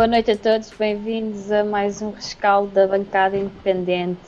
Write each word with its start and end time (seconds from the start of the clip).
Boa 0.00 0.08
noite 0.08 0.30
a 0.30 0.36
todos, 0.38 0.72
bem-vindos 0.78 1.52
a 1.52 1.62
mais 1.62 2.00
um 2.00 2.10
rescaldo 2.10 2.72
da 2.72 2.86
bancada 2.86 3.36
independente. 3.36 4.18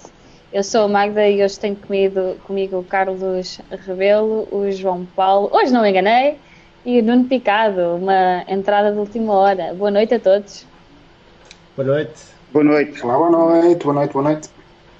Eu 0.53 0.63
sou 0.63 0.83
a 0.83 0.89
Magda 0.89 1.27
e 1.27 1.43
hoje 1.43 1.59
tenho 1.59 1.77
comigo, 1.77 2.37
comigo 2.47 2.79
o 2.81 2.85
Carlos 2.85 3.59
Rebelo, 3.87 4.47
o 4.53 4.71
João 4.71 5.07
Paulo, 5.17 5.49
hoje 5.51 5.73
não 5.73 5.81
me 5.81 5.89
enganei, 5.89 6.37
e 6.85 7.01
o 7.01 7.03
Nuno 7.03 7.25
Picado, 7.25 7.97
uma 7.97 8.45
entrada 8.47 8.93
de 8.93 8.99
última 8.99 9.33
hora. 9.33 9.73
Boa 9.73 9.91
noite 9.91 10.13
a 10.13 10.21
todos. 10.21 10.67
Boa 11.75 11.89
noite. 11.89 12.21
Boa 12.53 12.65
noite. 12.67 13.03
Olá, 13.03 13.17
boa 13.17 13.31
noite, 13.31 13.83
boa 13.83 13.95
noite, 13.95 14.13
boa 14.13 14.25
noite. 14.25 14.51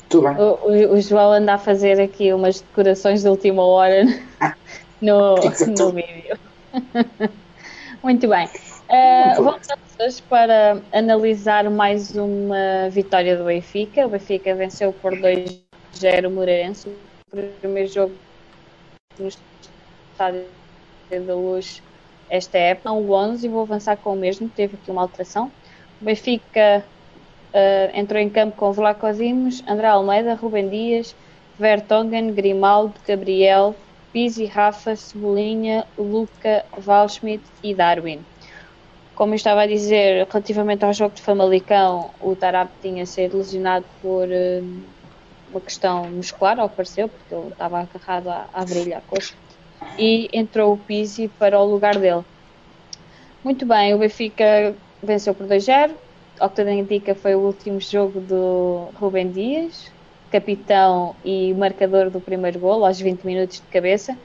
Tudo 0.09 0.27
bem? 0.27 0.37
O, 0.39 0.59
o, 0.71 0.95
o 0.95 1.01
João 1.03 1.33
anda 1.33 1.53
a 1.53 1.59
fazer 1.59 2.01
aqui 2.01 2.33
umas 2.33 2.63
decorações 2.63 3.21
de 3.21 3.29
última 3.29 3.63
hora 3.63 4.05
no, 5.03 5.35
no 5.37 5.93
vídeo. 5.93 6.39
Muito 8.03 8.27
bem. 8.27 8.49
Uh, 8.93 9.43
voltamos 9.43 9.99
hoje 9.99 10.23
para 10.29 10.83
analisar 10.93 11.71
mais 11.71 12.15
uma 12.15 12.91
vitória 12.91 13.39
do 13.39 13.45
Benfica. 13.45 14.05
O 14.05 14.11
Benfica 14.11 14.55
venceu 14.55 14.93
por 14.93 15.13
2-0 15.13 16.27
o 16.27 16.31
Moreirense. 16.31 16.95
O 17.33 17.37
primeiro 17.59 17.91
jogo 17.91 18.15
no 19.19 19.29
estádio 19.29 20.45
da 21.11 21.35
Luz 21.35 21.83
esta 22.29 22.59
época. 22.59 22.93
O 22.93 23.13
11 23.13 23.47
e 23.47 23.49
vou 23.49 23.63
avançar 23.63 23.97
com 23.97 24.13
o 24.13 24.17
mesmo. 24.17 24.47
Teve 24.51 24.77
aqui 24.77 24.91
uma 24.91 25.01
alteração. 25.01 25.51
O 25.99 26.05
Benfica 26.05 26.85
uh, 27.55 27.99
entrou 27.99 28.21
em 28.21 28.29
campo 28.29 28.59
com 28.59 28.73
Vlaco 28.73 29.11
Dimos, 29.15 29.65
André 29.67 29.87
Almeida, 29.87 30.35
Rubem 30.35 30.69
Dias, 30.69 31.17
Vertonghen, 31.59 32.35
Grimaldo, 32.35 32.93
Gabriel, 33.09 33.75
Pizzi, 34.13 34.45
Rafa, 34.45 34.95
Cebolinha, 34.95 35.87
Luca, 35.97 36.63
Valschmidt 36.77 37.43
e 37.63 37.75
Darwin. 37.75 38.23
Como 39.15 39.33
eu 39.33 39.37
estava 39.37 39.63
a 39.63 39.67
dizer, 39.67 40.27
relativamente 40.31 40.85
ao 40.85 40.93
jogo 40.93 41.15
de 41.15 41.23
Famalicão, 41.23 42.11
o 42.21 42.35
Tarap 42.35 42.71
tinha 42.81 43.05
sido 43.05 43.37
lesionado 43.37 43.85
por 44.01 44.27
uh, 44.27 44.83
uma 45.51 45.61
questão 45.61 46.09
muscular, 46.11 46.59
ao 46.59 46.69
pareceu, 46.69 47.09
porque 47.09 47.35
ele 47.35 47.49
estava 47.49 47.81
agarrado 47.81 48.29
à, 48.29 48.49
à 48.53 48.65
virilha, 48.65 48.99
à 48.99 49.01
coxa, 49.03 49.35
e 49.99 50.29
entrou 50.33 50.73
o 50.73 50.79
Pizzi 50.79 51.29
para 51.39 51.61
o 51.61 51.65
lugar 51.65 51.99
dele. 51.99 52.25
Muito 53.45 53.67
bem, 53.67 53.93
o 53.93 53.99
Benfica 53.99 54.75
venceu 55.03 55.35
por 55.35 55.47
2-0. 55.47 55.91
Ao 56.41 56.49
que 56.49 56.57
tudo 56.57 56.71
indica, 56.71 57.15
foi 57.15 57.35
o 57.35 57.41
último 57.41 57.81
jogo 57.81 58.21
do 58.21 58.89
Rubem 58.95 59.31
Dias, 59.31 59.93
capitão 60.31 61.15
e 61.25 61.53
marcador 61.53 62.09
do 62.09 62.21
primeiro 62.21 62.59
gol, 62.59 62.85
aos 62.85 62.99
20 62.99 63.23
minutos 63.25 63.57
de 63.57 63.67
cabeça. 63.67 64.17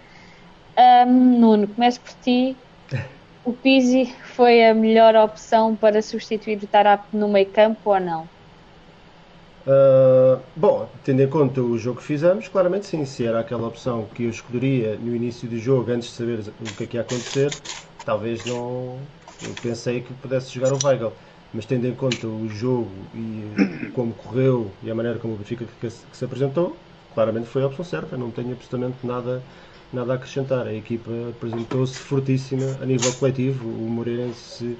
Um, 0.77 1.39
Nuno, 1.39 1.67
começo 1.67 1.99
por 1.99 2.13
ti. 2.21 2.55
O 3.49 3.51
Pizzi 3.61 4.03
foi 4.35 4.55
a 4.63 4.75
melhor 4.75 5.15
opção 5.15 5.75
para 5.75 6.03
substituir 6.03 6.59
o 6.63 6.67
Tarap 6.67 7.03
no 7.11 7.27
meio 7.27 7.51
campo 7.51 7.89
ou 7.89 7.99
não? 7.99 8.29
Uh, 9.65 10.45
bom, 10.55 10.97
tendo 11.03 11.21
em 11.21 11.29
conta 11.29 11.61
o 11.61 11.77
jogo 11.77 11.99
que 11.99 12.05
fizemos, 12.05 12.47
claramente 12.47 12.85
sim, 12.85 13.03
se 13.03 13.25
era 13.25 13.39
aquela 13.41 13.67
opção 13.67 14.07
que 14.09 14.23
eu 14.23 14.29
escolheria 14.29 14.97
no 14.97 15.13
início 15.13 15.49
do 15.49 15.57
jogo, 15.57 15.91
antes 15.91 16.09
de 16.09 16.15
saber 16.15 16.55
o 16.57 16.73
que 16.73 16.85
é 16.85 16.87
que 16.87 16.95
ia 16.95 17.01
acontecer, 17.01 17.59
talvez 18.03 18.45
não, 18.45 19.11
eu 19.41 19.55
pensei 19.55 20.01
que 20.01 20.13
pudesse 20.13 20.51
jogar 20.53 20.71
o 20.71 20.79
Weigl, 20.81 21.17
mas 21.51 21.65
tendo 21.65 21.85
em 21.85 21.93
conta 21.95 22.27
o 22.29 22.47
jogo 22.47 23.09
e 23.13 23.59
como 23.91 24.15
correu 24.15 24.77
e 24.81 24.89
a 24.89 24.95
maneira 24.95 25.19
como 25.19 25.33
o 25.33 25.37
Benfica 25.37 25.65
que, 25.65 25.89
se 25.89 26.23
apresentou, 26.25 26.81
claramente 27.09 27.49
foi 27.49 27.61
a 27.61 27.67
opção 27.67 27.83
certa, 27.83 28.15
não 28.17 28.31
tenho 28.31 28.53
absolutamente 28.53 29.05
nada, 29.05 29.45
nada 29.91 30.13
a 30.13 30.15
acrescentar. 30.15 30.67
A 30.67 30.73
equipa 30.73 31.11
apresentou-se 31.29 31.97
fortíssima 31.99 32.77
a 32.81 32.85
nível 32.85 33.11
coletivo, 33.13 33.67
o 33.67 33.89
Moreirense 33.89 34.77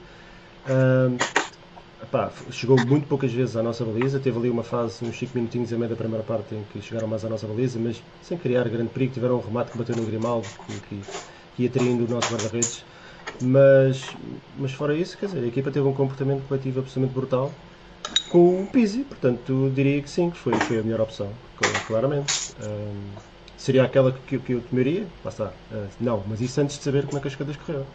uh, 0.66 1.18
epá, 2.02 2.32
chegou 2.52 2.78
muito 2.86 3.08
poucas 3.08 3.32
vezes 3.32 3.56
à 3.56 3.64
nossa 3.64 3.84
baliza, 3.84 4.20
teve 4.20 4.38
ali 4.38 4.50
uma 4.50 4.64
fase, 4.64 5.04
uns 5.04 5.18
5 5.18 5.32
minutinhos 5.36 5.74
a 5.74 5.78
meio 5.78 5.90
da 5.90 5.96
primeira 5.96 6.24
parte 6.24 6.56
em 6.56 6.64
que 6.72 6.82
chegaram 6.82 7.08
mais 7.08 7.24
à 7.26 7.30
nossa 7.30 7.48
baliza, 7.48 7.80
mas 7.80 8.02
sem 8.22 8.38
criar 8.38 8.68
grande 8.70 8.90
perigo, 8.90 9.14
tiveram 9.14 9.38
um 9.38 9.42
remate 9.42 9.72
que 9.72 9.78
bateu 9.78 9.96
no 9.96 10.06
Grimaldo, 10.06 10.48
que, 10.66 11.02
que, 11.56 11.64
ia 11.64 11.70
traindo 11.70 12.06
o 12.06 12.08
nosso 12.10 12.32
guarda-redes. 12.32 12.86
Mas, 13.42 14.16
mas 14.58 14.72
fora 14.72 14.96
isso, 14.96 15.18
quer 15.18 15.28
dizer, 15.28 15.44
a 15.44 15.48
equipa 15.48 15.70
teve 15.70 15.86
um 15.88 15.94
comportamento 15.94 16.48
coletivo 16.48 16.80
absolutamente 16.80 17.14
brutal 17.14 17.52
com 18.30 18.64
o 18.64 18.68
Pizzi, 18.68 19.04
portanto 19.04 19.72
diria 19.74 20.02
que 20.02 20.10
sim, 20.10 20.30
que 20.30 20.38
foi, 20.38 20.54
foi 20.54 20.80
a 20.80 20.84
melhor 20.84 21.02
opção, 21.02 21.30
claramente. 21.88 22.54
Um, 22.64 23.37
seria 23.58 23.84
aquela 23.84 24.12
que, 24.12 24.38
que 24.40 24.54
eu 24.54 24.62
tomaria? 24.62 25.06
Lá 25.24 25.30
está. 25.30 25.46
Uh, 25.72 25.88
não, 26.00 26.24
mas 26.28 26.40
isso 26.42 26.62
antes 26.62 26.78
de 26.78 26.84
saber 26.84 27.06
como 27.06 27.18
é 27.18 27.22
que 27.22 27.28
as 27.28 27.36
coisas 27.36 27.58
correram. 27.58 27.86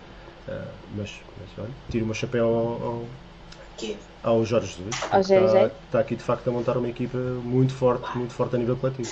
Uh, 0.48 0.68
mas, 0.96 1.20
mas 1.40 1.64
olha, 1.64 1.74
tiro 1.90 2.04
o 2.04 2.06
meu 2.06 2.14
chapéu 2.14 2.46
ao, 2.46 2.82
ao, 2.82 3.04
ao 4.22 4.44
Jorge 4.44 4.74
Jesus. 4.76 4.94
Está, 4.94 5.66
está 5.66 6.00
aqui 6.00 6.16
de 6.16 6.22
facto 6.22 6.48
a 6.48 6.52
montar 6.52 6.76
uma 6.76 6.88
equipa 6.88 7.16
muito 7.18 7.72
forte, 7.72 8.16
muito 8.16 8.34
forte 8.34 8.56
a 8.56 8.58
nível 8.58 8.76
coletivo. 8.76 9.10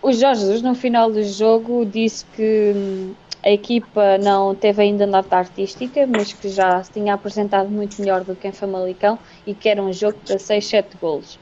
O 0.00 0.12
Jorge 0.12 0.42
Jesus 0.42 0.62
no 0.62 0.74
final 0.74 1.10
do 1.10 1.22
jogo 1.22 1.84
disse 1.86 2.24
que 2.26 2.72
hum, 2.76 3.14
a 3.42 3.50
equipa 3.50 4.18
não 4.18 4.54
teve 4.54 4.82
ainda 4.82 5.06
nota 5.06 5.36
artística, 5.36 6.06
mas 6.06 6.32
que 6.32 6.48
já 6.48 6.82
se 6.82 6.92
tinha 6.92 7.14
apresentado 7.14 7.70
muito 7.70 8.00
melhor 8.00 8.22
do 8.22 8.36
que 8.36 8.48
em 8.48 8.52
Famalicão 8.52 9.18
e 9.46 9.54
que 9.54 9.68
era 9.68 9.82
um 9.82 9.92
jogo 9.92 10.18
para 10.26 10.38
6, 10.38 10.66
7 10.66 10.96
golos. 10.98 11.38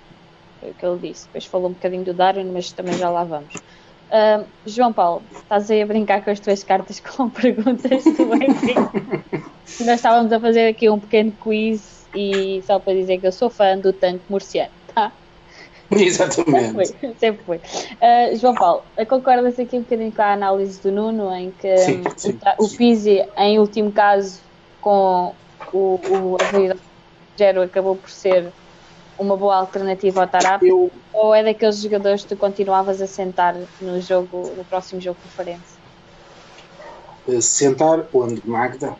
Foi 0.60 0.70
o 0.70 0.74
que 0.74 0.86
ele 0.86 0.98
disse. 0.98 1.26
Depois 1.26 1.44
falou 1.46 1.70
um 1.70 1.72
bocadinho 1.72 2.04
do 2.04 2.14
Darwin, 2.14 2.50
mas 2.52 2.72
também 2.72 2.94
já 2.94 3.10
lá 3.10 3.24
vamos. 3.24 3.54
Uh, 4.12 4.44
João 4.66 4.92
Paulo, 4.92 5.22
estás 5.34 5.70
aí 5.70 5.80
a 5.80 5.86
brincar 5.86 6.22
com 6.22 6.30
as 6.30 6.38
tuas 6.38 6.62
cartas 6.62 7.00
com 7.16 7.30
perguntas 7.30 8.04
do 8.04 8.26
Benfica. 8.26 8.90
Nós 9.80 9.96
estávamos 9.96 10.30
a 10.30 10.38
fazer 10.38 10.68
aqui 10.68 10.90
um 10.90 11.00
pequeno 11.00 11.32
quiz 11.42 12.06
e 12.14 12.62
só 12.66 12.78
para 12.78 12.92
dizer 12.92 13.18
que 13.18 13.26
eu 13.26 13.32
sou 13.32 13.48
fã 13.48 13.78
do 13.78 13.90
tanque 13.90 14.22
murciano, 14.28 14.70
tá? 14.94 15.10
Exatamente. 15.90 16.86
Sempre 16.86 16.86
foi. 17.00 17.14
Sempre 17.18 17.44
foi. 17.44 17.56
Uh, 17.56 18.36
João 18.36 18.54
Paulo, 18.54 18.82
concordas 19.08 19.58
aqui 19.58 19.78
um 19.78 19.80
bocadinho 19.80 20.12
com 20.12 20.22
a 20.22 20.34
análise 20.34 20.78
do 20.82 20.92
Nuno, 20.92 21.34
em 21.34 21.50
que 21.50 21.78
sim, 21.78 22.02
sim, 22.14 22.38
o, 22.58 22.64
o 22.64 22.68
Pizzi, 22.68 23.26
em 23.38 23.58
último 23.58 23.90
caso, 23.90 24.40
com 24.82 25.34
o, 25.72 25.98
o 26.04 26.36
Gero 27.38 27.62
acabou 27.62 27.96
por 27.96 28.10
ser 28.10 28.52
uma 29.18 29.36
boa 29.36 29.56
alternativa 29.56 30.22
ao 30.22 30.28
Tarap? 30.28 30.62
Eu... 30.62 30.90
Ou 31.12 31.34
é 31.34 31.42
daqueles 31.42 31.80
jogadores 31.80 32.22
que 32.22 32.28
tu 32.28 32.36
continuavas 32.36 33.00
a 33.00 33.06
sentar 33.06 33.54
no 33.80 34.00
jogo, 34.00 34.52
no 34.56 34.64
próximo 34.64 35.00
jogo 35.00 35.18
conferência? 35.22 35.80
Uh, 37.26 37.40
sentar 37.40 38.06
onde, 38.12 38.42
Magda? 38.48 38.96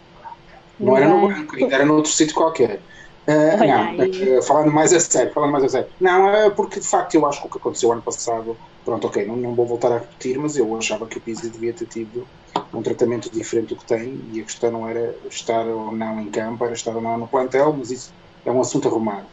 Não, 0.78 0.92
não 0.92 0.96
era 0.96 1.08
no 1.08 1.28
banco, 1.28 1.56
era 1.56 1.84
noutro 1.84 2.10
sítio 2.10 2.34
qualquer. 2.34 2.80
Uh, 3.26 3.56
não, 3.64 4.38
uh, 4.38 4.42
falando 4.42 4.72
mais 4.72 4.92
a 4.92 5.00
sério, 5.00 5.32
falando 5.32 5.52
mais 5.52 5.64
a 5.64 5.68
sério. 5.68 5.88
Não, 6.00 6.28
é 6.28 6.50
porque 6.50 6.80
de 6.80 6.86
facto 6.86 7.14
eu 7.14 7.26
acho 7.26 7.40
que 7.40 7.46
o 7.46 7.50
que 7.50 7.58
aconteceu 7.58 7.92
ano 7.92 8.02
passado, 8.02 8.56
pronto, 8.84 9.06
ok, 9.06 9.24
não, 9.24 9.36
não 9.36 9.54
vou 9.54 9.64
voltar 9.64 9.92
a 9.92 9.98
repetir, 9.98 10.38
mas 10.38 10.56
eu 10.56 10.76
achava 10.76 11.06
que 11.06 11.18
o 11.18 11.20
Pizzi 11.20 11.48
devia 11.48 11.72
ter 11.72 11.86
tido 11.86 12.26
um 12.74 12.82
tratamento 12.82 13.30
diferente 13.30 13.68
do 13.68 13.76
que 13.76 13.84
tem 13.84 14.20
e 14.32 14.40
a 14.40 14.44
questão 14.44 14.70
não 14.72 14.88
era 14.88 15.14
estar 15.30 15.66
ou 15.66 15.92
não 15.92 16.20
em 16.20 16.30
campo, 16.30 16.64
era 16.64 16.74
estar 16.74 16.94
ou 16.94 17.00
não 17.00 17.18
no 17.18 17.28
plantel, 17.28 17.72
mas 17.72 17.90
isso 17.90 18.12
é 18.44 18.50
um 18.50 18.60
assunto 18.60 18.88
arrumado. 18.88 19.26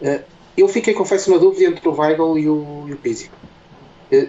Uh, 0.00 0.24
eu 0.56 0.68
fiquei, 0.68 0.94
confesso, 0.94 1.30
na 1.30 1.38
dúvida 1.38 1.70
entre 1.70 1.88
o 1.88 1.92
Weigl 1.92 2.38
e 2.38 2.48
o, 2.48 2.88
e 2.88 2.94
o 2.94 3.00
Pizzi. 3.00 3.30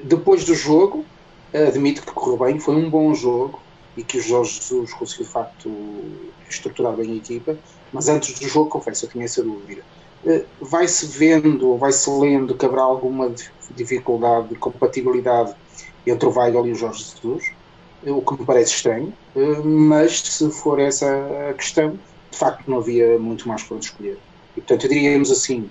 depois 0.03 0.43
do 0.43 0.53
jogo, 0.53 1.05
admito 1.53 2.01
que 2.05 2.11
correu 2.11 2.37
bem, 2.37 2.59
foi 2.59 2.75
um 2.75 2.89
bom 2.89 3.13
jogo 3.13 3.65
e 3.95 4.03
que 4.03 4.17
o 4.17 4.21
Jorge 4.21 4.59
Jesus 4.59 4.93
conseguiu 4.93 5.25
de 5.25 5.31
facto 5.31 6.33
estruturar 6.49 6.97
bem 6.97 7.13
a 7.13 7.15
equipa 7.15 7.57
mas 7.91 8.09
antes 8.09 8.39
do 8.39 8.47
jogo, 8.47 8.69
confesso, 8.69 9.05
eu 9.05 9.09
tinha 9.09 9.25
essa 9.25 9.43
dúvida. 9.43 9.83
Eh, 10.25 10.47
vai-se 10.59 11.05
vendo, 11.07 11.77
vai-se 11.77 12.09
lendo 12.09 12.57
que 12.57 12.65
haverá 12.65 12.83
alguma 12.83 13.33
dificuldade 13.71 14.49
de 14.49 14.55
compatibilidade 14.55 15.55
entre 16.05 16.27
o 16.27 16.31
Weigl 16.37 16.67
e 16.67 16.71
o 16.71 16.75
Jorge 16.75 17.03
Jesus, 17.03 17.43
eh, 18.03 18.11
o 18.11 18.21
que 18.23 18.39
me 18.39 18.45
parece 18.45 18.73
estranho, 18.75 19.17
eh, 19.35 19.61
mas 19.63 20.19
se 20.21 20.49
for 20.51 20.79
essa 20.79 21.07
a 21.49 21.53
questão, 21.53 21.97
de 22.31 22.37
facto 22.37 22.69
não 22.69 22.79
havia 22.79 23.17
muito 23.19 23.47
mais 23.47 23.63
para 23.63 23.77
escolher. 23.77 24.21
E 24.57 24.61
portanto, 24.61 24.89
diríamos 24.89 25.29
assim, 25.29 25.69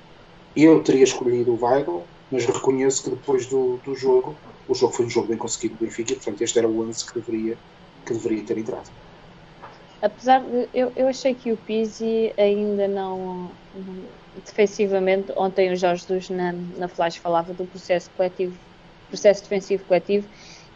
eu 0.57 0.81
teria 0.83 1.03
escolhido 1.03 1.53
o 1.53 1.63
Weigl, 1.63 2.05
mas 2.31 2.47
reconheço 2.47 3.03
que 3.03 3.11
depois 3.11 3.47
do, 3.47 3.79
do 3.85 3.97
jogo, 3.97 4.35
o 4.69 4.75
jogo 4.75 4.93
foi 4.93 5.07
um 5.07 5.11
jogo 5.11 5.27
bem 5.27 5.37
conseguido 5.37 5.75
do 5.75 5.85
Benfica, 5.85 6.13
e 6.13 6.17
portanto 6.17 6.41
este 6.41 6.57
era 6.57 6.69
o 6.69 6.89
11 6.89 7.05
que 7.05 7.21
deveria, 7.21 7.59
que 8.07 8.13
deveria 8.15 8.45
ter 8.45 8.59
entrado. 8.59 8.89
Apesar 10.01 10.41
de. 10.41 10.69
Eu, 10.73 10.93
eu 10.95 11.09
achei 11.09 11.35
que 11.35 11.51
o 11.51 11.57
Pizzi 11.57 12.33
ainda 12.39 12.87
não. 12.87 13.51
Defensivamente, 14.45 15.33
ontem 15.35 15.73
o 15.73 15.77
Jorge 15.77 16.03
Jesus 16.03 16.31
na, 16.31 16.53
na 16.53 16.87
Flash 16.87 17.17
falava 17.17 17.53
do 17.55 17.65
processo 17.65 18.11
coletivo, 18.17 18.55
processo 19.09 19.43
defensivo 19.43 19.83
coletivo, 19.85 20.29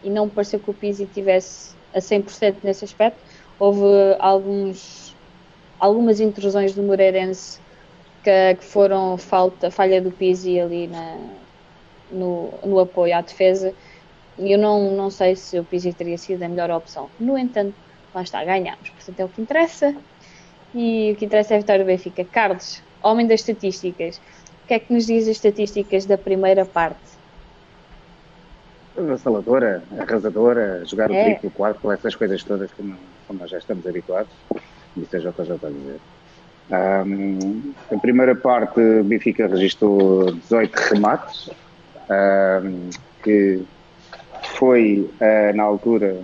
e 0.03 0.11
não 0.11 0.25
me 0.25 0.31
pareceu 0.33 0.59
que 0.59 0.71
o 0.71 0.75
Pizzi 0.75 1.07
tivesse 1.07 1.75
a 1.95 2.01
100% 2.01 2.57
nesse 2.65 2.85
aspecto. 2.85 3.21
Houve 3.59 3.85
alguns, 4.19 5.15
algumas 5.79 6.19
intrusões 6.21 6.75
do 6.75 6.83
Moreirense 6.83 7.61
que, 8.23 8.55
que 8.57 8.65
foram 8.65 9.17
falta, 9.17 9.71
falha 9.71 10.01
do 10.01 10.11
Pizzi 10.11 10.61
ali 10.61 10.87
na, 10.87 11.17
no, 12.11 12.53
no 12.65 12.79
apoio 12.79 13.17
à 13.17 13.21
defesa. 13.21 13.75
E 14.39 14.53
eu 14.53 14.59
não, 14.59 14.93
não 14.93 15.11
sei 15.11 15.37
se 15.37 15.59
o 15.59 15.65
Pizzi 15.65 15.93
teria 15.93 16.17
sido 16.17 16.43
a 16.43 16.49
melhor 16.49 16.71
opção. 16.71 17.11
No 17.19 17.37
entanto, 17.37 17.75
lá 18.15 18.23
está, 18.23 18.45
ganhamos, 18.45 18.91
portanto 18.91 19.21
é 19.21 19.25
o 19.25 19.29
que 19.29 19.43
interessa. 19.43 19.95
E 20.75 21.13
o 21.13 21.17
que 21.17 21.25
interessa 21.25 21.55
é 21.55 21.57
a 21.57 21.61
vitória 21.61 21.85
do 21.85 21.87
Benfica. 21.87 22.25
Carlos, 22.25 22.83
homem 23.03 23.27
das 23.27 23.41
estatísticas, 23.41 24.21
o 24.65 24.67
que 24.69 24.75
é 24.75 24.79
que 24.79 24.93
nos 24.93 25.07
diz 25.07 25.25
as 25.25 25.37
estatísticas 25.37 26.07
da 26.07 26.17
primeira 26.17 26.65
parte? 26.65 27.01
Avassaladora, 28.97 29.83
arrasadora, 29.99 30.85
jogar 30.85 31.11
é. 31.11 31.21
o 31.21 31.25
triplo, 31.25 31.51
quatro, 31.51 31.91
essas 31.91 32.15
coisas 32.15 32.45
todas 32.45 32.71
que, 32.73 32.95
como 33.27 33.41
nós 33.41 33.51
já 33.51 33.59
estamos 33.59 33.87
habituados. 33.87 34.33
Isso 34.97 35.17
é 35.17 35.19
o 35.29 35.33
que 35.33 35.41
eu 35.41 35.45
já 35.45 35.55
estou 35.55 35.69
a 35.69 35.73
dizer. 35.73 36.01
Um, 36.71 37.73
a 37.91 37.99
primeira 37.99 38.35
parte, 38.37 38.81
o 38.81 39.03
Benfica 39.03 39.49
registrou 39.49 40.33
18 40.33 40.77
remates, 40.93 41.51
um, 42.09 42.91
que 43.23 43.61
foi, 44.57 45.11
uh, 45.21 45.57
na 45.57 45.65
altura, 45.65 46.23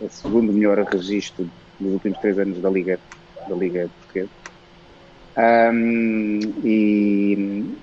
o 0.00 0.08
segundo 0.08 0.52
melhor 0.52 0.78
registro 0.84 1.50
dos 1.80 1.94
últimos 1.94 2.18
três 2.18 2.38
anos 2.38 2.60
da 2.60 2.70
Liga, 2.70 3.00
da 3.48 3.56
Liga 3.56 3.90
Portuguesa. 4.00 4.30
Um, 5.36 6.40
e, 6.64 7.76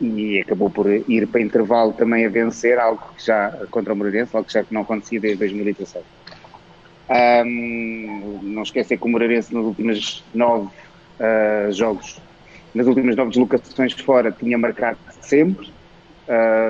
e 0.00 0.40
acabou 0.40 0.68
por 0.68 0.90
ir 0.90 1.26
para 1.26 1.40
intervalo 1.40 1.92
também 1.94 2.26
a 2.26 2.28
vencer, 2.28 2.78
algo 2.78 3.02
que 3.16 3.24
já, 3.24 3.50
contra 3.70 3.94
o 3.94 3.96
Moreirense, 3.96 4.36
algo 4.36 4.46
que 4.46 4.52
já 4.52 4.64
não 4.70 4.82
acontecia 4.82 5.20
desde 5.20 5.38
2017. 5.38 6.04
Um, 7.08 8.40
não 8.42 8.62
esquecer 8.62 8.98
que 8.98 9.04
o 9.04 9.08
Moreirense 9.08 9.52
nos 9.54 9.66
últimos 9.66 10.24
nove 10.34 10.68
uh, 11.18 11.72
jogos, 11.72 12.20
nas 12.74 12.86
últimas 12.86 13.16
nove 13.16 13.30
deslocações 13.30 13.92
fora, 13.94 14.32
tinha 14.32 14.56
marcado 14.56 14.98
sempre, 15.20 15.70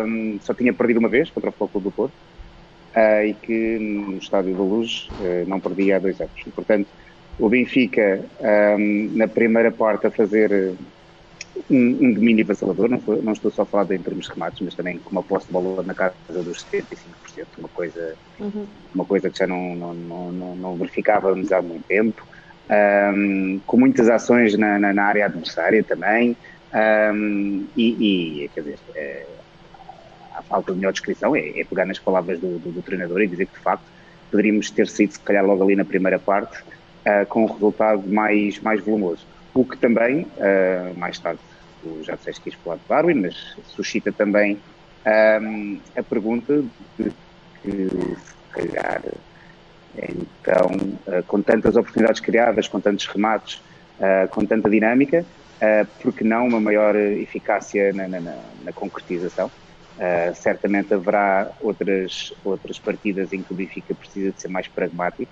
um, 0.06 0.38
só 0.40 0.54
tinha 0.54 0.72
perdido 0.72 0.98
uma 0.98 1.08
vez 1.08 1.30
contra 1.30 1.50
o 1.50 1.52
Futebol 1.52 1.68
Clube 1.68 1.84
do 1.88 1.92
Porto, 1.92 2.14
uh, 2.96 3.26
e 3.26 3.34
que 3.34 3.78
no 3.78 4.18
Estádio 4.18 4.54
da 4.54 4.62
Luz 4.62 5.08
uh, 5.20 5.48
não 5.48 5.60
perdia 5.60 5.96
há 5.96 5.98
dois 5.98 6.20
anos. 6.20 6.40
E, 6.46 6.50
portanto, 6.50 6.88
o 7.38 7.48
Benfica, 7.48 8.20
um, 8.78 9.10
na 9.14 9.26
primeira 9.26 9.70
parte, 9.70 10.06
a 10.06 10.10
fazer 10.10 10.74
um, 11.70 11.76
um 11.76 12.12
domínio 12.12 12.44
avassalador, 12.44 12.88
não, 12.88 13.00
não, 13.22 13.32
estou 13.32 13.50
só 13.50 13.62
a 13.62 13.66
falar 13.66 13.84
de, 13.84 13.96
em 13.96 13.98
termos 13.98 14.26
de 14.26 14.32
remates, 14.32 14.60
mas 14.60 14.74
também 14.74 14.98
com 14.98 15.10
uma 15.10 15.22
posse 15.22 15.46
de 15.46 15.52
bola 15.52 15.82
na 15.82 15.94
casa 15.94 16.14
dos 16.28 16.64
75%, 16.64 16.96
uma 17.58 17.68
coisa, 17.68 18.14
uhum. 18.38 18.66
uma 18.94 19.04
coisa 19.04 19.30
que 19.30 19.38
já 19.38 19.46
não, 19.46 19.74
não, 19.74 19.94
não, 19.94 20.56
não 20.56 20.76
verificávamos 20.76 21.50
há 21.52 21.62
muito 21.62 21.84
tempo, 21.86 22.26
um, 22.70 23.60
com 23.66 23.76
muitas 23.76 24.08
ações 24.08 24.56
na, 24.56 24.78
na, 24.78 24.92
na 24.92 25.04
área 25.04 25.26
adversária 25.26 25.82
também, 25.82 26.36
um, 27.14 27.66
e, 27.76 28.44
e, 28.44 28.48
quer 28.54 28.60
dizer, 28.62 28.78
é, 28.94 29.26
a 30.34 30.42
falta 30.42 30.72
de 30.72 30.78
melhor 30.78 30.92
descrição 30.92 31.36
é, 31.36 31.60
é 31.60 31.64
pegar 31.64 31.84
nas 31.84 31.98
palavras 31.98 32.38
do, 32.40 32.58
do, 32.58 32.72
do, 32.72 32.82
treinador 32.82 33.20
e 33.20 33.26
dizer 33.26 33.46
que 33.46 33.54
de 33.54 33.60
facto 33.60 33.84
poderíamos 34.30 34.70
ter 34.70 34.88
sido, 34.88 35.12
se 35.12 35.20
calhar, 35.20 35.44
logo 35.44 35.62
ali 35.62 35.76
na 35.76 35.84
primeira 35.84 36.18
parte, 36.18 36.58
uh, 36.60 37.26
com 37.28 37.44
um 37.44 37.46
resultado 37.46 38.08
mais, 38.08 38.58
mais 38.60 38.82
volumoso. 38.82 39.26
O 39.52 39.64
que 39.64 39.76
também, 39.76 40.22
uh, 40.22 40.98
mais 40.98 41.18
tarde, 41.18 41.40
já 42.02 42.14
disseste 42.14 42.40
que 42.40 42.48
ias 42.48 42.58
falar 42.62 42.76
de 42.76 42.82
Darwin, 42.88 43.14
mas 43.14 43.56
suscita 43.66 44.10
também 44.10 44.58
um, 45.42 45.78
a 45.96 46.02
pergunta 46.02 46.64
de 46.98 47.12
que, 47.62 47.88
se 47.88 48.34
calhar, 48.52 49.02
então, 50.42 50.66
uh, 51.06 51.22
com 51.22 51.40
tantas 51.40 51.76
oportunidades 51.76 52.20
criadas, 52.20 52.66
com 52.66 52.80
tantos 52.80 53.06
remates, 53.06 53.62
uh, 53.98 54.28
com 54.28 54.44
tanta 54.44 54.68
dinâmica, 54.68 55.24
uh, 55.24 55.86
por 56.02 56.12
que 56.12 56.24
não 56.24 56.48
uma 56.48 56.60
maior 56.60 56.96
eficácia 56.96 57.92
na, 57.92 58.08
na, 58.08 58.20
na 58.64 58.72
concretização? 58.72 59.46
Uh, 59.46 60.34
certamente 60.34 60.92
haverá 60.92 61.52
outras, 61.60 62.32
outras 62.44 62.78
partidas 62.78 63.32
em 63.32 63.42
que 63.42 63.52
o 63.52 63.54
Benfica 63.54 63.94
precisa 63.94 64.32
de 64.32 64.40
ser 64.40 64.48
mais 64.48 64.66
pragmático. 64.66 65.30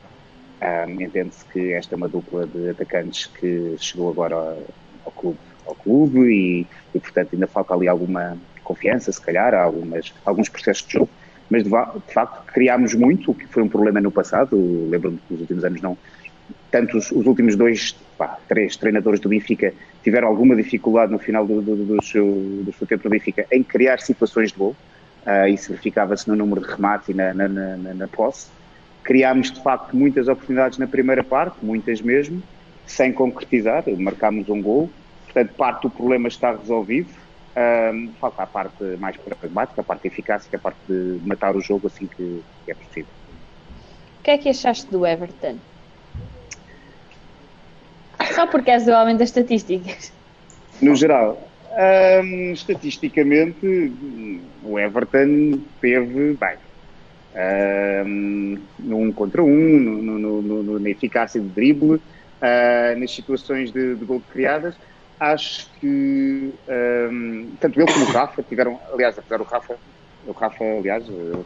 Uh, 0.61 1.03
Entende-se 1.03 1.45
que 1.47 1.73
esta 1.73 1.95
é 1.95 1.97
uma 1.97 2.09
dupla 2.09 2.47
de 2.47 2.69
atacantes 2.69 3.27
que 3.27 3.75
chegou 3.79 4.11
agora 4.11 4.37
ao, 4.37 4.59
ao 5.07 5.13
clube, 5.13 5.39
ao 5.67 5.75
clube 5.75 6.21
e, 6.21 6.67
e, 6.95 7.01
portanto, 7.01 7.31
ainda 7.33 7.49
falta 7.49 7.75
ali 7.75 7.89
alguma 7.89 8.37
confiança, 8.63 9.11
se 9.11 9.21
calhar, 9.21 9.55
algumas, 9.55 10.15
alguns 10.25 10.49
processos 10.49 10.87
de 10.87 10.93
jogo 10.93 11.09
mas 11.51 11.65
de, 11.65 11.71
facto 12.13 12.45
criámos 12.53 12.95
muito, 12.95 13.33
o 13.33 13.35
que 13.35 13.47
foi 13.49 13.63
um 13.63 13.69
problema 13.69 14.01
no 14.01 14.11
passado. 14.11 14.57
Lembro-me 14.89 15.19
que 15.19 15.33
nos 15.33 15.41
últimos 15.41 15.65
anos 15.65 15.83
não. 15.83 15.99
Tanto 16.71 16.97
os, 16.97 17.11
os 17.11 17.27
últimos 17.27 17.57
dois, 17.57 17.93
pá, 18.17 18.39
três 18.49 18.77
treinadores 18.77 19.19
do 19.19 19.29
Benfica 19.29 19.75
tiveram 20.05 20.29
alguma 20.29 20.55
dificuldade 20.55 21.11
no 21.11 21.19
final 21.19 21.45
do, 21.45 21.61
do, 21.61 21.77
do, 21.77 22.05
seu, 22.05 22.25
do 22.65 22.73
seu 22.73 22.87
tempo 22.87 23.03
no 23.05 23.11
Benfica 23.11 23.45
em 23.51 23.65
criar 23.65 23.99
situações 23.99 24.53
de 24.53 24.59
gol. 24.59 24.77
Uh, 25.27 25.49
isso 25.49 25.71
verificava-se 25.71 26.29
no 26.29 26.37
número 26.37 26.61
de 26.61 26.69
remates 26.69 27.09
e 27.09 27.15
na, 27.15 27.35
na, 27.35 27.49
na, 27.49 27.95
na 27.95 28.09
posse. 28.09 28.49
Criámos 29.03 29.51
de 29.51 29.61
facto 29.61 29.97
muitas 29.97 30.29
oportunidades 30.29 30.79
na 30.79 30.87
primeira 30.87 31.25
parte, 31.25 31.57
muitas 31.63 32.01
mesmo, 32.01 32.41
sem 32.87 33.13
concretizar. 33.13 33.85
Marcámos 33.99 34.49
um 34.49 34.63
gol. 34.63 34.89
Portanto, 35.25 35.55
parte 35.57 35.83
do 35.83 35.91
problema 35.91 36.29
está 36.29 36.53
resolvido 36.53 37.09
um, 37.93 38.13
falta 38.21 38.43
a 38.43 38.47
parte 38.47 38.85
mais 38.99 39.17
pragmática, 39.17 39.81
a 39.81 39.85
parte 39.85 40.09
eficácia, 40.09 40.49
a 40.57 40.59
parte 40.59 40.79
de 40.89 41.21
matar 41.27 41.57
o 41.57 41.61
jogo 41.61 41.87
assim 41.87 42.07
que, 42.07 42.43
que 42.65 42.71
é 42.71 42.75
possível. 42.75 43.13
O 44.19 44.23
que 44.23 44.31
é 44.31 44.39
que 44.39 44.49
achaste 44.49 44.91
do 44.91 45.07
Everton? 45.07 45.59
Só 48.33 48.47
porque 48.47 48.71
és 48.71 48.87
o 48.87 48.93
homem 48.93 49.17
das 49.17 49.31
estatísticas. 49.31 50.13
No 50.81 50.95
geral, 50.95 51.49
um, 52.23 52.53
estatisticamente, 52.53 53.93
o 54.63 54.79
Everton 54.79 55.61
teve, 55.81 56.35
bem, 56.35 56.57
um, 58.07 58.59
no 58.79 58.99
um 58.99 59.13
contra 59.13 59.43
um, 59.43 59.79
no, 59.79 60.19
no, 60.19 60.43
no, 60.43 60.79
na 60.79 60.91
eficácia 60.91 61.41
de 61.41 61.49
drible, 61.49 61.95
uh, 61.95 62.99
nas 62.99 63.15
situações 63.15 63.71
de, 63.71 63.95
de 63.95 64.05
gol 64.05 64.23
criadas, 64.33 64.75
acho 65.21 65.71
que 65.79 66.53
um, 66.67 67.53
tanto 67.61 67.79
ele 67.79 67.93
como 67.93 68.07
o 68.07 68.09
Rafa 68.09 68.43
tiveram, 68.43 68.81
aliás, 68.93 69.19
apesar 69.19 69.37
do 69.37 69.45
Rafa, 69.45 69.77
o 70.27 70.33
Rafa, 70.33 70.65
aliás, 70.65 71.05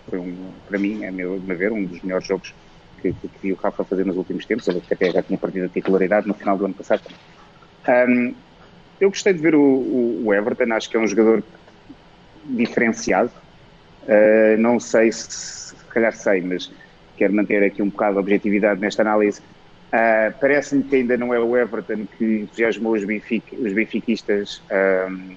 foi 0.09 0.19
um, 0.21 0.53
para 0.69 0.79
mim, 0.79 1.05
a 1.05 1.11
meu, 1.11 1.43
a 1.49 1.55
ver, 1.55 1.73
um 1.73 1.85
dos 1.85 2.01
melhores 2.03 2.27
jogos 2.27 2.55
que, 3.03 3.13
que, 3.13 3.29
que 3.29 3.39
vi 3.43 3.53
o 3.53 3.57
Rafa 3.57 3.85
fazer 3.85 4.07
nos 4.07 4.17
últimos 4.17 4.47
tempos, 4.47 4.69
ele 4.69 4.81
até 4.91 5.11
já 5.11 5.23
tinha 5.23 5.37
perdido 5.37 5.67
a 5.67 5.69
titularidade 5.69 6.29
no 6.29 6.35
final 6.35 6.57
do 6.57 6.65
ano 6.65 6.75
passado. 6.75 7.03
Um, 7.89 8.35
eu 9.01 9.11
gostei 9.11 9.33
de 9.33 9.41
ver 9.41 9.57
o, 9.57 9.61
o, 9.61 10.23
o, 10.27 10.35
Everton, 10.35 10.73
acho 10.73 10.89
que 10.89 10.97
é 10.97 11.01
um 11.01 11.07
jogador 11.07 11.43
diferenciado. 12.45 13.31
Uh, 14.05 14.57
não 14.59 14.79
sei 14.79 15.11
se, 15.11 15.31
se 15.31 15.85
calhar 15.91 16.15
sei, 16.15 16.41
mas 16.41 16.71
quero 17.17 17.35
manter 17.35 17.63
aqui 17.65 17.83
um 17.83 17.89
bocado 17.89 18.15
de 18.15 18.21
objetividade 18.21 18.81
nesta 18.81 19.03
análise. 19.03 19.43
Uh, 19.95 20.35
Parece-me 20.41 20.83
que 20.83 20.97
ainda 20.97 21.17
não 21.17 21.33
é 21.33 21.39
o 21.39 21.57
Everton 21.57 22.05
que 22.19 22.41
entusiasmou 22.41 22.95
os, 22.95 23.05
Benfica, 23.05 23.55
os 23.55 23.73
benfiquistas 23.73 24.61
um, 25.09 25.37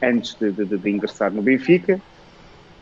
antes 0.00 0.36
de, 0.36 0.52
de, 0.52 0.64
de, 0.64 0.90
ingressar 0.90 1.32
no 1.32 1.42
Benfica. 1.42 2.00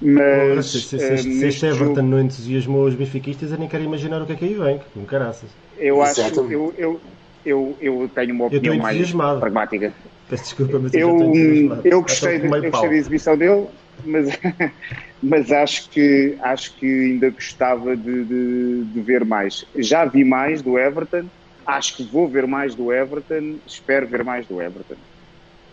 Mas, 0.02 0.66
se, 0.66 0.82
se, 0.82 0.98
se, 0.98 1.16
se 1.16 1.46
este 1.46 1.64
Everton 1.64 1.94
jogo, 1.94 2.02
não 2.02 2.20
entusiasmou 2.20 2.84
os 2.84 2.94
benfiquistas, 2.94 3.52
eu 3.52 3.58
nem 3.58 3.68
quero 3.68 3.84
imaginar 3.84 4.20
o 4.20 4.26
que 4.26 4.32
é 4.32 4.36
que 4.36 4.44
aí 4.44 4.54
vem, 4.54 4.80
com 4.92 5.02
caraças. 5.06 5.48
Eu 5.78 6.02
acho, 6.02 6.20
eu, 6.20 6.74
eu, 6.76 7.00
eu, 7.46 7.76
eu 7.80 8.10
tenho 8.14 8.34
uma 8.34 8.44
opinião 8.44 8.76
mais 8.76 9.10
pragmática. 9.40 9.94
Peço 10.28 10.42
desculpa, 10.42 10.78
mas 10.78 10.92
eu, 10.92 11.08
eu, 11.08 11.80
eu 11.84 12.02
gostei, 12.02 12.38
de, 12.38 12.46
eu 12.46 12.70
gostei 12.70 12.90
da 12.90 12.96
exibição 12.96 13.38
dele, 13.38 13.66
mas, 14.04 14.28
mas 15.22 15.52
acho, 15.52 15.88
que, 15.90 16.36
acho 16.40 16.74
que 16.76 16.86
ainda 16.86 17.30
gostava 17.30 17.96
de, 17.96 18.24
de, 18.24 18.84
de, 18.84 19.00
ver 19.00 19.24
mais. 19.24 19.64
Já 19.76 20.04
vi 20.04 20.24
mais 20.24 20.62
do 20.62 20.78
Everton, 20.78 21.26
acho 21.66 21.96
que 21.96 22.02
vou 22.04 22.28
ver 22.28 22.46
mais 22.46 22.74
do 22.74 22.92
Everton, 22.92 23.56
espero 23.66 24.06
ver 24.06 24.24
mais 24.24 24.46
do 24.46 24.60
Everton. 24.60 24.96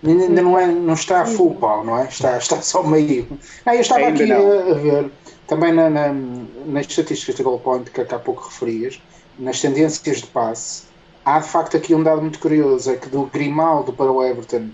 Ainda 0.04 0.42
não, 0.42 0.58
é, 0.58 0.66
não 0.66 0.96
está 0.96 1.26
full 1.26 1.56
pau, 1.56 1.84
não 1.84 1.98
é? 2.00 2.06
Está, 2.06 2.38
está 2.38 2.60
só 2.62 2.82
meio. 2.82 3.28
Ah, 3.66 3.76
eu 3.76 3.82
estava 3.82 4.08
ainda 4.08 4.24
aqui 4.24 4.32
a, 4.32 4.38
a, 4.38 4.74
ver, 4.74 5.12
também 5.48 5.72
na, 5.72 5.90
na, 5.90 6.14
nas 6.66 6.88
estatísticas 6.88 7.36
de 7.36 7.44
Goal 7.44 7.60
Point 7.60 7.92
que 7.92 8.02
há 8.02 8.20
pouco 8.20 8.46
referias, 8.46 9.00
nas 9.38 9.62
tendências 9.62 10.22
de 10.22 10.28
passe, 10.28 10.84
há 11.24 11.40
de 11.40 11.48
facto 11.48 11.78
aqui 11.78 11.94
um 11.94 12.02
dado 12.02 12.22
muito 12.22 12.40
curioso: 12.40 12.92
é 12.92 12.96
que 12.96 13.10
do 13.10 13.26
Grimaldo 13.26 13.94
para 13.94 14.12
o 14.12 14.24
Everton 14.24 14.70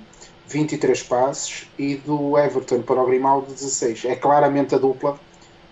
23 0.47 1.03
passes 1.03 1.67
e 1.77 1.95
do 1.95 2.37
Everton 2.37 2.81
para 2.81 3.01
o 3.01 3.05
Grimaldo 3.05 3.51
16. 3.53 4.05
É 4.05 4.15
claramente 4.15 4.75
a 4.75 4.77
dupla 4.77 5.19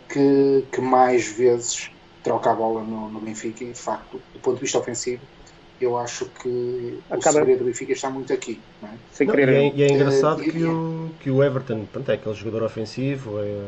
que, 0.09 0.65
que 0.71 0.81
mais 0.81 1.27
vezes 1.27 1.89
troca 2.23 2.51
a 2.51 2.55
bola 2.55 2.81
no, 2.83 3.09
no 3.09 3.19
Benfica 3.19 3.63
e 3.63 3.71
de 3.71 3.79
facto, 3.79 4.21
do 4.33 4.39
ponto 4.39 4.55
de 4.55 4.61
vista 4.61 4.77
ofensivo, 4.77 5.21
eu 5.79 5.97
acho 5.97 6.25
que 6.41 6.99
Acaba... 7.09 7.29
o 7.29 7.33
segredo 7.39 7.59
do 7.59 7.65
Benfica 7.65 7.93
está 7.93 8.09
muito 8.09 8.31
aqui. 8.33 8.59
Não 8.81 8.89
é? 8.89 8.93
Sem 9.11 9.27
querer. 9.27 9.47
Não, 9.47 9.53
e, 9.53 9.57
é, 9.57 9.75
e 9.75 9.83
é 9.83 9.93
engraçado 9.93 10.39
uh, 10.39 10.43
que, 10.43 10.63
o, 10.63 11.11
que 11.19 11.31
o 11.31 11.43
Everton 11.43 11.85
pronto, 11.85 12.09
é 12.09 12.15
aquele 12.15 12.35
jogador 12.35 12.63
ofensivo, 12.63 13.39
é, 13.39 13.67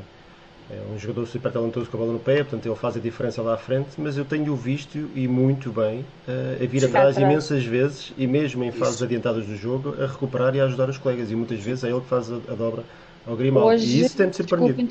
é 0.70 0.94
um 0.94 1.00
jogador 1.00 1.26
super 1.26 1.52
talentoso 1.52 1.90
com 1.90 1.98
a 1.98 2.00
bola 2.02 2.14
no 2.14 2.20
pé, 2.20 2.44
portanto 2.44 2.66
ele 2.66 2.76
faz 2.76 2.98
a 2.98 3.00
diferença 3.00 3.42
lá 3.42 3.54
à 3.54 3.58
frente, 3.58 3.90
mas 3.98 4.18
eu 4.18 4.26
tenho 4.26 4.56
visto 4.56 5.10
e 5.16 5.28
muito 5.28 5.72
bem 5.72 6.02
uh, 6.28 6.62
a 6.62 6.68
vir 6.68 6.84
atrás, 6.84 7.16
atrás 7.16 7.18
imensas 7.18 7.64
vezes 7.64 8.14
e 8.18 8.28
mesmo 8.28 8.64
em 8.64 8.72
fases 8.72 8.96
Isso. 8.96 9.06
adiantadas 9.06 9.46
do 9.46 9.56
jogo 9.56 9.96
a 10.02 10.06
recuperar 10.06 10.56
e 10.56 10.60
a 10.60 10.66
ajudar 10.66 10.90
os 10.90 10.98
colegas 10.98 11.32
e 11.32 11.36
muitas 11.36 11.60
vezes 11.60 11.84
é 11.86 11.90
ele 11.90 12.02
que 12.02 12.08
faz 12.08 12.30
a, 12.32 12.36
a 12.36 12.56
dobra 12.56 12.84
ao 13.26 13.36
Grimaldo 13.36 13.70
Hoje, 13.70 13.86
e 13.86 14.02
isso 14.02 14.16
tem 14.16 14.30
de 14.30 14.36
ser 14.38 14.46
perdido. 14.46 14.88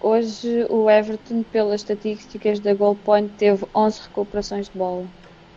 Hoje 0.00 0.66
o 0.68 0.88
Everton, 0.88 1.42
pelas 1.52 1.80
estatísticas 1.80 2.60
da 2.60 2.74
Goal 2.74 2.94
Point, 2.94 3.32
teve 3.36 3.64
11 3.74 4.00
recuperações 4.02 4.68
de 4.68 4.78
bola. 4.78 5.04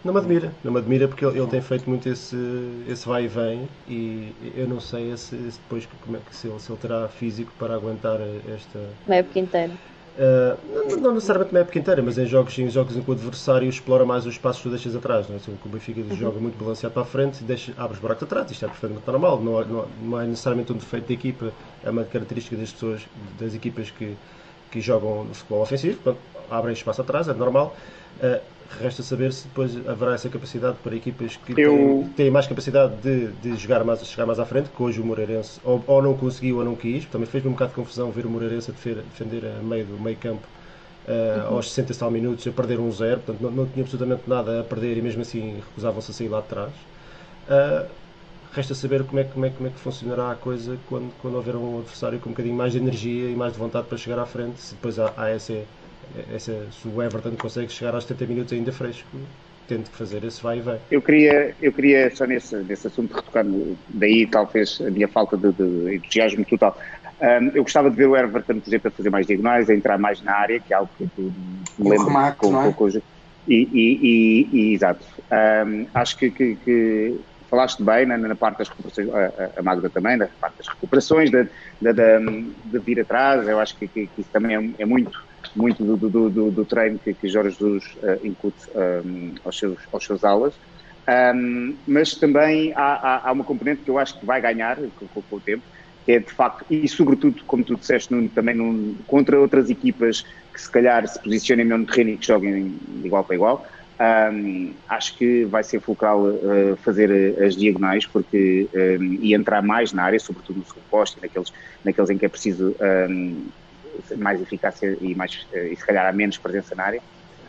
Não 0.03 0.13
me 0.13 0.19
admira, 0.19 0.53
não 0.63 0.71
me 0.71 0.79
admira 0.79 1.07
porque 1.09 1.25
ele, 1.25 1.37
ele 1.37 1.47
tem 1.47 1.61
feito 1.61 1.89
muito 1.89 2.07
esse, 2.07 2.37
esse 2.87 3.05
vai 3.05 3.25
e 3.25 3.27
vem 3.27 3.67
e 3.87 4.33
eu 4.55 4.65
não 4.67 4.79
sei 4.79 5.15
se, 5.17 5.35
depois 5.35 5.87
como 6.05 6.15
é 6.15 6.19
que 6.21 6.33
se 6.33 6.47
ele, 6.47 6.57
se 6.59 6.71
ele 6.71 6.79
terá 6.79 7.07
físico 7.09 7.51
para 7.59 7.75
aguentar 7.75 8.17
esta. 8.47 8.79
Uma 9.05 9.15
época 9.15 9.39
inteira. 9.39 9.73
Uh, 10.19 10.57
não, 10.73 10.97
não, 10.97 11.13
necessariamente 11.13 11.53
uma 11.53 11.61
época 11.61 11.79
inteira, 11.79 12.01
mas 12.01 12.17
em 12.17 12.25
jogos, 12.25 12.57
em 12.59 12.69
jogos 12.69 12.95
em 12.95 13.01
que 13.01 13.09
o 13.09 13.13
adversário 13.13 13.69
explora 13.69 14.05
mais 14.05 14.25
os 14.25 14.37
passos 14.37 14.61
que 14.61 14.67
tu 14.67 14.71
deixas 14.71 14.95
atrás. 14.95 15.27
Não 15.27 15.35
é? 15.35 15.37
Assim, 15.37 15.57
o 15.63 15.69
Benfica 15.69 16.01
uhum. 16.01 16.15
joga 16.15 16.39
muito 16.39 16.61
balanceado 16.61 16.93
para 16.93 17.03
a 17.03 17.05
frente 17.05 17.41
e 17.41 17.43
deixa, 17.45 17.73
abre 17.77 17.93
os 17.93 17.99
buracos 17.99 18.23
atrás. 18.23 18.51
Isto 18.51 18.65
é 18.65 18.67
perfeitamente 18.67 19.07
normal. 19.09 19.39
Não, 19.41 19.65
não, 19.65 19.87
não 20.01 20.19
é 20.19 20.25
necessariamente 20.25 20.73
um 20.73 20.75
defeito 20.75 21.07
da 21.07 21.13
equipa, 21.13 21.53
é 21.83 21.89
uma 21.89 22.03
característica 22.03 22.57
das 22.57 22.71
pessoas, 22.71 23.01
das 23.39 23.53
equipas 23.53 23.91
que, 23.91 24.17
que 24.71 24.81
jogam 24.81 25.23
no 25.23 25.33
futebol 25.33 25.61
ofensivo. 25.61 25.97
Portanto, 26.01 26.21
abrem 26.51 26.73
espaço 26.73 27.01
atrás, 27.01 27.29
é 27.29 27.33
normal. 27.33 27.73
Uh, 28.21 28.41
resta 28.77 29.01
saber 29.01 29.33
se 29.33 29.47
depois 29.47 29.75
haverá 29.87 30.13
essa 30.13 30.29
capacidade 30.29 30.77
para 30.83 30.95
equipas 30.95 31.35
que 31.37 31.59
eu... 31.59 31.75
têm, 31.75 32.09
têm, 32.15 32.31
mais 32.31 32.45
capacidade 32.45 32.95
de, 32.97 33.27
de 33.27 33.55
jogar 33.57 33.83
mais, 33.83 34.05
chegar 34.05 34.25
mais 34.25 34.39
à 34.39 34.45
frente, 34.45 34.69
que 34.69 34.83
hoje 34.83 35.01
o 35.01 35.05
Moreirense 35.05 35.59
ou, 35.63 35.83
ou 35.87 36.01
não 36.01 36.15
conseguiu 36.15 36.57
ou 36.57 36.65
não 36.65 36.75
quis. 36.75 37.05
Também 37.05 37.27
fez-me 37.27 37.49
um 37.49 37.53
bocado 37.53 37.71
de 37.71 37.75
confusão 37.75 38.11
ver 38.11 38.25
o 38.25 38.29
Moreirense 38.29 38.69
a 38.69 38.73
defender, 38.73 39.03
defender 39.03 39.45
a 39.45 39.63
meio 39.63 39.85
do 39.85 39.99
meio 39.99 40.17
campo 40.17 40.47
uh, 41.07 41.49
uhum. 41.49 41.55
aos 41.55 41.71
60 41.71 41.91
e 41.91 41.95
tal 41.95 42.11
minutos 42.11 42.47
a 42.47 42.51
perder 42.51 42.79
um 42.79 42.91
zero, 42.91 43.21
portanto 43.21 43.41
não, 43.41 43.51
não 43.51 43.65
tinha 43.65 43.83
absolutamente 43.83 44.23
nada 44.27 44.61
a 44.61 44.63
perder 44.63 44.97
e 44.97 45.01
mesmo 45.01 45.21
assim 45.21 45.55
recusavam-se 45.55 46.11
a 46.11 46.13
sair 46.13 46.27
lá 46.27 46.41
de 46.41 46.47
trás. 46.47 46.71
Uh, 47.49 47.87
resta 48.53 48.73
saber 48.75 49.03
como 49.03 49.19
é, 49.19 49.23
como, 49.23 49.45
é, 49.45 49.49
como 49.49 49.67
é 49.67 49.71
que 49.71 49.79
funcionará 49.79 50.31
a 50.31 50.35
coisa 50.35 50.77
quando, 50.87 51.11
quando 51.21 51.35
houver 51.35 51.55
um 51.55 51.79
adversário 51.79 52.19
com 52.19 52.29
um 52.29 52.33
bocadinho 52.33 52.55
mais 52.55 52.73
de 52.73 52.79
energia 52.79 53.29
e 53.29 53.35
mais 53.35 53.53
de 53.53 53.59
vontade 53.59 53.87
para 53.87 53.97
chegar 53.97 54.19
à 54.19 54.25
frente, 54.25 54.59
se 54.59 54.75
depois 54.75 54.99
há, 54.99 55.13
há 55.17 55.29
essa 55.29 55.53
essa, 56.33 56.67
se 56.71 56.87
o 56.87 57.01
Everton 57.01 57.35
consegue 57.35 57.71
chegar 57.71 57.95
aos 57.95 58.05
70 58.05 58.25
minutos 58.25 58.53
ainda 58.53 58.71
fresco, 58.71 59.07
tente 59.67 59.89
fazer 59.91 60.23
esse 60.23 60.41
vai 60.41 60.57
e 60.57 60.61
vem. 60.61 60.79
Eu 60.89 61.01
queria, 61.01 61.55
eu 61.61 61.71
queria 61.71 62.13
só 62.15 62.25
nesse, 62.25 62.55
nesse 62.55 62.87
assunto 62.87 63.15
retocar, 63.15 63.45
daí 63.89 64.25
talvez 64.25 64.81
a 64.81 64.89
minha 64.89 65.07
falta 65.07 65.37
de, 65.37 65.51
de 65.51 65.95
entusiasmo 65.95 66.43
total. 66.45 66.77
Um, 67.21 67.51
eu 67.53 67.63
gostava 67.63 67.89
de 67.89 67.97
ver 67.97 68.07
o 68.07 68.15
Everton, 68.15 68.59
por 68.59 68.69
exemplo, 68.69 68.87
a 68.87 68.91
fazer 68.91 69.09
mais 69.09 69.27
diagonais, 69.27 69.69
a 69.69 69.75
entrar 69.75 69.97
mais 69.97 70.21
na 70.21 70.33
área, 70.33 70.59
que 70.59 70.73
é 70.73 70.77
algo 70.77 70.89
que 70.97 71.03
eu 71.03 71.31
me 71.77 71.89
lembro 71.89 72.07
remate, 72.07 72.37
com, 72.37 72.51
não 72.51 72.61
é? 72.61 72.73
com, 72.73 72.73
com, 72.73 72.89
e, 72.89 73.01
e, 73.47 73.69
e, 73.73 74.49
e, 74.53 74.73
exato. 74.73 75.05
Um, 75.31 75.85
acho 75.93 76.17
que, 76.17 76.31
que, 76.31 76.55
que, 76.55 77.19
falaste 77.49 77.83
bem 77.83 78.05
na, 78.05 78.17
na, 78.17 78.35
parte 78.35 78.59
das 78.59 78.69
recuperações, 78.69 79.09
a, 79.09 79.59
a 79.59 79.63
Magda 79.63 79.89
também, 79.89 80.17
na 80.17 80.27
parte 80.39 80.57
das 80.59 80.67
recuperações, 80.67 81.29
de, 81.29 81.43
de, 81.81 81.93
de, 81.93 82.51
de 82.65 82.79
vir 82.79 82.99
atrás, 83.01 83.47
eu 83.47 83.59
acho 83.59 83.75
que, 83.75 83.87
que, 83.87 84.07
que 84.07 84.21
isso 84.21 84.29
também 84.31 84.55
é, 84.55 84.83
é 84.83 84.85
muito 84.85 85.28
muito 85.55 85.83
do, 85.83 85.97
do, 85.97 86.29
do, 86.29 86.51
do 86.51 86.65
treino 86.65 86.99
que, 86.99 87.13
que 87.13 87.27
Jorge 87.27 87.51
Jesus 87.51 87.85
uh, 88.03 88.25
incute 88.25 88.57
um, 88.75 89.33
aos, 89.43 89.57
seus, 89.57 89.77
aos 89.91 90.03
seus 90.05 90.23
aulas. 90.23 90.53
Um, 91.35 91.75
mas 91.87 92.13
também 92.13 92.71
há, 92.75 92.93
há, 92.93 93.29
há, 93.29 93.31
uma 93.31 93.43
componente 93.43 93.81
que 93.81 93.89
eu 93.89 93.97
acho 93.97 94.19
que 94.19 94.25
vai 94.25 94.39
ganhar 94.39 94.77
com, 94.77 95.21
com, 95.21 95.35
o 95.35 95.39
tempo, 95.39 95.63
que 96.05 96.11
é 96.11 96.19
de 96.19 96.31
facto, 96.31 96.65
e 96.69 96.87
sobretudo, 96.87 97.43
como 97.45 97.63
tu 97.63 97.75
disseste, 97.75 98.13
Nuno, 98.13 98.29
também 98.29 98.55
num, 98.55 98.95
contra 99.07 99.39
outras 99.39 99.69
equipas 99.69 100.23
que 100.53 100.61
se 100.61 100.69
calhar 100.69 101.07
se 101.07 101.19
posicionem 101.19 101.65
no 101.65 101.83
terreno 101.85 102.11
e 102.11 102.17
que 102.17 102.27
joguem 102.27 102.75
de 102.87 103.07
igual 103.07 103.23
para 103.23 103.35
igual, 103.35 103.67
um, 104.31 104.71
acho 104.87 105.17
que 105.17 105.45
vai 105.45 105.63
ser 105.63 105.81
fulcral 105.81 106.21
uh, 106.21 106.77
fazer 106.83 107.41
as 107.43 107.55
diagonais 107.55 108.05
porque, 108.05 108.69
um, 108.73 109.17
e 109.21 109.33
entrar 109.33 109.61
mais 109.63 109.91
na 109.91 110.03
área, 110.03 110.19
sobretudo 110.19 110.59
no 110.59 110.65
segundo 110.65 110.85
posto, 110.91 111.19
naqueles, 111.21 111.51
naqueles 111.83 112.09
em 112.11 112.17
que 112.17 112.25
é 112.25 112.29
preciso 112.29 112.75
mais 114.17 114.41
eficácia 114.41 114.97
e, 115.01 115.15
mais, 115.15 115.45
eh, 115.53 115.69
e 115.69 115.75
se 115.75 115.85
calhar 115.85 116.05
há 116.05 116.11
menos 116.11 116.37
presença 116.37 116.75
na 116.75 116.83
área, 116.83 117.01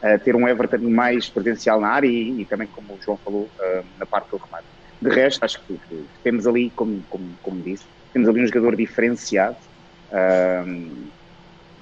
uh, 0.03 0.19
ter 0.19 0.35
um 0.35 0.49
Everton 0.49 0.79
mais 0.91 1.29
presencial 1.29 1.81
na 1.81 1.89
área 1.89 2.07
e, 2.07 2.43
e, 2.43 2.45
também, 2.45 2.67
como 2.69 2.95
o 2.95 2.99
João 3.03 3.17
falou, 3.19 3.49
uh, 3.59 3.85
na 3.99 4.07
parte 4.07 4.31
do 4.31 4.37
remate. 4.37 4.67
De 5.01 5.09
resto, 5.09 5.45
acho 5.45 5.61
que, 5.63 5.79
que, 5.89 6.05
temos 6.23 6.47
ali, 6.47 6.71
como, 6.71 7.03
como, 7.09 7.31
como 7.43 7.63
disse, 7.63 7.85
temos 8.13 8.29
ali 8.29 8.43
um 8.43 8.47
jogador 8.47 8.77
diferenciado. 8.77 9.57
Uh, 10.11 11.09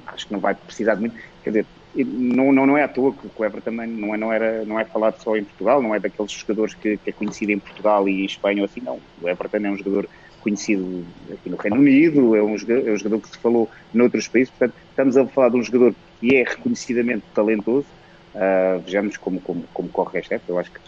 acho 0.06 0.26
que 0.26 0.32
não 0.32 0.40
vai 0.40 0.54
precisar 0.54 0.94
de 0.94 1.00
muito. 1.00 1.16
Quer 1.42 1.50
dizer, 1.50 1.66
não, 1.96 2.52
não, 2.52 2.66
não 2.66 2.78
é 2.78 2.84
à 2.84 2.88
toa 2.88 3.12
que 3.12 3.26
o 3.34 3.44
Everton 3.44 3.72
também 3.72 3.88
não 3.88 4.14
é, 4.14 4.18
não, 4.18 4.32
era, 4.32 4.64
não 4.64 4.78
é 4.78 4.84
falado 4.84 5.20
só 5.20 5.36
em 5.36 5.44
Portugal, 5.44 5.82
não 5.82 5.94
é 5.94 5.98
daqueles 5.98 6.30
jogadores 6.30 6.74
que, 6.74 6.96
que 6.98 7.10
é 7.10 7.12
conhecido 7.12 7.52
em 7.52 7.58
Portugal 7.58 8.08
e 8.08 8.24
Espanha 8.24 8.62
ou 8.62 8.66
assim, 8.66 8.80
não. 8.80 9.00
O 9.20 9.28
Everton 9.28 9.58
é 9.58 9.70
um 9.70 9.76
jogador 9.76 10.08
conhecido 10.40 11.04
aqui 11.32 11.48
no 11.48 11.56
Reino 11.56 11.76
Unido, 11.76 12.36
é 12.36 12.42
um, 12.42 12.56
jogador, 12.56 12.88
é 12.88 12.92
um 12.92 12.96
jogador 12.96 13.20
que 13.20 13.28
se 13.28 13.38
falou 13.38 13.68
noutros 13.92 14.28
países, 14.28 14.50
portanto, 14.50 14.74
estamos 14.90 15.16
a 15.16 15.26
falar 15.26 15.50
de 15.50 15.56
um 15.56 15.62
jogador 15.62 15.94
que 16.20 16.36
é 16.36 16.44
reconhecidamente 16.44 17.24
talentoso. 17.34 17.86
Uh, 18.34 18.80
vejamos 18.84 19.16
como, 19.16 19.40
como, 19.40 19.64
como 19.72 19.88
corre 19.88 20.20
esta 20.20 20.36
época. 20.36 20.52
Eu 20.52 20.58
acho 20.58 20.70
que, 20.70 20.80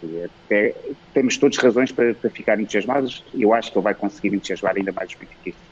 que 0.00 0.24
até, 0.24 0.74
temos 1.14 1.36
todas 1.36 1.56
razões 1.56 1.92
para, 1.92 2.14
para 2.14 2.30
ficar 2.30 2.60
entusiasmados 2.60 3.24
e 3.32 3.42
eu 3.42 3.54
acho 3.54 3.72
que 3.72 3.78
ele 3.78 3.84
vai 3.84 3.94
conseguir 3.94 4.34
entusiasmar 4.34 4.76
ainda 4.76 4.92
mais 4.92 5.10
os 5.10 5.16
benfiquistas. 5.16 5.68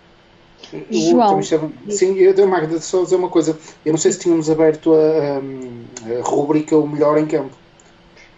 João. 0.91 1.41
Sim, 1.43 2.17
eu 2.17 2.35
dei 2.35 2.47
Magda 2.47 2.81
só 2.81 3.03
dizer 3.03 3.17
uma 3.17 3.29
coisa. 3.29 3.59
Eu 3.85 3.93
não 3.93 3.99
sei 3.99 4.13
se 4.13 4.21
tínhamos 4.21 4.51
aberto 4.51 4.95
a, 4.95 4.97
a, 4.97 6.19
a 6.19 6.23
rubrica 6.23 6.77
O 6.77 6.89
Melhor 6.89 7.19
em 7.19 7.27
Campo. 7.27 7.57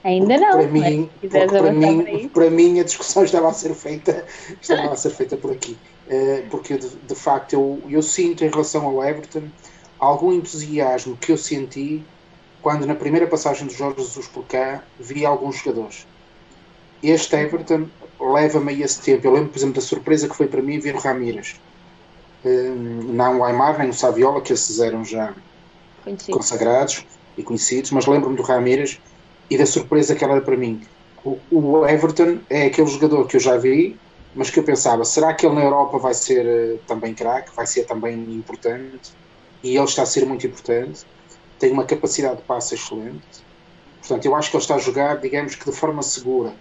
Ainda 0.04 0.38
não. 0.38 0.52
Para 0.52 0.68
mim, 0.68 1.10
para, 1.30 1.72
mim, 1.72 2.28
para 2.28 2.50
mim 2.50 2.80
a 2.80 2.84
discussão 2.84 3.24
estava 3.24 3.48
a 3.48 3.52
ser 3.52 3.74
feita, 3.74 4.24
estava 4.60 4.92
a 4.92 4.96
ser 4.96 5.10
feita 5.10 5.36
por 5.36 5.52
aqui. 5.52 5.76
Uh, 6.06 6.48
porque 6.50 6.78
de, 6.78 6.88
de, 6.88 7.14
facto 7.14 7.52
eu, 7.52 7.82
eu 7.88 8.02
sinto 8.02 8.42
em 8.42 8.48
relação 8.48 8.86
ao 8.86 9.04
Everton 9.04 9.42
algum 9.98 10.32
entusiasmo 10.32 11.16
que 11.18 11.30
eu 11.30 11.36
senti 11.36 12.02
quando 12.62 12.86
na 12.86 12.94
primeira 12.94 13.26
passagem 13.26 13.66
do 13.66 13.72
Jorge 13.74 13.98
Jesus 13.98 14.26
por 14.26 14.44
cá 14.44 14.82
vi 14.98 15.26
alguns 15.26 15.56
jogadores. 15.56 16.06
Este 17.02 17.36
Everton 17.36 17.88
leva-me 18.18 18.72
a 18.72 18.84
esse 18.86 19.00
tempo. 19.00 19.26
Eu 19.26 19.32
lembro, 19.32 19.50
por 19.50 19.58
exemplo, 19.58 19.74
da 19.74 19.80
surpresa 19.80 20.28
que 20.28 20.34
foi 20.34 20.46
para 20.46 20.62
mim 20.62 20.78
ver 20.78 20.94
o 20.94 20.98
Ramírez. 20.98 21.60
Uh, 22.44 22.74
não 23.12 23.40
o 23.40 23.44
Aymar 23.44 23.78
nem 23.78 23.90
o 23.90 23.94
Saviola, 23.94 24.40
que 24.40 24.52
esses 24.52 24.80
eram 24.80 25.04
já 25.04 25.34
consagrados 26.30 27.04
e 27.36 27.42
conhecidos, 27.42 27.90
mas 27.90 28.06
lembro-me 28.06 28.36
do 28.36 28.42
Ramírez 28.42 28.98
e 29.50 29.56
da 29.56 29.66
surpresa 29.66 30.14
que 30.14 30.24
ela 30.24 30.34
era 30.34 30.42
para 30.42 30.56
mim. 30.56 30.82
O, 31.24 31.38
o, 31.50 31.86
Everton 31.86 32.38
é 32.48 32.66
aquele 32.66 32.86
jogador 32.86 33.26
que 33.26 33.36
eu 33.36 33.40
já 33.40 33.56
vi, 33.56 33.96
mas 34.34 34.50
que 34.50 34.58
eu 34.58 34.62
pensava, 34.62 35.04
será 35.04 35.34
que 35.34 35.46
ele 35.46 35.54
na 35.54 35.64
Europa 35.64 35.98
vai 35.98 36.14
ser 36.14 36.46
uh, 36.46 36.78
também 36.86 37.14
craque, 37.14 37.50
vai 37.54 37.66
ser 37.66 37.84
também 37.84 38.14
importante? 38.14 39.12
E 39.62 39.76
ele 39.76 39.84
está 39.84 40.02
a 40.02 40.06
ser 40.06 40.24
muito 40.24 40.46
importante, 40.46 41.04
tem 41.58 41.72
uma 41.72 41.84
capacidade 41.84 42.36
de 42.36 42.42
passe 42.42 42.74
excelente. 42.74 43.48
Portanto, 44.00 44.24
eu 44.24 44.34
acho 44.34 44.50
que 44.50 44.56
ele 44.56 44.62
está 44.62 44.76
a 44.76 44.78
jogar, 44.78 45.16
digamos 45.16 45.54
que 45.54 45.64
de 45.64 45.76
forma 45.76 46.02
segura. 46.02 46.54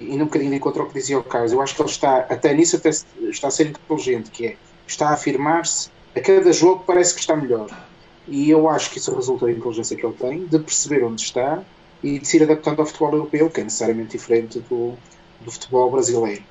E 0.00 0.16
num 0.16 0.24
bocadinho 0.24 0.50
de 0.50 0.56
encontro 0.56 0.82
ao 0.82 0.88
que 0.88 0.94
dizia 0.94 1.18
o 1.18 1.22
Carlos, 1.22 1.52
eu 1.52 1.60
acho 1.60 1.76
que 1.76 1.82
ele 1.82 1.88
está, 1.88 2.18
até 2.18 2.52
nisso, 2.52 2.76
até 2.76 2.90
está 2.90 3.48
a 3.48 3.50
ser 3.50 3.68
inteligente, 3.68 4.30
que 4.30 4.46
é, 4.46 4.56
está 4.86 5.10
a 5.10 5.12
afirmar-se, 5.12 5.90
a 6.14 6.20
cada 6.20 6.52
jogo 6.52 6.82
parece 6.84 7.14
que 7.14 7.20
está 7.20 7.36
melhor. 7.36 7.68
E 8.26 8.50
eu 8.50 8.68
acho 8.68 8.90
que 8.90 8.98
isso 8.98 9.14
resulta 9.14 9.46
da 9.46 9.52
inteligência 9.52 9.96
que 9.96 10.04
ele 10.04 10.14
tem, 10.14 10.46
de 10.46 10.58
perceber 10.58 11.04
onde 11.04 11.22
está 11.22 11.62
e 12.02 12.18
de 12.18 12.26
se 12.26 12.36
ir 12.36 12.42
adaptando 12.44 12.80
ao 12.80 12.86
futebol 12.86 13.12
europeu, 13.12 13.50
que 13.50 13.60
é 13.60 13.64
necessariamente 13.64 14.12
diferente 14.12 14.58
do, 14.68 14.94
do 15.40 15.50
futebol 15.50 15.90
brasileiro. 15.90 16.42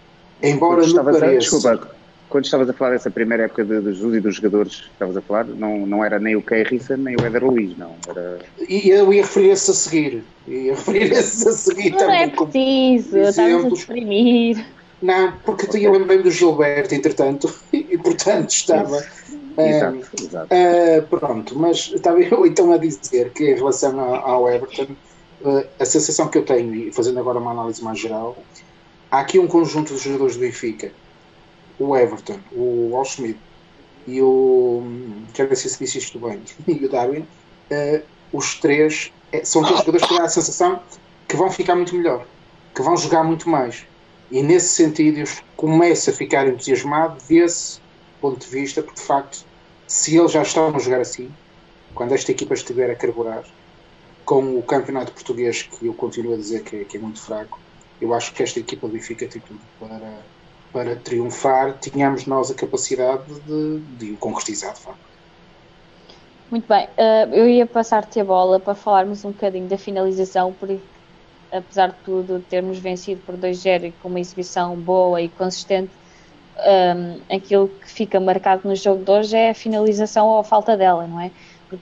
Embora 0.42 0.82
quando 0.82 1.04
pareça... 1.04 1.26
a, 1.26 1.38
desculpa, 1.38 1.92
quando 2.30 2.46
estavas 2.46 2.70
a 2.70 2.74
falar 2.74 2.92
dessa 2.92 3.12
primeira 3.12 3.44
época 3.44 3.64
de, 3.64 3.82
de 3.82 3.94
Jesus 3.94 4.16
e 4.16 4.20
dos 4.22 4.36
jogadores 4.36 4.76
que 4.82 4.88
estavas 4.94 5.18
a 5.18 5.22
falar, 5.22 5.46
não, 5.46 5.86
não 5.86 6.04
era 6.04 6.18
nem 6.18 6.36
o 6.36 6.42
Keirson 6.42 6.96
nem 6.98 7.16
o 7.16 7.26
Eder 7.26 7.44
Luiz, 7.44 7.78
não. 7.78 7.94
Era... 8.08 8.40
E 8.68 8.90
eu 8.90 9.14
ia 9.14 9.22
referir-se 9.22 9.70
a 9.70 9.74
seguir. 9.74 10.24
Ia 10.48 10.74
referir-se 10.74 11.48
a 11.48 11.52
seguir 11.52 11.92
não 11.92 11.98
também. 12.00 12.16
Não 12.16 12.24
é 12.24 12.30
preciso, 12.30 13.18
estamos 13.18 13.66
a 13.66 13.76
exprimir. 13.76 14.66
Não, 15.02 15.34
porque 15.44 15.68
tu 15.68 15.78
ia 15.78 15.92
lembrar 15.92 16.22
do 16.22 16.32
Gilberto, 16.32 16.96
entretanto, 16.96 17.54
e 17.74 17.98
portanto 17.98 18.52
estava. 18.52 19.04
Exato, 19.58 19.98
uh, 19.98 20.24
exato. 20.24 20.48
Uh, 20.54 21.20
pronto, 21.20 21.60
mas 21.60 21.92
estava 21.94 22.22
eu 22.22 22.46
então 22.46 22.72
a 22.72 22.78
dizer 22.78 23.32
que 23.32 23.52
em 23.52 23.56
relação 23.56 24.00
ao 24.00 24.50
Everton 24.50 24.88
uh, 25.44 25.68
a 25.80 25.86
sensação 25.86 26.28
que 26.28 26.38
eu 26.38 26.46
tenho, 26.46 26.74
e 26.74 26.92
fazendo 26.92 27.20
agora 27.20 27.40
uma 27.40 27.52
análise 27.52 27.84
mais 27.84 28.00
geral, 28.00 28.38
há 29.10 29.20
aqui 29.20 29.40
um 29.40 29.48
conjunto 29.48 29.94
de 29.94 30.00
jogadores 30.00 30.36
do 30.36 30.42
Benfica, 30.42 30.92
o 31.80 31.96
Everton, 31.96 32.40
o 32.52 32.96
Al 32.96 33.06
Schmidt 33.06 33.40
e 34.08 34.22
o. 34.22 34.84
Quero 35.34 35.50
ver 35.50 35.56
se 35.56 35.70
se 35.70 35.80
disse 35.80 35.98
isto 35.98 36.20
bem, 36.20 36.42
e 36.68 36.86
o 36.86 36.90
Darwin, 36.90 37.22
uh, 37.22 38.02
os 38.32 38.56
três 38.56 39.12
é, 39.32 39.44
são 39.44 39.64
três 39.64 39.80
jogadores 39.80 40.08
que 40.08 40.16
dão 40.16 40.26
a 40.26 40.30
sensação 40.30 40.82
que 41.28 41.36
vão 41.36 41.50
ficar 41.50 41.76
muito 41.76 41.96
melhor, 41.96 42.26
que 42.76 42.82
vão 42.82 42.98
jogar 42.98 43.24
muito 43.24 43.50
mais. 43.50 43.86
E 44.30 44.42
nesse 44.42 44.70
sentido 44.70 45.20
eu 45.20 45.28
começo 45.56 46.10
a 46.10 46.14
ficar 46.14 46.48
entusiasmado 46.48 47.18
desse 47.28 47.80
ponto 48.20 48.40
de 48.40 48.48
vista, 48.48 48.82
porque 48.82 49.00
de 49.00 49.06
facto, 49.06 49.46
se 49.88 50.18
eles 50.18 50.32
já 50.32 50.42
estão 50.42 50.74
a 50.74 50.80
jogar 50.80 51.02
assim, 51.02 51.30
quando 51.94 52.14
esta 52.14 52.32
equipa 52.32 52.54
estiver 52.54 52.90
a 52.90 52.96
carburar, 52.96 53.44
com 54.32 54.58
o 54.58 54.64
campeonato 54.64 55.12
português, 55.12 55.64
que 55.64 55.88
eu 55.88 55.94
continuo 55.94 56.34
a 56.34 56.38
dizer 56.38 56.64
que 56.64 56.78
é, 56.78 56.84
que 56.86 56.96
é 56.96 57.00
muito 57.02 57.20
fraco, 57.20 57.60
eu 58.00 58.14
acho 58.14 58.34
que 58.34 58.42
esta 58.42 58.62
equipa 58.62 58.88
do 58.88 58.94
Benfica 58.94 59.28
tem 59.28 59.42
tudo 59.42 59.60
para, 59.78 60.10
para 60.72 60.96
triunfar. 60.96 61.78
Tínhamos 61.82 62.26
nós 62.26 62.50
a 62.50 62.54
capacidade 62.54 63.26
de, 63.42 63.80
de 63.98 64.12
o 64.14 64.16
concretizar, 64.16 64.74
de 64.74 64.80
facto. 64.80 65.02
Muito 66.50 66.66
bem, 66.66 66.86
uh, 66.86 67.34
eu 67.34 67.50
ia 67.50 67.66
passar-te 67.66 68.22
a 68.22 68.24
bola 68.24 68.58
para 68.58 68.74
falarmos 68.74 69.26
um 69.26 69.32
bocadinho 69.32 69.68
da 69.68 69.78
finalização, 69.78 70.54
porque 70.58 70.80
apesar 71.52 71.88
de 71.88 71.98
tudo, 72.06 72.40
termos 72.50 72.80
vencido 72.80 73.22
por 73.26 73.36
2-0 73.36 73.90
e 73.90 73.92
com 74.02 74.08
uma 74.08 74.22
exibição 74.22 74.78
boa 74.78 75.22
e 75.22 75.28
consistente, 75.28 75.92
aquilo 77.30 77.68
que 77.68 77.90
fica 77.90 78.20
marcado 78.20 78.68
no 78.68 78.76
jogo 78.76 79.04
de 79.04 79.12
hoje 79.12 79.36
é 79.36 79.50
a 79.50 79.54
finalização 79.54 80.28
ou 80.28 80.40
a 80.40 80.44
falta 80.44 80.78
dela, 80.78 81.08
não 81.08 81.20
é? 81.20 81.32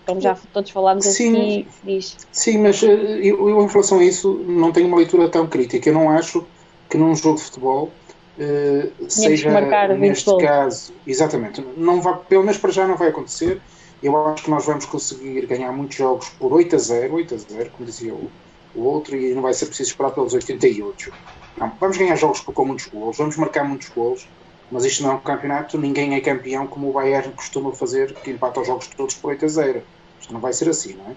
Como 0.06 0.22
já 0.22 0.38
todos 0.54 0.72
falámos 0.72 1.06
sim, 1.06 1.34
assim, 1.34 1.68
diz. 1.84 2.18
Sim, 2.32 2.60
mas 2.60 2.82
eu, 2.82 2.92
eu, 2.92 3.62
em 3.62 3.68
relação 3.68 4.00
a 4.00 4.04
isso 4.04 4.34
não 4.48 4.72
tenho 4.72 4.88
uma 4.88 4.98
leitura 4.98 5.30
tão 5.30 5.48
crítica. 5.48 5.90
Eu 5.90 5.94
não 5.94 6.10
acho 6.10 6.46
que 6.90 6.98
num 6.98 7.16
jogo 7.16 7.38
de 7.38 7.44
futebol 7.44 7.92
uh, 8.38 9.10
seja 9.10 9.50
neste 9.98 10.38
caso, 10.38 10.94
exatamente, 11.06 11.64
não 11.78 12.02
vai, 12.02 12.18
pelo 12.28 12.44
menos 12.44 12.58
para 12.58 12.72
já 12.72 12.88
não 12.88 12.98
vai 12.98 13.10
acontecer. 13.10 13.62
Eu 14.02 14.16
acho 14.28 14.44
que 14.44 14.50
nós 14.50 14.66
vamos 14.66 14.86
conseguir 14.86 15.46
ganhar 15.46 15.72
muitos 15.74 15.98
jogos 15.98 16.30
por 16.30 16.54
8 16.54 16.76
a 16.76 16.80
0, 16.80 17.16
8 17.16 17.36
a 17.36 17.38
0, 17.38 17.72
como 17.72 17.86
dizia 17.86 18.14
o, 18.14 18.32
o 18.74 18.82
outro, 18.82 19.16
e 19.16 19.34
não 19.34 19.42
vai 19.42 19.54
ser 19.54 19.66
preciso 19.66 19.90
esperar 19.90 20.12
pelos 20.12 20.34
88. 20.34 21.12
Não, 21.58 21.72
vamos 21.80 21.98
ganhar 21.98 22.16
jogos 22.16 22.40
com 22.40 22.66
muitos 22.66 22.86
gols, 22.88 23.18
vamos 23.18 23.36
marcar 23.36 23.66
muitos 23.66 23.90
gols 23.90 24.26
mas 24.72 24.86
isto 24.86 25.04
não 25.04 25.12
é 25.12 25.14
um 25.16 25.20
campeonato, 25.20 25.78
ninguém 25.78 26.16
é 26.16 26.22
campeão 26.22 26.68
como 26.68 26.90
o 26.90 26.94
Bayern 26.94 27.32
costuma 27.34 27.72
fazer, 27.72 28.14
que 28.14 28.32
empata 28.32 28.60
os 28.60 28.68
jogos 28.68 28.88
todos 28.88 29.16
por 29.16 29.30
8 29.30 29.46
a 29.46 29.48
0. 29.48 29.84
Isto 30.20 30.34
não 30.34 30.40
vai 30.40 30.54
ser 30.54 30.70
assim, 30.70 30.94
não 30.94 31.06
é? 31.08 31.16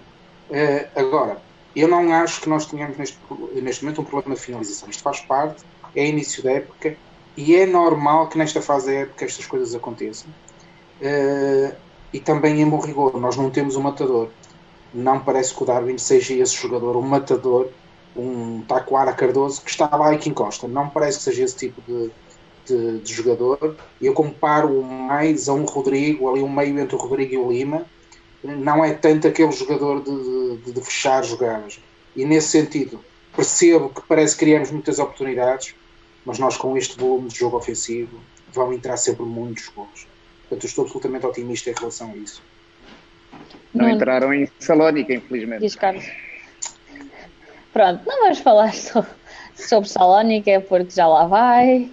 Uh, 0.49 0.99
agora, 0.99 1.41
eu 1.75 1.87
não 1.87 2.11
acho 2.13 2.41
que 2.41 2.49
nós 2.49 2.65
tenhamos 2.65 2.97
neste, 2.97 3.17
neste 3.61 3.83
momento 3.83 4.01
um 4.01 4.05
problema 4.05 4.35
de 4.35 4.41
finalização. 4.41 4.89
Isto 4.89 5.03
faz 5.03 5.19
parte, 5.21 5.63
é 5.95 6.07
início 6.07 6.43
da 6.43 6.51
época 6.51 6.95
e 7.35 7.55
é 7.55 7.65
normal 7.65 8.27
que 8.27 8.37
nesta 8.37 8.61
fase 8.61 8.87
da 8.87 8.93
época 8.93 9.25
estas 9.25 9.45
coisas 9.45 9.73
aconteçam. 9.73 10.29
Uh, 11.01 11.75
e 12.11 12.19
também 12.19 12.61
em 12.61 12.69
bom 12.69 12.79
rigor, 12.79 13.19
nós 13.19 13.35
não 13.35 13.49
temos 13.49 13.75
um 13.75 13.81
matador. 13.81 14.29
Não 14.93 15.19
parece 15.19 15.53
que 15.53 15.63
o 15.63 15.65
Darwin 15.65 15.97
seja 15.97 16.33
esse 16.33 16.55
jogador, 16.55 16.95
um 16.95 17.01
matador, 17.01 17.69
um 18.15 18.61
Taquara 18.61 19.11
Cardoso 19.13 19.61
que 19.61 19.71
está 19.71 19.89
lá 19.95 20.13
e 20.13 20.17
que 20.19 20.29
encosta. 20.29 20.67
Não 20.67 20.89
parece 20.89 21.17
que 21.17 21.23
seja 21.23 21.43
esse 21.43 21.55
tipo 21.55 21.81
de, 21.81 22.11
de, 22.65 22.99
de 22.99 23.13
jogador. 23.13 23.75
Eu 24.01 24.13
comparo 24.13 24.81
mais 24.83 25.49
a 25.49 25.53
um 25.53 25.65
Rodrigo, 25.65 26.29
ali 26.29 26.41
um 26.41 26.49
meio 26.49 26.79
entre 26.79 26.95
o 26.95 26.99
Rodrigo 26.99 27.33
e 27.33 27.37
o 27.37 27.51
Lima. 27.51 27.85
Não 28.43 28.83
é 28.83 28.93
tanto 28.93 29.27
aquele 29.27 29.51
jogador 29.51 30.03
de, 30.03 30.57
de, 30.57 30.71
de 30.73 30.81
fechar 30.81 31.23
jogadas. 31.23 31.79
E 32.15 32.25
nesse 32.25 32.49
sentido, 32.49 32.99
percebo 33.35 33.89
que 33.89 34.01
parece 34.07 34.35
que 34.35 34.45
criamos 34.45 34.71
muitas 34.71 34.99
oportunidades, 34.99 35.73
mas 36.25 36.39
nós 36.39 36.57
com 36.57 36.77
este 36.77 36.97
volume 36.97 37.29
de 37.29 37.39
jogo 37.39 37.57
ofensivo 37.57 38.19
vão 38.51 38.73
entrar 38.73 38.97
sempre 38.97 39.23
muitos 39.23 39.69
gols. 39.69 40.07
Portanto, 40.41 40.65
estou 40.65 40.83
absolutamente 40.83 41.25
otimista 41.25 41.69
em 41.69 41.73
relação 41.73 42.11
a 42.11 42.17
isso. 42.17 42.43
Não, 43.73 43.85
não 43.85 43.89
entraram 43.89 44.33
em 44.33 44.47
Salónica, 44.59 45.13
infelizmente. 45.13 45.61
Diz 45.61 45.75
Carlos. 45.75 46.05
Pronto, 47.71 48.03
não 48.05 48.21
vamos 48.21 48.39
falar 48.39 48.73
sobre, 48.75 49.09
sobre 49.55 49.89
Salónica 49.89 50.61
porque 50.61 50.91
já 50.91 51.07
lá 51.07 51.25
vai. 51.25 51.89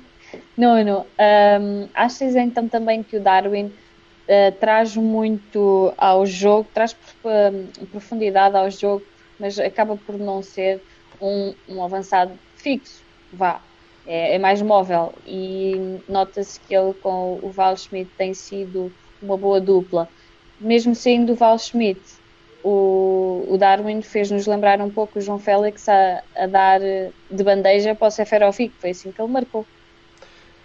Nuno, 0.56 1.06
um, 1.18 1.88
achas 1.94 2.37
então 2.37 2.68
também 2.68 3.02
que 3.02 3.16
o 3.16 3.20
Darwin 3.20 3.66
uh, 3.66 4.52
traz 4.58 4.96
muito 4.96 5.92
ao 5.96 6.26
jogo, 6.26 6.68
traz 6.72 6.92
uh, 6.92 7.87
profundidade 7.87 8.56
ao 8.56 8.70
jogo, 8.70 9.04
mas 9.38 9.58
acaba 9.58 9.96
por 9.96 10.18
não 10.18 10.42
ser 10.42 10.82
um, 11.20 11.54
um 11.68 11.82
avançado 11.82 12.32
fixo, 12.56 13.02
vá, 13.32 13.60
é, 14.06 14.34
é 14.34 14.38
mais 14.38 14.60
móvel 14.62 15.12
e 15.26 16.00
nota-se 16.08 16.60
que 16.60 16.75
ele 16.75 16.94
com 16.94 17.38
o 17.42 17.50
Val 17.50 17.76
Schmidt 17.76 18.10
tem 18.16 18.34
sido 18.34 18.92
uma 19.22 19.37
boa 19.37 19.60
dupla. 19.60 20.08
Mesmo 20.60 20.94
sendo 20.94 21.32
o 21.32 21.34
Val 21.34 21.58
Schmidt, 21.58 22.00
o, 22.62 23.46
o 23.49 23.56
Darwin 23.56 24.02
fez-nos 24.02 24.46
lembrar 24.46 24.80
um 24.80 24.90
pouco 24.90 25.18
o 25.18 25.22
João 25.22 25.38
Félix 25.38 25.88
a, 25.88 26.22
a 26.37 26.46
dar 26.46 26.81
de 26.81 27.42
bandeja 27.42 27.94
para 27.94 28.09
o 28.09 28.11
Seferovic, 28.11 28.74
foi 28.78 28.90
assim 28.90 29.11
que 29.11 29.20
ele 29.20 29.33
marcou. 29.33 29.66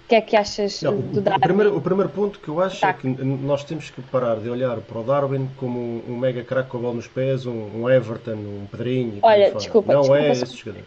O 0.05 0.07
que 0.07 0.15
é 0.15 0.21
que 0.21 0.35
achas 0.35 0.83
Não, 0.83 1.01
do 1.01 1.19
Darwin? 1.19 1.39
O 1.39 1.41
primeiro, 1.41 1.77
o 1.77 1.81
primeiro 1.81 2.09
ponto 2.11 2.39
que 2.39 2.47
eu 2.47 2.61
acho 2.61 2.79
tá. 2.79 2.89
é 2.89 2.93
que 2.93 3.07
nós 3.07 3.63
temos 3.63 3.89
que 3.89 4.03
parar 4.03 4.35
de 4.35 4.47
olhar 4.47 4.77
para 4.77 4.99
o 4.99 5.03
Darwin 5.03 5.49
como 5.57 5.79
um, 5.79 6.03
um 6.09 6.17
mega 6.17 6.43
craque 6.43 6.69
com 6.69 6.77
a 6.77 6.81
bola 6.81 6.93
nos 6.93 7.07
pés, 7.07 7.47
um, 7.47 7.81
um 7.81 7.89
Everton, 7.89 8.33
um 8.33 8.67
Pedrinho. 8.69 9.17
Olha, 9.23 9.51
desculpa. 9.51 9.93
Não 9.93 10.01
desculpa, 10.01 10.21
é 10.21 10.31
esse 10.31 10.55
jogador. 10.55 10.83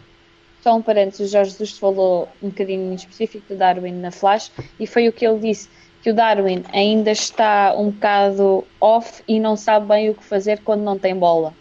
Só 0.61 0.73
um 0.73 0.81
parênteses, 0.81 1.27
o 1.27 1.31
Jorge 1.31 1.51
Jesus 1.51 1.77
falou 1.77 2.29
um 2.41 2.47
bocadinho 2.47 2.93
em 2.93 2.95
específico 2.95 3.43
do 3.49 3.57
Darwin 3.57 3.91
na 3.91 4.09
Flash 4.09 4.53
e 4.79 4.87
foi 4.87 5.09
o 5.09 5.11
que 5.11 5.27
ele 5.27 5.39
disse, 5.39 5.67
que 6.01 6.11
o 6.11 6.13
Darwin 6.13 6.63
ainda 6.71 7.11
está 7.11 7.75
um 7.77 7.91
bocado 7.91 8.63
off 8.79 9.21
e 9.27 9.37
não 9.37 9.57
sabe 9.57 9.85
bem 9.85 10.09
o 10.09 10.15
que 10.15 10.23
fazer 10.23 10.61
quando 10.63 10.81
não 10.81 10.97
tem 10.97 11.13
bola. 11.13 11.53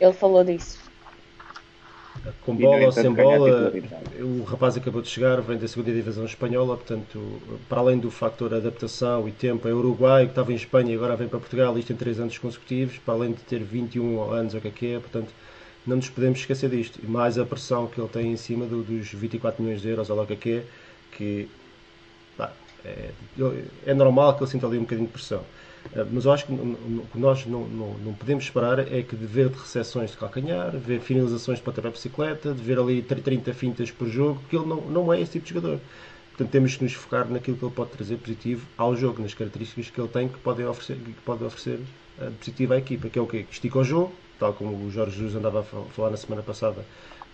Ele 0.00 0.12
falou 0.12 0.42
disso 0.42 0.81
com 2.44 2.54
bola 2.54 2.86
ou 2.86 2.92
sem 2.92 3.12
bola, 3.12 3.72
o 4.20 4.42
rapaz 4.44 4.76
acabou 4.76 5.02
de 5.02 5.08
chegar, 5.08 5.40
vem 5.40 5.58
da 5.58 5.66
segunda 5.66 5.92
divisão 5.92 6.24
espanhola, 6.24 6.76
portanto, 6.76 7.40
para 7.68 7.80
além 7.80 7.98
do 7.98 8.10
fator 8.10 8.54
adaptação 8.54 9.28
e 9.28 9.32
tempo, 9.32 9.66
é 9.68 9.74
Uruguai, 9.74 10.24
que 10.26 10.32
estava 10.32 10.52
em 10.52 10.56
Espanha 10.56 10.92
e 10.92 10.94
agora 10.94 11.16
vem 11.16 11.28
para 11.28 11.38
Portugal, 11.38 11.76
isto 11.78 11.92
em 11.92 11.96
3 11.96 12.20
anos 12.20 12.38
consecutivos, 12.38 12.98
para 12.98 13.14
além 13.14 13.32
de 13.32 13.40
ter 13.40 13.58
21 13.58 14.30
anos, 14.32 14.54
ou 14.54 14.58
o 14.58 14.62
que 14.62 14.68
é 14.68 14.70
que 14.70 14.94
é, 14.94 14.98
portanto, 15.00 15.32
não 15.86 15.96
nos 15.96 16.08
podemos 16.08 16.38
esquecer 16.38 16.70
disto. 16.70 17.00
E 17.02 17.06
mais 17.06 17.38
a 17.38 17.44
pressão 17.44 17.86
que 17.86 18.00
ele 18.00 18.08
tem 18.08 18.32
em 18.32 18.36
cima 18.36 18.66
do, 18.66 18.82
dos 18.82 19.12
24 19.12 19.62
milhões 19.62 19.82
de 19.82 19.88
euros, 19.88 20.08
ou 20.08 20.16
lá 20.16 20.22
o 20.22 20.26
que 20.26 20.32
é 20.32 20.36
que 20.36 20.50
é, 20.50 20.64
que 21.16 21.48
pá, 22.36 22.52
é, 22.84 23.10
é 23.86 23.94
normal 23.94 24.34
que 24.36 24.44
ele 24.44 24.50
sinta 24.50 24.66
ali 24.66 24.78
um 24.78 24.82
bocadinho 24.82 25.08
de 25.08 25.12
pressão. 25.12 25.42
Eh, 25.94 26.06
mas 26.10 26.24
eu 26.24 26.32
acho 26.32 26.46
que 26.46 26.52
o 26.52 27.06
que 27.12 27.18
nós 27.18 27.44
não, 27.46 27.66
não, 27.66 27.94
não, 27.98 28.14
podemos 28.14 28.44
esperar 28.44 28.78
é 28.80 29.02
que 29.02 29.16
de 29.16 29.26
ver 29.26 29.48
de 29.48 29.58
recepções 29.58 30.10
de 30.10 30.16
calcanhar, 30.16 30.70
ver 30.76 31.00
finalizações 31.00 31.58
de 31.58 31.64
pontapé 31.64 31.90
bicicleta, 31.90 32.54
de 32.54 32.62
ver 32.62 32.78
ali 32.78 33.02
30 33.02 33.52
fintas 33.52 33.90
por 33.90 34.08
jogo, 34.08 34.40
que 34.48 34.56
ele 34.56 34.66
não, 34.66 34.80
não 34.82 35.12
é 35.12 35.20
esse 35.20 35.32
tipo 35.32 35.46
de 35.46 35.54
jogador. 35.54 35.80
Portanto, 36.30 36.50
temos 36.50 36.76
que 36.76 36.84
nos 36.84 36.94
focar 36.94 37.28
naquilo 37.28 37.56
que 37.56 37.64
ele 37.64 37.74
pode 37.74 37.90
trazer 37.90 38.16
positivo 38.16 38.66
ao 38.76 38.96
jogo, 38.96 39.22
nas 39.22 39.34
características 39.34 39.90
que 39.90 40.00
ele 40.00 40.08
tem 40.08 40.28
que 40.28 40.38
podem 40.38 40.66
oferecer, 40.66 40.96
que 40.96 41.12
pode 41.24 41.44
oferecer 41.44 41.78
uh, 42.18 42.30
positivo 42.32 42.72
à 42.72 42.78
equipa, 42.78 43.08
que 43.10 43.18
é 43.18 43.22
o 43.22 43.26
quê? 43.26 43.42
Que 43.42 43.52
estica 43.52 43.78
o 43.78 43.84
jogo, 43.84 44.14
tal 44.38 44.54
como 44.54 44.74
o 44.74 44.90
Jorge 44.90 45.16
Jesus 45.16 45.36
andava 45.36 45.60
a 45.60 45.62
falar 45.62 46.10
na 46.10 46.16
semana 46.16 46.42
passada, 46.42 46.86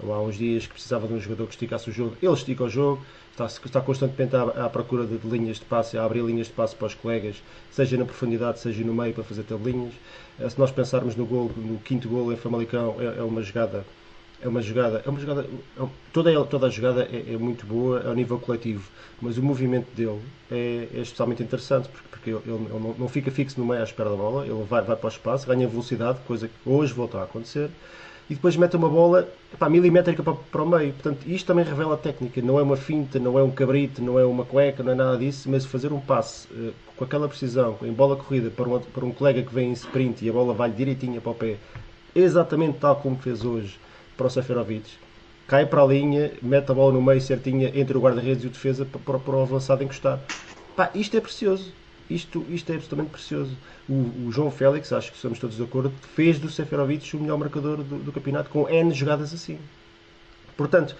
há 0.02 0.20
uns 0.20 0.36
dias 0.36 0.66
que 0.66 0.72
precisava 0.72 1.06
de 1.06 1.14
um 1.14 1.20
jogador 1.20 1.46
que 1.46 1.52
esticasse 1.52 1.90
o 1.90 1.92
jogo, 1.92 2.16
ele 2.22 2.32
estica 2.32 2.64
o 2.64 2.68
jogo, 2.68 3.02
está, 3.32 3.46
está 3.46 3.80
constantemente 3.80 4.34
à, 4.36 4.42
à 4.42 4.68
procura 4.68 5.06
de, 5.06 5.18
de, 5.18 5.28
linhas 5.28 5.58
de 5.58 5.64
passe, 5.64 5.96
a 5.98 6.04
abrir 6.04 6.22
linhas 6.22 6.46
de 6.46 6.52
passe 6.52 6.74
para 6.74 6.86
os 6.86 6.94
colegas, 6.94 7.42
seja 7.70 7.96
na 7.96 8.04
profundidade, 8.04 8.60
seja 8.60 8.84
no 8.84 8.94
meio, 8.94 9.14
para 9.14 9.24
fazer 9.24 9.42
tabelinhas. 9.42 9.94
Eh, 10.40 10.48
se 10.48 10.58
nós 10.58 10.70
pensarmos 10.70 11.16
no 11.16 11.26
gol, 11.26 11.50
no 11.56 11.78
quinto 11.78 12.08
gol 12.08 12.32
em 12.32 12.36
Famalicão, 12.36 12.96
é, 12.98 13.18
é 13.18 13.22
uma 13.22 13.42
jogada 13.42 13.84
é 14.40 14.48
uma 14.48 14.62
jogada, 14.62 15.02
é 15.04 15.10
uma 15.10 15.18
jogada 15.18 15.42
é, 15.42 15.86
toda, 16.12 16.44
toda 16.44 16.66
a 16.66 16.70
jogada 16.70 17.02
é, 17.10 17.34
é, 17.34 17.36
muito 17.36 17.66
boa 17.66 18.06
ao 18.06 18.14
nível 18.14 18.38
coletivo, 18.38 18.88
mas 19.20 19.36
o 19.36 19.42
movimento 19.42 19.88
dele 19.94 20.20
é, 20.50 20.88
é 20.94 21.00
especialmente 21.00 21.42
interessante 21.42 21.88
porque, 21.88 22.08
porque 22.08 22.30
ele, 22.30 22.42
ele 22.46 22.68
não, 22.70 22.94
não, 22.96 23.08
fica 23.08 23.30
fixo 23.30 23.58
no 23.58 23.66
meio 23.66 23.80
à 23.80 23.84
espera 23.84 24.10
da 24.10 24.16
bola, 24.16 24.46
ele 24.46 24.62
vai, 24.64 24.82
vai 24.82 24.96
para 24.96 25.06
o 25.06 25.08
espaço, 25.08 25.46
ganha 25.46 25.66
velocidade, 25.66 26.20
coisa 26.26 26.46
que 26.46 26.54
hoje 26.64 26.92
voltou 26.92 27.20
a 27.20 27.24
acontecer, 27.24 27.68
e 28.30 28.34
depois 28.34 28.56
mete 28.56 28.76
uma 28.76 28.88
bola 28.88 29.28
epá, 29.52 29.68
milimétrica 29.68 30.22
para, 30.22 30.34
para 30.34 30.62
o 30.62 30.68
meio. 30.68 30.92
Portanto, 30.92 31.26
isto 31.26 31.46
também 31.46 31.64
revela 31.64 31.94
a 31.94 31.96
técnica. 31.96 32.42
Não 32.42 32.58
é 32.58 32.62
uma 32.62 32.76
finta, 32.76 33.18
não 33.18 33.38
é 33.38 33.42
um 33.42 33.50
cabrito, 33.50 34.02
não 34.02 34.18
é 34.18 34.24
uma 34.24 34.44
cueca, 34.44 34.82
não 34.82 34.92
é 34.92 34.94
nada 34.94 35.16
disso, 35.16 35.50
mas 35.50 35.64
fazer 35.64 35.92
um 35.92 36.00
passe 36.00 36.46
uh, 36.52 36.72
com 36.96 37.04
aquela 37.04 37.28
precisão, 37.28 37.78
em 37.82 37.92
bola 37.92 38.16
corrida, 38.16 38.50
para 38.50 38.68
um, 38.68 38.80
para 38.80 39.04
um 39.04 39.12
colega 39.12 39.42
que 39.42 39.54
vem 39.54 39.70
em 39.70 39.72
sprint 39.72 40.24
e 40.24 40.28
a 40.28 40.32
bola 40.32 40.52
vai 40.52 40.70
direitinha 40.70 41.20
para 41.20 41.32
o 41.32 41.34
pé, 41.34 41.56
exatamente 42.14 42.78
tal 42.78 42.96
como 42.96 43.16
fez 43.16 43.44
hoje 43.44 43.78
para 44.16 44.26
o 44.26 44.30
Seferovic, 44.30 44.90
cai 45.46 45.64
para 45.64 45.82
a 45.82 45.86
linha, 45.86 46.32
mete 46.42 46.70
a 46.70 46.74
bola 46.74 46.92
no 46.92 47.00
meio 47.00 47.20
certinha 47.20 47.70
entre 47.74 47.96
o 47.96 48.00
guarda-redes 48.00 48.44
e 48.44 48.48
o 48.48 48.50
defesa 48.50 48.84
para, 48.84 49.18
para 49.18 49.36
o 49.36 49.42
avançado 49.42 49.82
encostar. 49.82 50.20
Pá, 50.76 50.90
isto 50.94 51.16
é 51.16 51.20
precioso. 51.20 51.72
Isto, 52.10 52.44
isto 52.48 52.70
é 52.70 52.76
absolutamente 52.76 53.10
precioso. 53.10 53.56
O, 53.88 53.92
o, 54.26 54.32
João 54.32 54.50
Félix, 54.50 54.92
acho 54.92 55.10
que 55.10 55.16
estamos 55.16 55.38
todos 55.38 55.56
de 55.56 55.62
acordo, 55.62 55.92
fez 56.14 56.38
do 56.38 56.48
Seferovic 56.48 57.14
o 57.16 57.20
melhor 57.20 57.38
marcador 57.38 57.78
do, 57.78 57.98
do 57.98 58.12
campeonato 58.12 58.48
com 58.48 58.68
N 58.68 58.92
jogadas 58.94 59.34
assim. 59.34 59.58
Portanto, 60.56 60.96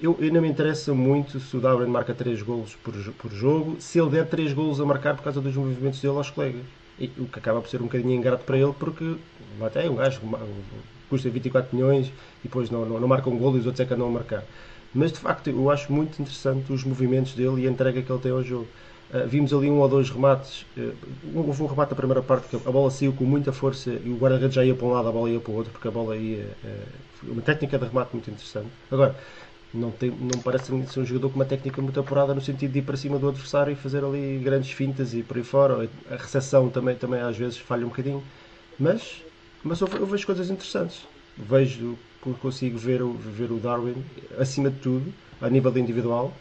eu, 0.00 0.16
eu, 0.20 0.32
não 0.32 0.40
me 0.40 0.48
interessa 0.48 0.94
muito 0.94 1.38
se 1.38 1.56
o 1.56 1.60
Darwin 1.60 1.86
marca 1.86 2.14
3 2.14 2.42
golos 2.42 2.74
por, 2.76 2.94
por 3.14 3.30
jogo, 3.32 3.76
se 3.80 4.00
ele 4.00 4.10
der 4.10 4.26
3 4.26 4.52
golos 4.52 4.80
a 4.80 4.84
marcar 4.84 5.14
por 5.14 5.22
causa 5.22 5.40
dos 5.40 5.54
movimentos 5.54 6.00
dele 6.00 6.16
aos 6.16 6.30
colegas. 6.30 6.62
E, 6.98 7.10
o 7.18 7.26
que 7.26 7.38
acaba 7.38 7.60
por 7.60 7.68
ser 7.68 7.80
um 7.80 7.84
bocadinho 7.84 8.12
ingrato 8.12 8.44
para 8.44 8.56
ele, 8.56 8.72
porque 8.78 9.16
até 9.60 9.88
um 9.88 9.96
gajo 9.96 10.20
custa 11.08 11.28
24 11.28 11.74
milhões 11.76 12.06
e 12.08 12.12
depois 12.44 12.70
não, 12.70 12.84
não, 12.84 12.98
não 12.98 13.08
marca 13.08 13.28
um 13.28 13.36
golo 13.36 13.56
e 13.56 13.60
os 13.60 13.66
outros 13.66 13.80
é 13.80 13.84
que 13.84 13.94
andam 13.94 14.08
a 14.08 14.10
marcar. 14.10 14.44
Mas 14.94 15.12
de 15.12 15.18
facto, 15.18 15.48
eu 15.48 15.70
acho 15.70 15.92
muito 15.92 16.20
interessante 16.20 16.72
os 16.72 16.84
movimentos 16.84 17.34
dele 17.34 17.62
e 17.62 17.68
a 17.68 17.70
entrega 17.70 18.02
que 18.02 18.10
ele 18.10 18.20
tem 18.20 18.32
ao 18.32 18.42
jogo. 18.42 18.68
Uh, 19.12 19.26
vimos 19.26 19.52
ali 19.52 19.70
um 19.70 19.78
ou 19.78 19.88
dois 19.88 20.10
remates. 20.10 20.64
Uh, 20.76 20.94
houve 21.34 21.62
um 21.62 21.66
remate 21.66 21.90
na 21.90 21.96
primeira 21.96 22.22
parte 22.22 22.48
que 22.48 22.56
a 22.56 22.70
bola 22.70 22.90
saiu 22.90 23.12
com 23.12 23.24
muita 23.24 23.52
força 23.52 23.90
e 23.90 24.10
o 24.10 24.16
guarda-redes 24.16 24.54
já 24.54 24.64
ia 24.64 24.74
para 24.74 24.86
um 24.86 24.92
lado, 24.92 25.08
a 25.08 25.12
bola 25.12 25.28
ia 25.28 25.40
para 25.40 25.52
o 25.52 25.56
outro, 25.56 25.72
porque 25.72 25.88
a 25.88 25.90
bola 25.90 26.16
ia. 26.16 26.46
Uh, 26.64 27.32
uma 27.32 27.42
técnica 27.42 27.78
de 27.78 27.84
remate 27.84 28.10
muito 28.14 28.30
interessante. 28.30 28.68
Agora, 28.90 29.14
não, 29.72 29.90
tem, 29.90 30.10
não 30.10 30.40
parece 30.42 30.66
ser 30.86 31.00
um 31.00 31.06
jogador 31.06 31.30
com 31.30 31.36
uma 31.36 31.44
técnica 31.44 31.80
muito 31.80 31.98
apurada 32.00 32.34
no 32.34 32.40
sentido 32.40 32.72
de 32.72 32.80
ir 32.80 32.82
para 32.82 32.96
cima 32.96 33.18
do 33.18 33.28
adversário 33.28 33.72
e 33.72 33.76
fazer 33.76 34.04
ali 34.04 34.40
grandes 34.42 34.72
fintas 34.72 35.14
e 35.14 35.22
por 35.22 35.36
aí 35.36 35.44
fora. 35.44 35.88
A 36.10 36.16
recepção 36.16 36.68
também, 36.68 36.96
também 36.96 37.20
às 37.20 37.36
vezes 37.36 37.58
falha 37.58 37.84
um 37.84 37.88
bocadinho. 37.88 38.22
Mas, 38.78 39.22
mas 39.62 39.80
eu, 39.80 39.88
eu 39.88 40.06
vejo 40.06 40.26
coisas 40.26 40.50
interessantes. 40.50 41.06
Vejo 41.36 41.96
consigo 42.40 42.78
ver 42.78 43.02
o, 43.02 43.12
ver 43.12 43.50
o 43.50 43.58
Darwin, 43.58 43.94
acima 44.38 44.70
de 44.70 44.78
tudo, 44.78 45.12
a 45.40 45.48
nível 45.48 45.76
individual, 45.76 46.32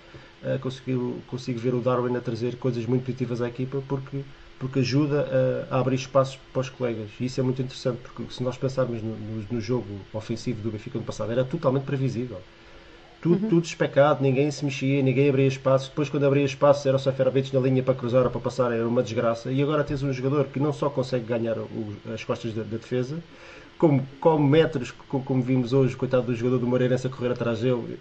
uh, 0.44 0.60
consigo, 0.60 1.22
consigo 1.28 1.60
ver 1.60 1.74
o 1.74 1.82
Darwin 1.82 2.16
a 2.16 2.22
trazer 2.22 2.56
coisas 2.58 2.86
muito 2.86 3.04
positivas 3.04 3.42
à 3.42 3.48
equipa 3.48 3.82
porque, 3.88 4.22
porque 4.60 4.80
ajuda 4.80 5.28
a, 5.70 5.76
a, 5.76 5.80
abrir 5.80 5.96
espaços 5.96 6.40
para 6.52 6.62
os 6.62 6.70
colegas. 6.70 7.10
E 7.20 7.26
isso 7.26 7.40
é 7.40 7.44
muito 7.44 7.62
interessante, 7.62 8.00
porque 8.02 8.34
se 8.34 8.44
nós 8.44 8.58
pensarmos 8.58 9.02
no, 9.02 9.16
no, 9.16 9.46
no 9.52 9.62
jogo 9.62 9.88
ofensivo 10.14 10.62
do 10.62 10.72
Benfica 10.72 10.98
no 10.98 11.06
passado, 11.06 11.32
era 11.32 11.44
totalmente 11.44 11.84
previsível. 11.84 12.42
Tudo, 13.22 13.44
uhum. 13.44 13.50
tudo 13.50 13.62
despecado, 13.62 14.24
ninguém 14.24 14.50
se 14.50 14.66
mexia, 14.66 15.04
ninguém 15.04 15.30
abria 15.30 15.48
espaços. 15.48 15.90
Depois, 15.90 16.10
quando 16.10 16.26
abria 16.26 16.44
espaços, 16.44 16.88
era 16.88 16.98
o 16.98 17.00
Seferovic 17.00 17.54
na 17.54 17.60
linha 17.60 17.84
para 17.84 17.94
cruzar 17.94 18.24
ou 18.24 18.32
para 18.32 18.42
passar, 18.42 18.72
era 18.72 18.88
uma 18.88 19.04
desgraça. 19.04 19.52
E 19.52 19.62
agora 19.62 19.84
tens 19.84 20.02
um 20.02 20.12
jogador 20.12 20.46
que 20.46 20.60
não 20.60 20.74
só 20.74 20.90
consegue 20.90 21.26
ganhar 21.26 21.56
o, 21.60 21.96
as 22.12 22.24
costas 22.24 22.52
da, 22.52 22.64
da, 22.64 22.78
defesa, 22.78 23.20
como 23.78 24.04
metros, 24.40 24.90
como, 25.08 25.24
como, 25.24 25.44
vimos 25.44 25.72
hoje, 25.72 25.96
coitado 25.96 26.24
do 26.24 26.36
jogador 26.36 26.58
do 26.58 26.66
Moreirense 26.66 27.06
a 27.06 27.12
correr 27.12 27.32
atrás 27.32 27.60
dele. 27.60 28.00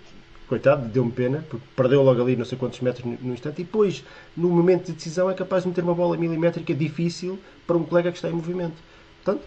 Coitado, 0.51 0.89
deu-me 0.89 1.13
pena, 1.13 1.45
porque 1.49 1.65
perdeu 1.77 2.03
logo 2.03 2.21
ali 2.21 2.35
não 2.35 2.45
sei 2.45 2.59
quantos 2.59 2.81
metros 2.81 3.05
no, 3.05 3.33
instante. 3.33 3.61
E 3.61 3.65
depois, 3.65 4.03
no 4.37 4.49
momento 4.49 4.87
de 4.87 4.95
decisão, 4.95 5.31
é 5.31 5.35
capaz 5.35 5.63
de 5.63 5.69
meter 5.69 5.85
uma 5.85 5.95
bola 5.95 6.17
milimétrica 6.17 6.75
difícil 6.75 7.39
para 7.69 7.77
um 7.77 7.85
colega 7.85 8.11
que 8.11 8.19
está 8.19 8.29
em 8.29 8.33
movimento. 8.33 8.75
Portanto, 9.23 9.47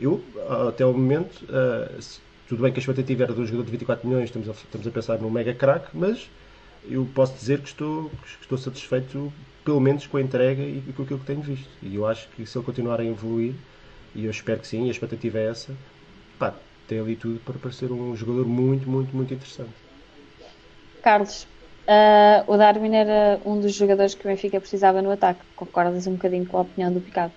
eu, 0.00 0.20
até 0.68 0.84
o 0.84 0.92
momento, 0.92 1.44
uh, 1.44 2.02
tudo 2.48 2.62
bem 2.64 2.72
que 2.72 2.80
a 2.80 2.82
expectativa 2.82 3.22
era 3.22 3.32
de 3.32 3.40
um 3.40 3.46
jogador 3.46 3.62
de 3.66 3.70
24 3.70 4.08
milhões, 4.08 4.24
estamos 4.24 4.48
a, 4.48 4.50
estamos 4.50 4.84
a 4.88 4.90
pensar 4.90 5.18
num 5.18 5.30
mega 5.30 5.54
crack, 5.54 5.86
mas 5.94 6.28
eu 6.84 7.08
posso 7.14 7.34
dizer 7.34 7.60
que 7.60 7.68
estou, 7.68 8.10
que 8.10 8.42
estou 8.42 8.58
satisfeito, 8.58 9.32
pelo 9.64 9.78
menos 9.78 10.04
com 10.08 10.16
a 10.16 10.20
entrega 10.20 10.64
e 10.64 10.82
com 10.96 11.04
aquilo 11.04 11.20
que 11.20 11.26
tenho 11.26 11.42
visto. 11.42 11.68
E 11.80 11.94
eu 11.94 12.08
acho 12.08 12.26
que 12.30 12.44
se 12.44 12.58
ele 12.58 12.64
continuar 12.64 12.98
a 12.98 13.04
evoluir, 13.04 13.54
e 14.16 14.24
eu 14.24 14.30
espero 14.32 14.58
que 14.58 14.66
sim, 14.66 14.86
e 14.86 14.88
a 14.88 14.90
expectativa 14.90 15.38
é 15.38 15.46
essa, 15.46 15.72
pá, 16.40 16.52
tem 16.88 16.98
ali 16.98 17.14
tudo 17.14 17.38
para 17.44 17.54
parecer 17.56 17.92
um 17.92 18.16
jogador 18.16 18.44
muito, 18.48 18.90
muito, 18.90 19.14
muito 19.14 19.32
interessante. 19.32 19.89
Carlos, 21.00 21.44
uh, 21.86 22.52
o 22.52 22.56
Darwin 22.56 22.94
era 22.94 23.40
um 23.44 23.60
dos 23.60 23.74
jogadores 23.74 24.14
que 24.14 24.26
o 24.26 24.28
Benfica 24.28 24.60
precisava 24.60 25.02
no 25.02 25.10
ataque. 25.10 25.40
Concordas 25.56 26.06
um 26.06 26.12
bocadinho 26.14 26.46
com 26.46 26.58
a 26.58 26.62
opinião 26.62 26.92
do 26.92 27.00
Picado? 27.00 27.32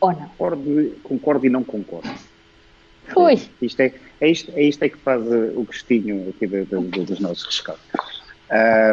Ou 0.00 0.12
não? 0.12 0.28
Concordo, 0.28 0.96
concordo 1.02 1.46
e 1.46 1.50
não 1.50 1.62
concordo. 1.62 2.08
Ui. 3.16 3.40
Isto 3.60 3.80
é, 3.80 3.92
é, 4.20 4.30
isto, 4.30 4.52
é 4.54 4.62
isto 4.62 4.82
é 4.82 4.88
que 4.88 4.96
faz 4.98 5.22
o 5.22 5.64
gostinho 5.64 6.30
aqui 6.30 6.46
de, 6.46 6.64
de, 6.64 6.80
de, 6.80 7.04
dos 7.04 7.20
nossos 7.20 7.44
rescates. 7.44 7.82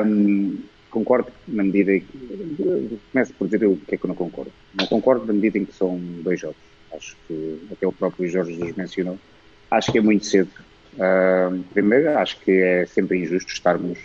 Um, 0.05 0.57
concordo 0.89 1.31
na 1.47 1.63
medida 1.63 1.95
em 1.95 2.01
que. 2.01 2.99
Começo 3.11 3.33
por 3.33 3.47
dizer 3.47 3.65
o 3.65 3.77
que 3.77 3.95
é 3.95 3.97
que 3.97 4.05
eu 4.05 4.09
não 4.09 4.15
concordo. 4.15 4.51
Não 4.73 4.87
concordo 4.87 5.25
na 5.25 5.33
medida 5.33 5.57
em 5.57 5.65
que 5.65 5.73
são 5.73 5.97
dois 5.97 6.39
jogos. 6.39 6.57
Acho 6.93 7.15
que 7.27 7.67
até 7.71 7.87
o 7.87 7.91
próprio 7.91 8.27
Jorge 8.27 8.53
Jesus 8.53 8.75
mencionou. 8.75 9.19
Acho 9.69 9.91
que 9.91 9.97
é 9.97 10.01
muito 10.01 10.25
cedo. 10.25 10.49
Uh, 10.97 11.63
primeiro, 11.73 12.17
acho 12.17 12.39
que 12.39 12.51
é 12.51 12.85
sempre 12.87 13.19
injusto 13.19 13.53
estarmos 13.53 13.99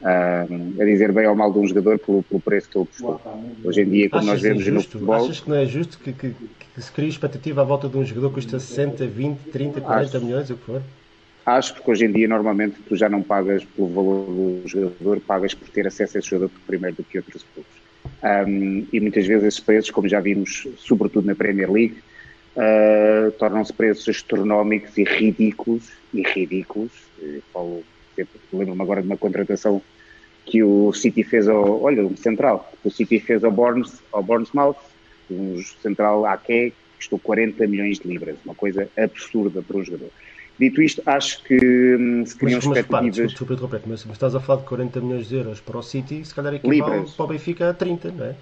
uh, 0.00 0.80
a 0.80 0.84
dizer 0.84 1.10
bem 1.12 1.26
ou 1.26 1.34
mal 1.34 1.52
de 1.52 1.58
um 1.58 1.66
jogador 1.66 1.98
pelo, 1.98 2.22
pelo 2.22 2.40
preço 2.40 2.70
que 2.70 2.78
ele 2.78 2.86
custou. 2.86 3.20
Hoje 3.64 3.82
em 3.82 3.88
dia, 3.88 4.08
como 4.08 4.22
Achas 4.22 4.32
nós 4.32 4.42
vemos 4.42 4.62
injusto? 4.62 4.74
no 4.74 4.82
futebol. 4.82 5.24
Achas 5.24 5.40
que 5.40 5.48
não 5.50 5.56
é 5.56 5.66
justo 5.66 5.98
que, 5.98 6.12
que, 6.12 6.34
que 6.74 6.82
se 6.82 6.92
crie 6.92 7.08
expectativa 7.08 7.62
à 7.62 7.64
volta 7.64 7.88
de 7.88 7.96
um 7.96 8.04
jogador 8.04 8.28
que 8.28 8.34
custa 8.36 8.60
60, 8.60 9.06
20, 9.06 9.38
30, 9.50 9.80
40 9.80 10.16
acho, 10.16 10.24
milhões, 10.24 10.50
o 10.50 10.56
que 10.56 10.64
for? 10.64 10.82
Acho 11.44 11.74
que 11.74 11.90
hoje 11.90 12.04
em 12.04 12.12
dia, 12.12 12.28
normalmente, 12.28 12.76
tu 12.88 12.94
já 12.94 13.08
não 13.08 13.22
pagas 13.22 13.64
pelo 13.64 13.88
valor 13.88 14.26
do 14.26 14.62
jogador, 14.68 15.20
pagas 15.20 15.52
por 15.52 15.68
ter 15.68 15.86
acesso 15.86 16.16
a 16.16 16.20
esse 16.20 16.28
jogador 16.28 16.50
primeiro 16.66 16.96
do 16.96 17.04
que 17.04 17.18
outros 17.18 17.44
clubes. 17.54 17.80
Um, 18.22 18.86
e 18.92 19.00
muitas 19.00 19.26
vezes 19.26 19.44
esses 19.44 19.60
preços, 19.60 19.90
como 19.90 20.08
já 20.08 20.20
vimos, 20.20 20.68
sobretudo 20.78 21.26
na 21.26 21.34
Premier 21.34 21.70
League, 21.70 21.96
uh, 22.56 23.30
tornam-se 23.32 23.72
preços 23.72 24.08
astronómicos 24.08 24.96
e 24.98 25.04
ridículos. 25.04 25.90
E 26.12 26.22
ridículos. 26.22 26.92
Falo, 27.52 27.84
lembro-me 28.52 28.82
agora 28.82 29.00
de 29.00 29.06
uma 29.06 29.16
contratação 29.16 29.82
que 30.44 30.62
o 30.62 30.92
City 30.92 31.22
fez 31.22 31.48
ao, 31.48 31.82
olha, 31.82 32.04
um 32.04 32.16
central, 32.16 32.72
o 32.84 32.90
City 32.90 33.20
fez 33.20 33.44
ao, 33.44 33.52
Bournemouth, 33.52 33.92
ao 34.12 34.22
Bournemouth, 34.22 34.76
um 35.30 35.62
central 35.80 36.24
que 36.44 36.72
custou 36.96 37.18
40 37.18 37.66
milhões 37.66 37.98
de 37.98 38.08
libras, 38.08 38.36
uma 38.44 38.54
coisa 38.54 38.88
absurda 38.98 39.62
para 39.62 39.76
um 39.76 39.84
jogador. 39.84 40.10
Dito 40.58 40.82
isto, 40.82 41.02
acho 41.06 41.42
que 41.44 41.56
hum, 41.56 42.26
se 42.26 42.36
criam 42.36 42.56
mas, 42.56 42.64
expectativas... 42.66 43.18
Mas, 43.18 43.28
desculpa, 43.28 43.54
desculpa, 43.54 43.80
mas, 43.86 44.04
mas 44.04 44.16
estás 44.16 44.34
a 44.34 44.40
falar 44.40 44.60
de 44.60 44.66
40 44.66 45.00
milhões 45.00 45.28
de 45.28 45.36
euros 45.36 45.60
para 45.60 45.78
o 45.78 45.82
City, 45.82 46.22
se 46.24 46.34
calhar 46.34 46.52
equivale 46.52 46.80
libras. 46.80 47.14
para 47.14 47.24
o 47.24 47.28
Benfica 47.28 47.70
a 47.70 47.74
30, 47.74 48.10
não 48.10 48.26
é? 48.26 48.34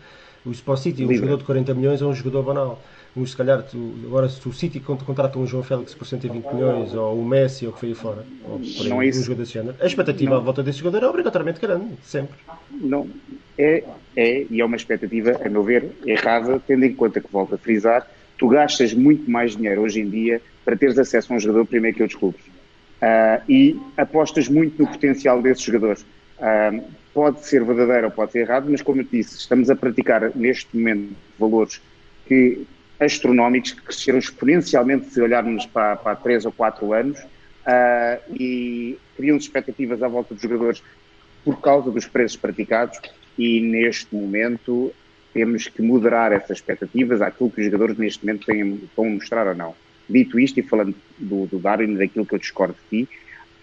O 0.45 0.53
para 0.63 0.75
o 0.75 0.77
City, 0.77 1.05
um 1.05 1.13
jogador 1.13 1.37
de 1.37 1.45
40 1.45 1.75
milhões 1.75 2.01
é 2.01 2.07
um 2.07 2.15
jogador 2.15 2.43
banal 2.43 2.83
se 3.27 3.37
calhar, 3.37 3.63
tu, 3.63 3.95
agora 4.05 4.29
se 4.29 4.47
o 4.49 4.53
City 4.53 4.81
contrata 4.81 5.39
um 5.39 5.47
João 5.47 5.63
Félix 5.63 5.95
por 5.95 6.07
120 6.07 6.45
milhões, 6.53 6.95
ou 6.95 7.19
o 7.19 7.25
Messi, 7.25 7.67
ou 7.67 7.71
o 7.71 7.75
que 7.75 7.81
foi 7.81 7.89
aí 7.91 7.95
fora, 7.95 8.25
ou 8.45 8.59
por 8.59 8.83
aí, 8.83 8.89
não 8.89 9.03
é 9.03 9.09
um 9.09 9.13
jogador 9.13 9.35
desse 9.37 9.53
género, 9.53 9.77
a 9.81 9.87
expectativa 9.87 10.31
não. 10.31 10.39
à 10.39 10.41
volta 10.41 10.63
desse 10.63 10.79
jogador 10.79 11.05
é 11.05 11.09
obrigatoriamente 11.09 11.61
grande, 11.61 11.95
sempre. 12.03 12.39
Não, 12.71 13.09
é, 13.57 13.85
é, 14.17 14.47
e 14.51 14.61
é 14.61 14.65
uma 14.65 14.77
expectativa, 14.77 15.41
a 15.45 15.49
meu 15.49 15.63
ver, 15.63 15.91
errada, 16.07 16.61
tendo 16.67 16.85
em 16.85 16.95
conta 16.95 17.21
que, 17.21 17.31
volto 17.31 17.55
a 17.55 17.59
frisar, 17.59 18.07
tu 18.37 18.49
gastas 18.49 18.95
muito 18.95 19.31
mais 19.31 19.57
dinheiro 19.57 19.83
hoje 19.83 20.01
em 20.01 20.09
dia 20.09 20.41
para 20.65 20.77
teres 20.77 20.99
acesso 20.99 21.33
a 21.33 21.37
um 21.37 21.41
jogador 21.41 21.67
primeiro 21.67 21.97
que 21.97 22.03
outros 22.03 22.19
clubes. 22.19 22.41
Uh, 22.41 23.43
e 23.49 23.81
apostas 23.97 24.49
muito 24.49 24.83
no 24.83 24.89
potencial 24.89 25.41
desses 25.41 25.63
jogadores. 25.63 26.03
Uh, 26.39 26.83
pode 27.13 27.45
ser 27.45 27.65
verdadeiro 27.65 28.07
ou 28.07 28.11
pode 28.13 28.33
ser 28.33 28.41
errado, 28.41 28.69
mas 28.71 28.81
como 28.81 29.01
eu 29.01 29.07
disse, 29.11 29.37
estamos 29.37 29.71
a 29.71 29.77
praticar 29.77 30.31
neste 30.37 30.77
momento 30.77 31.17
valores 31.39 31.81
que 32.27 32.65
astronómicos 33.01 33.73
que 33.73 33.83
cresceram 33.83 34.19
exponencialmente 34.19 35.07
se 35.11 35.21
olharmos 35.21 35.67
para, 35.67 35.97
para 35.97 36.17
3 36.17 36.47
ou 36.47 36.53
4 36.53 36.93
anos 36.93 37.19
uh, 37.21 38.35
e 38.35 38.99
criam 39.17 39.37
expectativas 39.37 40.03
à 40.03 40.09
volta 40.09 40.35
dos 40.35 40.43
jogadores 40.43 40.83
por 41.45 41.61
causa 41.61 41.91
dos 41.91 42.07
preços 42.07 42.37
praticados 42.37 43.01
e 43.39 43.61
neste 43.61 44.15
momento 44.15 44.93
temos 45.33 45.69
que 45.69 45.81
moderar 45.81 46.33
essas 46.33 46.59
expectativas 46.59 47.23
àquilo 47.23 47.51
que 47.51 47.61
os 47.61 47.67
jogadores 47.67 47.97
neste 47.97 48.25
momento 48.27 48.47
têm, 48.47 48.75
estão 48.75 49.05
a 49.05 49.11
mostrar 49.11 49.47
ou 49.47 49.55
não. 49.55 49.75
Dito 50.09 50.41
isto 50.41 50.59
e 50.59 50.63
falando 50.63 50.95
do, 51.19 51.47
do 51.47 51.59
Darwin, 51.59 51.95
daquilo 51.95 52.27
que 52.27 52.35
eu 52.35 52.39
discordo 52.39 52.75
de 52.91 53.05
ti 53.05 53.09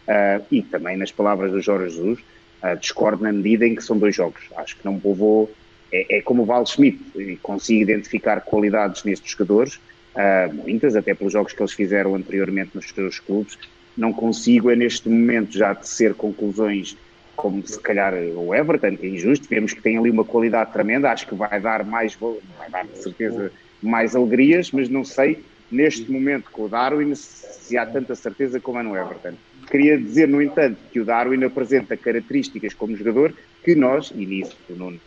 uh, 0.07 0.45
e 0.51 0.61
também 0.61 0.95
nas 0.95 1.11
palavras 1.11 1.51
do 1.51 1.61
Jorge 1.61 1.89
Jesus, 1.95 2.19
uh, 2.63 2.77
discordo 2.79 3.23
na 3.23 3.33
medida 3.33 3.65
em 3.67 3.75
que 3.75 3.83
são 3.83 3.97
dois 3.97 4.15
jogos. 4.15 4.41
Acho 4.55 4.77
que 4.77 4.85
não 4.85 4.99
povoou 4.99 5.51
é, 5.91 6.17
é 6.17 6.21
como 6.21 6.43
o 6.43 6.45
Val 6.45 6.65
Schmidt, 6.65 6.99
consigo 7.41 7.81
identificar 7.83 8.41
qualidades 8.41 9.03
nestes 9.03 9.31
jogadores, 9.31 9.75
uh, 10.15 10.53
muitas, 10.53 10.95
até 10.95 11.13
pelos 11.13 11.33
jogos 11.33 11.53
que 11.53 11.61
eles 11.61 11.73
fizeram 11.73 12.15
anteriormente 12.15 12.71
nos 12.73 12.89
seus 12.89 13.19
clubes. 13.19 13.57
Não 13.95 14.11
consigo, 14.11 14.69
é 14.69 14.75
neste 14.75 15.07
momento, 15.07 15.57
já 15.57 15.73
tecer 15.73 16.13
conclusões 16.13 16.97
como 17.35 17.65
se 17.65 17.79
calhar 17.79 18.13
o 18.13 18.55
Everton, 18.55 18.95
que 18.95 19.05
é 19.05 19.09
injusto, 19.09 19.47
vemos 19.49 19.73
que 19.73 19.81
tem 19.81 19.97
ali 19.97 20.09
uma 20.09 20.23
qualidade 20.23 20.71
tremenda, 20.71 21.11
acho 21.11 21.27
que 21.27 21.35
vai 21.35 21.59
dar 21.59 21.83
mais, 21.83 22.15
vai 22.15 22.69
dar 22.71 22.85
de 22.85 22.97
certeza 22.97 23.51
mais 23.81 24.15
alegrias, 24.15 24.71
mas 24.71 24.87
não 24.87 25.03
sei 25.03 25.43
neste 25.69 26.09
momento 26.09 26.49
com 26.51 26.63
o 26.63 26.69
Darwin 26.69 27.13
se 27.13 27.77
há 27.77 27.85
tanta 27.85 28.15
certeza 28.15 28.59
como 28.59 28.79
é 28.79 28.83
no 28.83 28.95
Everton. 28.95 29.33
Queria 29.69 29.97
dizer, 29.97 30.27
no 30.27 30.41
entanto, 30.41 30.77
que 30.91 30.99
o 30.99 31.05
Darwin 31.05 31.43
apresenta 31.43 31.97
características 31.97 32.73
como 32.73 32.95
jogador 32.95 33.33
que 33.63 33.75
nós, 33.75 34.13
e 34.15 34.25
nisso 34.25 34.55
o 34.69 34.73
Nuno 34.73 34.99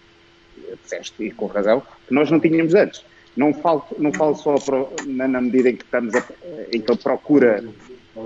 disseste, 0.76 1.22
e 1.22 1.30
com 1.30 1.46
razão, 1.46 1.82
que 2.06 2.14
nós 2.14 2.30
não 2.30 2.40
tínhamos 2.40 2.74
antes. 2.74 3.04
Não 3.36 3.54
falo, 3.54 3.84
não 3.98 4.12
falo 4.12 4.34
só 4.34 4.56
na, 5.06 5.28
na, 5.28 5.40
medida 5.40 5.70
em 5.70 5.76
que, 5.76 5.84
estamos 5.84 6.14
a, 6.14 6.24
em 6.72 6.80
que 6.80 6.90
ele 6.90 6.98
procura, 6.98 7.64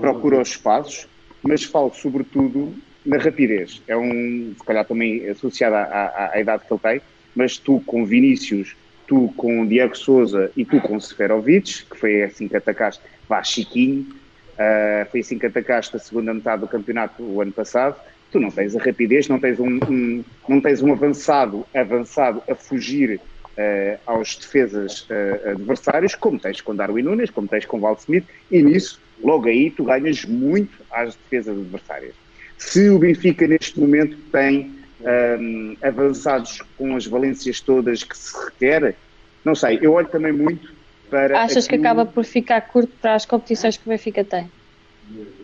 procura 0.01 0.41
os 0.41 0.49
espaços, 0.49 1.07
mas 1.43 1.63
falo 1.63 1.93
sobretudo 1.93 2.73
na 3.05 3.17
rapidez. 3.17 3.81
É 3.87 3.95
um, 3.95 4.55
se 4.57 4.65
calhar 4.65 4.85
também 4.85 5.27
associado 5.29 5.75
à, 5.75 5.83
à, 5.83 6.31
à 6.33 6.39
idade 6.39 6.63
que 6.65 6.73
ele 6.73 6.79
tem, 6.79 7.01
mas 7.35 7.57
tu 7.57 7.81
com 7.85 8.05
Vinícius, 8.05 8.75
tu 9.07 9.33
com 9.35 9.65
Diego 9.65 9.95
Souza 9.95 10.51
e 10.55 10.65
tu 10.65 10.79
com 10.81 10.99
Seferovic, 10.99 11.85
que 11.85 11.97
foi 11.97 12.23
assim 12.23 12.47
que 12.47 12.55
atacaste, 12.55 13.01
vá 13.27 13.43
Chiquinho, 13.43 14.07
uh, 14.53 15.09
foi 15.11 15.19
assim 15.19 15.37
que 15.37 15.45
atacaste 15.45 15.95
a 15.95 15.99
segunda 15.99 16.33
metade 16.33 16.61
do 16.61 16.67
campeonato 16.67 17.21
o 17.21 17.41
ano 17.41 17.51
passado, 17.51 17.95
tu 18.33 18.39
não 18.39 18.49
tens 18.49 18.75
a 18.75 18.79
rapidez, 18.79 19.27
não 19.27 19.39
tens 19.39 19.59
um, 19.59 19.79
um 19.87 20.23
não 20.49 20.59
tens 20.59 20.81
um 20.81 20.91
avançado, 20.91 21.65
avançado 21.73 22.41
a 22.49 22.55
fugir 22.55 23.19
uh, 23.19 23.99
aos 24.07 24.35
defesas 24.35 25.01
uh, 25.01 25.51
adversários, 25.51 26.15
como 26.15 26.39
tens 26.39 26.59
com 26.59 26.75
Darwin 26.75 27.03
Nunes, 27.03 27.29
como 27.29 27.47
tens 27.47 27.65
com 27.65 27.79
Val 27.79 27.95
Smith, 27.99 28.25
e 28.49 28.61
nisso, 28.63 28.99
logo 29.23 29.47
aí, 29.47 29.69
tu 29.69 29.83
ganhas 29.83 30.25
muito 30.25 30.81
às 30.91 31.15
defesas 31.15 31.55
adversárias. 31.55 32.15
Se 32.57 32.89
o 32.89 32.97
Benfica 32.97 33.47
neste 33.47 33.79
momento 33.79 34.17
tem 34.31 34.71
um, 35.01 35.07
ehm, 35.07 35.77
avançados 35.81 36.61
com 36.77 36.95
as 36.95 37.05
valências 37.05 37.61
todas 37.61 38.03
que 38.03 38.17
se 38.17 38.35
requer, 38.45 38.95
não 39.45 39.53
sei, 39.53 39.77
eu 39.81 39.93
olho 39.93 40.07
também 40.07 40.31
muito 40.31 40.73
para. 41.09 41.43
Achas 41.43 41.65
aquilo... 41.65 41.81
que 41.81 41.87
acaba 41.87 42.05
por 42.05 42.25
ficar 42.25 42.61
curto 42.61 42.91
para 42.99 43.13
as 43.13 43.25
competições 43.25 43.77
que 43.77 43.85
o 43.85 43.89
Benfica 43.89 44.23
tem? 44.23 44.49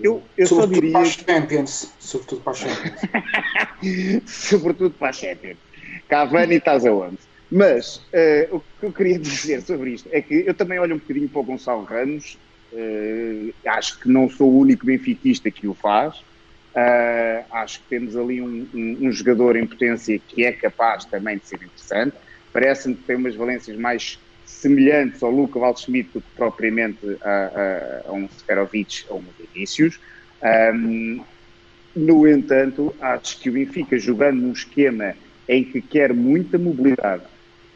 Eu, 0.01 0.23
eu 0.37 0.47
só 0.47 0.65
diria. 0.65 0.91
Para 0.91 1.05
Champions. 1.05 1.93
Sobretudo 1.99 2.41
para 2.41 2.51
a 2.51 2.55
Champions. 2.55 4.23
Sobretudo 4.31 4.91
para 4.91 5.09
a 5.09 5.13
Champions. 5.13 5.57
Cavani 6.07 6.55
estás 6.55 6.85
aonde? 6.85 7.17
Mas 7.51 7.97
uh, 7.97 8.57
o 8.57 8.59
que 8.79 8.85
eu 8.85 8.93
queria 8.93 9.17
dizer 9.19 9.61
sobre 9.61 9.91
isto 9.91 10.09
é 10.11 10.21
que 10.21 10.43
eu 10.45 10.53
também 10.53 10.79
olho 10.79 10.95
um 10.95 10.99
bocadinho 10.99 11.29
para 11.29 11.41
o 11.41 11.43
Gonçalo 11.43 11.83
Ramos 11.83 12.37
Uh, 12.71 13.53
acho 13.65 13.99
que 13.99 14.07
não 14.07 14.29
sou 14.29 14.51
o 14.51 14.59
único 14.59 14.85
benfiquista 14.85 15.49
que 15.49 15.67
o 15.67 15.73
faz. 15.73 16.17
Uh, 16.17 17.43
acho 17.51 17.79
que 17.81 17.89
temos 17.89 18.15
ali 18.15 18.41
um, 18.41 18.67
um, 18.73 18.97
um, 19.07 19.11
jogador 19.11 19.55
em 19.55 19.65
potência 19.65 20.19
que 20.19 20.45
é 20.45 20.51
capaz 20.51 21.03
também 21.05 21.37
de 21.37 21.47
ser 21.47 21.55
interessante. 21.55 22.15
Parece-me 22.53 22.95
que 22.95 23.03
tem 23.03 23.15
umas 23.15 23.35
valências 23.35 23.75
mais 23.75 24.19
semelhantes 24.49 25.21
ao 25.23 25.31
Luca 25.31 25.59
Waldschmidt 25.59 26.09
do 26.13 26.21
que 26.21 26.27
propriamente 26.35 26.99
a, 27.21 28.03
a, 28.05 28.09
a 28.09 28.11
um 28.11 28.27
Seferovic 28.27 29.05
ou 29.09 29.19
um 29.19 29.25
Vinícius. 29.53 29.99
Um, 30.73 31.21
no 31.95 32.27
entanto, 32.27 32.93
acho 32.99 33.39
que 33.39 33.49
o 33.49 33.53
Benfica, 33.53 33.97
jogando 33.97 34.41
num 34.41 34.51
esquema 34.51 35.15
em 35.47 35.63
que 35.63 35.81
quer 35.81 36.13
muita 36.13 36.57
mobilidade, 36.57 37.23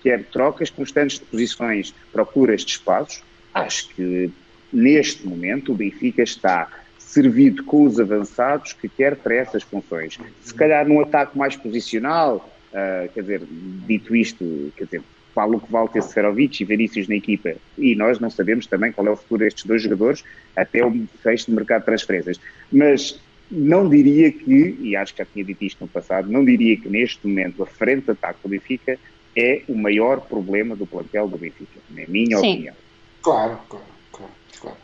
quer 0.02 0.24
trocas 0.26 0.70
constantes 0.70 1.20
de 1.20 1.26
posições, 1.26 1.94
procuras 2.12 2.66
de 2.66 2.72
espaços, 2.72 3.24
acho 3.54 3.90
que 3.90 4.32
neste 4.72 5.26
momento 5.26 5.72
o 5.72 5.76
Benfica 5.76 6.24
está 6.24 6.70
servido 6.98 7.64
com 7.64 7.84
os 7.84 8.00
avançados 8.00 8.74
que 8.74 8.90
quer 8.90 9.16
para 9.16 9.36
essas 9.36 9.64
funções. 9.64 10.18
Se 10.42 10.54
calhar 10.54 10.88
num 10.88 11.00
ataque 11.00 11.38
mais 11.38 11.56
posicional, 11.56 12.50
uh, 12.72 13.12
quer 13.14 13.22
dizer, 13.22 13.42
dito 13.88 14.16
isto, 14.16 14.74
quer 14.76 14.86
dizer, 14.86 15.04
falo 15.34 15.60
que 15.60 15.72
vale 15.72 15.90
ter 15.90 16.04
Seferovic 16.04 16.62
e 16.62 16.66
Vinícius 16.66 17.08
na 17.08 17.16
equipa 17.16 17.56
e 17.78 17.96
nós 17.96 18.20
não 18.20 18.30
sabemos 18.30 18.68
também 18.68 18.92
qual 18.92 19.08
é 19.08 19.12
o 19.12 19.18
futuro 19.18 19.40
destes 19.40 19.66
dois 19.66 19.82
jogadores 19.82 20.24
até 20.56 20.86
o 20.86 21.08
fecho 21.22 21.50
do 21.50 21.56
mercado 21.56 21.82
de 21.82 21.86
transferências. 21.88 22.40
Mas 22.72 23.20
não 23.50 23.90
diria 23.90 24.32
que, 24.32 24.78
e 24.80 24.96
acho 24.96 25.14
que 25.14 25.20
já 25.20 25.26
tinha 25.26 25.46
dito 25.46 25.64
isto 25.64 25.82
no 25.82 25.88
passado, 25.88 26.32
não 26.32 26.44
diria 26.44 26.78
que 26.78 26.90
neste 26.90 27.26
momento 27.28 27.62
a 27.64 27.66
frente 27.66 28.06
de 28.06 28.12
ataque 28.12 28.40
do 28.44 28.50
Benfica 28.50 28.98
é 29.36 29.64
o 29.68 29.76
maior 29.76 30.22
problema 30.22 30.76
do 30.76 30.86
plantel 30.86 31.28
do 31.28 31.38
Benfica, 31.38 31.80
na 31.90 32.04
minha 32.08 32.38
Sim. 32.38 32.54
opinião. 32.54 32.76
Claro, 33.22 33.60
claro, 33.68 33.86
claro. 34.12 34.32
claro. 34.60 34.78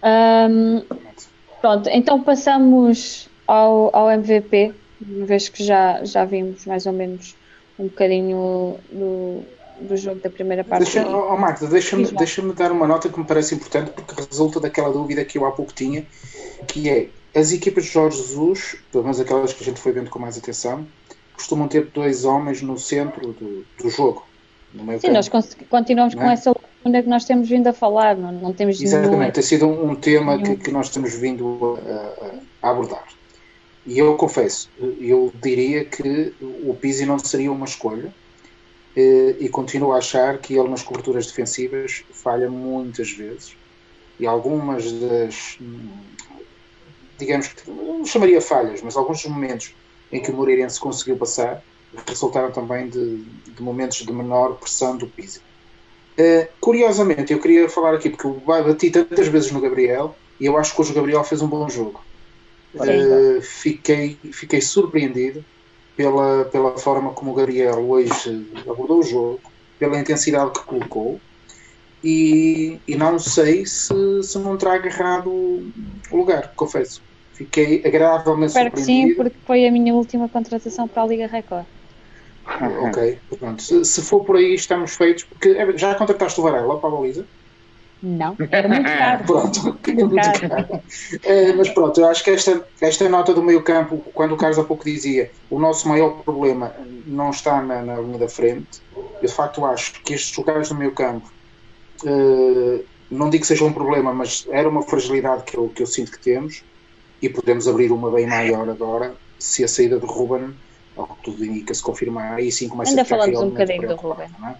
Um, 0.51 0.83
pronto, 1.61 1.89
então 1.89 2.23
passamos 2.23 3.29
ao, 3.47 3.95
ao 3.95 4.11
MVP, 4.11 4.73
uma 5.01 5.25
vez 5.25 5.49
que 5.49 5.63
já, 5.63 6.03
já 6.03 6.25
vimos 6.25 6.65
mais 6.65 6.85
ou 6.85 6.93
menos 6.93 7.35
um 7.77 7.85
bocadinho 7.85 8.77
do, 8.91 9.43
do 9.81 9.97
jogo 9.97 10.19
da 10.21 10.29
primeira 10.29 10.63
parte. 10.63 10.83
Deixa, 10.83 11.07
oh, 11.07 11.37
Magda, 11.37 11.67
deixa-me 11.67 12.05
deixa 12.11 12.41
dar 12.53 12.71
uma 12.71 12.87
nota 12.87 13.09
que 13.09 13.19
me 13.19 13.25
parece 13.25 13.55
importante 13.55 13.91
porque 13.91 14.21
resulta 14.21 14.59
daquela 14.59 14.91
dúvida 14.91 15.23
que 15.25 15.37
eu 15.37 15.45
há 15.45 15.51
pouco 15.51 15.73
tinha, 15.73 16.05
que 16.67 16.89
é 16.89 17.09
as 17.35 17.51
equipas 17.51 17.85
de 17.85 17.91
Jorge 17.91 18.17
Jesus, 18.17 18.75
pelo 18.91 19.03
menos 19.03 19.19
aquelas 19.19 19.53
que 19.53 19.63
a 19.63 19.65
gente 19.65 19.79
foi 19.79 19.91
vendo 19.91 20.09
com 20.09 20.19
mais 20.19 20.37
atenção, 20.37 20.85
costumam 21.33 21.67
ter 21.67 21.85
dois 21.85 22.25
homens 22.25 22.61
no 22.61 22.77
centro 22.77 23.33
do, 23.33 23.65
do 23.81 23.89
jogo. 23.89 24.25
Sim, 24.71 24.85
campo. 24.85 25.11
nós 25.13 25.29
continuamos 25.69 26.13
com 26.13 26.23
é? 26.23 26.33
essa 26.33 26.51
lacuna 26.51 27.01
que 27.01 27.09
nós 27.09 27.25
temos 27.25 27.49
vindo 27.49 27.67
a 27.67 27.73
falar, 27.73 28.15
não, 28.15 28.31
não 28.31 28.53
temos 28.53 28.79
Exatamente, 28.79 29.17
nenhum... 29.17 29.31
tem 29.31 29.43
sido 29.43 29.65
um, 29.65 29.91
um 29.91 29.95
tema 29.95 30.37
que, 30.37 30.55
que, 30.57 30.71
nós 30.71 30.89
temos 30.89 31.15
vindo 31.15 31.79
a, 32.61 32.67
a, 32.67 32.69
abordar. 32.69 33.03
E 33.85 33.97
eu 33.97 34.15
confesso, 34.15 34.69
eu 34.79 35.33
diria 35.41 35.85
que 35.85 36.33
o 36.41 36.75
Pizzi 36.75 37.05
não 37.05 37.17
seria 37.17 37.51
uma 37.51 37.65
escolha 37.65 38.13
e, 38.95 39.35
e 39.39 39.49
continuo 39.49 39.93
a 39.93 39.97
achar 39.97 40.37
que 40.37 40.55
ele 40.55 40.69
nas 40.69 40.83
coberturas 40.83 41.27
defensivas 41.27 42.03
falha 42.11 42.49
muitas 42.49 43.11
vezes 43.11 43.55
e 44.19 44.25
algumas 44.27 44.91
das 44.91 45.57
digamos 47.17 47.47
que 47.47 47.69
não 47.69 48.05
chamaria 48.05 48.41
falhas, 48.41 48.81
mas 48.81 48.95
alguns 48.95 49.21
dos 49.21 49.31
momentos 49.31 49.73
em 50.11 50.21
que 50.21 50.31
o 50.31 50.33
Moreirense 50.33 50.79
conseguiu 50.79 51.17
passar 51.17 51.63
resultaram 52.07 52.51
também 52.51 52.87
de, 52.87 53.23
de 53.23 53.61
momentos 53.61 53.97
de 53.97 54.11
menor 54.11 54.55
pressão 54.55 54.95
do 54.95 55.07
Pisa. 55.07 55.39
Uh, 56.17 56.47
curiosamente, 56.59 57.33
eu 57.33 57.39
queria 57.39 57.69
falar 57.69 57.95
aqui, 57.95 58.09
porque 58.09 58.27
eu 58.27 58.33
bati 58.45 58.91
tantas 58.91 59.27
vezes 59.27 59.51
no 59.51 59.61
Gabriel 59.61 60.15
e 60.39 60.45
eu 60.45 60.57
acho 60.57 60.75
que 60.75 60.81
hoje 60.81 60.91
o 60.91 60.95
Gabriel 60.95 61.23
fez 61.23 61.41
um 61.41 61.47
bom 61.47 61.67
jogo. 61.69 62.03
Uh, 62.75 63.41
fiquei, 63.41 64.17
fiquei 64.31 64.61
surpreendido 64.61 65.43
pela, 65.99 66.45
pela 66.45 66.77
forma 66.77 67.11
como 67.11 67.31
o 67.31 67.33
Gabriel 67.33 67.77
hoje 67.79 68.49
abordou 68.65 68.99
o 68.99 69.03
jogo, 69.03 69.41
pela 69.77 69.99
intensidade 69.99 70.51
que 70.51 70.63
colocou 70.63 71.19
e, 72.01 72.79
e 72.87 72.95
não 72.95 73.19
sei 73.19 73.65
se, 73.65 74.23
se 74.23 74.39
não 74.39 74.55
terá 74.55 74.75
agarrado 74.75 75.29
o 75.29 75.73
lugar, 76.13 76.53
confesso. 76.55 77.01
Fiquei 77.33 77.83
agradavelmente 77.85 78.51
Espero 78.51 78.69
surpreendido. 78.69 79.07
que 79.07 79.09
sim, 79.09 79.15
porque 79.15 79.37
foi 79.45 79.67
a 79.67 79.71
minha 79.73 79.93
última 79.93 80.29
contratação 80.29 80.87
para 80.87 81.03
a 81.03 81.05
Liga 81.05 81.27
Record. 81.27 81.65
ok, 82.87 83.19
pronto. 83.37 83.61
Se, 83.61 83.83
se, 83.83 84.01
for 84.01 84.23
por 84.23 84.37
aí, 84.37 84.55
estamos 84.55 84.95
feitos. 84.95 85.25
Porque 85.25 85.49
é, 85.49 85.77
já 85.77 85.95
contrataste 85.95 86.39
o 86.39 86.43
Varela 86.43 86.79
para 86.79 86.87
a 86.87 86.91
baliza? 86.93 87.25
Não, 88.01 88.35
era 88.49 88.67
muito 88.67 88.85
caro. 88.97 89.23
pronto, 89.25 89.79
era 89.87 90.05
muito 90.05 90.15
caro. 90.15 90.49
caro. 90.49 90.81
É, 91.23 91.53
mas 91.53 91.69
pronto, 91.69 91.99
eu 91.99 92.07
acho 92.07 92.23
que 92.23 92.29
esta, 92.29 92.65
esta 92.79 93.09
nota 93.09 93.33
do 93.33 93.43
meio 93.43 93.61
campo, 93.61 93.97
quando 94.13 94.33
o 94.33 94.37
Carlos 94.37 94.57
há 94.57 94.63
pouco 94.63 94.85
dizia 94.85 95.31
o 95.49 95.59
nosso 95.59 95.87
maior 95.87 96.23
problema 96.23 96.73
não 97.05 97.29
está 97.29 97.61
na, 97.61 97.81
na 97.81 97.99
linha 97.99 98.17
da 98.17 98.29
frente, 98.29 98.81
eu 98.95 99.27
de 99.27 99.33
facto 99.33 99.65
acho 99.65 100.01
que 100.03 100.13
estes 100.13 100.33
jogadores 100.33 100.69
do 100.69 100.75
meio 100.75 100.93
campo, 100.93 101.29
uh, 102.05 102.83
não 103.11 103.29
digo 103.29 103.41
que 103.41 103.47
seja 103.47 103.65
um 103.65 103.73
problema, 103.73 104.13
mas 104.13 104.47
era 104.49 104.69
uma 104.69 104.83
fragilidade 104.83 105.43
que 105.43 105.57
eu, 105.57 105.69
que 105.69 105.81
eu 105.81 105.87
sinto 105.87 106.11
que 106.11 106.19
temos 106.19 106.63
e 107.21 107.27
podemos 107.27 107.67
abrir 107.67 107.91
uma 107.91 108.09
bem 108.11 108.27
maior 108.27 108.69
agora 108.69 109.13
se 109.37 109.63
a 109.63 109.67
saída 109.67 109.99
de 109.99 110.05
Ruben, 110.05 110.53
ao 110.95 111.07
que 111.07 111.23
tudo 111.23 111.45
indica, 111.45 111.73
se 111.73 111.81
confirmar, 111.81 112.35
aí 112.35 112.51
sim 112.51 112.67
começa 112.67 112.91
Ainda 112.91 113.01
a 113.01 113.05
ficar 113.05 113.17
falamos 113.17 113.41
um 113.41 113.49
bocadinho 113.49 113.87
do 113.87 113.95
Ruben. 113.95 114.27
É? 114.45 114.55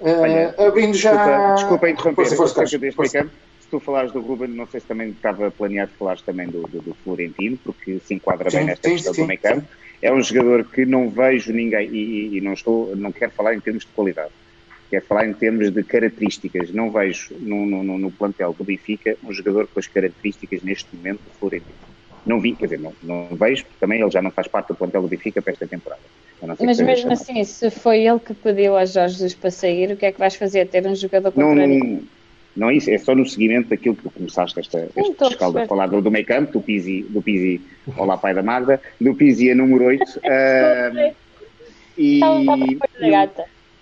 Uh, 0.00 0.66
abrindo 0.66 0.94
já. 0.94 1.12
Desculpa, 1.12 1.54
desculpa 1.54 1.90
interromper, 1.90 2.36
força, 2.36 2.66
força, 2.92 3.28
se 3.68 3.70
tu 3.70 3.80
falares 3.80 4.12
do 4.12 4.20
Ruben, 4.20 4.48
não 4.48 4.66
sei 4.66 4.80
se 4.80 4.86
também 4.86 5.10
estava 5.10 5.50
planeado 5.50 5.90
falares 5.98 6.22
também 6.22 6.48
do, 6.48 6.62
do, 6.62 6.80
do 6.80 6.94
Florentino, 7.04 7.58
porque 7.62 7.98
se 8.02 8.14
enquadra 8.14 8.50
sim, 8.50 8.58
bem 8.58 8.66
nesta 8.66 8.88
sim, 8.88 8.94
questão 8.94 9.12
sim, 9.12 9.22
do 9.22 9.28
meio 9.28 9.40
campo. 9.40 9.68
É 10.00 10.12
um 10.12 10.22
jogador 10.22 10.64
que 10.64 10.86
não 10.86 11.10
vejo 11.10 11.52
ninguém, 11.52 11.88
e, 11.90 12.38
e, 12.38 12.40
não 12.40 12.54
estou, 12.54 12.96
não 12.96 13.12
quero 13.12 13.32
falar 13.32 13.54
em 13.54 13.60
termos 13.60 13.84
de 13.84 13.90
qualidade, 13.90 14.30
quero 14.88 15.04
falar 15.04 15.26
em 15.26 15.34
termos 15.34 15.70
de 15.70 15.82
características. 15.82 16.70
Não 16.72 16.90
vejo 16.90 17.34
no, 17.40 17.66
no, 17.66 17.98
no 17.98 18.10
plantel 18.10 18.54
do 18.56 18.64
Benfica 18.64 19.16
um 19.22 19.32
jogador 19.32 19.66
com 19.66 19.78
as 19.78 19.86
características 19.86 20.62
neste 20.62 20.88
momento 20.96 21.20
do 21.20 21.30
Florentino. 21.38 21.74
Não 22.28 22.38
vi, 22.38 22.54
quer 22.54 22.66
dizer, 22.66 22.78
não, 22.78 22.92
não 23.02 23.26
vejo, 23.32 23.64
porque 23.64 23.78
também 23.80 24.00
ele 24.00 24.10
já 24.10 24.20
não 24.20 24.30
faz 24.30 24.46
parte 24.46 24.68
do 24.68 24.74
plantel 24.74 25.00
do 25.00 25.08
Benfica 25.08 25.40
para 25.40 25.52
esta 25.52 25.66
temporada. 25.66 26.02
Mas 26.60 26.78
mesmo 26.78 27.12
assim, 27.12 27.42
se 27.42 27.70
foi 27.70 28.06
ele 28.06 28.20
que 28.20 28.34
pediu 28.34 28.76
a 28.76 28.84
Jorge 28.84 29.14
Jesus 29.14 29.34
para 29.34 29.50
sair, 29.50 29.90
o 29.90 29.96
que 29.96 30.06
é 30.06 30.12
que 30.12 30.18
vais 30.18 30.36
fazer? 30.36 30.68
Ter 30.68 30.86
um 30.86 30.94
jogador 30.94 31.32
contrário? 31.32 31.78
Não, 31.78 32.02
não 32.54 32.70
é 32.70 32.74
isso, 32.74 32.90
é 32.90 32.98
só 32.98 33.14
no 33.14 33.26
seguimento 33.26 33.70
daquilo 33.70 33.96
que 33.96 34.02
tu 34.02 34.10
começaste 34.10 34.58
esta, 34.60 34.88
escalda 35.30 35.62
a 35.62 35.66
falar 35.66 35.86
do, 35.86 36.02
do 36.02 36.10
meio 36.10 36.26
campo, 36.26 36.52
do 36.52 36.60
Pizzi, 36.60 37.02
do 37.08 37.22
Pizzi, 37.22 37.60
olá 37.96 38.18
pai 38.18 38.34
da 38.34 38.42
Magda, 38.42 38.80
do 39.00 39.14
Pizzi 39.14 39.50
a 39.50 39.54
número 39.54 39.84
8. 39.84 40.02
uh, 40.02 41.14
e, 41.96 42.20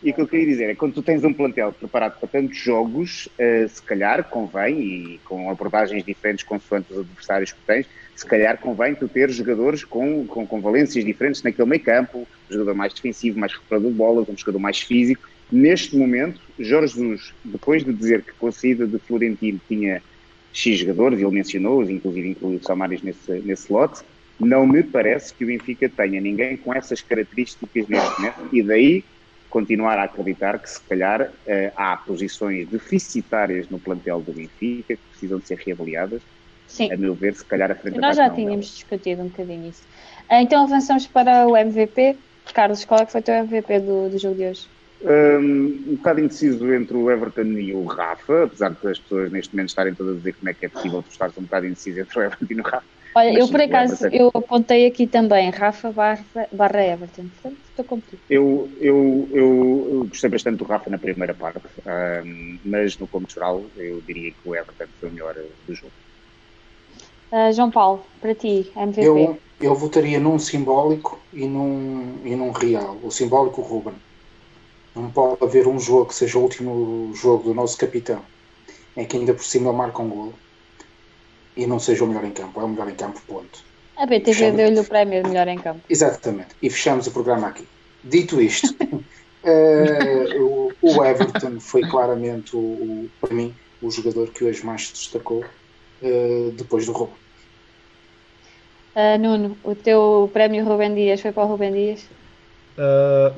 e 0.03 0.11
o 0.11 0.15
que 0.15 0.21
eu 0.21 0.29
queria 0.29 0.47
dizer 0.47 0.65
é 0.65 0.69
que 0.69 0.77
quando 0.77 0.93
tu 0.93 1.03
tens 1.03 1.25
um 1.25 1.33
plantel 1.33 1.73
preparado 1.73 2.19
para 2.21 2.29
tantos 2.29 2.59
jogos, 2.59 3.29
uh, 3.39 3.69
se 3.69 3.83
calhar 3.83 4.23
convém, 4.25 4.81
e 4.81 5.21
com 5.25 5.51
abordagens 5.51 6.05
diferentes 6.05 6.45
consoante 6.45 6.93
os 6.93 7.01
adversários 7.01 7.53
que 7.53 7.61
tens, 7.67 7.87
se 8.17 8.25
calhar 8.25 8.59
convém 8.59 8.95
tu 8.95 9.07
ter 9.07 9.31
jogadores 9.31 9.85
com, 9.85 10.27
com, 10.27 10.47
com 10.47 10.61
valências 10.61 11.05
diferentes 11.05 11.43
naquele 11.43 11.69
meio 11.69 11.83
campo, 11.83 12.27
um 12.49 12.53
jogador 12.53 12.75
mais 12.75 12.95
defensivo, 12.95 13.39
mais 13.39 13.53
recuperador 13.53 13.91
de 13.91 13.97
bolas, 13.97 14.29
um 14.29 14.37
jogador 14.37 14.59
mais 14.59 14.81
físico. 14.81 15.29
Neste 15.53 15.95
momento, 15.95 16.41
Jorge 16.59 16.95
Jesus, 16.95 17.35
depois 17.45 17.85
de 17.85 17.93
dizer 17.93 18.23
que 18.23 18.33
com 18.33 18.47
a 18.47 18.53
saída 18.53 18.87
de 18.87 18.99
Florentino 18.99 19.61
tinha 19.69 20.03
X 20.51 20.79
jogadores, 20.79 21.21
ele 21.21 21.31
mencionou-os, 21.31 21.91
inclusive 21.91 22.31
incluiu 22.31 22.59
Samaris 22.63 23.03
nesse, 23.03 23.33
nesse 23.41 23.71
lote, 23.71 24.03
não 24.41 24.67
me 24.67 24.83
parece 24.83 25.35
que 25.35 25.45
o 25.45 25.47
Benfica 25.47 25.89
tenha 25.89 26.21
ninguém 26.21 26.57
com 26.57 26.73
essas 26.73 27.03
características 27.03 27.87
neste 27.87 28.21
momento, 28.21 28.49
e 28.51 28.63
daí 28.63 29.05
continuar 29.51 29.99
a 29.99 30.05
acreditar 30.05 30.59
que 30.59 30.71
se 30.71 30.81
calhar 30.81 31.31
eh, 31.47 31.71
há 31.77 31.97
posições 31.99 32.67
deficitárias 32.69 33.69
no 33.69 33.79
plantel 33.79 34.21
do 34.21 34.33
Benfica 34.33 34.97
que 34.97 35.03
precisam 35.11 35.39
de 35.39 35.47
ser 35.47 35.59
reavaliadas 35.59 36.23
Sim. 36.67 36.93
A 36.93 36.97
meu 36.97 37.15
ver, 37.15 37.35
se 37.35 37.45
calhar 37.45 37.71
a 37.71 37.75
frente 37.75 37.99
Nós 37.99 38.17
já 38.17 38.29
tínhamos 38.29 38.67
discutido 38.67 39.23
um 39.23 39.29
bocadinho 39.29 39.71
isso. 39.71 39.83
Ah, 40.29 40.43
então 40.43 40.65
avançamos 40.65 41.07
para 41.07 41.47
o 41.47 41.57
MVP. 41.57 42.19
Carlos, 42.53 42.85
qual 42.85 43.01
é 43.01 43.07
que 43.07 43.13
foi 43.13 43.21
o 43.21 43.25
teu 43.25 43.35
MVP 43.35 43.81
do, 43.81 44.09
do 44.09 44.19
jogo 44.19 44.37
de 44.37 44.47
hoje? 44.47 44.69
Um, 45.03 45.85
um 45.89 45.97
bocado 45.97 46.21
indeciso 46.21 46.73
entre 46.73 46.97
o 46.97 47.11
Everton 47.11 47.43
e 47.59 47.75
o 47.75 47.85
Rafa, 47.85 48.45
apesar 48.45 48.71
de 48.71 48.89
as 48.89 48.99
pessoas 48.99 49.31
neste 49.31 49.55
momento 49.55 49.69
estarem 49.69 49.95
todas 49.95 50.15
a 50.15 50.19
dizer 50.19 50.33
como 50.35 50.49
é 50.49 50.55
que 50.55 50.67
é 50.67 50.69
possível 50.69 51.03
tu 51.03 51.11
estares 51.11 51.37
um 51.37 51.43
bocado 51.43 51.67
indeciso 51.67 52.01
entre 52.01 52.19
o 52.19 52.23
Everton 52.23 52.47
e 52.51 52.61
o 52.61 52.63
Rafa. 52.63 52.87
Olha, 53.15 53.33
Mas, 53.33 53.39
eu 53.39 53.49
por 53.49 53.61
acaso, 53.61 54.09
eu 54.13 54.31
apontei 54.35 54.87
aqui 54.87 55.07
também 55.07 55.51
Rafa 55.51 55.91
barra, 55.91 56.27
barra 56.53 56.85
Everton, 56.85 57.29
portanto 57.29 57.59
estou 57.65 57.85
contigo. 57.85 58.21
Eu, 58.29 58.71
eu, 58.79 59.29
eu, 59.33 59.89
eu, 59.93 60.05
gostei 60.09 60.29
bastante 60.29 60.59
do 60.59 60.65
Rafa 60.65 60.91
na 60.91 60.99
primeira 60.99 61.33
parte, 61.35 61.67
um, 61.87 62.59
mas 62.65 62.99
no 62.99 63.07
como 63.07 63.27
geral 63.29 63.71
eu 63.77 64.03
diria 64.03 64.33
que 64.33 64.39
o 64.45 64.55
Everton 64.55 64.87
foi 64.99 65.09
o 65.09 65.13
melhor 65.13 65.35
do 65.67 65.75
jogo. 65.75 65.93
Uh, 67.33 67.53
João 67.53 67.71
Paulo, 67.71 68.03
para 68.21 68.35
ti, 68.35 68.71
MVP. 68.77 69.07
Eu, 69.07 69.39
eu 69.61 69.75
votaria 69.75 70.21
num 70.21 70.39
simbólico 70.39 71.19
e 71.33 71.47
num, 71.47 72.19
e 72.25 72.37
num 72.37 72.51
real. 72.51 72.97
O 73.03 73.11
simbólico, 73.11 73.61
Ruben. 73.63 73.95
Não 74.95 75.11
pode 75.11 75.43
haver 75.43 75.67
um 75.67 75.79
jogo 75.79 76.07
que 76.07 76.15
seja 76.15 76.39
o 76.39 76.43
último 76.43 77.13
jogo 77.15 77.45
do 77.45 77.55
nosso 77.55 77.77
capitão, 77.77 78.23
em 78.97 79.05
que 79.05 79.17
ainda 79.17 79.35
por 79.35 79.45
cima 79.45 79.69
ele 79.69 79.77
marca 79.77 80.01
um 80.01 80.09
golo. 80.09 80.35
e 81.57 81.67
não 81.67 81.79
seja 81.79 82.05
o 82.05 82.07
melhor 82.07 82.25
em 82.25 82.31
campo. 82.31 82.61
É 82.61 82.65
o 82.65 82.69
melhor 82.69 82.89
em 82.89 82.95
campo, 82.95 83.21
ponto. 83.27 83.65
A 83.97 84.07
BTV 84.07 84.53
deu-lhe 84.53 84.81
o 84.81 84.85
prémio 84.85 85.23
de 85.23 85.29
melhor 85.29 85.49
em 85.49 85.59
campo. 85.59 85.81
Exatamente. 85.89 86.55
E 86.63 86.71
fechamos 86.71 87.07
o 87.07 87.11
programa 87.11 87.49
aqui. 87.49 87.67
Dito 88.05 88.41
isto, 88.41 88.75
uh, 88.83 90.43
o, 90.43 90.73
o, 90.81 91.05
Everton 91.05 91.59
foi 91.61 91.83
claramente, 91.83 92.55
o, 92.55 92.59
o, 92.59 93.11
para 93.21 93.35
mim, 93.35 93.55
o 93.83 93.91
jogador 93.91 94.29
que 94.29 94.45
hoje 94.45 94.65
mais 94.65 94.89
se 94.89 94.93
destacou 94.93 95.45
uh, 96.03 96.51
depois 96.53 96.87
do 96.87 96.93
roubo. 96.93 97.13
Uh, 98.95 99.19
Nuno, 99.19 99.57
o 99.63 99.75
teu 99.75 100.31
prémio 100.33 100.65
Rubem 100.65 100.95
Dias 100.95 101.21
foi 101.21 101.33
para 101.33 101.45
o 101.45 101.47
Rubem 101.47 101.73
Dias? 101.73 102.09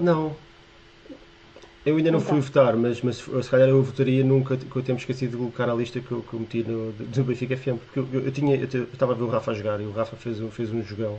não, 0.01 0.35
eu 1.89 1.97
ainda 1.97 2.11
não 2.11 2.19
então. 2.19 2.31
fui 2.31 2.41
votar, 2.41 2.77
mas, 2.77 3.01
mas 3.01 3.17
se 3.17 3.51
calhar 3.51 3.69
eu 3.69 3.83
votaria 3.83 4.23
nunca 4.23 4.59
que 4.59 4.77
eu 4.77 4.83
tenho 4.83 4.99
esquecido 4.99 5.31
de 5.31 5.37
colocar 5.39 5.71
a 5.71 5.75
lista 5.75 5.99
que 6.01 6.13
eu, 6.13 6.21
que 6.23 6.35
eu 6.35 6.41
meti 6.41 6.63
no, 6.63 6.93
do 6.93 7.25
Benfica 7.25 7.57
FM, 7.57 7.79
porque 7.79 7.99
eu, 7.99 8.25
eu, 8.25 8.31
tinha, 8.31 8.57
eu 8.57 8.85
estava 8.85 9.13
a 9.13 9.15
ver 9.15 9.23
o 9.23 9.29
Rafa 9.29 9.55
jogar 9.55 9.81
e 9.81 9.85
o 9.85 9.93
Rafa 9.93 10.15
fez, 10.17 10.39
um, 10.41 10.51
fez 10.51 10.71
um 10.71 10.83
jogão. 10.83 11.19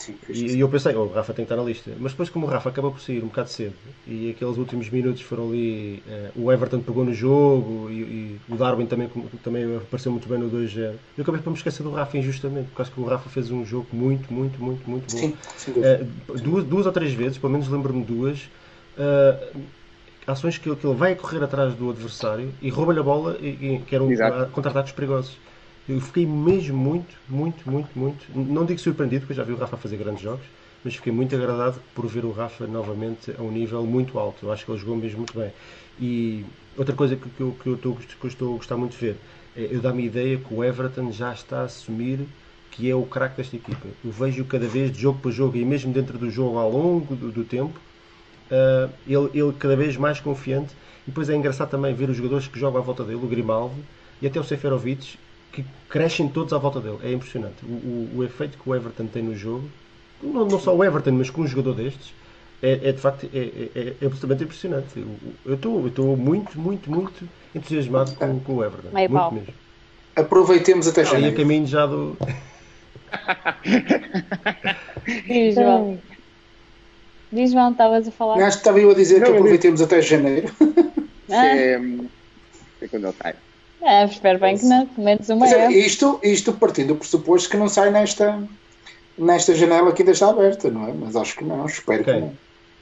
Sim, 0.00 0.16
e, 0.30 0.56
e, 0.56 0.60
eu 0.60 0.68
pensei, 0.70 0.94
oh, 0.94 1.02
o 1.02 1.12
Rafa 1.12 1.34
tem 1.34 1.44
que 1.44 1.52
estar 1.52 1.62
na 1.62 1.68
lista. 1.68 1.90
Mas 2.00 2.12
depois, 2.12 2.30
como 2.30 2.46
o 2.46 2.48
Rafa 2.48 2.70
acabou 2.70 2.90
por 2.90 3.02
sair 3.02 3.22
um 3.22 3.26
bocado 3.26 3.50
cedo 3.50 3.74
e 4.06 4.30
aqueles 4.30 4.56
últimos 4.56 4.88
minutos 4.88 5.20
foram 5.20 5.50
ali, 5.50 6.02
uh, 6.34 6.42
o 6.42 6.50
Everton 6.50 6.80
pegou 6.80 7.04
no 7.04 7.12
jogo 7.12 7.90
e, 7.90 8.00
e, 8.00 8.40
o 8.48 8.56
Darwin 8.56 8.86
também, 8.86 9.10
também 9.44 9.76
apareceu 9.76 10.10
muito 10.10 10.26
bem 10.26 10.38
no 10.38 10.50
2-0. 10.50 10.94
Eu 11.18 11.22
acabei 11.22 11.42
por 11.42 11.50
me 11.50 11.56
esquecer 11.56 11.82
do 11.82 11.90
Rafa 11.90 12.16
injustamente, 12.16 12.68
porque 12.68 12.80
acho 12.80 12.90
que 12.90 12.98
o 12.98 13.04
Rafa 13.04 13.28
fez 13.28 13.50
um 13.50 13.62
jogo 13.62 13.88
muito, 13.92 14.32
muito, 14.32 14.62
muito, 14.62 14.88
muito 14.88 15.14
bom. 15.14 15.36
Sim, 15.58 15.72
uh, 15.72 16.38
duas, 16.38 16.64
duas 16.64 16.86
ou 16.86 16.92
três 16.92 17.12
vezes, 17.12 17.36
pelo 17.36 17.52
menos 17.52 17.68
lembro-me 17.68 18.02
duas. 18.02 18.48
Uh, 18.96 19.60
ações 20.26 20.56
que, 20.56 20.74
que 20.74 20.86
ele 20.86 20.96
vai 20.96 21.14
correr 21.14 21.42
atrás 21.44 21.74
do 21.74 21.90
adversário 21.90 22.54
e 22.62 22.70
rouba-lhe 22.70 23.00
a 23.00 23.02
bola, 23.02 23.36
e, 23.38 23.48
e, 23.48 23.82
que 23.86 23.94
eram 23.94 24.08
contra-ataques 24.52 24.92
perigosos. 24.92 25.36
Eu 25.90 26.00
fiquei 26.00 26.24
mesmo 26.24 26.76
muito, 26.76 27.16
muito, 27.28 27.68
muito, 27.68 27.98
muito, 27.98 28.24
não 28.32 28.64
digo 28.64 28.78
surpreendido, 28.78 29.22
porque 29.22 29.34
já 29.34 29.42
vi 29.42 29.52
o 29.52 29.56
Rafa 29.56 29.76
fazer 29.76 29.96
grandes 29.96 30.22
jogos, 30.22 30.46
mas 30.84 30.94
fiquei 30.94 31.12
muito 31.12 31.34
agradado 31.34 31.80
por 31.96 32.06
ver 32.06 32.24
o 32.24 32.30
Rafa 32.30 32.64
novamente 32.64 33.34
a 33.36 33.42
um 33.42 33.50
nível 33.50 33.84
muito 33.84 34.16
alto. 34.16 34.46
Eu 34.46 34.52
acho 34.52 34.64
que 34.64 34.70
ele 34.70 34.78
jogou 34.78 34.96
mesmo 34.96 35.18
muito 35.18 35.36
bem. 35.36 35.50
E 36.00 36.46
outra 36.78 36.94
coisa 36.94 37.16
que, 37.16 37.28
que, 37.28 37.40
eu, 37.40 37.56
que, 37.60 37.68
eu, 37.68 37.74
estou, 37.74 37.96
que 37.96 38.24
eu 38.24 38.28
estou 38.28 38.54
a 38.54 38.56
gostar 38.58 38.76
muito 38.76 38.92
de 38.92 38.98
ver, 38.98 39.16
é, 39.56 39.68
eu 39.68 39.80
dá-me 39.80 40.04
a 40.04 40.06
ideia 40.06 40.38
que 40.38 40.54
o 40.54 40.62
Everton 40.62 41.10
já 41.10 41.32
está 41.32 41.62
a 41.62 41.64
assumir 41.64 42.20
que 42.70 42.88
é 42.88 42.94
o 42.94 43.02
craque 43.02 43.38
desta 43.38 43.56
equipa. 43.56 43.88
Eu 44.04 44.12
vejo 44.12 44.44
cada 44.44 44.68
vez 44.68 44.92
de 44.92 45.00
jogo 45.00 45.18
para 45.18 45.32
jogo 45.32 45.56
e 45.56 45.64
mesmo 45.64 45.92
dentro 45.92 46.16
do 46.16 46.30
jogo 46.30 46.56
ao 46.56 46.70
longo 46.70 47.16
do, 47.16 47.32
do 47.32 47.42
tempo, 47.42 47.80
uh, 48.48 48.88
ele, 49.04 49.28
ele 49.34 49.52
cada 49.58 49.74
vez 49.74 49.96
mais 49.96 50.20
confiante. 50.20 50.72
E 51.04 51.10
depois 51.10 51.28
é 51.28 51.34
engraçado 51.34 51.68
também 51.68 51.92
ver 51.92 52.08
os 52.08 52.16
jogadores 52.16 52.46
que 52.46 52.60
jogam 52.60 52.80
à 52.80 52.84
volta 52.84 53.02
dele, 53.02 53.16
o 53.16 53.26
Grimaldo 53.26 53.74
e 54.22 54.26
até 54.28 54.38
o 54.38 54.44
Seferovic, 54.44 55.18
que 55.52 55.64
crescem 55.88 56.28
todos 56.28 56.52
à 56.52 56.58
volta 56.58 56.80
dele. 56.80 56.98
É 57.02 57.12
impressionante. 57.12 57.64
O, 57.64 57.68
o, 57.68 58.18
o 58.18 58.24
efeito 58.24 58.58
que 58.58 58.68
o 58.68 58.74
Everton 58.74 59.06
tem 59.06 59.22
no 59.22 59.34
jogo, 59.34 59.68
não, 60.22 60.46
não, 60.46 60.58
só 60.58 60.74
o 60.74 60.84
Everton, 60.84 61.12
mas 61.12 61.30
com 61.30 61.42
um 61.42 61.46
jogador 61.46 61.74
destes, 61.74 62.12
é, 62.62 62.88
é 62.88 62.92
de 62.92 62.98
facto 62.98 63.28
é, 63.32 63.38
é, 63.38 63.70
é, 63.74 64.06
absolutamente 64.06 64.44
impressionante. 64.44 65.04
Eu 65.44 65.54
estou 65.54 66.16
muito, 66.16 66.58
muito, 66.58 66.90
muito 66.90 67.28
entusiasmado 67.54 68.14
com, 68.14 68.40
com 68.40 68.56
o 68.56 68.64
Everton. 68.64 68.90
Meio 68.92 69.10
muito 69.10 69.22
pau. 69.22 69.32
mesmo. 69.32 69.54
Aproveitemos 70.16 70.86
até 70.86 71.04
já. 71.04 71.16
Aí 71.16 71.26
a 71.26 71.34
caminho 71.34 71.66
já 71.66 71.86
do. 71.86 72.16
João. 75.54 75.98
Diz, 77.32 77.52
João, 77.52 77.70
estavas 77.70 78.08
a 78.08 78.10
falar. 78.10 78.34
Acho 78.34 78.56
que 78.56 78.60
estava 78.60 78.80
eu 78.80 78.90
a 78.90 78.94
dizer 78.94 79.20
não, 79.20 79.26
que 79.26 79.32
aproveitemos 79.32 79.80
até 79.80 80.02
janeiro. 80.02 80.52
Ah. 81.32 81.46
É, 81.46 81.80
é 82.82 82.88
quando 82.88 83.06
ele 83.06 83.14
sai. 83.22 83.36
É, 83.82 84.04
espero 84.04 84.38
bem 84.38 84.58
que 84.58 84.66
não, 84.66 84.86
pelo 84.86 85.04
menos 85.04 85.28
uma 85.28 85.48
é, 85.48 85.70
isto, 85.72 86.20
isto 86.22 86.52
partindo 86.52 86.88
do 86.88 86.96
pressuposto 86.96 87.48
que 87.48 87.56
não 87.56 87.68
sai 87.68 87.90
nesta, 87.90 88.42
nesta 89.16 89.54
janela 89.54 89.92
que 89.92 90.02
ainda 90.02 90.12
está 90.12 90.28
aberta, 90.28 90.70
não 90.70 90.88
é? 90.88 90.92
Mas 90.92 91.16
acho 91.16 91.36
que 91.36 91.44
não, 91.44 91.64
espero 91.66 92.02
okay. 92.02 92.14
que 92.14 92.20
não. 92.20 92.32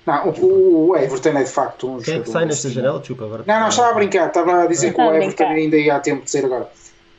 Não, 0.06 0.30
o, 0.30 0.88
o, 0.88 0.96
Everton 0.96 1.36
é 1.38 1.42
de 1.42 1.50
facto 1.50 1.86
um 1.86 2.00
Quem 2.00 2.14
é 2.16 2.20
que 2.20 2.30
sai 2.30 2.46
nesta 2.46 2.70
janela? 2.70 2.98
Desculpa, 2.98 3.26
agora. 3.26 3.44
Não, 3.46 3.60
não, 3.60 3.68
estava 3.68 3.90
a 3.90 3.94
brincar, 3.94 4.28
estava 4.28 4.62
a 4.62 4.66
dizer 4.66 4.94
que 4.94 5.00
o 5.00 5.14
Everton 5.14 5.44
ainda 5.44 5.76
ia 5.76 5.96
a 5.96 6.00
tempo 6.00 6.24
de 6.24 6.30
ser 6.30 6.46
agora. 6.46 6.68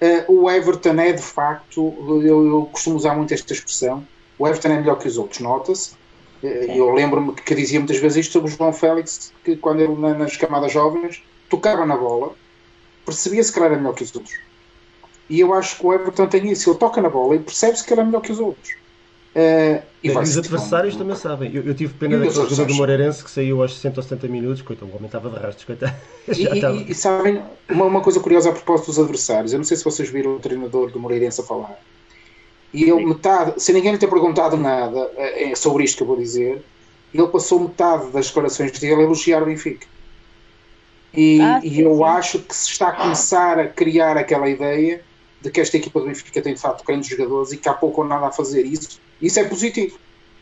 Uh, 0.02 0.42
o 0.42 0.50
Everton 0.50 1.00
é 1.00 1.12
de 1.14 1.22
facto, 1.22 1.94
eu, 2.24 2.48
eu 2.48 2.70
costumo 2.72 2.96
usar 2.96 3.14
muito 3.14 3.34
esta 3.34 3.54
expressão, 3.54 4.04
o 4.40 4.48
Everton 4.48 4.70
é 4.70 4.78
melhor 4.78 4.98
que 4.98 5.08
os 5.08 5.18
outros, 5.18 5.40
nota-se. 5.40 5.92
Eu 6.42 6.92
lembro-me 6.92 7.34
que 7.34 7.54
dizia 7.54 7.80
muitas 7.80 7.98
vezes 7.98 8.26
isto 8.26 8.32
sobre 8.32 8.50
o 8.50 8.56
João 8.56 8.72
Félix, 8.72 9.34
que 9.44 9.58
quando 9.58 9.82
ele 9.82 9.94
nas 9.96 10.38
camadas 10.38 10.72
jovens 10.72 11.22
tocava 11.50 11.86
na 11.86 11.98
bola, 11.98 12.34
percebia-se 13.10 13.52
que 13.52 13.60
ele 13.60 13.66
era 13.68 13.78
melhor 13.78 13.94
que 13.94 14.04
os 14.04 14.16
outros. 14.16 14.36
E 15.30 15.40
eu 15.40 15.54
acho 15.54 15.78
que 15.78 15.86
o 15.86 15.94
Everton 15.94 16.28
tem 16.28 16.52
isso, 16.52 16.70
ele 16.70 16.80
toca 16.80 17.02
na 17.02 17.10
bola 17.10 17.36
e 17.36 17.40
percebe-se 17.40 17.86
que 17.86 17.94
ele 17.94 18.02
é 18.02 18.04
melhor 18.04 18.22
que 18.22 18.32
os 18.32 18.40
outros. 18.40 18.72
Uh, 19.36 19.82
e, 20.04 20.08
e 20.08 20.18
os 20.18 20.38
adversários 20.38 20.96
também 20.96 21.16
sabem. 21.16 21.54
Eu, 21.54 21.64
eu 21.64 21.76
tive 21.76 21.94
pena 21.94 22.18
daquele 22.18 22.34
jogador 22.34 22.66
do 22.66 22.74
Moreirense 22.74 23.24
que 23.24 23.30
saiu 23.30 23.62
aos 23.62 23.76
60 23.76 24.00
ou 24.00 24.04
70 24.04 24.28
minutos, 24.28 24.62
coitado, 24.64 24.92
o 24.92 24.96
homem 24.96 25.06
estava 25.06 25.30
de 25.30 25.36
rastros, 25.38 25.66
coitado. 25.66 25.96
E, 26.36 26.44
e, 26.44 26.92
e, 26.92 26.96
sabem, 26.96 27.42
uma, 27.70 27.86
uma, 27.86 28.02
coisa 28.02 28.20
curiosa 28.20 28.50
a 28.50 28.54
propósito 28.54 28.88
dos 28.88 29.00
adversários, 29.00 29.54
eu 29.54 29.58
não 29.58 29.66
sei 29.66 29.78
se 29.78 29.84
vocês 29.84 30.10
viram 30.10 30.36
o 30.36 30.40
treinador 30.40 30.92
do 30.92 31.00
Moreirense 31.00 31.42
a 31.42 31.44
falar 31.44 31.80
e 32.74 32.84
ele, 32.84 33.06
metade, 33.06 33.62
sem 33.62 33.74
ninguém 33.74 33.94
lhe 33.94 33.98
ter 33.98 34.08
perguntado 34.08 34.56
nada 34.56 35.12
é, 35.18 35.56
sobre 35.56 35.84
isto 35.84 35.98
que 35.98 36.04
eu 36.04 36.08
vou 36.08 36.18
dizer, 36.18 36.64
ele 37.14 37.28
passou 37.28 37.60
metade 37.60 38.12
das 38.12 38.28
declarações 38.28 38.78
dele 38.80 39.02
a 39.02 39.04
elogiar 39.04 39.42
o 39.42 39.46
Benfica. 39.46 39.88
E, 41.14 41.42
ah, 41.42 41.60
e 41.64 41.82
eu 41.82 41.98
sim. 41.98 42.04
acho 42.04 42.40
que 42.40 42.56
se 42.56 42.72
está 42.72 42.90
a 42.90 42.92
começar 42.92 43.60
a 43.60 43.68
criar 43.68 44.18
aquela 44.18 44.50
ideia 44.50 45.02
de 45.42 45.50
que 45.50 45.60
esta 45.60 45.78
equipa 45.78 46.00
do 46.00 46.06
Benfica 46.06 46.42
tem 46.42 46.54
de 46.54 46.60
facto 46.60 46.86
grandes 46.86 47.10
jogadores 47.10 47.52
e 47.52 47.58
que 47.58 47.68
há 47.68 47.74
pouco 47.74 48.02
ou 48.02 48.08
nada 48.08 48.28
a 48.28 48.32
fazer 48.32 48.66
isso. 48.66 49.00
Isso 49.22 49.40
é 49.40 49.44
positivo. 49.44 49.98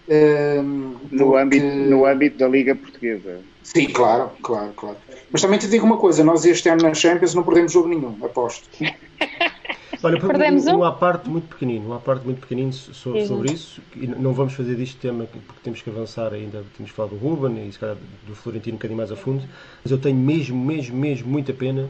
Um, 0.10 0.96
no, 1.12 1.26
porque... 1.26 1.38
âmbito, 1.38 1.66
no 1.66 2.06
âmbito 2.06 2.38
da 2.38 2.48
Liga 2.48 2.76
Portuguesa. 2.76 3.42
Sim, 3.64 3.88
claro, 3.88 4.32
claro, 4.42 4.72
claro. 4.76 4.98
Mas 5.30 5.42
também 5.42 5.60
te 5.60 5.68
digo 5.68 5.86
uma 5.86 5.98
coisa: 5.98 6.24
nós 6.24 6.46
este 6.46 6.70
ano 6.70 6.84
na 6.84 6.94
Champions 6.94 7.34
não 7.34 7.44
perdemos 7.44 7.72
jogo 7.72 7.90
nenhum, 7.90 8.18
aposto. 8.24 8.70
Olha, 10.04 10.20
Perdemos 10.22 10.68
um, 10.68 10.78
um 10.78 10.84
à 10.84 10.92
parte 10.92 11.30
muito 11.30 11.48
pequenino, 11.48 11.86
uma 11.88 12.00
parte 12.00 12.26
muito 12.26 12.42
pequenino 12.42 12.74
sobre, 12.74 13.26
sobre 13.26 13.52
isso, 13.52 13.82
e 13.96 14.08
não 14.08 14.34
vamos 14.34 14.54
fazer 14.54 14.76
disto 14.76 15.00
tema 15.00 15.26
porque 15.26 15.62
temos 15.64 15.82
que 15.82 15.90
avançar 15.90 16.34
ainda, 16.34 16.64
temos 16.76 16.92
que 16.92 16.96
falar 16.96 17.10
do 17.10 17.18
Ruben 17.18 17.68
e 17.68 17.72
se 17.72 17.80
calhar 17.80 17.98
do 18.26 18.36
Florentino 18.36 18.76
um 18.76 18.78
bocadinho 18.78 18.98
mais 18.98 19.12
a 19.12 19.16
fundo, 19.16 19.44
mas 19.84 19.92
eu 19.92 19.98
tenho 19.98 20.18
mesmo, 20.18 20.58
mesmo, 20.58 20.98
mesmo 20.98 21.30
muita 21.30 21.54
pena 21.54 21.90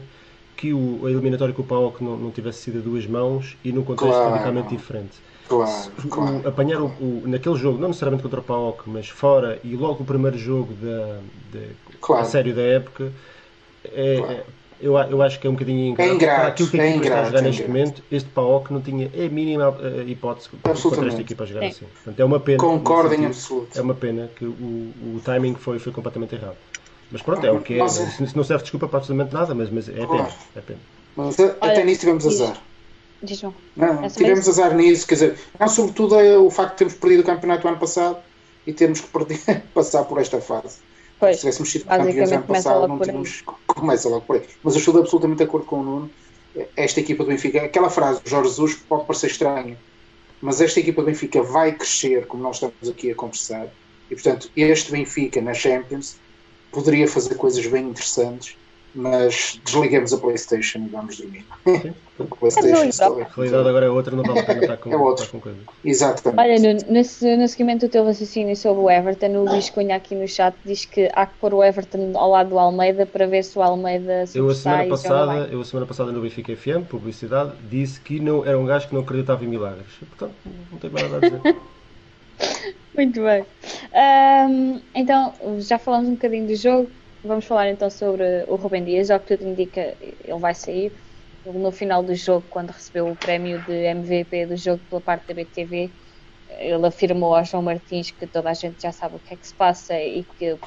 que 0.56 0.74
o, 0.74 1.06
a 1.06 1.10
eliminatória 1.10 1.54
com 1.54 1.62
o 1.62 1.64
PAOK 1.64 2.02
não, 2.02 2.16
não 2.16 2.30
tivesse 2.32 2.62
sido 2.62 2.78
a 2.78 2.82
duas 2.82 3.06
mãos 3.06 3.56
e 3.64 3.70
num 3.70 3.84
contexto 3.84 4.10
claro. 4.10 4.30
radicalmente 4.30 4.68
diferente. 4.76 5.18
Claro, 5.48 5.90
claro. 6.10 6.42
O, 6.44 6.48
apanhar 6.48 6.80
o, 6.82 6.86
o, 6.86 7.22
naquele 7.26 7.54
jogo, 7.54 7.78
não 7.78 7.88
necessariamente 7.88 8.22
contra 8.22 8.40
o 8.40 8.42
PAOK, 8.42 8.90
mas 8.90 9.08
fora, 9.08 9.60
e 9.62 9.76
logo 9.76 10.02
o 10.02 10.06
primeiro 10.06 10.36
jogo 10.36 10.74
da, 10.74 11.20
da 11.52 11.66
claro. 12.00 12.22
a 12.22 12.24
sério 12.24 12.54
da 12.54 12.62
época, 12.62 13.12
é, 13.84 14.16
claro. 14.18 14.44
É 14.80 14.86
eu, 14.86 14.96
eu 14.96 15.22
acho 15.22 15.38
que 15.40 15.46
é 15.46 15.50
um 15.50 15.54
bocadinho 15.54 15.88
ingrato. 15.88 16.10
É 16.10 16.14
ingrato 16.14 16.40
para 16.40 16.48
aquilo 16.48 16.70
que 16.70 16.80
a 16.80 16.84
é 16.84 16.90
equipa 16.90 17.04
está 17.04 17.20
a 17.20 17.24
jogar 17.24 17.38
é 17.38 17.42
neste 17.42 17.66
momento, 17.66 18.02
este 18.10 18.28
PAOK 18.30 18.72
não 18.72 18.80
tinha 18.80 19.06
a 19.06 19.28
mínima 19.28 19.70
uh, 19.70 20.08
hipótese 20.08 20.48
contra 20.48 20.72
esta 21.08 21.20
equipa 21.20 21.44
a 21.44 21.46
jogar 21.46 21.64
é. 21.64 21.68
assim. 21.68 21.86
Portanto, 21.86 22.20
é 22.20 22.24
uma 22.24 22.40
pena. 22.40 22.58
Concordo 22.58 23.14
em 23.14 23.26
absoluto. 23.26 23.78
É 23.78 23.82
uma 23.82 23.94
pena 23.94 24.30
que 24.36 24.44
o, 24.44 24.54
o 24.54 25.20
timing 25.24 25.54
foi, 25.54 25.78
foi 25.78 25.92
completamente 25.92 26.34
errado. 26.34 26.56
Mas 27.10 27.22
pronto, 27.22 27.44
é 27.44 27.50
o 27.50 27.60
que 27.60 27.74
é. 27.74 27.78
Mas, 27.78 27.92
se 27.92 28.36
não 28.36 28.44
serve 28.44 28.62
desculpa 28.62 28.86
para 28.86 28.98
absolutamente 28.98 29.34
nada, 29.34 29.54
mas, 29.54 29.70
mas 29.70 29.88
é 29.88 29.92
pena. 29.92 30.28
É 30.54 30.60
pena. 30.60 30.78
Mas 31.16 31.40
até 31.40 31.84
nisso 31.84 32.00
tivemos 32.00 32.26
azar. 32.26 32.56
Diz 33.20 33.42
não, 33.42 33.52
tivemos 34.10 34.46
mesmo? 34.46 34.50
azar 34.50 34.76
nisso, 34.76 35.04
quer 35.04 35.14
dizer, 35.14 35.38
não, 35.58 35.66
sobretudo 35.68 36.14
é 36.20 36.38
o 36.38 36.50
facto 36.50 36.72
de 36.72 36.78
termos 36.78 36.94
perdido 36.94 37.20
o 37.20 37.24
campeonato 37.24 37.66
ano 37.66 37.76
passado 37.76 38.18
e 38.64 38.72
termos 38.72 39.00
que 39.00 39.08
perder, 39.08 39.62
passar 39.74 40.04
por 40.04 40.20
esta 40.20 40.40
fase. 40.40 40.78
Pois, 41.18 41.36
se 41.36 41.40
tivéssemos 41.40 41.72
sido 41.72 41.84
campeões 41.84 42.32
ano 42.32 42.42
passado, 42.44 42.88
não 42.88 42.98
tínhamos. 42.98 43.42
Começa 43.66 44.08
logo 44.08 44.24
por 44.24 44.36
aí. 44.36 44.42
Mas 44.62 44.74
eu 44.74 44.78
estou 44.78 44.98
absolutamente 44.98 45.38
de 45.38 45.44
acordo 45.44 45.66
com 45.66 45.80
o 45.80 45.82
Nuno. 45.82 46.10
Esta 46.76 47.00
equipa 47.00 47.24
do 47.24 47.30
Benfica, 47.30 47.62
aquela 47.62 47.90
frase 47.90 48.22
do 48.22 48.28
Jorge 48.28 48.50
Jesus 48.50 48.74
pode 48.74 49.04
parecer 49.04 49.28
estranha, 49.28 49.76
mas 50.40 50.60
esta 50.60 50.80
equipa 50.80 51.02
do 51.02 51.06
Benfica 51.06 51.42
vai 51.42 51.72
crescer, 51.72 52.26
como 52.26 52.42
nós 52.42 52.56
estamos 52.56 52.88
aqui 52.88 53.10
a 53.10 53.14
conversar. 53.14 53.68
E 54.10 54.14
portanto, 54.14 54.50
este 54.56 54.90
Benfica 54.90 55.40
na 55.40 55.54
Champions 55.54 56.16
poderia 56.72 57.06
fazer 57.06 57.34
coisas 57.34 57.64
bem 57.66 57.88
interessantes 57.88 58.56
mas 58.94 59.60
desliguemos 59.64 60.12
a 60.12 60.18
Playstation 60.18 60.78
e 60.78 60.88
vamos 60.88 61.18
dormir. 61.18 61.44
a 62.18 62.24
Playstation 62.24 63.04
a 63.04 63.24
realidade 63.34 63.68
agora 63.68 63.86
é 63.86 63.88
outra, 63.88 64.16
não 64.16 64.24
vale 64.24 64.40
a 64.40 64.44
pena 64.44 64.60
estar 64.60 64.76
com, 64.78 64.92
é 64.92 64.96
outro. 64.96 65.28
com 65.28 65.40
coisa. 65.40 65.58
Exatamente. 65.84 66.40
Olha, 66.40 66.58
no, 66.58 66.92
nesse, 66.92 67.36
no 67.36 67.46
seguimento 67.46 67.86
do 67.86 67.90
teu 67.90 68.04
raciocínio 68.04 68.56
sobre 68.56 68.82
o 68.82 68.90
Everton, 68.90 69.28
o 69.28 69.44
Luís 69.44 69.70
Cunha 69.70 69.96
aqui 69.96 70.14
no 70.14 70.26
chat 70.26 70.54
diz 70.64 70.84
que 70.84 71.10
há 71.14 71.26
que 71.26 71.34
pôr 71.40 71.54
o 71.54 71.62
Everton 71.62 72.12
ao 72.16 72.30
lado 72.30 72.50
do 72.50 72.58
Almeida 72.58 73.06
para 73.06 73.26
ver 73.26 73.44
se 73.44 73.58
o 73.58 73.62
Almeida 73.62 74.26
se 74.26 74.38
eu 74.38 74.48
a 74.48 74.54
semana 74.54 74.88
passada 74.88 75.48
Eu 75.50 75.60
a 75.60 75.64
semana 75.64 75.86
passada 75.86 76.12
no 76.12 76.20
Benfica 76.20 76.54
FM, 76.56 76.88
publicidade, 76.88 77.52
disse 77.70 78.00
que 78.00 78.18
não, 78.20 78.44
era 78.44 78.58
um 78.58 78.64
gajo 78.64 78.88
que 78.88 78.94
não 78.94 79.02
acreditava 79.02 79.44
em 79.44 79.48
milagres. 79.48 79.86
Portanto, 80.00 80.34
não 80.72 80.78
tem 80.78 80.90
mais 80.90 81.10
nada 81.10 81.26
a 81.26 81.30
dizer. 81.30 81.56
Muito 82.96 83.22
bem. 83.22 83.44
Um, 83.94 84.80
então, 84.92 85.32
já 85.60 85.78
falamos 85.78 86.08
um 86.08 86.14
bocadinho 86.14 86.48
do 86.48 86.56
jogo 86.56 86.90
vamos 87.28 87.46
falar 87.46 87.68
então 87.70 87.90
sobre 87.90 88.44
o 88.48 88.56
Rubem 88.56 88.84
Dias, 88.84 89.10
ao 89.10 89.20
que 89.20 89.36
tudo 89.36 89.48
indica, 89.48 89.96
ele 90.00 90.38
vai 90.40 90.54
sair. 90.54 90.92
no 91.44 91.72
final 91.72 92.02
do 92.02 92.14
jogo, 92.14 92.48
quando 92.48 92.70
recebeu 92.70 93.10
o 93.10 93.16
prémio 93.16 93.62
de 93.62 93.72
MVP 93.72 94.46
do 94.46 94.56
jogo 94.56 94.84
pela 94.86 95.00
parte 95.02 95.26
da 95.28 95.34
BTV, 95.34 95.94
ele 96.48 96.86
afirmou 96.86 97.34
ao 97.34 97.44
João 97.44 97.62
Martins 97.62 98.10
que 98.12 98.26
toda 98.26 98.50
a 98.50 98.54
gente 98.54 98.82
já 98.82 98.92
sabe 98.92 99.16
o 99.16 99.20
que 99.20 99.34
é 99.34 99.36
que 99.36 99.46
se 99.46 99.54
passa 99.54 99.94
e 100.00 100.24
que 100.24 100.58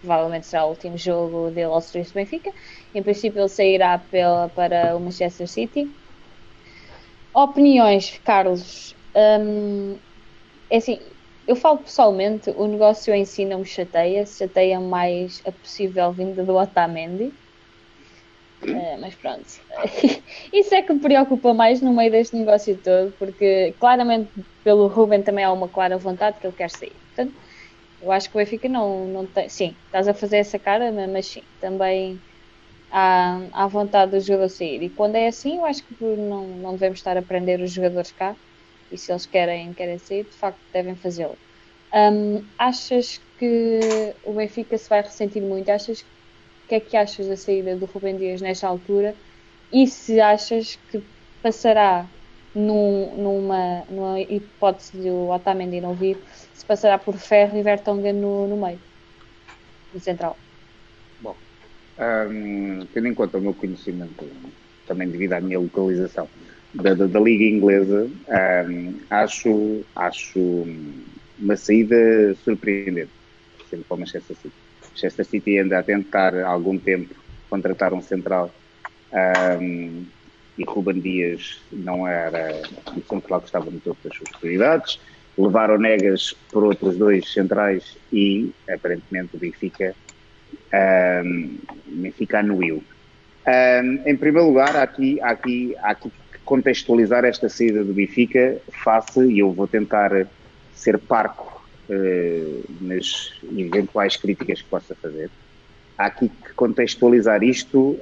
provavelmente 0.00 0.46
será 0.46 0.66
o 0.66 0.70
último 0.70 0.96
jogo 0.98 1.50
dele 1.50 1.66
ao 1.66 1.80
serviço 1.80 2.12
do 2.12 2.16
Benfica. 2.16 2.52
Em 2.94 3.02
princípio, 3.02 3.40
ele 3.40 3.48
sairá 3.48 3.98
pela, 3.98 4.48
para 4.50 4.96
o 4.96 5.00
Manchester 5.00 5.48
City. 5.48 5.94
Opiniões, 7.34 8.18
Carlos. 8.24 8.94
Hum, 9.14 10.00
é 10.70 10.78
assim, 10.78 11.17
eu 11.48 11.56
falo 11.56 11.82
pessoalmente, 11.82 12.50
o 12.50 12.66
negócio 12.68 13.12
em 13.14 13.24
si 13.24 13.44
não 13.44 13.60
me 13.60 13.66
chateia, 13.66 14.24
chateia 14.26 14.80
mais 14.80 15.40
a 15.46 15.52
possível 15.52 16.12
vinda 16.12 16.44
do 16.44 16.54
Otamendi. 16.56 17.36
Uh, 18.60 18.98
mas 19.00 19.14
pronto, 19.14 19.46
isso 20.52 20.74
é 20.74 20.82
que 20.82 20.92
me 20.92 21.00
preocupa 21.00 21.54
mais 21.54 21.80
no 21.80 21.94
meio 21.94 22.10
deste 22.10 22.36
negócio 22.36 22.76
todo, 22.82 23.12
porque 23.16 23.72
claramente 23.78 24.32
pelo 24.64 24.88
Ruben 24.88 25.22
também 25.22 25.44
há 25.44 25.52
uma 25.52 25.68
clara 25.68 25.96
vontade 25.96 26.38
que 26.40 26.46
ele 26.46 26.56
quer 26.56 26.68
sair. 26.70 27.00
Portanto, 27.14 27.38
eu 28.00 28.10
acho 28.12 28.30
que 28.30 28.36
o 28.36 28.40
Benfica 28.40 28.68
não, 28.68 29.06
não 29.08 29.26
tem. 29.26 29.48
Sim, 29.48 29.80
estás 29.86 30.08
a 30.08 30.14
fazer 30.14 30.38
essa 30.38 30.58
cara, 30.58 30.92
mas 31.08 31.26
sim, 31.32 31.42
também 31.60 32.22
há, 32.90 33.48
há 33.52 33.68
vontade 33.68 34.12
do 34.12 34.20
jogador 34.20 34.48
sair. 34.50 34.82
E 34.82 34.90
quando 34.90 35.16
é 35.16 35.28
assim, 35.28 35.58
eu 35.58 35.64
acho 35.66 35.86
que 35.86 35.94
não, 36.00 36.58
não 36.58 36.74
devemos 36.76 36.98
estar 37.00 37.16
a 37.18 37.22
prender 37.22 37.60
os 37.62 37.72
jogadores 37.72 38.12
cá 38.12 38.36
e 38.90 38.98
se 38.98 39.12
eles 39.12 39.26
querem, 39.26 39.72
querem 39.72 39.98
sair, 39.98 40.24
de 40.24 40.36
facto 40.36 40.58
devem 40.72 40.94
fazê-lo. 40.94 41.36
Um, 41.92 42.44
achas 42.58 43.20
que 43.38 43.80
o 44.24 44.32
Benfica 44.32 44.76
se 44.76 44.88
vai 44.88 45.02
ressentir 45.02 45.42
muito? 45.42 45.70
Achas 45.70 46.04
que 46.68 46.74
é 46.74 46.80
que 46.80 46.96
achas 46.96 47.26
da 47.26 47.36
saída 47.36 47.76
do 47.76 47.86
Rubem 47.86 48.16
Dias 48.16 48.40
nesta 48.40 48.66
altura? 48.66 49.14
E 49.72 49.86
se 49.86 50.20
achas 50.20 50.78
que 50.90 51.02
passará 51.42 52.06
num, 52.54 53.14
numa, 53.16 53.84
numa 53.88 54.20
hipótese 54.20 54.98
de 54.98 55.08
o 55.08 55.30
Otamendi 55.30 55.80
não 55.80 55.94
vir, 55.94 56.18
se 56.54 56.64
passará 56.64 56.98
por 56.98 57.16
Ferro 57.16 57.56
e 57.56 57.62
Vertonghen 57.62 58.14
no, 58.14 58.46
no 58.46 58.56
meio, 58.56 58.78
no 59.92 60.00
central? 60.00 60.36
Bom, 61.20 61.36
um, 61.98 62.86
tendo 62.92 63.08
em 63.08 63.14
conta 63.14 63.38
o 63.38 63.40
meu 63.40 63.54
conhecimento, 63.54 64.28
também 64.86 65.08
devido 65.08 65.34
à 65.34 65.40
minha 65.40 65.58
localização, 65.58 66.28
da, 66.74 66.94
da, 66.94 67.06
da 67.06 67.20
Liga 67.20 67.44
Inglesa, 67.44 68.08
um, 68.68 68.94
acho, 69.10 69.84
acho 69.96 70.66
uma 71.38 71.56
saída 71.56 72.34
surpreendente, 72.44 73.10
sendo 73.70 73.84
para 73.84 73.96
o 73.96 74.00
Manchester 74.00 74.36
City. 74.36 74.54
Manchester 74.90 75.24
City 75.24 75.58
anda 75.58 75.78
a 75.78 75.82
tentar 75.82 76.34
há 76.34 76.48
algum 76.48 76.78
tempo 76.78 77.14
contratar 77.48 77.94
um 77.94 78.02
central 78.02 78.52
um, 79.60 80.04
e 80.58 80.64
Ruben 80.64 81.00
Dias 81.00 81.60
não 81.72 82.06
era 82.06 82.62
o 82.96 83.02
central 83.08 83.40
que 83.40 83.46
estava 83.46 83.70
no 83.70 83.80
topo 83.80 84.00
das 84.02 84.16
suas 84.16 84.28
prioridades. 84.30 85.00
Levaram 85.38 85.78
Negas 85.78 86.34
por 86.50 86.64
outros 86.64 86.96
dois 86.96 87.32
centrais 87.32 87.96
e 88.12 88.52
aparentemente 88.68 89.36
o 89.36 89.38
Benfica, 89.38 89.94
um, 91.24 91.58
Benfica 91.86 92.40
anuiu. 92.40 92.82
Um, 93.46 94.02
em 94.04 94.16
primeiro 94.16 94.48
lugar, 94.48 94.76
há 94.76 94.82
aqui, 94.82 95.20
há 95.22 95.30
aqui, 95.30 95.76
há 95.78 95.90
aqui 95.90 96.10
contextualizar 96.48 97.26
esta 97.26 97.46
saída 97.46 97.84
do 97.84 97.92
Benfica 97.92 98.56
face, 98.82 99.20
e 99.20 99.40
eu 99.40 99.52
vou 99.52 99.68
tentar 99.68 100.26
ser 100.74 100.96
parco 100.96 101.62
uh, 101.90 102.64
nas 102.80 103.34
eventuais 103.54 104.16
críticas 104.16 104.62
que 104.62 104.68
possa 104.70 104.94
fazer. 104.94 105.28
Há 105.98 106.06
aqui 106.06 106.30
que 106.30 106.54
contextualizar 106.54 107.42
isto 107.42 107.98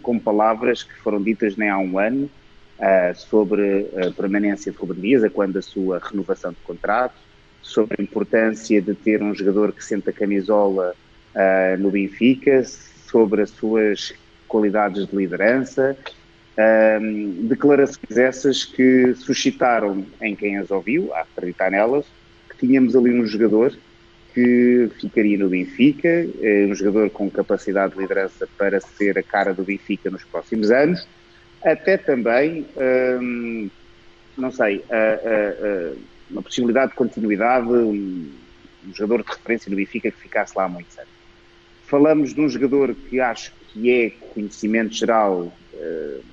com 0.00 0.16
palavras 0.16 0.84
que 0.84 0.94
foram 1.02 1.20
ditas 1.20 1.56
nem 1.56 1.68
há 1.68 1.76
um 1.78 1.98
ano 1.98 2.30
uh, 2.78 3.16
sobre 3.16 3.88
a 3.96 4.12
permanência 4.12 4.70
de 4.70 4.78
Ruben 4.78 5.00
Dias, 5.00 5.24
a 5.24 5.30
quando 5.30 5.54
da 5.54 5.62
sua 5.62 5.98
renovação 5.98 6.52
de 6.52 6.58
contrato, 6.62 7.16
sobre 7.62 7.96
a 7.98 8.02
importância 8.02 8.80
de 8.80 8.94
ter 8.94 9.20
um 9.20 9.34
jogador 9.34 9.72
que 9.72 9.82
sente 9.82 10.08
a 10.08 10.12
camisola 10.12 10.94
uh, 11.34 11.82
no 11.82 11.90
Benfica, 11.90 12.62
sobre 13.10 13.42
as 13.42 13.50
suas 13.50 14.14
qualidades 14.46 15.04
de 15.08 15.16
liderança, 15.16 15.96
um, 16.58 17.46
declarações 17.46 18.16
essas 18.16 18.64
que 18.64 19.14
suscitaram 19.14 20.06
em 20.20 20.34
quem 20.34 20.56
as 20.56 20.70
ouviu, 20.70 21.12
a 21.14 21.20
acreditar 21.20 21.70
nelas, 21.70 22.06
que 22.50 22.66
tínhamos 22.66 22.96
ali 22.96 23.12
um 23.12 23.26
jogador 23.26 23.76
que 24.32 24.90
ficaria 25.00 25.38
no 25.38 25.48
Benfica, 25.48 26.08
eh, 26.08 26.66
um 26.68 26.74
jogador 26.74 27.08
com 27.08 27.30
capacidade 27.30 27.94
de 27.94 28.00
liderança 28.00 28.46
para 28.58 28.78
ser 28.80 29.18
a 29.18 29.22
cara 29.22 29.54
do 29.54 29.64
Benfica 29.64 30.10
nos 30.10 30.24
próximos 30.24 30.70
anos, 30.70 31.08
até 31.64 31.96
também, 31.96 32.66
não 34.36 34.52
sei, 34.52 34.84
uma 36.30 36.42
possibilidade 36.42 36.90
de 36.90 36.96
continuidade, 36.98 37.66
um, 37.66 38.30
um 38.86 38.94
jogador 38.94 39.24
de 39.24 39.30
referência 39.30 39.70
no 39.70 39.76
Benfica 39.76 40.10
que 40.10 40.18
ficasse 40.18 40.52
lá 40.54 40.64
há 40.64 40.68
muitos 40.68 40.96
anos. 40.98 41.10
Falamos 41.86 42.34
de 42.34 42.40
um 42.40 42.48
jogador 42.48 42.94
que 42.94 43.20
acho 43.20 43.52
que 43.68 43.90
é 43.90 44.10
conhecimento 44.34 44.94
geral 44.94 45.52
uh, 45.72 46.24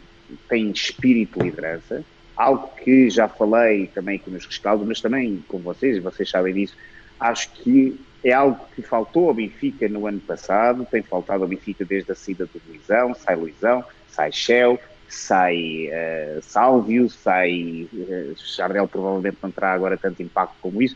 tem 0.49 0.69
espírito 0.71 1.39
de 1.39 1.45
liderança, 1.45 2.03
algo 2.35 2.69
que 2.83 3.09
já 3.09 3.27
falei 3.27 3.87
também 3.87 4.15
aqui 4.15 4.29
nos 4.29 4.45
rescaldos, 4.45 4.87
mas 4.87 5.01
também 5.01 5.43
com 5.47 5.59
vocês, 5.59 6.01
vocês 6.01 6.29
sabem 6.29 6.53
disso, 6.53 6.75
acho 7.19 7.51
que 7.51 7.99
é 8.23 8.31
algo 8.31 8.59
que 8.75 8.81
faltou 8.81 9.27
ao 9.27 9.33
Benfica 9.33 9.87
no 9.89 10.07
ano 10.07 10.19
passado, 10.19 10.87
tem 10.89 11.01
faltado 11.01 11.43
ao 11.43 11.49
Benfica 11.49 11.83
desde 11.83 12.11
a 12.11 12.15
saída 12.15 12.45
do 12.45 12.61
Luizão, 12.67 13.13
sai 13.13 13.35
Luizão, 13.35 13.83
sai 14.07 14.31
Shell, 14.31 14.79
sai 15.09 15.89
uh, 15.89 16.41
Sálvio, 16.41 17.09
sai 17.09 17.87
uh, 17.93 18.87
provavelmente 18.87 19.37
não 19.43 19.51
terá 19.51 19.73
agora 19.73 19.97
tanto 19.97 20.23
impacto 20.23 20.55
como 20.61 20.81
isso, 20.81 20.95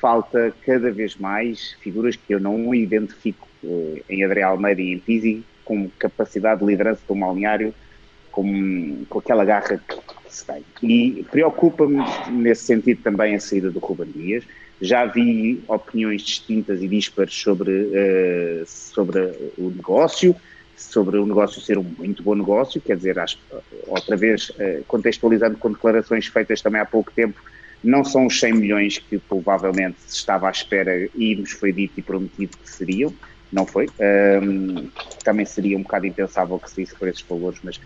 falta 0.00 0.52
cada 0.66 0.90
vez 0.90 1.16
mais 1.16 1.72
figuras 1.80 2.16
que 2.16 2.34
eu 2.34 2.40
não 2.40 2.74
identifico 2.74 3.48
uh, 3.62 4.00
em 4.08 4.24
André 4.24 4.42
Almeida 4.42 4.82
e 4.82 4.92
em 4.92 4.98
Pizzi 4.98 5.44
com 5.64 5.88
capacidade 5.98 6.60
de 6.60 6.66
liderança 6.66 7.00
do 7.08 7.14
balneário 7.14 7.74
com, 8.34 9.04
com 9.08 9.20
aquela 9.20 9.44
garra 9.44 9.78
que 9.78 9.96
se 10.28 10.44
tem. 10.44 10.64
E 10.82 11.24
preocupa-me 11.30 12.02
nesse 12.32 12.64
sentido 12.64 13.00
também 13.00 13.36
a 13.36 13.40
saída 13.40 13.70
do 13.70 13.78
Ruben 13.78 14.10
Dias. 14.10 14.42
Já 14.80 15.04
vi 15.06 15.62
opiniões 15.68 16.22
distintas 16.22 16.82
e 16.82 16.88
dispares 16.88 17.32
sobre, 17.32 17.70
uh, 17.70 18.64
sobre 18.66 19.20
o 19.56 19.70
negócio, 19.70 20.34
sobre 20.76 21.16
o 21.16 21.24
negócio 21.24 21.60
ser 21.60 21.78
um 21.78 21.84
muito 21.96 22.24
bom 22.24 22.34
negócio, 22.34 22.80
quer 22.80 22.96
dizer, 22.96 23.20
acho, 23.20 23.38
outra 23.86 24.16
vez, 24.16 24.50
uh, 24.50 24.82
contextualizando 24.88 25.56
com 25.56 25.70
declarações 25.70 26.26
feitas 26.26 26.60
também 26.60 26.80
há 26.80 26.84
pouco 26.84 27.12
tempo, 27.12 27.40
não 27.84 28.02
são 28.02 28.26
os 28.26 28.40
100 28.40 28.54
milhões 28.54 28.98
que 28.98 29.16
provavelmente 29.16 29.98
se 30.08 30.16
estava 30.16 30.48
à 30.48 30.50
espera 30.50 31.08
e 31.14 31.36
nos 31.36 31.52
foi 31.52 31.72
dito 31.72 32.00
e 32.00 32.02
prometido 32.02 32.56
que 32.56 32.68
seriam, 32.68 33.14
não 33.52 33.64
foi. 33.64 33.88
Um, 34.42 34.88
também 35.22 35.46
seria 35.46 35.78
um 35.78 35.82
bocado 35.82 36.06
impensável 36.06 36.58
que 36.58 36.68
se 36.68 36.82
isso 36.82 36.96
por 36.96 37.06
esses 37.06 37.22
valores, 37.22 37.60
mas 37.62 37.78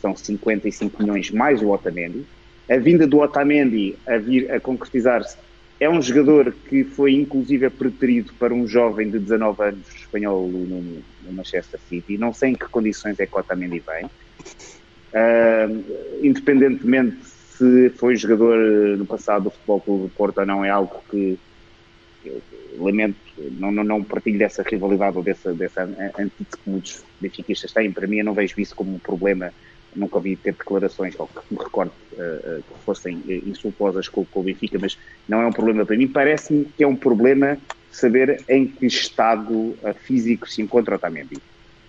são 0.00 0.16
55 0.16 1.02
milhões 1.02 1.30
mais 1.30 1.62
o 1.62 1.70
Otamendi. 1.70 2.24
A 2.70 2.76
vinda 2.76 3.06
do 3.06 3.18
Otamendi 3.18 3.96
a 4.06 4.18
vir 4.18 4.50
a 4.50 4.60
concretizar-se 4.60 5.36
é 5.80 5.88
um 5.88 6.02
jogador 6.02 6.54
que 6.68 6.84
foi 6.84 7.14
inclusive 7.14 7.70
preterido 7.70 8.32
para 8.38 8.52
um 8.52 8.66
jovem 8.66 9.10
de 9.10 9.18
19 9.18 9.62
anos 9.62 9.94
espanhol 9.94 10.48
no, 10.48 10.80
no 10.80 11.32
Manchester 11.32 11.80
City. 11.88 12.18
Não 12.18 12.32
sei 12.32 12.50
em 12.50 12.54
que 12.54 12.66
condições 12.66 13.18
é 13.20 13.26
que 13.26 13.34
o 13.34 13.38
Otamendi 13.38 13.80
vem. 13.80 14.06
Uh, 15.10 15.84
independentemente 16.22 17.16
se 17.24 17.90
foi 17.90 18.14
jogador 18.14 18.58
no 18.96 19.04
passado 19.04 19.44
do 19.44 19.50
Futebol 19.50 19.80
Clube 19.80 20.02
do 20.04 20.08
Porto 20.10 20.38
ou 20.38 20.46
não, 20.46 20.64
é 20.64 20.70
algo 20.70 21.02
que 21.10 21.38
eu 22.24 22.40
lamento, 22.78 23.16
não, 23.58 23.72
não, 23.72 23.82
não 23.82 24.04
partilho 24.04 24.38
dessa 24.38 24.62
rivalidade 24.62 25.16
ou 25.16 25.22
dessa, 25.22 25.52
dessa 25.52 25.82
antítese 26.18 26.56
que 26.62 26.70
muitos 26.70 27.04
benfiquistas 27.20 27.72
têm. 27.72 27.90
Para 27.90 28.06
mim, 28.06 28.18
eu 28.18 28.24
não 28.24 28.34
vejo 28.34 28.60
isso 28.60 28.76
como 28.76 28.94
um 28.94 28.98
problema 28.98 29.52
nunca 29.94 30.16
ouvi 30.16 30.36
ter 30.36 30.52
declarações, 30.52 31.14
ou 31.18 31.26
que 31.26 31.40
me 31.50 31.58
recordo 31.58 31.92
uh, 32.12 32.62
que 32.62 32.84
fossem 32.84 33.22
eh, 33.28 33.40
insultuosas 33.46 34.08
com, 34.08 34.24
com, 34.24 34.40
o 34.40 34.42
Benfica, 34.42 34.78
mas 34.80 34.98
não 35.28 35.40
é 35.40 35.46
um 35.46 35.52
problema 35.52 35.84
para 35.84 35.96
mim. 35.96 36.08
Parece-me 36.08 36.64
que 36.64 36.84
é 36.84 36.86
um 36.86 36.96
problema 36.96 37.58
saber 37.90 38.42
em 38.48 38.66
que 38.66 38.86
estado 38.86 39.76
físico 40.02 40.48
se 40.48 40.62
encontra 40.62 40.94
o 40.94 40.96
Otamendi. 40.96 41.38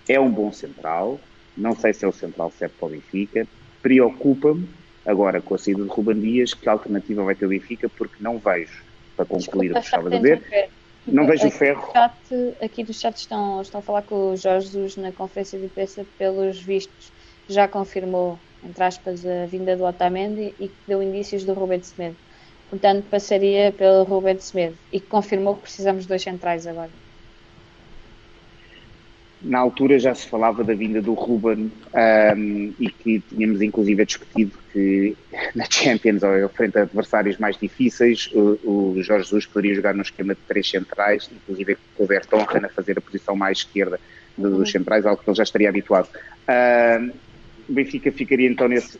É 0.07 0.19
um 0.19 0.31
bom 0.31 0.51
central, 0.51 1.19
não 1.55 1.75
sei 1.75 1.93
se 1.93 2.05
é 2.05 2.07
o 2.07 2.11
central 2.11 2.51
certo 2.57 2.73
para 2.79 2.87
o 2.87 2.91
Benfica, 2.91 3.47
preocupa-me 3.81 4.67
agora 5.05 5.41
com 5.41 5.55
a 5.55 5.57
saída 5.57 5.83
de 5.83 5.89
Ruban 5.89 6.19
Dias, 6.19 6.53
que 6.53 6.67
alternativa 6.69 7.23
vai 7.23 7.35
ter 7.35 7.45
o 7.45 7.49
Benfica, 7.49 7.89
porque 7.89 8.15
não 8.19 8.37
vejo, 8.37 8.83
para 9.15 9.25
concluir 9.25 9.71
o 9.71 9.73
que 9.75 9.79
estava 9.79 10.07
a 10.07 10.17
dizer, 10.17 10.69
não 11.07 11.25
vejo 11.25 11.47
aqui 11.47 11.55
o 11.55 11.57
ferro. 11.57 11.91
Chat, 11.91 12.13
aqui 12.61 12.83
do 12.83 12.93
chat 12.93 13.17
estão, 13.17 13.61
estão 13.61 13.79
a 13.79 13.83
falar 13.83 14.01
com 14.03 14.33
o 14.33 14.37
Jorge 14.37 14.67
Jesus 14.67 14.97
na 14.97 15.11
conferência 15.11 15.57
de 15.57 15.65
imprensa 15.65 16.05
pelos 16.17 16.61
vistos 16.61 17.11
já 17.49 17.67
confirmou, 17.67 18.39
entre 18.63 18.83
aspas, 18.83 19.25
a 19.25 19.45
vinda 19.45 19.75
do 19.75 19.83
Otamendi 19.83 20.53
e 20.59 20.67
que 20.67 20.75
deu 20.87 21.03
indícios 21.03 21.43
do 21.43 21.53
Rubén 21.53 21.81
Semedo. 21.81 22.15
Portanto, 22.69 23.05
passaria 23.09 23.71
pelo 23.71 24.03
Rubén 24.03 24.39
Semedo 24.39 24.77
e 24.91 24.99
que 24.99 25.07
confirmou 25.07 25.55
que 25.55 25.63
precisamos 25.63 26.03
de 26.03 26.09
dois 26.09 26.21
centrais 26.21 26.67
agora. 26.67 26.91
na 29.41 29.59
altura 29.59 29.97
já 29.97 30.13
se 30.13 30.27
falava 30.27 30.63
da 30.63 30.73
vinda 30.73 31.01
do 31.01 31.13
Ruben 31.13 31.71
um, 31.93 32.73
e 32.79 32.89
que 32.89 33.19
tínhamos 33.29 33.61
inclusive 33.61 34.05
discutido 34.05 34.51
que 34.73 35.15
na 35.55 35.65
Champions 35.69 36.23
ou 36.23 36.49
frente 36.49 36.77
a 36.77 36.81
adversários 36.81 37.37
mais 37.37 37.57
difíceis 37.57 38.29
o, 38.33 38.59
o 38.63 38.95
Jorge 39.01 39.23
Jesus 39.25 39.45
poderia 39.45 39.75
jogar 39.75 39.93
no 39.93 40.01
esquema 40.01 40.35
de 40.35 40.41
três 40.47 40.69
centrais, 40.69 41.29
inclusive 41.31 41.77
com 41.95 42.03
o 42.03 42.07
Vertonghen 42.07 42.65
a 42.65 42.69
fazer 42.69 42.97
a 42.97 43.01
posição 43.01 43.35
mais 43.35 43.59
esquerda 43.59 43.99
dos 44.37 44.59
uhum. 44.59 44.65
centrais, 44.65 45.05
algo 45.05 45.21
que 45.21 45.29
ele 45.29 45.35
já 45.35 45.43
estaria 45.43 45.67
habituado. 45.67 46.09
Um, 46.47 47.11
o 47.69 47.73
Benfica 47.73 48.11
ficaria 48.11 48.49
então 48.49 48.67
nesse, 48.67 48.97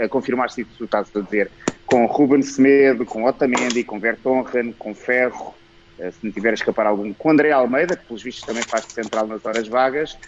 a, 0.00 0.04
a 0.04 0.08
confirmar-se 0.08 0.62
isso 0.62 0.70
que 0.76 0.84
estás 0.84 1.08
a 1.14 1.20
dizer, 1.20 1.50
com 1.84 2.06
Ruben 2.06 2.42
Semedo, 2.42 3.04
com 3.04 3.24
Otamendi, 3.24 3.84
com 3.84 4.00
Vertonghen, 4.00 4.72
com 4.78 4.94
Ferro, 4.94 5.54
eh, 5.98 6.10
se 6.10 6.18
não 6.24 6.32
tiver 6.32 6.50
a 6.50 6.54
escapar 6.54 6.86
algum, 6.86 7.12
com 7.12 7.30
André 7.30 7.52
Almeida, 7.52 7.96
que 7.96 8.06
pelos 8.06 8.22
vistos 8.22 8.44
também 8.44 8.62
faz 8.62 8.86
central 8.86 9.26
nas 9.26 9.44
horas 9.44 9.68
vagas. 9.68 10.18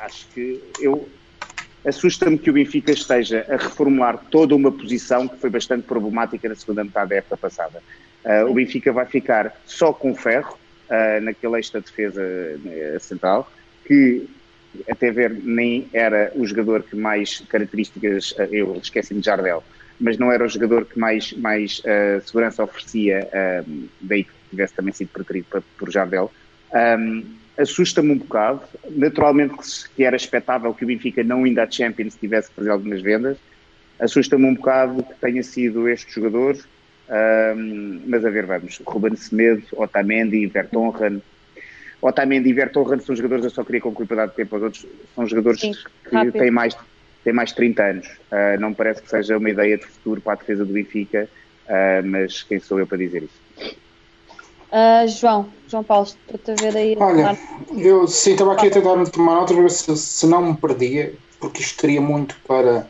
Acho 0.00 0.28
que 0.28 0.62
eu 0.80 1.08
assusta-me 1.84 2.38
que 2.38 2.50
o 2.50 2.52
Benfica 2.52 2.92
esteja 2.92 3.46
a 3.48 3.56
reformular 3.56 4.18
toda 4.30 4.54
uma 4.54 4.70
posição 4.70 5.26
que 5.26 5.36
foi 5.38 5.50
bastante 5.50 5.84
problemática 5.86 6.48
na 6.48 6.54
segunda 6.54 6.84
metade 6.84 7.10
da 7.10 7.16
época 7.16 7.36
passada. 7.36 7.82
Uh, 8.24 8.50
o 8.50 8.54
Benfica 8.54 8.92
vai 8.92 9.06
ficar 9.06 9.54
só 9.64 9.92
com 9.92 10.14
ferro 10.14 10.58
uh, 10.90 11.20
naquele 11.22 11.58
esta 11.58 11.80
defesa 11.80 12.22
uh, 12.22 13.00
central, 13.00 13.50
que 13.86 14.28
até 14.90 15.10
ver 15.10 15.30
nem 15.30 15.88
era 15.92 16.32
o 16.34 16.46
jogador 16.46 16.82
que 16.82 16.96
mais 16.96 17.40
características, 17.48 18.34
eu 18.50 18.76
esqueci-me 18.82 19.20
de 19.20 19.26
Jardel, 19.26 19.62
mas 20.00 20.18
não 20.18 20.30
era 20.30 20.44
o 20.44 20.48
jogador 20.48 20.84
que 20.84 20.98
mais, 20.98 21.32
mais 21.32 21.82
segurança 22.24 22.62
oferecia, 22.62 23.28
daí 24.00 24.24
que 24.24 24.30
tivesse 24.50 24.74
também 24.74 24.92
sido 24.92 25.08
preferido 25.08 25.46
por, 25.76 25.90
Jardel. 25.90 26.30
Um, 26.72 27.38
Assusta-me 27.58 28.12
um 28.12 28.18
bocado. 28.18 28.62
Naturalmente 28.88 29.56
que 29.96 30.04
era 30.04 30.14
expectável 30.14 30.72
que 30.72 30.84
o 30.84 30.86
Benfica 30.86 31.24
não 31.24 31.44
indo 31.44 31.58
à 31.58 31.68
Champions 31.68 32.14
tivesse 32.14 32.48
que 32.50 32.54
fazer 32.54 32.70
algumas 32.70 33.02
vendas. 33.02 33.36
Assusta-me 33.98 34.44
um 34.44 34.54
bocado 34.54 35.02
que 35.02 35.14
tenha 35.14 35.42
sido 35.42 35.88
este 35.88 36.14
jogador, 36.14 36.56
um, 37.56 38.00
mas 38.06 38.24
a 38.24 38.30
ver, 38.30 38.46
vamos. 38.46 38.80
Ruben 38.86 39.16
Semedo, 39.16 39.64
Otamendi, 39.72 40.46
Vertonghen. 40.46 41.20
Otamendi 42.00 42.50
e 42.50 42.52
Vertonghen 42.52 43.00
são 43.00 43.16
jogadores, 43.16 43.44
eu 43.44 43.50
só 43.50 43.64
queria 43.64 43.80
concluir 43.80 44.06
para 44.06 44.26
dar 44.26 44.28
tempo 44.28 44.54
aos 44.54 44.64
outros, 44.64 44.86
são 45.14 45.26
jogadores 45.26 45.60
Sim, 45.60 45.72
que 46.08 46.32
têm 46.32 46.50
mais, 46.50 46.76
têm 47.24 47.32
mais 47.32 47.50
de 47.50 47.56
30 47.56 47.82
anos. 47.82 48.06
Uh, 48.06 48.60
não 48.60 48.70
me 48.70 48.74
parece 48.74 49.02
que 49.02 49.10
seja 49.10 49.36
uma 49.36 49.50
ideia 49.50 49.76
de 49.76 49.86
futuro 49.86 50.20
para 50.20 50.34
a 50.34 50.36
defesa 50.36 50.64
do 50.64 50.72
Benfica, 50.72 51.28
uh, 51.66 52.06
mas 52.06 52.42
quem 52.44 52.60
sou 52.60 52.78
eu 52.78 52.86
para 52.86 52.98
dizer 52.98 53.24
isso? 53.24 53.76
Uh, 54.70 55.08
João, 55.08 55.48
João 55.66 55.82
Paulo, 55.82 56.06
estou-te 56.06 56.50
a 56.50 56.54
ver 56.54 56.76
aí. 56.76 56.96
Olha, 56.98 57.36
eu 57.76 58.06
sim, 58.06 58.32
estava 58.32 58.52
aqui 58.52 58.68
a 58.68 58.70
tentar 58.70 59.02
tomar 59.06 59.36
nota 59.36 59.54
para 59.54 59.62
ver 59.62 59.70
se, 59.70 59.96
se 59.96 60.26
não 60.26 60.42
me 60.42 60.56
perdia, 60.56 61.14
porque 61.40 61.62
isto 61.62 61.80
teria 61.80 62.00
muito 62.00 62.36
para, 62.46 62.86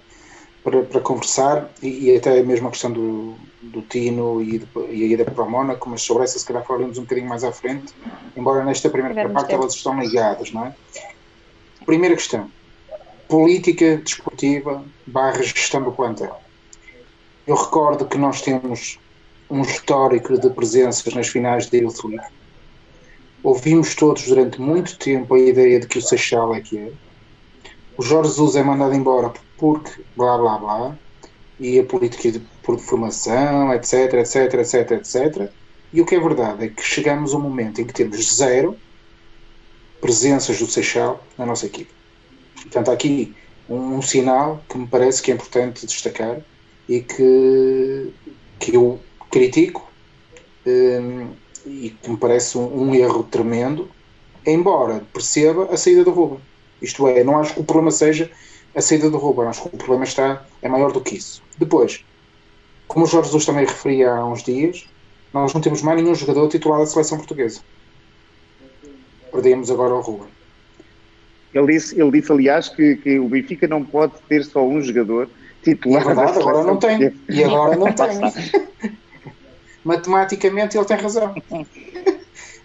para, 0.65 0.83
para 0.83 1.01
conversar 1.01 1.71
e, 1.81 2.11
e, 2.11 2.17
até 2.17 2.43
mesmo 2.43 2.69
a 2.69 2.71
questão 2.73 2.93
do, 2.93 3.37
do 3.61 3.83
Tino 3.83 4.41
e, 4.41 4.59
de, 4.59 4.69
e 4.91 5.05
a 5.05 5.07
ida 5.07 5.25
para 5.25 5.45
o 5.45 5.51
Mónaco, 5.51 5.89
mas 5.91 6.03
sobre 6.03 6.25
essa 6.25 6.39
se 6.39 6.47
calhar 6.47 6.65
falaremos 6.65 6.99
um 6.99 7.03
bocadinho 7.03 7.29
mais 7.29 7.43
à 7.45 7.53
frente, 7.53 7.93
embora 8.37 8.65
nesta 8.65 8.89
primeira 8.89 9.29
parte 9.29 9.49
tempo. 9.49 9.63
elas 9.63 9.75
estão 9.75 9.99
ligadas, 9.99 10.53
não 10.53 10.67
é? 10.67 10.75
Primeira 11.85 12.15
questão: 12.15 12.51
política 13.29 13.97
desportiva 13.97 14.85
barra 15.07 15.43
gestão 15.43 15.83
do 15.83 15.93
plantel. 15.93 16.41
Eu 17.47 17.57
recordo 17.57 18.07
que 18.07 18.19
nós 18.19 18.43
temos 18.43 18.99
um 19.51 19.63
histórico 19.63 20.39
de 20.39 20.51
presenças 20.51 21.13
nas 21.15 21.29
finais 21.29 21.67
de 21.67 21.79
Youth 21.79 22.05
League. 22.05 22.33
Ouvimos 23.43 23.95
todos 23.95 24.27
durante 24.27 24.61
muito 24.61 24.99
tempo 24.99 25.35
a 25.35 25.39
ideia 25.39 25.81
de 25.81 25.87
que 25.87 25.99
o 25.99 26.03
Seixal 26.03 26.55
é 26.55 26.61
que 26.61 26.79
é. 26.79 26.93
O 27.97 28.03
Jorge 28.03 28.31
Jesus 28.31 28.57
é 28.57 28.63
mandado 28.63 28.95
embora 28.95 29.33
porque 29.57 30.05
blá 30.17 30.37
blá 30.37 30.59
blá. 30.59 30.99
E 31.61 31.79
a 31.79 31.85
política 31.85 32.31
de, 32.31 32.41
por 32.63 32.79
formação, 32.79 33.73
etc, 33.75 34.15
etc, 34.15 34.55
etc, 34.55 34.91
etc. 34.93 35.51
E 35.93 36.01
o 36.01 36.07
que 36.07 36.15
é 36.15 36.21
verdade 36.21 36.67
é 36.67 36.69
que 36.69 36.83
chegamos 36.83 37.35
a 37.35 37.37
um 37.37 37.41
momento 37.41 37.81
em 37.81 37.85
que 37.85 37.93
temos 37.93 38.37
zero 38.37 38.77
presenças 40.01 40.59
do 40.59 40.67
Seixal 40.67 41.25
na 41.37 41.45
nossa 41.45 41.67
equipe. 41.67 41.91
Portanto, 42.63 42.91
há 42.91 42.95
aqui 42.95 43.35
um, 43.69 43.97
um 43.97 44.03
sinal 44.03 44.63
que 44.69 44.79
me 44.79 44.87
parece 44.87 45.23
que 45.23 45.31
é 45.31 45.35
importante 45.35 45.87
destacar 45.87 46.41
e 46.89 47.01
que, 47.01 48.13
que 48.59 48.75
eu 48.77 49.01
critico 49.31 49.91
um, 50.67 51.31
e 51.67 51.91
que 51.91 52.11
me 52.11 52.17
parece 52.17 52.57
um, 52.57 52.83
um, 52.83 52.95
erro 52.95 53.23
tremendo, 53.25 53.91
embora 54.47 55.05
perceba 55.13 55.65
a 55.73 55.77
saída 55.77 56.05
do 56.05 56.11
Ruben. 56.11 56.41
Isto 56.81 57.09
é, 57.09 57.25
não 57.25 57.39
acho 57.39 57.55
que 57.55 57.61
o 57.61 57.65
problema 57.65 57.91
seja 57.91 58.31
a 58.75 58.81
saída 58.81 59.11
do 59.11 59.17
Ruben, 59.17 59.47
acho 59.47 59.63
que 59.63 59.75
o 59.75 59.79
problema 59.79 60.05
está, 60.05 60.43
é 60.63 60.69
maior 60.69 60.93
do 60.93 61.01
que 61.01 61.17
isso. 61.17 61.43
Depois, 61.59 62.05
como 62.87 63.05
o 63.05 63.09
Jorge 63.09 63.29
Jesus 63.29 63.45
também 63.45 63.67
referia 63.67 64.11
há 64.13 64.27
uns 64.27 64.43
dias, 64.43 64.87
nós 65.33 65.53
não 65.53 65.61
temos 65.61 65.83
mais 65.83 66.01
nenhum 66.01 66.15
jogador 66.15 66.49
titular 66.49 66.81
da 66.81 66.87
seleção 66.87 67.19
portuguesa. 67.19 67.61
Perdemos 69.31 69.71
agora 69.71 69.95
o 69.95 70.01
Ruben. 70.01 70.29
Ele 71.53 71.73
disse, 71.75 72.01
ele 72.01 72.11
disse 72.11 72.33
aliás, 72.33 72.69
que, 72.69 72.97
que 72.97 73.19
o 73.19 73.29
Benfica 73.29 73.67
não 73.67 73.85
pode 73.85 74.15
ter 74.29 74.45
só 74.45 74.63
um 74.67 74.81
jogador 74.81 75.29
titular. 75.63 76.03
E 76.03 76.05
é 76.05 76.07
verdade, 76.07 76.39
agora 76.39 76.65
não 76.65 76.77
tem. 76.77 77.15
E 77.29 77.45
agora 77.45 77.77
não 77.77 77.93
tem. 77.93 78.97
matematicamente 79.85 80.77
ele 80.77 80.87
tem 80.87 80.97
razão. 80.97 81.35
uh, 81.51 81.67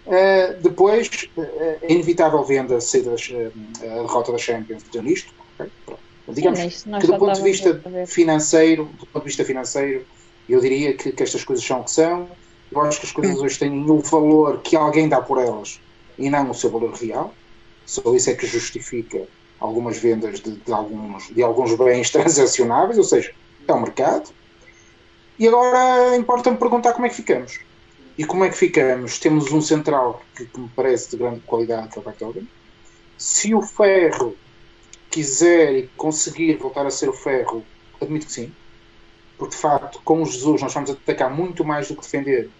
depois, 0.62 1.28
uh, 1.36 1.42
é 1.82 1.92
inevitável 1.92 2.44
venda 2.44 2.80
se 2.80 3.02
das, 3.02 3.28
uh, 3.30 3.52
a 3.82 4.02
derrota 4.02 4.32
da 4.32 4.38
Champions 4.38 4.84
nisto. 5.02 5.32
Digamos 6.28 6.58
Sim, 6.58 6.98
que 6.98 7.06
do 7.06 7.18
ponto 7.18 7.34
de 7.34 7.42
vista 7.42 7.80
financeiro, 8.06 8.84
do 8.98 9.06
ponto 9.06 9.22
de 9.22 9.28
vista 9.28 9.44
financeiro, 9.44 10.06
eu 10.48 10.60
diria 10.60 10.94
que, 10.94 11.12
que, 11.12 11.22
estas 11.22 11.44
coisas 11.44 11.64
são 11.64 11.80
o 11.80 11.84
que 11.84 11.90
são. 11.90 12.28
Eu 12.72 12.80
acho 12.80 13.00
que 13.00 13.06
as 13.06 13.12
coisas 13.12 13.38
hoje 13.38 13.58
têm 13.58 13.90
o 13.90 13.98
valor 14.00 14.60
que 14.62 14.74
alguém 14.74 15.08
dá 15.08 15.20
por 15.20 15.38
elas 15.38 15.80
e 16.18 16.30
não 16.30 16.50
o 16.50 16.54
seu 16.54 16.70
valor 16.70 16.92
real. 16.94 17.34
Só 17.86 18.14
isso 18.14 18.30
é 18.30 18.34
que 18.34 18.46
justifica 18.46 19.26
algumas 19.60 19.98
vendas 19.98 20.40
de, 20.40 20.52
de 20.52 20.72
alguns, 20.72 21.28
de 21.28 21.42
alguns 21.42 21.74
bens 21.74 22.08
transacionáveis, 22.10 22.98
ou 22.98 23.04
seja, 23.04 23.32
é 23.68 23.72
o 23.72 23.80
mercado. 23.80 24.30
E 25.38 25.46
agora 25.46 26.16
importa-me 26.16 26.56
perguntar 26.56 26.94
como 26.94 27.06
é 27.06 27.10
que 27.10 27.16
ficamos. 27.16 27.60
E 28.16 28.24
como 28.24 28.44
é 28.44 28.48
que 28.48 28.56
ficamos? 28.56 29.18
Temos 29.18 29.52
um 29.52 29.60
central 29.60 30.22
que, 30.36 30.46
que 30.46 30.60
me 30.60 30.68
parece 30.74 31.10
de 31.10 31.16
grande 31.16 31.40
qualidade, 31.40 31.88
que 31.88 31.98
é 31.98 32.26
o. 32.26 32.34
Se 33.18 33.54
o 33.54 33.62
Ferro 33.62 34.36
quiser 35.14 35.72
e 35.76 35.86
conseguir 35.96 36.56
voltar 36.56 36.84
a 36.84 36.90
ser 36.90 37.08
o 37.08 37.12
Ferro, 37.12 37.64
admito 38.00 38.26
que 38.26 38.32
sim. 38.32 38.52
Porque, 39.38 39.54
de 39.54 39.60
facto, 39.60 40.00
com 40.04 40.22
o 40.22 40.26
Jesus 40.26 40.60
nós 40.60 40.74
vamos 40.74 40.90
atacar 40.90 41.30
muito 41.30 41.64
mais 41.64 41.88
do 41.88 41.94
que 41.94 42.02
defender. 42.02 42.50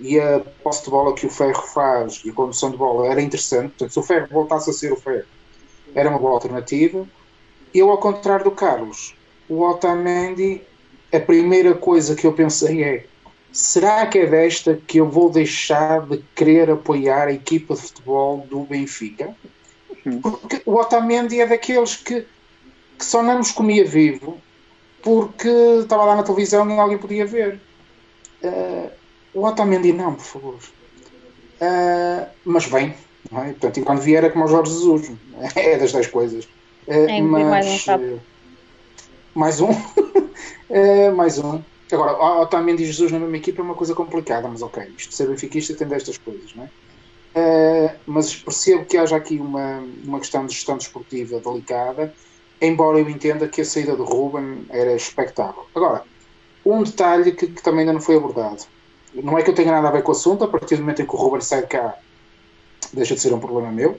E 0.00 0.18
a 0.18 0.40
posse 0.62 0.84
de 0.84 0.90
bola 0.90 1.14
que 1.14 1.26
o 1.26 1.30
Ferro 1.30 1.62
faz 1.68 2.22
e 2.24 2.30
a 2.30 2.32
condução 2.32 2.70
de 2.70 2.76
bola 2.76 3.06
era 3.08 3.20
interessante. 3.20 3.70
Portanto, 3.70 3.92
se 3.92 3.98
o 3.98 4.02
Ferro 4.02 4.28
voltasse 4.30 4.70
a 4.70 4.72
ser 4.72 4.92
o 4.92 4.96
Ferro, 4.96 5.26
era 5.94 6.08
uma 6.08 6.18
boa 6.18 6.32
alternativa. 6.32 7.06
Eu, 7.74 7.90
ao 7.90 7.98
contrário 7.98 8.44
do 8.44 8.50
Carlos, 8.52 9.14
o 9.48 9.62
Otamendi 9.62 10.62
a 11.12 11.18
primeira 11.20 11.74
coisa 11.74 12.14
que 12.14 12.26
eu 12.26 12.32
pensei 12.32 12.84
é: 12.84 13.06
será 13.52 14.06
que 14.06 14.18
é 14.18 14.26
desta 14.26 14.78
que 14.86 14.98
eu 14.98 15.08
vou 15.08 15.30
deixar 15.30 16.06
de 16.06 16.18
querer 16.34 16.70
apoiar 16.70 17.28
a 17.28 17.32
equipa 17.32 17.74
de 17.74 17.82
futebol 17.82 18.46
do 18.48 18.60
Benfica? 18.60 19.34
Uhum. 20.08 20.20
Porque 20.20 20.62
o 20.64 20.74
Otamendi 20.74 21.40
é 21.40 21.46
daqueles 21.46 21.96
que, 21.96 22.26
que 22.98 23.04
só 23.04 23.22
não 23.22 23.38
nos 23.38 23.50
comia 23.50 23.84
vivo 23.84 24.40
porque 25.02 25.48
estava 25.80 26.04
lá 26.04 26.16
na 26.16 26.22
televisão 26.22 26.68
e 26.68 26.78
alguém 26.78 26.98
podia 26.98 27.26
ver. 27.26 27.60
Uh, 28.42 28.90
o 29.34 29.44
Otamendi 29.44 29.92
não, 29.92 30.14
por 30.14 30.24
favor. 30.24 30.54
Uh, 30.54 32.28
mas 32.44 32.66
bem, 32.66 32.94
não 33.30 33.42
é? 33.42 33.48
Portanto, 33.50 33.80
enquanto 33.80 34.00
vier 34.00 34.24
é 34.24 34.30
como 34.30 34.44
o 34.44 34.48
Jorge 34.48 34.72
Jesus. 34.72 35.12
É 35.54 35.78
das 35.78 35.92
10 35.92 36.08
coisas. 36.08 36.44
Uh, 36.86 37.08
é, 37.08 37.20
mas, 37.20 37.46
mais 37.46 37.88
um. 37.88 38.18
mais 39.34 39.60
um? 39.60 39.68
Mais. 41.14 41.40
Agora, 41.90 42.42
Otamendi 42.42 42.82
e 42.82 42.86
Jesus 42.86 43.10
na 43.10 43.18
mesma 43.18 43.36
equipa 43.38 43.62
é 43.62 43.64
uma 43.64 43.74
coisa 43.74 43.94
complicada, 43.94 44.46
mas 44.46 44.60
ok, 44.60 44.92
isto 44.98 45.14
ser 45.14 45.26
benfiquista 45.28 45.74
tem 45.74 45.86
destas 45.88 46.18
coisas, 46.18 46.54
não 46.54 46.64
é? 46.64 46.68
Uh, 47.34 47.94
mas 48.06 48.34
percebo 48.34 48.84
que 48.84 48.96
haja 48.96 49.16
aqui 49.16 49.38
uma, 49.38 49.84
uma 50.04 50.18
questão 50.18 50.46
de 50.46 50.54
gestão 50.54 50.76
desportiva 50.76 51.38
delicada, 51.40 52.12
embora 52.60 52.98
eu 52.98 53.08
entenda 53.08 53.46
que 53.46 53.60
a 53.60 53.64
saída 53.64 53.94
do 53.94 54.04
Ruben 54.04 54.66
era 54.70 54.94
expectável. 54.94 55.66
Agora, 55.74 56.02
um 56.64 56.82
detalhe 56.82 57.32
que, 57.32 57.46
que, 57.46 57.62
também 57.62 57.80
ainda 57.80 57.92
não 57.92 58.00
foi 58.00 58.16
abordado. 58.16 58.64
Não 59.14 59.38
é 59.38 59.42
que 59.42 59.50
eu 59.50 59.54
tenha 59.54 59.72
nada 59.72 59.88
a 59.88 59.92
ver 59.92 60.02
com 60.02 60.12
o 60.12 60.14
assunto, 60.14 60.44
a 60.44 60.48
partir 60.48 60.76
do 60.76 60.82
momento 60.82 61.02
em 61.02 61.06
que 61.06 61.14
o 61.14 61.18
Ruben 61.18 61.40
sai 61.40 61.62
de 61.62 61.68
cá, 61.68 61.96
deixa 62.92 63.14
de 63.14 63.20
ser 63.20 63.32
um 63.32 63.40
problema 63.40 63.70
meu. 63.70 63.98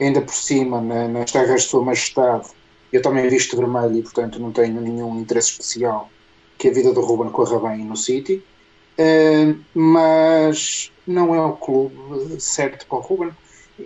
Ainda 0.00 0.20
por 0.20 0.34
cima, 0.34 0.80
na, 0.80 1.08
nas 1.08 1.32
terras 1.32 1.62
de 1.62 1.68
Sua 1.68 1.82
Majestade, 1.82 2.48
eu 2.92 3.02
também 3.02 3.28
visto 3.28 3.56
vermelho 3.56 3.96
e, 3.96 4.02
portanto, 4.02 4.38
não 4.38 4.52
tenho 4.52 4.80
nenhum 4.80 5.18
interesse 5.18 5.52
especial 5.52 6.10
que 6.58 6.68
a 6.68 6.72
vida 6.72 6.92
do 6.92 7.00
Ruben 7.00 7.30
corra 7.30 7.58
bem 7.68 7.84
no 7.84 7.96
City. 7.96 8.42
Uh, 8.98 9.58
mas 9.74 10.90
não 11.06 11.34
é 11.34 11.40
o 11.40 11.52
clube 11.52 12.40
certo 12.40 12.86
para 12.86 12.98
o 12.98 13.00
Ruben. 13.00 13.30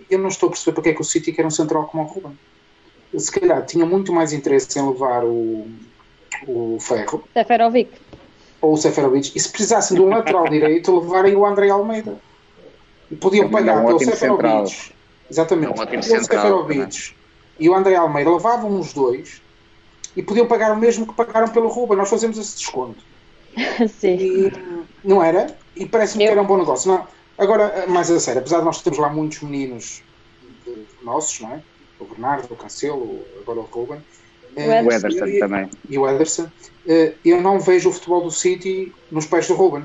eu 0.09 0.19
não 0.19 0.29
estou 0.29 0.47
a 0.47 0.51
perceber 0.51 0.75
porque 0.75 0.89
é 0.89 0.93
que 0.93 1.01
o 1.01 1.05
City 1.05 1.31
quer 1.31 1.45
um 1.45 1.51
central 1.51 1.85
como 1.85 2.03
o 2.03 2.07
Ruben. 2.07 2.37
Se 3.17 3.31
calhar 3.31 3.65
tinha 3.65 3.85
muito 3.85 4.13
mais 4.13 4.31
interesse 4.31 4.79
em 4.79 4.87
levar 4.87 5.23
o, 5.23 5.67
o 6.47 6.77
Ferro. 6.79 7.23
Seferovic. 7.33 7.91
Ou 8.61 8.73
o 8.73 8.77
Seferovic. 8.77 9.31
E 9.35 9.39
se 9.39 9.49
precisassem 9.49 9.95
de 9.95 10.01
um 10.01 10.09
lateral 10.09 10.47
direito, 10.49 10.97
levarem 10.97 11.35
o 11.35 11.45
André 11.45 11.69
Almeida. 11.69 12.17
Podiam 13.19 13.49
pagar 13.49 13.85
pelo 13.85 13.99
Seferovic. 13.99 14.93
Exatamente. 15.29 15.79
É 15.79 15.99
um 15.99 16.03
Seferovic 16.03 17.13
e 17.61 17.69
o 17.69 17.75
André 17.75 17.95
Almeida 17.95 18.31
levavam 18.31 18.79
os 18.79 18.91
dois 18.91 19.39
e 20.15 20.23
podiam 20.23 20.47
pagar 20.47 20.71
o 20.71 20.77
mesmo 20.77 21.05
que 21.05 21.13
pagaram 21.13 21.47
pelo 21.49 21.69
Ruben. 21.69 21.95
Nós 21.95 22.09
fazemos 22.09 22.39
esse 22.39 22.57
desconto. 22.57 23.03
Sim. 23.99 24.17
E, 24.17 24.51
não 25.03 25.23
era? 25.23 25.55
E 25.75 25.85
parece-me 25.85 26.25
que 26.25 26.31
era 26.31 26.41
um 26.41 26.45
bom 26.45 26.57
negócio. 26.57 26.91
Não, 26.91 27.07
agora, 27.37 27.85
mais 27.87 28.09
a 28.11 28.19
sério, 28.19 28.41
apesar 28.41 28.59
de 28.59 28.65
nós 28.65 28.81
termos 28.81 28.99
lá 28.99 29.09
muitos 29.09 29.41
meninos 29.41 30.03
nossos, 31.03 31.39
não 31.39 31.53
é? 31.53 31.61
O 31.99 32.05
Bernardo, 32.05 32.51
o 32.51 32.55
Cancelo, 32.55 33.19
agora 33.41 33.59
o 33.59 33.63
Ruben. 33.63 34.01
Eh, 34.55 34.83
o 34.83 34.91
Ederson 34.91 35.27
e, 35.27 35.39
também. 35.39 35.69
E 35.89 35.97
o 35.97 36.09
Ederson. 36.09 36.47
Eh, 36.87 37.13
eu 37.23 37.41
não 37.41 37.59
vejo 37.59 37.89
o 37.89 37.93
futebol 37.93 38.23
do 38.23 38.31
City 38.31 38.93
nos 39.11 39.25
pés 39.25 39.47
do 39.47 39.53
Ruben. 39.53 39.83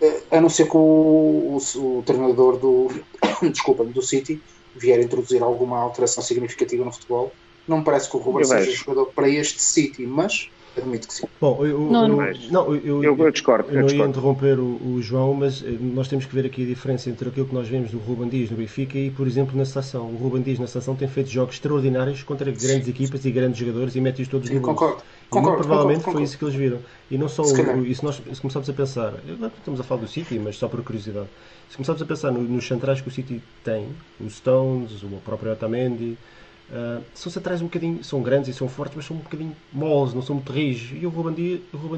Eh, 0.00 0.20
a 0.30 0.40
não 0.40 0.48
ser 0.48 0.68
que 0.68 0.76
o, 0.76 1.58
o, 1.74 1.78
o 1.78 2.02
treinador 2.04 2.58
do, 2.58 2.88
desculpa, 3.50 3.84
do 3.84 4.02
City 4.02 4.40
vier 4.74 5.00
a 5.00 5.02
introduzir 5.02 5.42
alguma 5.42 5.78
alteração 5.78 6.22
significativa 6.22 6.84
no 6.84 6.92
futebol. 6.92 7.32
Não 7.66 7.78
me 7.78 7.84
parece 7.84 8.08
que 8.08 8.16
o 8.16 8.20
Ruben 8.20 8.44
seja 8.44 8.70
jogador 8.70 9.06
para 9.06 9.28
este 9.28 9.60
City, 9.60 10.06
mas 10.06 10.50
admito 10.78 11.08
que 11.08 11.14
sim. 11.14 11.26
Bom, 11.40 11.64
eu, 11.64 11.80
não, 11.80 12.08
não. 12.08 12.16
não 12.50 12.74
eu, 12.74 13.02
eu, 13.04 13.16
eu, 13.16 13.30
discordo. 13.30 13.70
Eu, 13.70 13.82
não 13.82 13.88
ia 13.90 14.04
interromper 14.06 14.58
o, 14.58 14.80
o, 14.84 15.02
João, 15.02 15.34
mas 15.34 15.62
eh, 15.62 15.76
nós 15.80 16.08
temos 16.08 16.26
que 16.26 16.34
ver 16.34 16.46
aqui 16.46 16.62
a 16.62 16.66
diferença 16.66 17.10
entre 17.10 17.28
aquilo 17.28 17.46
que 17.46 17.54
nós 17.54 17.68
vemos 17.68 17.90
do 17.90 17.98
Ruben 17.98 18.28
Dias 18.28 18.50
no 18.50 18.56
Benfica 18.56 18.98
e, 18.98 19.10
por 19.10 19.26
exemplo, 19.26 19.56
na 19.56 19.64
seleção. 19.64 20.02
O 20.06 20.16
Ruben 20.16 20.42
Dias 20.42 20.58
na 20.58 20.66
seleção 20.66 20.94
tem 20.94 21.08
feito 21.08 21.30
jogos 21.30 21.54
extraordinários 21.54 22.22
contra 22.22 22.50
grandes 22.50 22.88
equipas 22.88 23.24
e 23.24 23.30
grandes 23.30 23.58
jogadores 23.58 23.94
e 23.96 24.00
mete-os 24.00 24.28
todos 24.28 24.48
sim, 24.48 24.56
no 24.56 24.60
concordo. 24.60 25.02
E 25.26 25.28
concordo, 25.28 25.58
provavelmente 25.58 25.98
concordo, 25.98 26.18
foi 26.18 26.24
isso 26.24 26.38
que 26.38 26.44
eles 26.44 26.54
viram. 26.54 26.78
E 27.10 27.18
não 27.18 27.28
só 27.28 27.42
o, 27.42 27.80
o, 27.80 27.86
e 27.86 27.94
se 27.94 28.04
nós 28.04 28.16
se 28.16 28.40
começarmos 28.40 28.68
a 28.68 28.72
pensar, 28.72 29.14
não 29.38 29.48
estamos 29.48 29.80
a 29.80 29.82
falar 29.82 30.00
do 30.00 30.08
City, 30.08 30.38
mas 30.38 30.56
só 30.56 30.68
por 30.68 30.82
curiosidade, 30.82 31.28
se 31.68 31.76
começarmos 31.76 32.02
a 32.02 32.06
pensar 32.06 32.30
no, 32.30 32.42
nos 32.42 32.66
centrais 32.66 33.00
que 33.00 33.08
o 33.08 33.10
City 33.10 33.42
tem, 33.64 33.88
os 34.20 34.36
Stones, 34.36 35.02
o 35.02 35.08
próprio 35.24 35.52
Otamendi, 35.52 36.16
Uh, 36.68 37.00
são 37.14 37.30
centrais 37.30 37.62
um 37.62 37.66
bocadinho, 37.66 38.02
são 38.02 38.20
grandes 38.22 38.48
e 38.48 38.52
são 38.52 38.68
fortes, 38.68 38.96
mas 38.96 39.06
são 39.06 39.16
um 39.16 39.20
bocadinho 39.20 39.54
moles, 39.72 40.14
não 40.14 40.22
são 40.22 40.34
muito 40.36 40.52
rígidos. 40.52 41.00
E 41.00 41.06
o 41.06 41.08
Ruben 41.08 41.34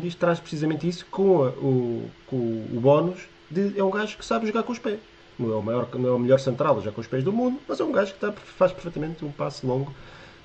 Dias, 0.01 0.15
traz 0.15 0.39
precisamente 0.39 0.87
isso 0.87 1.07
com, 1.11 1.45
a, 1.45 1.49
o, 1.49 2.11
com 2.27 2.37
o 2.37 2.81
bónus 2.81 3.21
de 3.51 3.79
é 3.79 3.83
um 3.83 3.91
gajo 3.91 4.19
que 4.19 4.25
sabe 4.25 4.47
jogar 4.47 4.63
com 4.63 4.73
os 4.73 4.79
pés. 4.79 5.01
Não 5.39 5.53
é 5.53 5.57
o, 5.57 5.63
maior, 5.63 5.89
não 5.95 6.09
é 6.09 6.13
o 6.13 6.19
melhor 6.19 6.39
central 6.39 6.83
já 6.83 6.91
com 6.93 7.01
os 7.01 7.07
pés 7.07 7.25
do 7.25 7.33
mundo, 7.33 7.59
mas 7.67 7.81
é 7.81 7.85
um 7.85 7.93
gajo 7.93 8.13
que 8.13 8.25
está, 8.25 8.33
faz 8.33 8.73
perfeitamente 8.73 9.25
um 9.25 9.31
passe 9.31 9.65
longo 9.65 9.95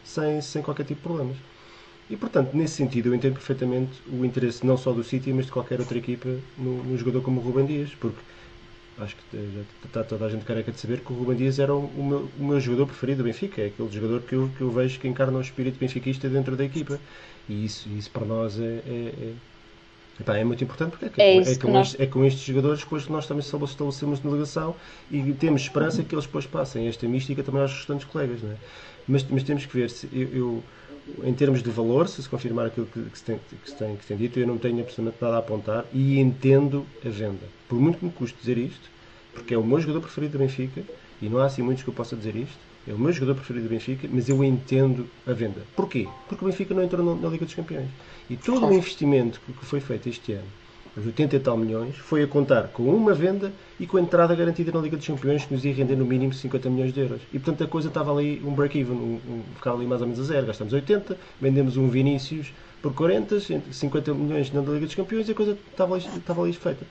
sem, 0.06 0.40
sem 0.40 0.62
qualquer 0.62 0.84
tipo 0.84 1.02
de 1.02 1.08
problemas. 1.08 1.38
E 2.10 2.16
portanto, 2.16 2.54
nesse 2.54 2.76
sentido, 2.76 3.10
eu 3.10 3.16
entendo 3.16 3.34
perfeitamente 3.34 3.92
o 4.08 4.24
interesse 4.24 4.66
não 4.66 4.78
só 4.78 4.92
do 4.92 5.04
City, 5.04 5.34
mas 5.34 5.48
de 5.48 5.52
qualquer 5.52 5.80
outra 5.80 5.98
equipa 5.98 6.30
no 6.58 6.98
jogador 6.98 7.22
como 7.22 7.42
o 7.42 7.44
Ruben 7.44 7.66
Dias, 7.66 7.90
porque 8.00 8.20
acho 9.00 9.16
que 9.16 9.38
está 9.86 10.04
toda 10.04 10.26
a 10.26 10.30
gente 10.30 10.46
careca 10.46 10.72
de 10.72 10.80
saber 10.80 11.00
que 11.00 11.12
o 11.12 11.16
Ruben 11.16 11.36
Dias 11.36 11.60
era 11.60 11.74
o 11.74 12.04
meu, 12.04 12.30
o 12.40 12.44
meu 12.44 12.60
jogador 12.60 12.86
preferido 12.86 13.24
do 13.24 13.26
Benfica, 13.26 13.62
é 13.62 13.68
aquele 13.68 13.92
jogador 13.92 14.22
que 14.22 14.34
eu, 14.36 14.50
que 14.56 14.62
eu 14.62 14.72
vejo 14.72 15.00
que 15.00 15.08
encarna 15.08 15.38
o 15.38 15.42
espírito 15.42 15.80
benfiquista 15.80 16.30
dentro 16.30 16.56
da 16.56 16.64
equipa. 16.64 17.00
E 17.50 17.66
isso, 17.66 17.90
isso 17.90 18.10
para 18.12 18.26
nós 18.26 18.60
é, 18.60 18.64
é, 18.64 19.34
é, 20.28 20.40
é 20.40 20.44
muito 20.44 20.64
importante 20.64 20.96
porque 20.98 21.22
é, 21.22 21.38
é, 21.38 21.42
é 21.42 21.56
com, 21.56 21.72
nós... 21.72 21.96
é 22.00 22.06
com 22.06 22.24
estes 22.24 22.44
jogadores 22.44 22.84
que 22.84 22.94
hoje 22.94 23.12
nós 23.12 23.26
também 23.26 23.42
estabelecemos 23.42 24.20
uma 24.24 24.34
ligação 24.34 24.76
e 25.12 25.34
temos 25.34 25.64
esperança 25.64 26.04
que 26.04 26.14
eles 26.14 26.26
depois 26.26 26.46
passem 26.46 26.88
esta 26.88 27.08
mística 27.08 27.44
também 27.44 27.62
aos 27.62 27.74
restantes 27.74 28.06
colegas. 28.06 28.42
Não 28.42 28.52
é? 28.52 28.56
mas, 29.08 29.24
mas 29.30 29.44
temos 29.44 29.66
que 29.66 29.74
ver 29.74 29.90
se 29.90 30.08
eu, 30.12 30.30
eu 30.30 30.64
em 31.24 31.34
termos 31.34 31.62
de 31.62 31.70
valor, 31.70 32.08
se 32.08 32.22
se 32.22 32.30
confirmar 32.30 32.68
aquilo 32.68 32.86
que, 32.86 33.02
que, 33.04 33.18
se 33.18 33.24
tem, 33.24 33.38
que, 33.38 33.70
se 33.70 33.76
tem, 33.76 33.96
que 33.96 34.02
se 34.04 34.08
tem 34.08 34.18
dito, 34.18 34.40
eu 34.40 34.48
não 34.48 34.58
tenho 34.58 34.80
absolutamente 34.80 35.18
nada 35.22 35.36
a 35.36 35.40
apontar 35.40 35.86
e 35.94 36.20
entendo 36.20 36.86
a 37.06 37.10
venda. 37.10 37.46
Por 37.68 37.80
muito 37.80 38.00
que 38.00 38.06
me 38.06 38.12
custe 38.12 38.38
dizer 38.40 38.58
isto, 38.58 38.90
porque 39.34 39.54
é 39.54 39.58
o 39.58 39.64
meu 39.64 39.80
jogador 39.80 40.02
preferido 40.02 40.34
do 40.34 40.40
Benfica, 40.40 40.84
e 41.22 41.30
não 41.30 41.40
há 41.40 41.46
assim 41.46 41.62
muitos 41.62 41.84
que 41.84 41.90
eu 41.90 41.94
possa 41.94 42.16
dizer 42.16 42.36
isto, 42.36 42.58
é 42.88 42.94
o 42.94 43.00
meu 43.00 43.12
jogador 43.12 43.36
preferido 43.36 43.68
do 43.68 43.70
Benfica, 43.70 44.08
mas 44.12 44.28
eu 44.28 44.44
entendo 44.44 45.08
a 45.26 45.34
venda. 45.34 45.62
Porquê? 45.76 46.08
Porque 46.28 46.44
o 46.44 46.48
Benfica 46.48 46.74
não 46.74 46.84
entrou 46.84 47.16
na 47.16 47.30
Liga 47.30 47.46
dos 47.46 47.54
Campeões. 47.54 47.90
E 48.30 48.36
todo 48.36 48.66
o 48.66 48.74
investimento 48.74 49.40
que 49.42 49.66
foi 49.66 49.80
feito 49.80 50.10
este 50.10 50.34
ano, 50.34 50.48
os 50.96 51.06
80 51.06 51.36
e 51.36 51.40
tal 51.40 51.58
milhões, 51.58 51.96
foi 51.98 52.24
a 52.24 52.28
contar 52.28 52.68
com 52.68 52.84
uma 52.84 53.14
venda 53.14 53.52
e 53.80 53.88
com 53.88 53.98
a 53.98 54.02
entrada 54.02 54.36
garantida 54.36 54.72
na 54.72 54.80
Liga 54.80 54.96
dos 54.96 55.08
Campeões, 55.08 55.46
que 55.46 55.54
nos 55.54 55.66
ia 55.66 55.74
render 55.74 55.96
no 55.96 56.06
mínimo 56.06 56.34
50 56.34 56.70
milhões 56.70 56.94
de 56.94 57.00
euros. 57.00 57.22
E 57.34 57.40
portanto 57.40 57.64
a 57.64 57.68
coisa 57.68 57.88
estava 57.88 58.12
ali 58.12 58.42
um 58.46 58.54
break-even, 58.54 58.96
um, 58.96 59.20
um, 59.28 59.44
ficava 59.56 59.78
ali 59.78 59.88
mais 59.88 60.02
ou 60.02 60.08
menos 60.08 60.22
a 60.22 60.26
zero. 60.26 60.46
Gastamos 60.46 60.74
80, 60.74 61.18
vendemos 61.42 61.78
um 61.78 61.90
Vinícius 61.90 62.54
por 62.82 62.94
40, 62.94 63.40
50 63.72 64.14
milhões 64.14 64.52
na 64.52 64.62
Liga 64.62 64.86
dos 64.86 64.96
Campeões 64.96 65.28
e 65.28 65.32
a 65.32 65.36
coisa 65.36 65.58
estava 65.72 65.96
ali, 65.96 66.06
estava 66.06 66.44
ali 66.44 66.54
feita. 66.54 66.86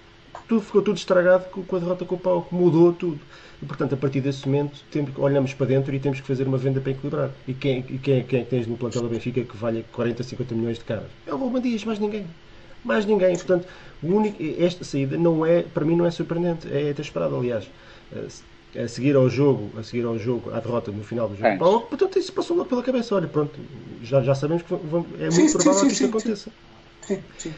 Tudo 0.49 0.63
ficou 0.63 0.83
tudo 0.83 0.97
estragado 0.97 1.45
com 1.45 1.77
a 1.77 1.79
derrota 1.79 2.05
com 2.05 2.15
o 2.15 2.19
pau, 2.19 2.49
mudou 2.51 2.93
tudo. 2.93 3.21
E 3.63 3.67
portanto, 3.67 3.95
a 3.95 3.97
partir 3.97 4.21
desse 4.21 4.47
momento, 4.47 4.81
temos, 4.91 5.13
olhamos 5.17 5.55
para 5.55 5.67
dentro 5.67 5.95
e 5.95 6.01
temos 6.01 6.21
que 6.21 6.27
fazer 6.27 6.49
uma 6.49 6.59
venda 6.59 6.81
para 6.81 6.91
equilibrar. 6.91 7.31
E 7.47 7.55
quem, 7.55 7.83
quem, 7.83 8.25
quem 8.25 8.41
é 8.41 8.43
que 8.43 8.51
tens 8.51 8.67
no 8.67 8.77
plantel 8.77 9.03
da 9.03 9.09
Benfica 9.09 9.43
que 9.43 9.57
valha 9.57 9.85
40, 9.93 10.23
50 10.23 10.55
milhões 10.55 10.79
de 10.79 10.85
caras? 10.85 11.07
É 11.27 11.33
o 11.33 11.37
Ruben 11.37 11.63
Dias, 11.63 11.85
mais 11.85 12.01
ninguém. 12.01 12.27
Mais 12.85 13.07
ninguém. 13.07 13.35
Portanto, 13.37 13.67
único, 14.03 14.43
esta 14.59 14.85
saída 14.85 15.17
não 15.17 15.47
é, 15.47 15.63
para 15.63 15.85
mim 15.85 15.97
não 15.97 16.07
é 16.07 16.11
surpreendente, 16.11 16.69
é 16.73 16.91
até 16.91 17.03
esperado, 17.03 17.37
aliás. 17.37 17.69
A 18.75 18.89
seguir 18.89 19.15
ao 19.17 19.29
jogo, 19.29 19.71
a 19.79 19.83
seguir 19.83 20.05
ao 20.05 20.19
jogo, 20.19 20.51
à 20.51 20.59
derrota 20.59 20.91
no 20.91 21.05
final 21.05 21.29
do 21.29 21.35
jogo, 21.35 21.47
é. 21.47 21.57
Paulo, 21.57 21.83
portanto 21.83 22.19
isso 22.19 22.33
passou 22.33 22.57
logo 22.57 22.69
pela 22.69 22.83
cabeça. 22.83 23.15
Olha, 23.15 23.29
pronto, 23.29 23.59
já, 24.03 24.23
já 24.23 24.35
sabemos 24.35 24.63
que 24.63 24.75
vamos, 24.75 25.09
é 25.21 25.25
muito 25.25 25.35
sim, 25.35 25.53
provável 25.53 25.81
sim, 25.81 25.87
que 25.89 25.93
isso 25.93 26.05
aconteça. 26.07 26.51
Sim, 27.07 27.19
sim. 27.39 27.53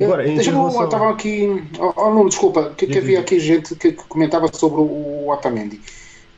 Agora, 0.00 0.24
relação... 0.24 0.84
estava 0.84 1.10
aqui, 1.10 1.64
oh, 1.78 1.92
oh, 1.96 2.14
não, 2.14 2.26
desculpa, 2.26 2.70
que, 2.76 2.86
que 2.86 2.98
havia 2.98 3.20
aqui 3.20 3.40
gente 3.40 3.74
que, 3.76 3.92
que 3.92 4.04
comentava 4.04 4.52
sobre 4.52 4.80
o, 4.80 4.84
o 4.84 5.30
Otamendi. 5.30 5.80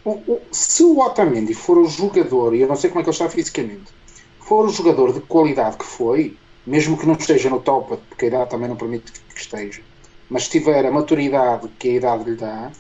O, 0.05 0.11
o, 0.11 0.41
se 0.53 0.85
o 0.85 1.01
Otamendi 1.01 1.55
for 1.55 1.77
o 1.77 1.89
jogador, 1.89 2.55
e 2.55 2.61
eu 2.61 2.69
não 2.69 2.77
sei 2.77 2.91
como 2.91 3.01
é 3.01 3.03
que 3.03 3.11
ele 3.11 3.15
está 3.15 3.29
fisicamente, 3.29 3.93
for 4.41 4.67
o 4.67 4.69
jogador 4.71 5.13
de 5.13 5.21
qualidade 5.21 5.77
que 5.77 5.85
foi, 5.85 6.37
mesmo 6.69 6.97
que 6.99 7.07
não 7.07 7.15
esteja 7.15 7.49
no 7.49 7.61
top, 7.61 7.97
porque 8.09 8.27
a 8.27 8.29
idade 8.29 8.51
também 8.51 8.69
não 8.69 8.77
permite 8.77 9.13
que, 9.13 9.41
esteja, 9.41 9.81
mas 10.29 10.45
se 10.45 10.51
tiver 10.51 10.85
a 10.85 10.91
maturidade 10.91 11.69
que 11.79 11.89
a 11.89 11.93
idade 11.93 12.25
lhe 12.25 12.37
dá, 12.37 12.71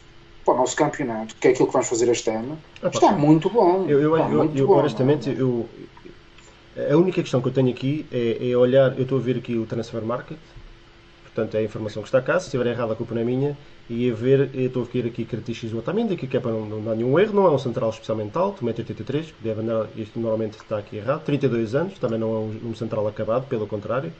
para 0.44 0.54
o 0.54 0.56
nosso 0.56 0.76
campeonato, 0.76 1.34
que 1.36 1.48
é 1.48 1.50
aquilo 1.50 1.66
que 1.66 1.72
vamos 1.72 1.88
fazer 1.88 2.08
este 2.08 2.30
ano, 2.30 2.58
ah, 2.82 2.88
está 2.88 3.12
muito 3.12 3.50
bom. 3.50 3.84
Eu, 3.86 4.00
eu, 4.00 4.16
eu, 4.16 4.28
muito 4.28 4.56
eu 4.56 4.66
bom, 4.66 4.78
honestamente, 4.78 5.28
eu, 5.28 5.68
a 6.90 6.96
única 6.96 7.20
questão 7.20 7.40
que 7.42 7.48
eu 7.48 7.52
tenho 7.52 7.70
aqui 7.70 8.06
é, 8.10 8.50
é, 8.50 8.56
olhar, 8.56 8.96
eu 8.96 9.02
estou 9.02 9.18
a 9.18 9.20
ver 9.20 9.36
aqui 9.36 9.56
o 9.56 9.66
Transfer 9.66 10.02
Market, 10.02 10.38
portanto 11.24 11.54
é 11.54 11.58
a 11.58 11.62
informação 11.62 12.02
que 12.02 12.08
está 12.08 12.22
cá, 12.22 12.38
se 12.38 12.46
estiver 12.46 12.66
errada 12.66 12.92
a 12.92 12.96
culpa 12.96 13.14
não 13.14 13.22
é 13.22 13.24
minha, 13.24 13.58
e 13.90 14.10
a 14.10 14.14
ver, 14.14 14.50
estou 14.54 14.82
a 14.82 14.86
ver 14.86 15.06
aqui 15.06 15.24
do 15.24 15.78
Otamendi, 15.78 16.14
que 16.14 16.36
é 16.36 16.40
para 16.40 16.50
não, 16.50 16.66
não 16.66 16.82
dar 16.82 16.94
nenhum 16.94 17.18
erro, 17.18 17.34
não 17.34 17.46
é 17.46 17.50
um 17.50 17.58
central 17.58 17.88
especialmente 17.88 18.36
alto, 18.36 18.64
1,83m, 18.64 19.24
que 19.24 19.42
deve 19.42 19.62
andar, 19.62 19.88
isto 19.96 20.20
normalmente 20.20 20.58
está 20.58 20.78
aqui 20.78 20.96
errado, 20.96 21.24
32 21.24 21.74
anos, 21.74 21.98
também 21.98 22.18
não 22.18 22.28
é 22.28 22.38
um, 22.38 22.70
um 22.70 22.74
central 22.74 23.08
acabado, 23.08 23.46
pelo 23.48 23.66
contrário. 23.66 24.12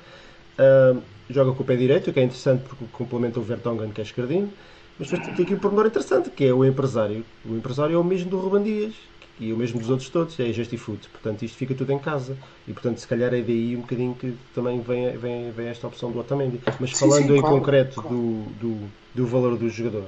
Uh, 0.59 1.03
joga 1.29 1.53
com 1.53 1.63
o 1.63 1.67
pé 1.67 1.77
direito, 1.77 2.13
que 2.13 2.19
é 2.19 2.23
interessante 2.23 2.65
porque 2.67 2.85
complementa 2.93 3.39
o 3.39 3.43
Vertonghen, 3.43 3.91
que 3.91 4.01
é 4.01 4.05
esquerdinho. 4.05 4.51
Mas 4.99 5.11
tem 5.11 5.21
aqui 5.21 5.55
um 5.55 5.59
pormenor 5.59 5.87
interessante, 5.87 6.31
que 6.31 6.47
é 6.47 6.53
o 6.53 6.65
empresário. 6.65 7.25
O 7.45 7.55
empresário 7.55 7.95
é 7.95 7.99
o 7.99 8.03
mesmo 8.03 8.31
do 8.31 8.39
Ruban 8.39 8.63
Dias, 8.63 8.95
e 9.41 9.53
o 9.53 9.57
mesmo 9.57 9.79
dos 9.79 9.91
outros 9.91 10.09
todos, 10.09 10.39
é 10.41 10.53
Justifood. 10.53 11.09
Portanto, 11.09 11.45
isto 11.45 11.57
fica 11.57 11.75
tudo 11.75 11.93
em 11.93 11.99
casa. 11.99 12.37
E, 12.67 12.73
portanto, 12.73 12.99
se 12.99 13.07
calhar 13.07 13.33
é 13.33 13.41
daí 13.41 13.77
um 13.77 13.81
bocadinho 13.81 14.15
que 14.15 14.35
também 14.55 14.81
vem, 14.81 15.17
vem, 15.17 15.51
vem 15.51 15.69
esta 15.69 15.87
opção 15.87 16.11
do 16.11 16.19
Otamendi. 16.19 16.61
Mas 16.81 16.91
sim, 16.91 16.97
falando 16.97 17.27
sim, 17.27 17.37
em 17.37 17.41
claro, 17.41 17.57
concreto 17.57 18.01
claro. 18.01 18.17
Do, 18.17 18.43
do, 18.61 18.89
do, 19.15 19.27
valor 19.27 19.57
do 19.57 19.69
jogador, 19.69 20.07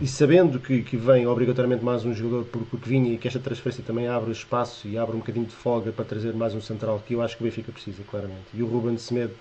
e 0.00 0.06
sabendo 0.06 0.58
que, 0.58 0.82
que 0.82 0.96
vem 0.96 1.26
obrigatoriamente 1.26 1.84
mais 1.84 2.04
um 2.04 2.14
jogador 2.14 2.44
porque, 2.44 2.66
porque 2.70 2.88
vinha 2.88 3.12
e 3.12 3.18
que 3.18 3.28
esta 3.28 3.38
transferência 3.38 3.84
também 3.86 4.08
abre 4.08 4.32
espaço 4.32 4.88
e 4.88 4.96
abre 4.96 5.14
um 5.14 5.18
bocadinho 5.18 5.46
de 5.46 5.54
folga 5.54 5.92
para 5.92 6.04
trazer 6.04 6.32
mais 6.32 6.54
um 6.54 6.60
central, 6.60 7.02
que 7.06 7.14
eu 7.14 7.22
acho 7.22 7.36
que 7.36 7.42
o 7.42 7.44
Benfica 7.44 7.70
precisa, 7.70 8.02
claramente. 8.10 8.46
E 8.54 8.62
o 8.62 8.66
Ruben 8.66 8.96
Semedo 8.96 9.34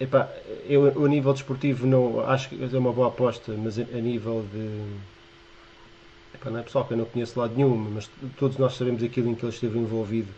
Epá, 0.00 0.30
eu 0.68 0.86
a 1.04 1.08
nível 1.08 1.32
desportivo 1.32 1.84
não 1.84 2.20
acho 2.20 2.50
que 2.50 2.62
é 2.62 2.78
uma 2.78 2.92
boa 2.92 3.08
aposta, 3.08 3.52
mas 3.58 3.80
a, 3.80 3.82
a 3.82 4.00
nível 4.00 4.46
de 4.52 4.80
Epá, 6.40 6.50
não 6.50 6.60
é 6.60 6.62
pessoal 6.62 6.84
que 6.84 6.92
eu 6.94 6.96
não 6.96 7.04
conheço 7.04 7.38
lado 7.38 7.54
nenhum, 7.56 7.76
mas 7.76 8.08
todos 8.38 8.56
nós 8.58 8.74
sabemos 8.74 9.02
aquilo 9.02 9.28
em 9.28 9.34
que 9.34 9.44
ele 9.44 9.52
esteve 9.52 9.78
envolvido. 9.78 10.28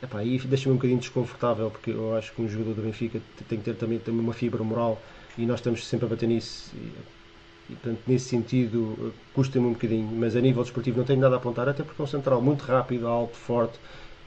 Epá, 0.00 0.20
aí 0.20 0.38
deixa-me 0.38 0.72
um 0.74 0.76
bocadinho 0.76 1.00
desconfortável, 1.00 1.70
porque 1.70 1.90
eu 1.90 2.16
acho 2.16 2.32
que 2.32 2.40
um 2.40 2.48
jogador 2.48 2.74
do 2.74 2.82
Benfica 2.82 3.20
tem 3.48 3.58
que 3.58 3.64
ter 3.64 3.74
também, 3.74 3.98
também 3.98 4.20
uma 4.20 4.32
fibra 4.32 4.62
moral 4.62 5.00
e 5.36 5.44
nós 5.44 5.58
estamos 5.58 5.86
sempre 5.86 6.06
a 6.06 6.08
bater 6.08 6.28
nisso. 6.28 6.70
E, 6.74 7.72
e 7.72 7.76
portanto, 7.76 8.00
nesse 8.06 8.26
sentido, 8.26 9.12
custa-me 9.32 9.66
um 9.66 9.72
bocadinho, 9.72 10.06
mas 10.06 10.36
a 10.36 10.40
nível 10.40 10.62
desportivo 10.62 10.98
não 10.98 11.04
tenho 11.04 11.20
nada 11.20 11.34
a 11.34 11.38
apontar, 11.38 11.68
até 11.68 11.82
porque 11.82 12.00
é 12.00 12.04
um 12.04 12.06
central 12.06 12.40
muito 12.40 12.62
rápido, 12.62 13.08
alto, 13.08 13.36
forte, 13.36 13.78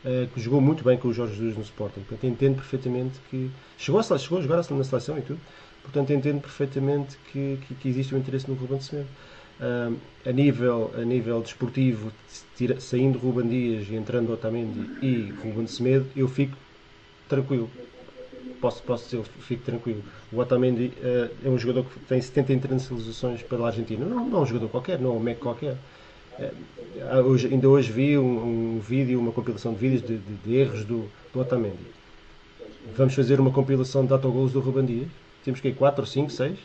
uh, 0.04 0.28
que 0.34 0.42
jogou 0.42 0.60
muito 0.60 0.84
bem 0.84 0.98
com 0.98 1.08
o 1.08 1.14
Jorge 1.14 1.36
Jesus 1.36 1.56
no 1.56 1.64
Sporting. 1.64 2.02
Portanto, 2.02 2.26
entendo 2.26 2.56
perfeitamente 2.56 3.20
que. 3.30 3.50
Chegou 3.78 4.02
a, 4.02 4.04
chegou 4.04 4.40
a 4.40 4.42
jogar 4.42 4.58
na 4.58 4.84
seleção 4.84 5.18
e 5.18 5.22
tudo, 5.22 5.40
portanto, 5.84 6.12
entendo 6.12 6.42
perfeitamente 6.42 7.18
que, 7.32 7.60
que, 7.68 7.76
que 7.76 7.88
existe 7.88 8.14
um 8.14 8.18
interesse 8.18 8.50
no 8.50 8.56
Ruben 8.56 8.82
Semedo. 8.82 9.08
A, 9.60 10.32
nível, 10.32 10.92
a 10.96 11.02
nível 11.02 11.42
desportivo, 11.42 12.12
saindo 12.80 13.18
Ruben 13.18 13.48
Dias 13.48 13.88
e 13.90 13.96
entrando 13.96 14.32
Otamendi 14.32 14.88
e 15.02 15.34
Ruben 15.44 15.66
Semedo, 15.66 16.06
eu 16.16 16.28
fico 16.28 16.56
tranquilo. 17.28 17.70
Posso, 18.62 18.84
posso 18.84 19.06
dizer, 19.06 19.24
fico 19.40 19.64
tranquilo. 19.64 20.04
O 20.32 20.40
Otamendi 20.40 20.92
uh, 20.98 21.30
é 21.44 21.50
um 21.50 21.58
jogador 21.58 21.86
que 21.86 22.00
tem 22.02 22.22
70 22.22 22.54
internacionalizações 22.54 23.42
pela 23.44 23.68
Argentina. 23.68 24.06
Não, 24.06 24.26
não 24.28 24.40
é 24.40 24.42
um 24.42 24.46
jogador 24.46 24.70
qualquer, 24.70 25.00
não 25.00 25.12
é 25.12 25.14
um 25.14 25.20
Mac 25.20 25.38
qualquer. 25.38 25.78
Uh, 26.40 27.18
hoje, 27.26 27.48
ainda 27.48 27.68
hoje 27.68 27.92
vi 27.92 28.18
um, 28.18 28.76
um, 28.76 28.80
vídeo, 28.80 29.20
uma 29.20 29.32
compilação 29.32 29.74
de 29.74 29.80
vídeos 29.80 30.02
de, 30.02 30.18
de, 30.18 30.34
de 30.44 30.56
erros 30.56 30.84
do, 30.86 31.10
do 31.34 31.40
Otamendi. 31.40 31.78
Vamos 32.96 33.14
fazer 33.14 33.40
uma 33.40 33.52
compilação 33.52 34.06
de 34.06 34.14
autogolos 34.14 34.52
do 34.52 34.60
Ruben 34.60 34.86
Dias. 34.86 35.10
Temos 35.44 35.60
que 35.60 35.70
ir 35.70 35.74
4, 35.74 36.06
5, 36.06 36.32
6 36.32 36.58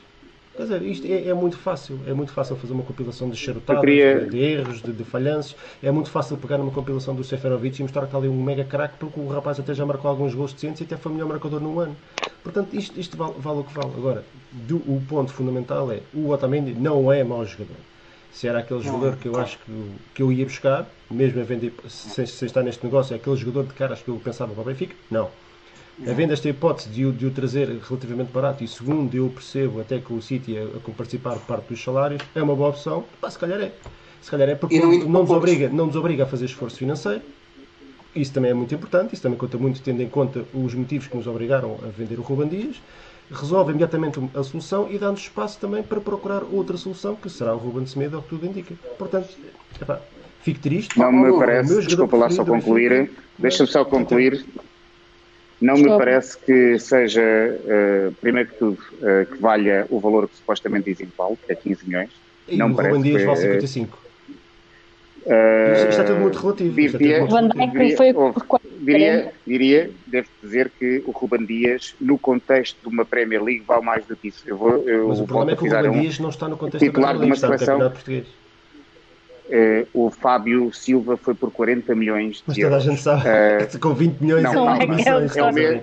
Quer 0.55 0.64
dizer, 0.64 0.82
isto 0.82 1.07
é, 1.07 1.28
é, 1.28 1.34
muito 1.34 1.57
fácil. 1.57 1.98
É 2.07 2.12
muito 2.12 2.32
fácil 2.32 2.57
fazer 2.57 2.74
uma 2.74 2.82
compilação 2.82 3.30
de 3.30 3.36
charotadas, 3.36 3.80
queria... 3.80 4.20
de, 4.20 4.30
de, 4.30 4.38
erros, 4.38 4.82
de, 4.82 4.92
de, 4.92 5.05
falhanços. 5.05 5.57
É 5.82 5.90
muito 5.90 6.11
fácil 6.11 6.36
pegar 6.36 6.61
uma 6.61 6.70
compilação 6.70 7.14
do 7.14 7.24
Seferovic 7.24 7.80
e 7.80 7.82
mostrar 7.82 8.03
que 8.03 8.09
está 8.09 8.18
ali 8.18 8.28
um 8.28 8.42
mega 8.42 8.64
craque, 8.64 8.96
porque 8.98 9.18
o 9.18 9.28
rapaz 9.28 9.59
até 9.59 9.72
já 9.72 9.86
marcou 9.86 10.11
alguns 10.11 10.34
gols 10.34 10.53
decentes 10.53 10.82
e 10.82 10.84
até 10.84 10.96
foi 10.96 11.11
o 11.11 11.14
melhor 11.14 11.28
marcador 11.28 11.61
no 11.61 11.80
ano. 11.80 11.96
Portanto, 12.42 12.74
isto, 12.74 13.00
isto 13.00 13.16
vale, 13.16 13.34
vale, 13.38 13.61
o 13.61 13.64
que 13.64 13.72
vale. 13.72 13.92
Agora, 13.96 14.24
do, 14.53 14.76
o 14.76 15.03
ponto 15.09 15.32
fundamental 15.32 15.90
é 15.90 16.00
o 16.12 16.28
Otamendi 16.28 16.74
não 16.74 17.11
é 17.11 17.24
mau 17.24 17.44
jogador. 17.46 17.76
Se 18.30 18.46
era 18.46 18.59
aquele 18.59 18.82
jogador 18.82 19.16
que 19.16 19.28
eu 19.28 19.38
acho 19.38 19.59
que, 19.59 19.90
que 20.14 20.22
eu 20.22 20.32
ia 20.32 20.44
buscar, 20.44 20.86
mesmo 21.11 21.40
a 21.40 21.44
vender, 21.44 21.72
sem, 21.88 22.26
sem 22.26 22.46
estar 22.46 22.62
neste 22.62 22.84
negócio, 22.84 23.14
é 23.14 23.16
aquele 23.16 23.36
jogador 23.36 23.64
de 23.64 23.74
caras 23.74 24.00
que 24.00 24.09
eu 24.09 24.16
pensava 24.16 24.53
para 24.53 24.62
o 24.62 24.64
Benfica, 24.64 24.94
não 25.11 25.30
Havendo 26.01 26.32
esta 26.32 26.49
hipótese 26.49 26.88
de 26.88 27.05
o, 27.05 27.12
de 27.12 27.26
o 27.26 27.30
trazer 27.30 27.68
relativamente 27.68 28.32
barato 28.32 28.64
e 28.64 28.68
segundo 28.68 29.14
eu 29.14 29.28
percebo 29.28 29.80
até 29.80 29.99
que 29.99 30.12
o 30.12 30.22
City 30.22 30.57
a, 30.57 30.62
a 30.62 30.90
participar 30.97 31.36
parte 31.38 31.68
dos 31.68 31.82
salários, 31.82 32.22
é 32.34 32.43
uma 32.43 32.57
boa 32.57 32.70
opção, 32.70 33.05
pá, 33.20 33.30
se 33.30 33.38
calhar 33.38 33.61
é. 33.61 33.72
Se 34.20 34.30
calhar 34.30 34.49
é 34.49 34.55
porque 34.55 34.78
não, 34.80 34.90
não, 34.90 35.20
nos 35.22 35.30
obriga, 35.30 35.68
não 35.68 35.86
nos 35.86 35.97
obriga 35.97 36.24
a 36.24 36.26
fazer 36.26 36.47
esforço 36.47 36.78
financeiro. 36.78 37.22
Isso 38.14 38.32
também 38.32 38.51
é 38.51 38.55
muito 38.55 38.74
importante, 38.74 39.14
isso 39.14 39.22
também 39.22 39.38
conta 39.38 39.59
muito 39.59 39.80
tendo 39.80 40.03
em 40.03 40.09
conta 40.09 40.45
os 40.53 40.74
motivos 40.74 41.09
que 41.09 41.16
nos 41.16 41.26
obrigaram 41.26 41.78
a 41.82 41.88
vender 41.88 42.18
o 42.18 42.22
Ruban 42.22 42.49
Dias. 42.49 42.76
Resolve 43.30 43.70
imediatamente 43.70 44.20
a 44.34 44.43
solução 44.43 44.88
e 44.90 44.99
dá-nos 44.99 45.20
espaço 45.20 45.59
também 45.59 45.82
para 45.82 46.01
procurar 46.01 46.43
outra 46.53 46.76
solução, 46.76 47.16
que 47.16 47.30
será 47.30 47.55
o 47.55 47.59
Ruben 47.59 47.86
Semedo, 47.86 48.16
ao 48.16 48.22
que 48.22 48.28
tudo 48.28 48.47
indica. 48.47 48.74
Portanto, 48.99 49.28
epá, 49.80 50.01
fico 50.43 50.61
triste. 50.61 50.99
Não 50.99 51.11
me 51.11 51.36
parece, 51.38 51.80
desculpa 51.80 52.16
lá 52.16 52.28
só 52.28 52.45
concluir, 52.45 53.11
deixa-me 53.38 53.68
só 53.68 53.84
concluir 53.84 54.45
não 55.62 55.74
me 55.74 55.88
parece 55.88 56.36
que 56.38 56.78
seja, 56.78 57.22
uh, 57.22 58.12
primeiro 58.20 58.50
que 58.50 58.56
tudo, 58.56 58.78
uh, 59.00 59.26
que 59.26 59.40
valha 59.40 59.86
o 59.90 60.00
valor 60.00 60.28
que 60.28 60.36
supostamente 60.36 60.90
dizem 60.90 61.06
que 61.06 61.16
vale, 61.16 61.36
que 61.46 61.52
é 61.52 61.54
15 61.54 61.86
milhões. 61.86 62.10
E 62.48 62.56
não 62.56 62.72
o 62.72 62.74
parece 62.74 62.96
Ruben 62.96 63.10
Dias 63.10 63.24
vale 63.24 63.40
55. 63.40 64.02
Uh, 65.24 65.72
isto 65.74 65.88
está 65.88 66.02
tudo 66.02 66.18
muito 66.18 66.36
relativo. 66.36 66.74
Diria, 66.74 67.24
diria, 68.80 69.32
diria, 69.46 69.90
devo 70.08 70.28
dizer 70.42 70.72
que 70.76 71.04
o 71.06 71.12
Ruben 71.12 71.46
Dias, 71.46 71.94
no 72.00 72.18
contexto 72.18 72.76
de 72.82 72.88
uma 72.92 73.04
Premier 73.04 73.40
League, 73.40 73.62
vale 73.64 73.84
mais 73.84 74.04
do 74.04 74.16
que 74.16 74.28
isso. 74.28 74.42
Eu 74.44 74.56
vou, 74.56 74.78
eu 74.88 75.06
Mas 75.08 75.20
o 75.20 75.24
problema 75.24 75.52
é 75.52 75.56
que 75.56 75.62
o 75.62 75.70
Ruben 75.70 75.90
um 75.90 76.00
Dias 76.00 76.18
não 76.18 76.30
está 76.30 76.48
no 76.48 76.56
contexto 76.56 76.84
da 76.84 76.92
Premier 76.92 77.18
League, 77.18 77.34
está 77.34 77.48
no 77.48 77.58
campeonato 77.58 77.94
português 77.94 78.41
uh, 79.53 79.88
o 79.92 80.11
Fábio 80.11 80.72
Silva 80.72 81.16
foi 81.16 81.34
por 81.34 81.50
40 81.50 81.94
milhões 81.94 82.42
Mas 82.46 82.57
toda 82.57 82.76
a 82.76 82.80
gente 82.80 83.00
sabe, 83.00 83.22
uh, 83.28 83.78
com 83.78 83.94
20 83.94 84.18
milhões 84.20 84.42
não, 84.42 84.53
não, 84.55 84.64
não, 84.64 84.72
é, 84.72 85.38
é 85.38 85.42
o 85.42 85.53
mesmo, 85.53 85.82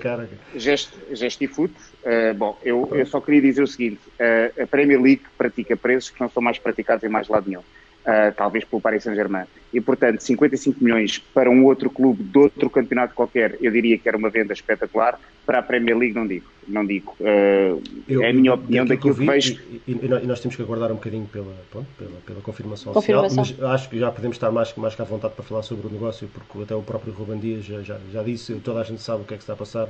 gesto, 0.55 0.97
gesto 1.11 1.43
e 1.43 1.47
fute. 1.47 1.75
Uh, 2.03 2.33
bom, 2.33 2.57
eu, 2.63 2.89
eu, 2.93 3.05
só 3.05 3.21
queria 3.21 3.41
dizer 3.41 3.61
o 3.61 3.67
seguinte, 3.67 3.99
uh, 4.19 4.63
a 4.63 4.67
Premier 4.67 4.99
League 4.99 5.21
pratica 5.37 5.77
preços 5.77 6.09
que 6.09 6.19
não 6.19 6.29
são 6.29 6.41
mais 6.41 6.57
praticados 6.57 7.03
em 7.03 7.09
mais 7.09 7.27
lado 7.27 7.47
nenhum 7.47 7.63
uh, 8.09 8.33
talvez 8.35 8.65
pelo 8.65 8.81
Paris 8.81 9.03
Saint-Germain. 9.03 9.45
E, 9.71 9.79
portanto, 9.79 10.21
55 10.21 10.83
milhões 10.83 11.19
para 11.19 11.49
um 11.49 11.63
outro 11.65 11.89
clube 11.89 12.23
de 12.23 12.37
outro 12.39 12.69
campeonato 12.69 13.13
qualquer, 13.13 13.55
eu 13.61 13.71
diria 13.71 13.97
que 13.97 14.07
era 14.07 14.17
uma 14.17 14.29
venda 14.29 14.53
espetacular. 14.53 15.19
Para 15.45 15.59
a 15.59 15.63
Premier 15.63 15.97
League, 15.97 16.13
não 16.13 16.27
digo. 16.27 16.45
Não 16.67 16.85
digo. 16.85 17.15
Uh, 17.19 17.81
eu, 18.07 18.21
é 18.21 18.29
a 18.29 18.33
minha 18.33 18.53
opinião 18.53 18.85
daquilo 18.85 19.15
que, 19.15 19.19
vi, 19.21 19.25
que 19.25 19.31
vejo. 19.31 19.59
E, 19.87 19.91
e, 20.05 20.27
nós 20.27 20.39
temos 20.39 20.55
que 20.55 20.61
aguardar 20.61 20.91
um 20.91 20.95
bocadinho 20.95 21.25
pela, 21.25 21.55
pronto, 21.71 21.87
pela, 21.97 22.19
pela 22.23 22.41
confirmação, 22.41 22.93
confirmação, 22.93 23.41
oficial, 23.41 23.59
mas 23.63 23.73
acho 23.73 23.89
que 23.89 23.97
já 23.97 24.11
podemos 24.11 24.35
estar 24.35 24.51
mais, 24.51 24.71
mais 24.75 24.93
que 24.93 25.01
à 25.01 25.05
vontade 25.05 25.33
para 25.33 25.43
falar 25.43 25.63
sobre 25.63 25.87
o 25.87 25.89
negócio, 25.89 26.29
porque 26.31 26.61
até 26.61 26.75
o 26.75 26.83
próprio 26.83 27.13
Ruben 27.13 27.39
Dias 27.39 27.65
já, 27.65 27.81
já, 27.81 27.97
já 28.11 28.21
disse, 28.21 28.53
toda 28.63 28.79
a 28.81 28.83
gente 28.83 29.01
sabe 29.01 29.23
o 29.23 29.25
que 29.25 29.33
é 29.33 29.37
que 29.37 29.43
está 29.43 29.53
a 29.53 29.57
passar. 29.57 29.89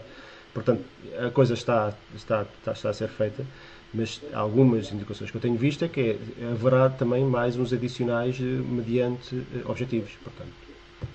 Portanto, 0.54 0.82
a 1.20 1.30
coisa 1.30 1.54
está, 1.54 1.94
está, 2.16 2.46
está, 2.60 2.72
está 2.72 2.90
a 2.90 2.94
ser 2.94 3.10
feita 3.10 3.46
mas 3.94 4.22
algumas 4.34 4.92
indicações 4.92 5.32
que 5.32 5.38
eu 5.38 5.42
tenho 5.42 5.56
visto 5.56 5.84
é 5.84 5.88
que 5.88 6.18
é, 6.40 6.46
haverá 6.52 6.90
também 6.90 7.26
mais 7.26 7.58
uns 7.58 7.74
adicionais 7.74 8.38
eh, 8.40 8.44
mediante 8.44 9.36
eh, 9.36 9.62
objetivos, 9.66 10.12
portanto. 10.24 10.52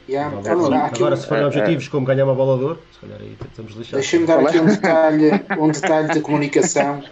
Yeah, 0.08 0.36
agora, 0.36 0.76
agora, 0.86 1.16
se 1.16 1.26
forem 1.26 1.44
objetivos 1.44 1.88
como 1.88 2.06
ganhar 2.06 2.24
uma 2.24 2.34
bola 2.34 2.58
de 2.58 2.64
ouro, 2.64 2.82
se 2.92 3.00
calhar 3.00 3.20
aí 3.20 3.36
estamos 3.48 3.72
lixados. 3.72 3.90
Deixa-me 3.92 4.26
dar 4.26 4.40
aqui 4.40 4.58
um 4.58 4.66
detalhe, 4.66 5.30
um 5.58 5.68
detalhe 5.68 6.12
de 6.12 6.20
comunicação, 6.20 7.02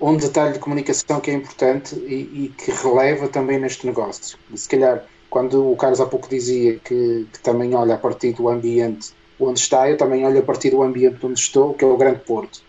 um 0.00 0.16
detalhe 0.16 0.54
de 0.54 0.58
comunicação 0.58 1.20
que 1.20 1.30
é 1.30 1.34
importante 1.34 1.94
e, 1.96 2.14
e, 2.44 2.54
que 2.56 2.70
releva 2.70 3.28
também 3.28 3.58
neste 3.58 3.86
negócio. 3.86 4.38
Se 4.54 4.68
calhar, 4.68 5.04
quando 5.28 5.70
o 5.70 5.76
Carlos 5.76 6.00
há 6.00 6.06
pouco 6.06 6.28
dizia 6.28 6.78
que, 6.78 7.26
que 7.32 7.40
também 7.40 7.74
olha 7.74 7.94
a 7.94 7.98
partir 7.98 8.32
do 8.32 8.48
ambiente 8.48 9.12
onde 9.38 9.58
está, 9.58 9.90
eu 9.90 9.96
também 9.96 10.24
olho 10.24 10.38
a 10.38 10.42
partir 10.42 10.70
do 10.70 10.82
ambiente 10.82 11.24
onde 11.24 11.38
estou, 11.38 11.74
que 11.74 11.84
é 11.84 11.88
o 11.88 11.96
Grande 11.96 12.20
Porto 12.20 12.62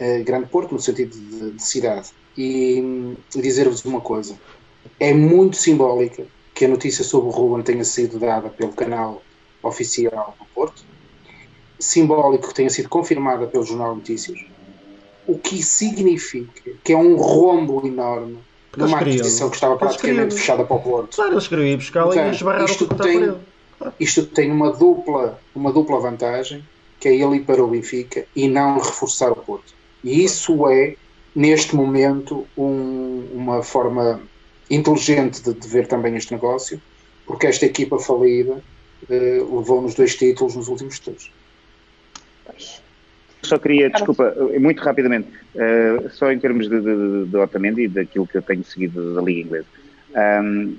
uh, 0.00 0.24
Grande 0.24 0.46
Porto, 0.46 0.72
no 0.72 0.80
sentido 0.80 1.16
de, 1.16 1.50
de 1.52 1.62
cidade. 1.62 2.10
E, 2.36 3.16
dizer-vos 3.34 3.84
uma 3.84 4.00
coisa: 4.00 4.38
é 5.00 5.12
muito 5.12 5.56
simbólica 5.56 6.26
que 6.54 6.64
a 6.64 6.68
notícia 6.68 7.04
sobre 7.04 7.28
o 7.28 7.32
Ruben 7.32 7.62
tenha 7.62 7.84
sido 7.84 8.18
dada 8.18 8.48
pelo 8.48 8.72
canal 8.72 9.22
oficial 9.62 10.36
do 10.38 10.44
Porto, 10.46 10.82
simbólico 11.78 12.48
que 12.48 12.54
tenha 12.54 12.70
sido 12.70 12.88
confirmada 12.88 13.46
pelo 13.46 13.64
Jornal 13.64 13.94
Notícias, 13.94 14.38
o 15.26 15.38
que 15.38 15.62
significa 15.62 16.72
que 16.82 16.92
é 16.92 16.96
um 16.96 17.16
rombo 17.16 17.86
enorme 17.86 18.38
Porque 18.70 18.84
numa 18.84 18.98
aquisição 18.98 19.50
que 19.50 19.56
estava 19.56 19.76
praticamente 19.76 20.34
fechada 20.34 20.64
para 20.64 20.76
o 20.76 20.80
Porto. 20.80 21.14
Claro, 21.16 21.34
eles 21.34 21.46
queriam 21.46 21.66
ir 21.66 21.76
buscá-la 21.76 22.16
e 22.16 22.30
esbarraram 22.30 22.64
isto 22.64 22.86
tem, 22.86 23.34
isto 24.00 24.26
tem 24.26 24.50
uma 24.50 24.72
dupla, 24.72 25.38
uma 25.54 25.72
dupla 25.72 26.00
vantagem, 26.00 26.64
que 26.98 27.08
é 27.08 27.14
ele 27.14 27.36
ir 27.36 27.44
para 27.44 27.62
o 27.62 27.68
Benfica 27.68 28.26
e 28.34 28.48
não 28.48 28.78
reforçar 28.78 29.30
o 29.30 29.36
Porto. 29.36 29.77
E 30.02 30.24
isso 30.24 30.68
é, 30.68 30.94
neste 31.34 31.74
momento, 31.74 32.46
um, 32.56 33.26
uma 33.32 33.62
forma 33.62 34.20
inteligente 34.70 35.42
de, 35.42 35.54
de, 35.54 35.68
ver 35.68 35.86
também 35.86 36.16
este 36.16 36.32
negócio, 36.32 36.80
porque 37.26 37.46
esta 37.46 37.66
equipa 37.66 37.98
falida 37.98 38.62
eh, 39.08 39.38
levou-nos 39.50 39.94
dois 39.94 40.14
títulos 40.14 40.56
nos 40.56 40.68
últimos 40.68 40.98
tempos. 40.98 41.30
Só 43.42 43.58
queria, 43.58 43.88
desculpa, 43.88 44.34
muito 44.58 44.82
rapidamente, 44.82 45.28
uh, 45.54 46.10
só 46.10 46.30
em 46.30 46.38
termos 46.38 46.68
de, 46.68 46.80
de, 46.80 47.26
de 47.26 47.36
Otamendi 47.36 47.82
e 47.82 47.88
daquilo 47.88 48.26
que 48.26 48.36
eu 48.36 48.42
tenho 48.42 48.64
seguido 48.64 49.14
da 49.14 49.22
Liga 49.22 49.40
Inglesa. 49.40 49.66
Um, 50.42 50.76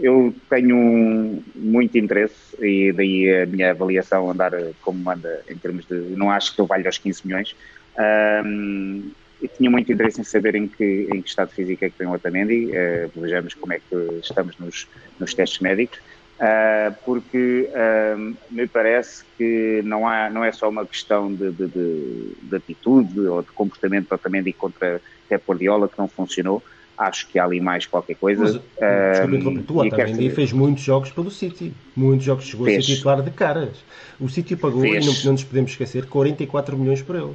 eu 0.00 0.34
tenho 0.48 1.42
muito 1.54 1.98
interesse 1.98 2.34
e 2.60 2.92
daí 2.92 3.42
a 3.42 3.46
minha 3.46 3.70
avaliação 3.70 4.30
andar 4.30 4.52
como 4.80 5.10
anda 5.10 5.42
em 5.48 5.56
termos 5.56 5.86
de. 5.86 5.94
Não 6.16 6.30
acho 6.30 6.54
que 6.54 6.60
eu 6.60 6.66
valha 6.66 6.88
os 6.88 6.98
15 6.98 7.26
milhões, 7.26 7.56
um, 7.98 9.10
e 9.40 9.48
tinha 9.48 9.70
muito 9.70 9.92
interesse 9.92 10.20
em 10.20 10.24
saber 10.24 10.54
em 10.54 10.66
que, 10.66 11.08
em 11.12 11.22
que 11.22 11.28
estado 11.28 11.50
físico 11.50 11.84
é 11.84 11.90
que 11.90 11.96
tem 11.96 12.06
o 12.06 12.12
Otamendi, 12.12 12.70
uh, 12.70 13.20
vejamos 13.20 13.54
como 13.54 13.72
é 13.72 13.78
que 13.78 14.20
estamos 14.22 14.56
nos, 14.58 14.88
nos 15.18 15.34
testes 15.34 15.60
médicos, 15.60 15.98
uh, 15.98 16.94
porque 17.04 17.68
uh, 17.70 18.36
me 18.50 18.66
parece 18.66 19.24
que 19.36 19.80
não, 19.84 20.08
há, 20.08 20.28
não 20.28 20.44
é 20.44 20.50
só 20.50 20.68
uma 20.68 20.84
questão 20.84 21.32
de, 21.32 21.52
de, 21.52 21.68
de, 21.68 22.32
de 22.42 22.56
atitude 22.56 23.20
ou 23.20 23.42
de 23.42 23.48
comportamento 23.48 24.08
do 24.08 24.14
Otamendi 24.14 24.52
contra 24.52 25.00
Pep 25.28 25.44
Guardiola 25.46 25.88
que 25.88 25.98
não 25.98 26.08
funcionou, 26.08 26.60
acho 26.96 27.28
que 27.28 27.38
há 27.38 27.44
ali 27.44 27.60
mais 27.60 27.86
qualquer 27.86 28.16
coisa. 28.16 28.42
Mas, 28.42 29.30
um, 29.30 29.64
o 29.68 29.86
Otamendi 29.86 30.30
fez 30.30 30.52
muitos 30.52 30.82
jogos 30.82 31.12
pelo 31.12 31.30
City, 31.30 31.72
muitos 31.94 32.26
jogos 32.26 32.44
chegou 32.44 32.66
fez. 32.66 32.78
a 32.78 32.86
ser 32.86 32.94
titular 32.96 33.22
de 33.22 33.30
caras. 33.30 33.84
O 34.18 34.28
City 34.28 34.56
pagou, 34.56 34.80
fez. 34.80 35.04
e 35.04 35.08
não, 35.08 35.14
não 35.26 35.32
nos 35.32 35.44
podemos 35.44 35.70
esquecer, 35.70 36.06
44 36.06 36.76
milhões 36.76 37.02
por 37.02 37.14
ele. 37.14 37.34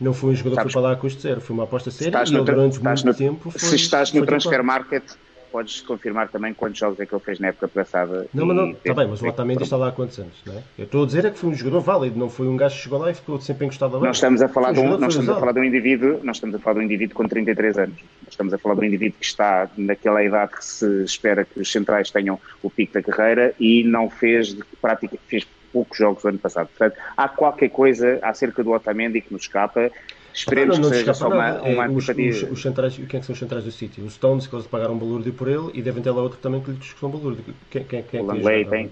Não 0.00 0.12
foi 0.12 0.30
um 0.30 0.34
jogador 0.34 0.56
Sabes, 0.56 0.68
que 0.68 0.72
foi 0.72 0.82
para 0.82 0.90
lá 0.90 0.94
a 0.96 1.00
custo 1.00 1.20
zero, 1.20 1.40
foi 1.40 1.54
uma 1.54 1.64
aposta 1.64 1.90
séria 1.90 2.22
e 2.24 2.34
ele 2.34 2.42
durante 2.42 2.82
muito 2.82 3.06
no, 3.06 3.14
tempo 3.14 3.50
foi, 3.50 3.60
Se 3.60 3.76
estás 3.76 4.12
no 4.12 4.24
transfer 4.24 4.62
market, 4.62 5.02
podes 5.50 5.80
confirmar 5.80 6.28
também 6.28 6.54
quantos 6.54 6.78
jogos 6.78 7.00
é 7.00 7.06
que 7.06 7.14
ele 7.14 7.22
fez 7.22 7.38
na 7.40 7.48
época 7.48 7.68
passada. 7.68 8.26
Não, 8.32 8.46
mas 8.46 8.56
não, 8.56 8.70
está 8.70 8.94
bem, 8.94 9.08
mas 9.08 9.20
o 9.20 9.26
Otamendi 9.26 9.62
está 9.62 9.76
lá 9.76 9.88
há 9.88 9.92
quantos 9.92 10.18
anos, 10.18 10.34
não 10.46 10.54
é? 10.54 10.62
Eu 10.78 10.84
estou 10.84 11.02
a 11.02 11.06
dizer 11.06 11.24
é 11.24 11.30
que 11.30 11.38
foi 11.38 11.50
um 11.50 11.54
jogador 11.54 11.80
válido, 11.80 12.18
não 12.18 12.28
foi 12.28 12.46
um 12.46 12.56
gajo 12.56 12.76
que 12.76 12.82
chegou 12.82 12.98
lá 12.98 13.10
e 13.10 13.14
ficou 13.14 13.40
sempre 13.40 13.66
encostado 13.66 13.96
a 13.96 14.00
Nós 14.00 14.16
estamos 14.16 14.42
a 14.42 14.48
falar, 14.48 14.72
de 14.72 14.80
um, 14.80 14.98
nós 14.98 15.14
estamos 15.14 15.28
a 15.28 15.40
falar 15.40 15.52
de 15.52 15.60
um 15.60 15.64
indivíduo, 15.64 16.20
nós 16.22 16.36
estamos 16.36 16.54
a 16.54 16.58
falar 16.58 16.74
de 16.74 16.80
um 16.80 16.82
indivíduo 16.84 17.16
com 17.16 17.26
33 17.26 17.78
anos. 17.78 17.96
Nós 18.22 18.30
estamos 18.30 18.52
a 18.52 18.58
falar 18.58 18.74
de 18.74 18.80
um 18.80 18.84
indivíduo 18.84 19.18
que 19.18 19.26
está 19.26 19.68
naquela 19.76 20.22
idade 20.22 20.52
que 20.52 20.64
se 20.64 21.04
espera 21.04 21.44
que 21.44 21.60
os 21.60 21.70
centrais 21.70 22.10
tenham 22.10 22.38
o 22.62 22.70
pico 22.70 22.94
da 22.94 23.02
carreira 23.02 23.54
e 23.58 23.82
não 23.84 24.10
fez 24.10 24.48
de 24.48 24.62
prática, 24.80 25.16
fez 25.26 25.46
poucos 25.72 25.98
jogos 25.98 26.24
no 26.24 26.30
ano 26.30 26.38
passado. 26.38 26.68
Portanto, 26.68 27.00
há 27.16 27.28
qualquer 27.28 27.68
coisa 27.70 28.18
acerca 28.22 28.62
do 28.62 28.72
Otamendi 28.72 29.20
que 29.20 29.32
nos 29.32 29.42
escapa 29.42 29.90
Esperemos 30.38 30.78
não, 30.78 30.84
não 30.84 30.90
que 30.90 30.98
seja 30.98 31.14
só 31.14 31.26
uma, 31.26 31.36
nada. 31.36 31.62
uma 31.64 31.86
É, 31.86 31.88
os, 31.88 32.08
os, 32.08 32.50
os 32.52 32.62
centrais, 32.62 32.94
quem 32.94 33.04
é 33.04 33.20
que 33.20 33.24
são 33.24 33.32
os 33.32 33.38
centrais 33.38 33.64
do 33.64 33.72
City? 33.72 34.00
Os 34.00 34.14
Stones, 34.14 34.46
que 34.46 34.54
eles 34.54 34.68
pagaram 34.68 34.94
um 34.94 34.98
balúrdio 34.98 35.32
por 35.32 35.48
ele, 35.48 35.70
e 35.74 35.82
devem 35.82 36.00
ter 36.00 36.10
lá 36.10 36.22
outro 36.22 36.38
também 36.38 36.60
que 36.60 36.70
lhes 36.70 36.92
custou 36.92 37.08
um 37.08 37.12
balúrdio. 37.12 37.44
Quem, 37.68 37.82
quem, 37.82 38.02
quem 38.04 38.20
é 38.20 38.22
O 38.22 38.26
que 38.26 38.32
Langley 38.32 38.64
tem. 38.66 38.90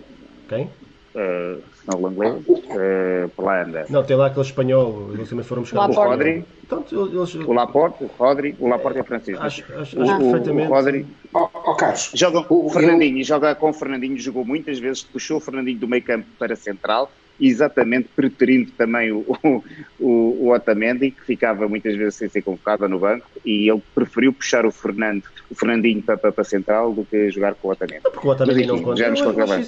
Quem? 0.49 0.71
Uh, 1.17 1.63
não 1.91 1.99
o 1.99 2.03
Langley, 2.03 2.31
uh, 2.31 3.29
por 3.35 3.47
lá 3.47 3.63
anda. 3.63 3.87
Não, 3.89 4.05
tem 4.05 4.15
lá 4.17 4.27
aquele 4.27 4.45
espanhol, 4.45 5.11
eles 5.15 5.31
também 5.31 5.45
foram 5.47 5.63
buscar. 5.63 5.79
O 5.79 5.89
Laporte. 5.89 6.11
Rodri, 6.11 6.45
eles, 6.69 7.39
o 7.47 7.53
Laporte, 7.55 8.05
o 8.05 8.11
Rodri, 8.19 8.55
o 8.59 8.69
Laporte 8.69 8.99
é 8.99 9.03
francês. 9.03 9.39
acho, 9.41 9.65
acho, 9.79 9.99
o, 9.99 10.03
acho 10.03 10.15
o- 10.15 10.19
perfeitamente. 10.19 10.69
o 10.69 10.75
Rodri 10.75 11.07
Ó 11.33 11.49
ó, 11.55 11.75
Carlos, 11.75 12.11
joga 12.15 12.41
O- 12.53 12.67
o 12.67 12.69
Fernandinho, 12.71 13.25
joga 13.25 13.55
com 13.55 13.71
o 13.71 13.73
Fernandinho, 13.73 14.19
jogou 14.19 14.45
muitas 14.45 14.79
vezes, 14.79 15.03
puxou 15.03 15.39
o 15.39 15.41
Fernandinho 15.41 15.79
do 15.79 15.89
meio 15.89 16.03
campo 16.03 16.27
para 16.39 16.55
central, 16.55 17.11
exatamente 17.41 18.09
preterindo 18.15 18.71
também 18.73 19.11
o, 19.13 19.19
o, 19.43 19.65
o, 19.99 20.09
o 20.49 20.53
Otamendi, 20.55 21.11
que 21.13 21.23
ficava 21.25 21.67
muitas 21.67 21.95
vezes 21.97 22.15
sem 22.17 22.29
ser 22.29 22.43
convocado 22.43 22.87
no 22.89 22.99
banco, 22.99 23.27
e 23.45 23.71
ele 23.71 23.83
preferiu 23.95 24.33
puxar 24.35 24.67
o 24.67 24.71
Fernando, 24.71 25.23
o 25.51 25.55
Fernandinho 25.55 26.03
para, 26.03 26.17
para, 26.17 26.33
para 26.33 26.45
central 26.45 26.93
do 26.93 27.05
que 27.05 27.31
jogar 27.31 27.55
com 27.55 27.69
o 27.69 27.73
Otamendi. 27.73 28.01
Porque 28.03 28.27
o 28.27 28.31
Otamendi 28.31 28.59
Mas, 28.61 28.67
não 28.69 28.75
enfim, 28.77 28.85
conta. 28.85 28.97
já 28.97 29.11
nos 29.11 29.21
Eu, 29.21 29.27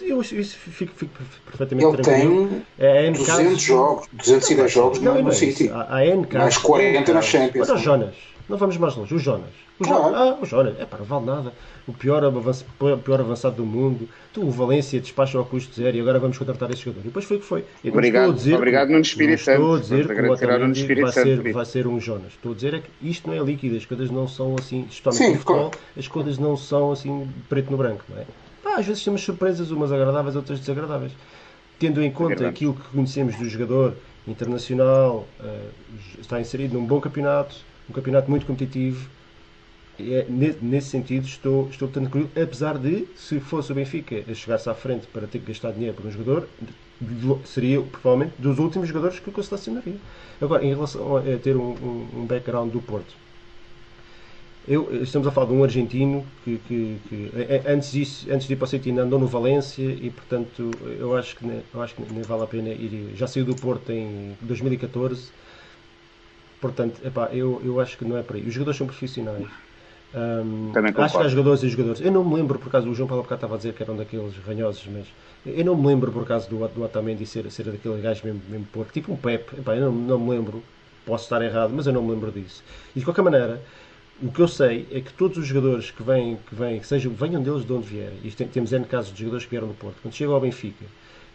eu, 0.08 0.20
isso- 0.20 0.34
eu, 0.34 0.40
isso 0.40 0.58
fico, 0.58 0.92
fico 0.96 1.12
perfeitamente 1.46 1.88
ele 1.94 2.02
tranquilo. 2.02 2.48
tem 2.48 2.62
É, 2.78 3.06
N 3.06 3.16
200 3.16 3.36
casos- 3.44 3.62
jogos, 3.62 4.08
210 4.12 4.72
jogos 4.72 5.00
Não, 5.00 5.12
no, 5.12 5.18
não 5.18 5.24
no 5.26 5.30
é 5.30 5.34
City. 5.34 5.68
Há, 5.70 5.86
há 5.96 6.06
N 6.06 6.22
casos. 6.26 6.38
Mais 6.42 6.58
40 6.58 7.12
na 7.14 7.22
Champions. 7.22 7.68
O 7.70 7.76
Jonas. 7.76 8.14
Não 8.48 8.56
vamos 8.56 8.76
mais 8.78 8.96
longe. 8.96 9.14
O 9.14 9.18
Jonas. 9.18 9.50
O 9.78 9.84
Claro. 9.84 10.04
Jonas. 10.04 10.20
Ah, 10.20 10.38
o 10.40 10.46
Jonas. 10.46 10.80
É 10.80 10.86
pá, 10.86 10.96
não 10.96 11.04
vale 11.04 11.26
nada. 11.26 11.52
O 11.86 11.92
pior, 11.92 12.24
avanç- 12.24 12.64
o 12.80 12.96
pior 12.96 13.20
avançado 13.20 13.56
do 13.56 13.66
mundo. 13.66 14.08
Tu, 14.32 14.40
o 14.42 14.50
Valência, 14.50 14.98
despacha 15.00 15.36
ao 15.36 15.44
custo 15.44 15.74
zero 15.74 15.96
e 15.96 16.00
agora 16.00 16.18
vamos 16.18 16.38
contratar 16.38 16.70
esse 16.70 16.80
jogador. 16.82 17.00
E 17.02 17.08
depois 17.08 17.24
foi 17.26 17.36
o 17.36 17.40
que 17.40 17.46
foi. 17.46 17.64
Eu 17.84 17.92
Obrigado. 17.92 18.32
dizer 18.34 18.54
Obrigado, 18.54 18.88
Nuno 18.88 19.02
Espírito 19.02 19.44
não 19.46 19.52
Estou 19.54 19.74
a 19.74 19.76
Santo. 19.76 19.82
dizer 19.82 20.06
que 20.14 20.22
o 20.22 20.32
Otamendi 20.32 20.94
vai 21.02 21.12
Santo 21.12 21.24
ser, 21.42 21.52
vai 21.52 21.64
ser 21.66 21.86
um 21.86 22.00
Jonas. 22.00 22.32
Estou 22.32 22.52
a 22.52 22.54
dizer 22.54 22.74
é 22.74 22.78
que 22.80 22.88
isto 23.02 23.28
não 23.28 23.34
é 23.36 23.40
líquido. 23.40 23.76
As 23.76 23.84
coisas 23.84 24.10
não 24.10 24.26
são 24.26 24.56
assim, 24.58 24.86
especialmente 24.90 25.18
Sim, 25.26 25.32
no 25.32 25.38
futebol, 25.44 25.70
as 25.96 26.08
coisas 26.08 26.38
não 26.38 26.56
são 26.56 26.90
assim 26.92 27.28
preto 27.50 27.70
no 27.70 27.76
branco, 27.76 28.02
não 28.08 28.18
é? 28.18 28.24
Pá, 28.62 28.76
às 28.78 28.86
vezes 28.86 29.04
temos 29.04 29.20
surpresas, 29.22 29.70
umas 29.70 29.92
agradáveis, 29.92 30.34
outras 30.36 30.58
desagradáveis. 30.58 31.12
Tendo 31.78 32.02
em 32.02 32.10
conta 32.10 32.30
verdade. 32.30 32.48
aquilo 32.50 32.74
que 32.74 32.88
conhecemos 32.88 33.36
do 33.36 33.44
jogador 33.48 33.94
internacional, 34.26 35.26
eh, 35.42 35.68
está 36.20 36.40
inserido 36.40 36.74
num 36.74 36.84
bom 36.84 37.00
campeonato, 37.00 37.54
um 37.88 37.92
campeonato 37.92 38.30
muito 38.30 38.46
competitivo. 38.46 39.08
É, 39.98 40.24
ne- 40.28 40.54
nesse 40.62 40.90
sentido, 40.90 41.26
estou, 41.26 41.68
estou 41.68 41.88
tranquilo, 41.88 42.30
apesar 42.40 42.78
de, 42.78 43.04
se 43.16 43.40
fosse 43.40 43.72
o 43.72 43.74
Benfica 43.74 44.22
a 44.30 44.34
chegar-se 44.34 44.70
à 44.70 44.74
frente 44.74 45.08
para 45.08 45.26
ter 45.26 45.40
que 45.40 45.46
gastar 45.46 45.72
dinheiro 45.72 45.94
por 45.94 46.06
um 46.06 46.10
jogador, 46.10 46.48
seria 47.44 47.80
provavelmente 47.82 48.34
dos 48.38 48.58
últimos 48.60 48.88
jogadores 48.88 49.18
que 49.18 49.28
eu 49.28 49.42
selecionaria. 49.42 49.96
Agora, 50.40 50.64
em 50.64 50.68
relação 50.68 51.16
a, 51.16 51.22
ter 51.42 51.56
um, 51.56 51.74
um, 52.16 52.24
background 52.26 52.70
do 52.72 52.80
Porto, 52.80 53.14
eu, 54.66 55.02
estamos 55.02 55.26
a 55.26 55.30
falar 55.30 55.46
de 55.46 55.52
um 55.54 55.64
argentino 55.64 56.24
que, 56.44 56.58
que- 56.58 56.96
que, 57.08 57.30
antes, 57.66 57.90
disso, 57.90 58.26
antes 58.30 58.46
de 58.46 58.52
ir 58.52 58.56
para 58.56 58.64
o 58.66 58.68
City 58.68 58.90
ainda 58.90 59.02
andou 59.02 59.18
no 59.18 59.26
Valência 59.26 59.82
e 59.82 60.10
portanto 60.10 60.70
eu 61.00 61.16
acho 61.16 61.36
que, 61.36 61.44
eu 61.72 61.80
acho 61.82 61.94
que 61.94 62.02
nem 62.12 62.22
vale 62.22 62.42
a 62.42 62.46
pena 62.46 62.68
ir. 62.68 63.10
Já 63.14 63.26
saiu 63.26 63.46
do 63.46 63.54
Porto 63.56 63.90
em 63.90 64.36
2014, 64.42 65.32
portanto 66.60 67.00
epá, 67.04 67.28
eu, 67.32 67.60
eu 67.64 67.80
acho 67.80 67.96
que 67.98 68.04
não 68.04 68.16
é 68.16 68.22
por 68.22 68.36
aí. 68.36 68.46
Os 68.46 68.54
jogadores 68.54 68.78
são 68.78 68.86
profissionais. 68.86 69.50
Também 70.72 70.92
acho 70.96 71.16
que 71.16 71.22
há 71.22 71.28
jogadores 71.28 71.62
e 71.62 71.68
jogadores. 71.68 72.00
Eu 72.00 72.12
não 72.12 72.24
me 72.24 72.34
lembro, 72.34 72.58
por 72.58 72.68
acaso, 72.68 72.88
o 72.90 72.94
João 72.94 73.08
Paulo 73.08 73.22
bocado 73.22 73.38
estava 73.38 73.54
a 73.54 73.56
dizer 73.56 73.72
que 73.74 73.82
eram 73.82 73.96
daqueles 73.96 74.36
ranhosos, 74.38 74.86
mas 74.86 75.06
eu 75.46 75.64
não 75.64 75.76
me 75.76 75.86
lembro, 75.86 76.12
por 76.12 76.22
acaso, 76.22 76.48
do, 76.48 76.66
do 76.68 76.82
Otamendi 76.82 77.24
ser, 77.26 77.50
ser 77.50 77.64
daquele 77.70 78.00
gajo 78.00 78.24
mesmo, 78.24 78.42
mesmo 78.48 78.66
porco, 78.66 78.92
tipo 78.92 79.12
um 79.12 79.16
Pep. 79.16 79.58
Epá, 79.58 79.74
eu 79.76 79.90
não, 79.90 79.92
não 79.92 80.18
me 80.20 80.30
lembro, 80.30 80.62
posso 81.04 81.24
estar 81.24 81.40
errado, 81.42 81.72
mas 81.74 81.86
eu 81.86 81.92
não 81.92 82.02
me 82.02 82.10
lembro 82.12 82.30
disso. 82.30 82.62
E 82.94 82.98
de 82.98 83.04
qualquer 83.04 83.22
maneira, 83.22 83.64
o 84.20 84.30
que 84.32 84.40
eu 84.42 84.48
sei 84.48 84.86
é 84.90 85.00
que 85.00 85.12
todos 85.12 85.38
os 85.38 85.46
jogadores 85.46 85.90
que 85.90 86.02
vêm, 86.02 86.36
que 86.38 86.54
vêm, 86.54 86.80
que 86.80 86.86
sejam, 86.86 87.12
venham 87.14 87.42
deles 87.42 87.64
de 87.64 87.72
onde 87.72 87.86
vierem, 87.88 88.18
e 88.22 88.30
tem- 88.32 88.48
temos 88.48 88.72
N 88.72 88.84
casos 88.86 89.12
de 89.12 89.20
jogadores 89.20 89.44
que 89.46 89.50
vieram 89.50 89.68
do 89.68 89.74
Porto, 89.74 90.00
quando 90.02 90.14
chegam 90.14 90.34
ao 90.34 90.40
Benfica, 90.40 90.84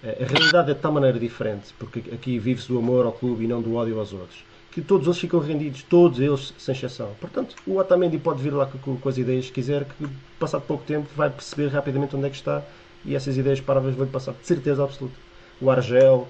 eh, 0.02 0.18
a 0.24 0.26
realidade 0.28 0.72
é 0.72 0.74
de 0.74 0.80
tal 0.82 0.92
maneira 0.92 1.20
diferente, 1.20 1.74
porque 1.80 2.00
aqui 2.14 2.38
vive-se 2.40 2.68
do 2.68 2.78
amor 2.78 3.06
ao 3.06 3.14
clube 3.14 3.46
e 3.46 3.48
não 3.48 3.62
do 3.62 3.74
ódio 3.76 4.00
aos 4.00 4.14
outros, 4.14 4.46
que 4.74 4.82
todos 4.82 5.06
eles 5.06 5.20
ficam 5.20 5.40
rendidos, 5.40 5.84
todos 5.84 6.20
eles, 6.20 6.54
sem 6.58 6.74
exceção. 6.74 7.12
Portanto, 7.22 7.56
o 7.66 7.78
Otamendi 7.78 8.18
pode 8.18 8.42
vir 8.42 8.54
lá 8.54 8.66
com, 8.66 8.98
com 8.98 9.10
as 9.10 9.18
ideias 9.18 9.46
que 9.46 9.54
quiser, 9.54 9.86
que 9.86 10.08
passado 10.40 10.64
pouco 10.64 10.84
tempo 10.84 11.08
vai 11.16 11.30
perceber 11.30 11.68
rapidamente 11.68 12.16
onde 12.16 12.26
é 12.26 12.30
que 12.30 12.36
está, 12.36 12.64
e 13.06 13.16
essas 13.16 13.38
ideias 13.38 13.62
paráveis 13.62 13.96
vão-lhe 13.96 14.12
passar 14.12 14.34
de 14.34 14.46
certeza 14.46 14.84
absoluta. 14.84 15.16
O 15.62 15.70
Argel, 15.70 16.28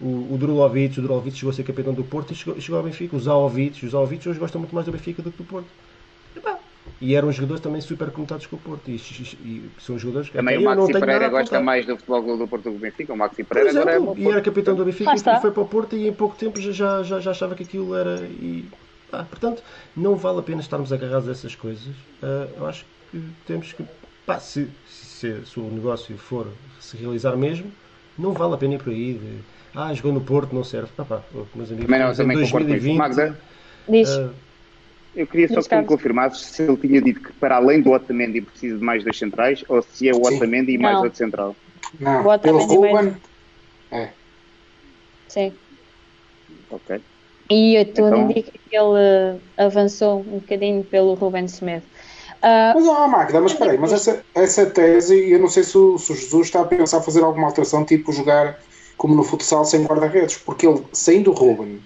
o, 0.00 0.34
o 0.34 0.36
Drulovic, 0.38 0.98
o 0.98 1.02
Drulovic 1.02 1.36
chegou 1.36 1.50
a 1.50 1.54
ser 1.54 1.64
capitão 1.64 1.92
do 1.92 2.02
Porto 2.02 2.32
e 2.32 2.34
chegou, 2.34 2.60
chegou 2.60 2.78
ao 2.78 2.84
Benfica. 2.84 3.14
O 3.14 3.20
Zaovic, 3.20 3.84
os 3.84 3.92
Zaovic 3.92 4.28
hoje 4.28 4.38
gostam 4.38 4.60
muito 4.60 4.74
mais 4.74 4.86
do 4.86 4.92
Benfica 4.92 5.22
do 5.22 5.30
que 5.30 5.38
do 5.38 5.44
Porto. 5.44 5.68
Epá, 6.34 6.58
E 7.02 7.16
eram 7.16 7.32
jogadores 7.32 7.60
também 7.60 7.80
super 7.80 8.12
conotados 8.12 8.46
com 8.46 8.54
o 8.54 8.58
Porto. 8.60 8.88
E, 8.88 8.94
e- 8.94 9.48
e 9.48 9.70
são 9.80 9.98
jogadores 9.98 10.28
que 10.30 10.36
Também 10.36 10.54
eu 10.54 10.60
o 10.60 10.64
não 10.64 10.76
Maxi 10.76 10.92
tenho 10.92 11.04
Pereira 11.04 11.28
gosta 11.28 11.60
mais 11.60 11.84
do 11.84 11.96
futebol 11.96 12.38
do 12.38 12.46
Porto 12.46 12.70
do 12.70 12.78
Benfica. 12.78 13.12
O 13.12 13.16
Maxi 13.16 13.42
Pereira 13.42 13.70
agora 13.70 13.90
é 13.90 13.94
exemplo, 13.96 14.14
bom. 14.14 14.20
e 14.20 14.32
era 14.32 14.40
capitão 14.40 14.74
do 14.76 14.84
Benfica 14.84 15.12
e 15.14 15.40
foi 15.40 15.50
para 15.50 15.62
o 15.62 15.66
Porto 15.66 15.96
e 15.96 16.06
em 16.06 16.12
pouco 16.12 16.36
tempo 16.36 16.60
já, 16.60 16.70
já, 16.70 17.02
já, 17.02 17.18
já 17.20 17.30
achava 17.32 17.56
que 17.56 17.64
aquilo 17.64 17.92
era. 17.96 18.20
E, 18.22 18.64
pá, 19.10 19.24
portanto, 19.24 19.64
não 19.96 20.14
vale 20.14 20.38
a 20.38 20.42
pena 20.42 20.60
estarmos 20.60 20.92
agarrados 20.92 21.28
a 21.28 21.32
essas 21.32 21.56
coisas. 21.56 21.88
Ah, 22.22 22.46
eu 22.56 22.66
acho 22.66 22.84
que 23.10 23.20
temos 23.46 23.72
que. 23.72 23.84
Pá, 24.24 24.38
se, 24.38 24.68
se, 24.86 25.44
se 25.44 25.58
o 25.58 25.64
negócio 25.64 26.16
for 26.16 26.46
se 26.80 26.96
realizar 26.96 27.36
mesmo, 27.36 27.72
não 28.16 28.32
vale 28.32 28.54
a 28.54 28.56
pena 28.56 28.74
ir 28.74 28.78
por 28.78 28.90
aí. 28.90 29.14
De, 29.14 29.38
ah, 29.74 29.92
jogou 29.92 30.12
no 30.12 30.20
Porto, 30.20 30.54
não 30.54 30.62
serve. 30.62 30.90
Ah, 30.96 31.04
pá, 31.04 31.20
oh, 31.34 31.44
meus 31.56 31.68
amigos, 31.72 31.86
Também 31.86 32.00
não, 32.00 32.14
também 32.14 32.36
concordo 32.40 32.68
com 32.68 32.74
isso. 32.74 32.86
2020. 32.86 32.96
Magda, 32.96 33.40
Diz. 33.88 34.08
ah, 34.10 34.30
eu 35.14 35.26
queria 35.26 35.48
só 35.48 35.54
que 35.56 35.60
me 35.62 35.68
Carlos. 35.68 35.88
confirmasses 35.88 36.40
se 36.46 36.62
ele 36.62 36.76
tinha 36.76 37.00
dito 37.02 37.20
que 37.20 37.32
para 37.34 37.56
além 37.56 37.80
do 37.82 37.90
Otamendi 37.92 38.40
precisa 38.40 38.78
de 38.78 38.84
mais 38.84 39.02
dois 39.04 39.18
centrais 39.18 39.64
ou 39.68 39.82
se 39.82 40.08
é 40.08 40.12
o 40.12 40.24
Sim. 40.24 40.36
Otamendi 40.36 40.72
e 40.72 40.78
mais 40.78 40.96
Não. 40.96 41.02
outro 41.04 41.18
central. 41.18 41.56
Não, 42.00 42.20
O 42.26 42.38
pelo 42.38 42.58
Otamendi 42.58 42.78
vai- 42.78 42.92
Ruben, 43.04 43.16
é. 43.90 44.08
Sim. 45.28 45.52
Ok. 46.70 47.00
E 47.50 47.84
tudo 47.94 48.08
Então- 48.08 48.30
indica 48.30 48.50
que 48.52 48.76
ele 48.76 49.40
avançou 49.58 50.20
um 50.20 50.38
bocadinho 50.38 50.82
pelo 50.84 51.14
Ruben 51.14 51.44
Smith. 51.46 51.82
Ah, 52.40 52.72
Mas, 52.74 52.86
ó, 52.88 53.06
Magda, 53.06 53.40
mas 53.40 53.52
espera 53.52 53.70
aí, 53.72 53.78
mas 53.78 53.92
essa, 53.92 54.24
essa 54.34 54.66
tese, 54.66 55.30
eu 55.30 55.38
não 55.38 55.48
sei 55.48 55.62
se 55.62 55.76
o, 55.78 55.96
se 55.98 56.12
o 56.12 56.16
Jesus 56.16 56.46
está 56.48 56.62
a 56.62 56.64
pensar 56.64 57.00
fazer 57.00 57.22
alguma 57.22 57.46
alteração, 57.46 57.84
tipo 57.84 58.12
jogar 58.12 58.58
como 58.96 59.14
no 59.14 59.22
futsal 59.22 59.64
sem 59.64 59.84
guarda-redes, 59.84 60.38
porque 60.38 60.66
ele, 60.66 60.82
saindo 60.92 61.30
o 61.30 61.34
Ruben 61.34 61.80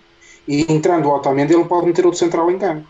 e 0.49 0.62
entrando 0.72 1.09
o 1.09 1.14
Otamendi, 1.14 1.53
ele 1.53 1.64
pode 1.64 1.87
meter 1.87 2.05
outro 2.07 2.18
central 2.18 2.51
em 2.51 2.59
campo. 2.59 2.87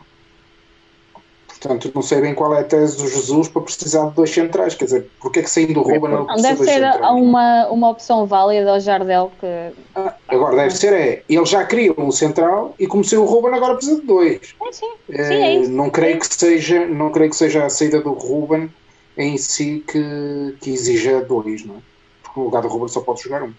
Portanto, 1.66 1.92
não 1.94 2.02
sei 2.02 2.20
bem 2.20 2.34
qual 2.34 2.54
é 2.54 2.60
a 2.60 2.64
tese 2.64 2.96
do 2.96 3.08
Jesus 3.08 3.48
para 3.48 3.62
precisar 3.62 4.08
de 4.08 4.14
dois 4.14 4.30
centrais, 4.30 4.74
quer 4.74 4.84
dizer, 4.84 5.10
porque 5.20 5.40
é 5.40 5.42
que 5.42 5.50
saindo 5.50 5.80
o 5.80 5.82
Ruben 5.82 6.10
não, 6.10 6.24
precisa 6.26 6.48
deve 6.48 6.64
ser 6.64 6.80
centrais? 6.92 7.12
uma, 7.14 7.66
uma 7.68 7.90
opção 7.90 8.26
válida 8.26 8.70
ao 8.70 8.80
Jardel 8.80 9.32
que 9.40 9.72
Ah, 9.94 10.14
Agora 10.28 10.56
deve 10.56 10.70
ser 10.76 10.92
é, 10.92 11.24
ele 11.28 11.44
já 11.44 11.64
queria 11.64 11.92
um 11.98 12.10
central 12.12 12.74
e 12.78 12.86
como 12.86 13.04
saiu 13.04 13.22
o 13.22 13.26
Ruben 13.26 13.54
agora 13.54 13.74
precisa 13.74 14.00
de 14.00 14.06
dois. 14.06 14.40
É, 14.62 14.72
sim. 14.72 14.86
Eh, 15.10 15.24
Sim, 15.24 15.34
é 15.34 15.54
isso. 15.62 15.70
não 15.72 15.90
creio 15.90 16.18
que 16.18 16.34
seja 16.34 16.86
não 16.86 17.10
creio 17.10 17.30
que 17.30 17.36
seja 17.36 17.64
a 17.64 17.70
saída 17.70 18.00
do 18.00 18.12
Ruben 18.12 18.70
em 19.16 19.36
si 19.38 19.84
que, 19.90 20.56
que 20.60 20.70
exija 20.70 21.20
dois 21.24 21.64
não 21.64 21.76
é? 21.76 21.78
porque 22.22 22.38
no 22.40 22.46
lugar 22.46 22.62
do 22.62 22.68
Ruben 22.68 22.88
só 22.88 23.00
pode 23.00 23.22
jogar 23.22 23.42
um 23.42 23.52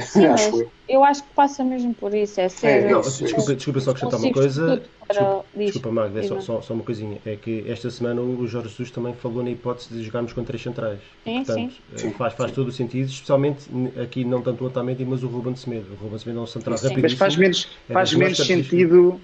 Sim, 0.00 0.26
acho 0.26 0.50
mas 0.52 0.60
eu 0.60 0.72
eu 0.88 1.02
acho 1.04 1.24
que 1.24 1.34
passa 1.34 1.64
mesmo 1.64 1.94
por 1.94 2.14
isso. 2.14 2.40
É 2.40 2.48
ser. 2.48 2.84
É, 2.84 2.90
Não, 2.90 3.00
desculpa, 3.00 3.54
desculpa 3.54 3.80
só 3.80 3.90
acrescentar 3.90 4.20
uma 4.20 4.30
coisa. 4.30 4.82
Desculpa, 5.08 5.46
desculpa 5.56 5.92
Magda, 5.92 6.20
é 6.20 6.22
só, 6.22 6.38
só, 6.40 6.60
só 6.60 6.74
uma 6.74 6.84
coisinha. 6.84 7.20
É 7.24 7.36
que 7.36 7.64
esta 7.66 7.90
semana 7.90 8.20
o 8.20 8.46
Jorge 8.46 8.68
Jesus 8.68 8.90
também 8.90 9.14
falou 9.14 9.42
na 9.42 9.50
hipótese 9.50 9.88
de 9.94 10.02
jogarmos 10.02 10.32
com 10.32 10.44
três 10.44 10.62
centrais. 10.62 11.00
Sim, 11.24 11.34
Portanto, 11.44 11.82
eh, 11.92 11.98
Sim. 11.98 12.10
Faz, 12.12 12.34
faz 12.34 12.52
todo 12.52 12.68
o 12.68 12.72
sentido, 12.72 13.08
especialmente 13.08 13.68
aqui 13.98 14.24
não 14.24 14.42
tanto 14.42 14.64
o 14.64 14.66
Otamendi, 14.66 15.04
mas 15.04 15.22
o 15.22 15.28
Ruben 15.28 15.54
Semedo. 15.56 15.92
O 15.92 15.96
Ruben 15.96 16.18
Semedo 16.18 16.40
é 16.40 16.42
um 16.42 16.46
central 16.46 16.76
Sim. 16.76 16.88
rapidíssimo. 16.88 17.02
Mas 17.02 17.18
faz 17.18 17.36
menos, 17.36 17.68
É 17.88 17.92
faz 17.92 18.12
menos 18.14 18.38
sentido 18.38 19.20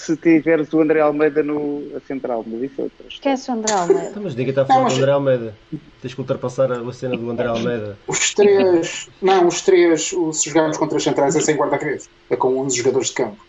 se 0.00 0.16
tiveres 0.16 0.72
o 0.72 0.80
André 0.80 1.00
Almeida 1.00 1.42
no 1.42 1.82
a 1.96 2.00
central, 2.06 2.44
mas 2.46 2.62
isso 2.62 2.80
é 2.80 2.84
outra 2.84 3.06
história. 3.08 3.34
Esquece 3.34 3.50
o 3.50 3.54
André 3.54 3.72
Almeida. 3.74 4.08
Então, 4.10 4.22
mas 4.22 4.34
ninguém 4.34 4.50
está 4.50 4.62
a 4.62 4.66
falar 4.66 4.78
Não, 4.78 4.84
mas- 4.84 4.94
do 4.94 5.00
André 5.00 5.12
Almeida. 5.12 5.54
Tens 6.00 6.14
que 6.14 6.20
ultrapassar 6.20 6.72
a, 6.72 6.80
a 6.80 6.92
cena 6.92 7.16
do 7.16 7.30
André 7.30 7.46
Almeida. 7.46 7.98
os 8.08 8.34
três 8.34 9.08
não, 9.20 9.46
os 9.46 9.60
três 9.62 10.08
se 10.32 10.48
jogarmos 10.48 10.76
com 10.76 10.86
três 10.88 11.02
centrais 11.02 11.36
é 11.36 11.40
sem 11.40 11.56
guarda-redes 11.56 12.08
é 12.30 12.36
com 12.36 12.56
11 12.58 12.78
jogadores 12.78 13.08
de 13.08 13.14
campo 13.14 13.44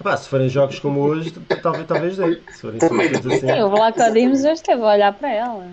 Epá, 0.00 0.16
se 0.16 0.28
forem 0.28 0.48
jogos 0.48 0.80
como 0.80 1.00
hoje, 1.00 1.30
talvez, 1.62 1.86
talvez 1.86 2.16
dê. 2.16 2.40
Se 2.50 2.60
forem 2.62 2.78
Também, 2.78 3.12
também. 3.12 3.36
assim. 3.36 3.46
Sim, 3.46 3.62
o 3.62 3.70
Vlaco 3.70 4.12
Dimos 4.12 4.40
hoje 4.40 4.52
esteve 4.54 4.82
a 4.82 4.86
olhar 4.88 5.12
para 5.12 5.30
ela. 5.32 5.70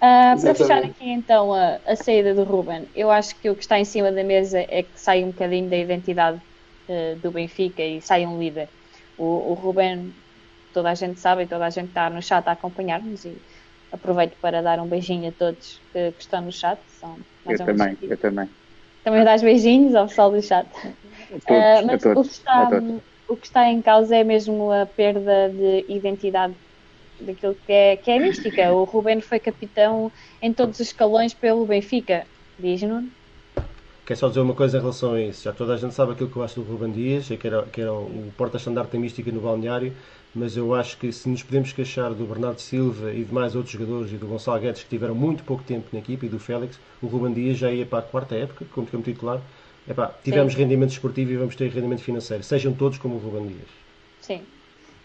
Ah, 0.00 0.34
para 0.40 0.54
fechar 0.54 0.82
aqui 0.82 1.10
então 1.10 1.52
a, 1.52 1.78
a 1.86 1.94
saída 1.94 2.34
do 2.34 2.44
Ruben, 2.44 2.86
eu 2.94 3.10
acho 3.10 3.38
que 3.38 3.50
o 3.50 3.54
que 3.54 3.60
está 3.62 3.78
em 3.78 3.84
cima 3.84 4.10
da 4.10 4.24
mesa 4.24 4.60
é 4.60 4.82
que 4.82 4.98
sai 4.98 5.22
um 5.24 5.26
bocadinho 5.30 5.68
da 5.68 5.76
identidade 5.76 6.40
eh, 6.90 7.14
do 7.22 7.30
Benfica 7.30 7.82
e 7.84 8.00
sai 8.00 8.26
um 8.26 8.36
líder. 8.36 8.68
O, 9.16 9.24
o 9.24 9.54
Ruben, 9.54 10.12
toda 10.74 10.90
a 10.90 10.94
gente 10.94 11.20
sabe 11.20 11.44
e 11.44 11.46
toda 11.46 11.64
a 11.64 11.70
gente 11.70 11.90
está 11.90 12.10
no 12.10 12.20
chat 12.20 12.44
a 12.48 12.50
acompanhar-nos 12.50 13.24
e 13.24 13.36
aproveito 13.92 14.34
para 14.40 14.60
dar 14.60 14.80
um 14.80 14.88
beijinho 14.88 15.28
a 15.28 15.32
todos 15.32 15.80
que, 15.92 16.10
que 16.10 16.20
estão 16.20 16.40
no 16.42 16.50
chat. 16.50 16.80
São 16.98 17.16
mais 17.46 17.60
Eu 17.60 17.66
também, 17.66 17.96
eu 18.02 18.16
também. 18.16 18.50
Também 19.04 19.22
dás 19.22 19.40
beijinhos 19.40 19.94
ao 19.94 20.08
pessoal 20.08 20.32
do 20.32 20.42
chat. 20.42 20.66
Todos, 21.46 21.48
a 21.48 21.82
mas 21.82 22.04
o 22.04 22.22
que 22.24 22.30
está, 22.32 22.68
o 23.28 23.36
que 23.36 23.58
em 23.60 23.82
causa 23.82 24.16
é 24.16 24.24
mesmo 24.24 24.72
a 24.72 24.84
perda 24.84 25.48
de 25.48 25.84
identidade 25.88 26.54
daquilo 27.20 27.54
que 27.54 27.72
é, 27.72 27.96
que 27.96 28.10
é 28.10 28.18
mística. 28.18 28.72
O 28.72 28.82
Ruben 28.82 29.20
foi 29.20 29.38
capitão 29.38 30.10
em 30.42 30.52
todos 30.52 30.80
os 30.80 30.88
escalões 30.88 31.32
pelo 31.32 31.64
Benfica, 31.64 32.26
diz-nos. 32.58 33.04
Quer 34.10 34.16
só 34.16 34.26
dizer 34.26 34.40
uma 34.40 34.56
coisa 34.56 34.76
em 34.76 34.80
relação 34.80 35.12
a 35.14 35.22
isso. 35.22 35.44
Já 35.44 35.52
toda 35.52 35.72
a 35.72 35.76
gente 35.76 35.94
sabe 35.94 36.10
aquilo 36.10 36.28
que 36.28 36.36
eu 36.36 36.42
acho 36.42 36.60
do 36.60 36.68
Ruben 36.68 36.90
Dias, 36.90 37.30
é 37.30 37.36
que 37.36 37.46
era, 37.46 37.62
que 37.62 37.80
era 37.80 37.92
o 37.92 38.32
porta-estandarte 38.36 38.92
da 38.92 38.98
mística 38.98 39.30
no 39.30 39.40
balneário, 39.40 39.92
mas 40.34 40.56
eu 40.56 40.74
acho 40.74 40.96
que 40.96 41.12
se 41.12 41.28
nos 41.28 41.44
podemos 41.44 41.72
queixar 41.72 42.12
do 42.12 42.26
Bernardo 42.26 42.60
Silva 42.60 43.12
e 43.12 43.22
de 43.22 43.32
mais 43.32 43.54
outros 43.54 43.72
jogadores 43.72 44.12
e 44.12 44.16
do 44.16 44.26
Gonçalo 44.26 44.58
Guedes 44.58 44.82
que 44.82 44.88
tiveram 44.88 45.14
muito 45.14 45.44
pouco 45.44 45.62
tempo 45.62 45.86
na 45.92 46.00
equipe 46.00 46.26
e 46.26 46.28
do 46.28 46.40
Félix, 46.40 46.76
o 47.00 47.06
Ruben 47.06 47.32
Dias 47.32 47.56
já 47.56 47.70
ia 47.70 47.86
para 47.86 48.00
a 48.00 48.02
quarta 48.02 48.34
época, 48.34 48.64
como, 48.74 48.84
como 48.88 49.00
titular. 49.00 49.40
Epá, 49.88 50.12
tivemos 50.24 50.54
Sim. 50.54 50.58
rendimento 50.58 50.90
esportivo 50.90 51.30
e 51.30 51.36
vamos 51.36 51.54
ter 51.54 51.70
rendimento 51.70 52.02
financeiro. 52.02 52.42
Sejam 52.42 52.72
todos 52.72 52.98
como 52.98 53.14
o 53.14 53.18
Ruben 53.18 53.46
Dias. 53.46 53.68
Sim, 54.20 54.44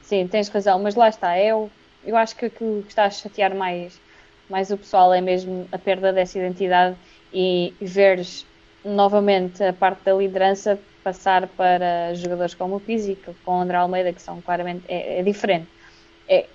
Sim, 0.01 0.27
tens 0.27 0.49
razão, 0.49 0.81
mas 0.81 0.95
lá 0.95 1.09
está, 1.09 1.39
eu, 1.39 1.69
eu 2.03 2.17
acho 2.17 2.35
que 2.35 2.47
o 2.47 2.49
que 2.49 2.85
está 2.87 3.05
a 3.05 3.11
chatear 3.11 3.53
mais, 3.53 4.01
mais 4.49 4.71
o 4.71 4.77
pessoal 4.79 5.13
é 5.13 5.21
mesmo 5.21 5.67
a 5.71 5.77
perda 5.77 6.11
dessa 6.11 6.39
identidade 6.39 6.97
e 7.31 7.71
veres 7.79 8.47
novamente 8.85 9.63
a 9.63 9.73
parte 9.73 10.03
da 10.05 10.13
liderança 10.13 10.79
passar 11.03 11.47
para 11.47 12.13
jogadores 12.13 12.53
como 12.53 12.77
o 12.77 12.79
Pizzi, 12.79 13.17
com 13.43 13.51
o 13.51 13.61
André 13.61 13.77
Almeida, 13.77 14.13
que 14.13 14.21
são 14.21 14.41
claramente 14.41 14.83
é, 14.87 15.19
é 15.19 15.23
diferente. 15.23 15.67
É, 16.27 16.45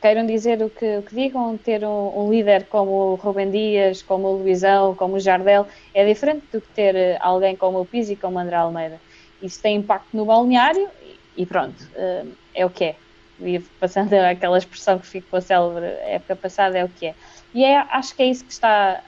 queiram 0.00 0.26
dizer 0.26 0.62
o 0.62 0.70
que, 0.70 0.98
o 0.98 1.02
que 1.02 1.14
digam, 1.14 1.56
ter 1.58 1.84
um, 1.84 2.18
um, 2.18 2.30
líder 2.30 2.66
como 2.66 2.90
o 2.90 3.14
Rubem 3.16 3.50
Dias, 3.50 4.02
como 4.02 4.28
o 4.28 4.36
Luizão, 4.38 4.94
como 4.94 5.16
o 5.16 5.20
Jardel, 5.20 5.66
é 5.92 6.06
diferente 6.06 6.46
do 6.52 6.60
que 6.60 6.68
ter 6.68 6.96
eh, 6.96 7.18
alguém 7.20 7.54
como 7.54 7.80
o 7.80 7.86
Pizzi, 7.86 8.16
como 8.16 8.36
o 8.36 8.40
André 8.40 8.56
Almeida. 8.56 9.00
Isso 9.42 9.60
tem 9.60 9.76
impacto 9.76 10.16
no 10.16 10.24
balneário 10.24 10.88
e, 11.02 11.42
e 11.42 11.46
pronto, 11.46 11.86
eh, 11.94 12.24
é 12.54 12.66
o 12.66 12.70
que 12.70 12.84
é. 12.84 12.96
E 13.40 13.60
passando 13.78 14.12
aquela 14.30 14.58
expressão 14.58 14.98
que 14.98 15.06
ficou 15.06 15.40
célebre 15.40 15.86
época 16.06 16.34
passada, 16.36 16.78
é 16.78 16.84
o 16.84 16.88
que 16.88 17.06
é. 17.06 17.14
E 17.54 17.64
é, 17.64 17.76
acho 17.76 18.14
que 18.16 18.22
é 18.22 18.26
isso 18.26 18.44
que 18.44 18.52
está 18.52 19.02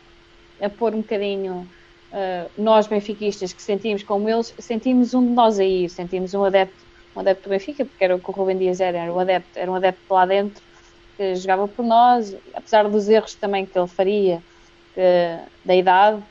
a 0.60 0.68
pôr 0.68 0.94
um 0.94 1.00
bocadinho 1.00 1.68
uh, 2.12 2.50
nós 2.56 2.86
benfiquistas 2.86 3.52
que 3.52 3.62
sentimos 3.62 4.02
como 4.02 4.28
eles, 4.28 4.54
sentimos 4.58 5.14
um 5.14 5.26
de 5.26 5.32
nós 5.32 5.58
a 5.58 5.64
ir, 5.64 5.88
sentimos 5.88 6.34
um 6.34 6.44
adepto, 6.44 6.76
um 7.16 7.20
adepto 7.20 7.44
do 7.44 7.50
Benfica, 7.50 7.84
porque 7.84 8.04
era 8.04 8.14
o 8.14 8.18
que 8.18 8.30
o 8.30 8.32
Rubem 8.32 8.56
Dias 8.56 8.80
era, 8.80 8.98
era 8.98 9.12
um 9.12 9.18
adepto, 9.18 9.58
era 9.58 9.70
um 9.70 9.74
adepto 9.74 10.12
lá 10.12 10.26
dentro 10.26 10.62
que 11.16 11.34
jogava 11.36 11.68
por 11.68 11.84
nós, 11.84 12.34
apesar 12.54 12.88
dos 12.88 13.08
erros 13.08 13.34
também 13.34 13.66
que 13.66 13.78
ele 13.78 13.88
faria, 13.88 14.42
que, 14.94 15.00
da 15.64 15.74
idade, 15.74 16.22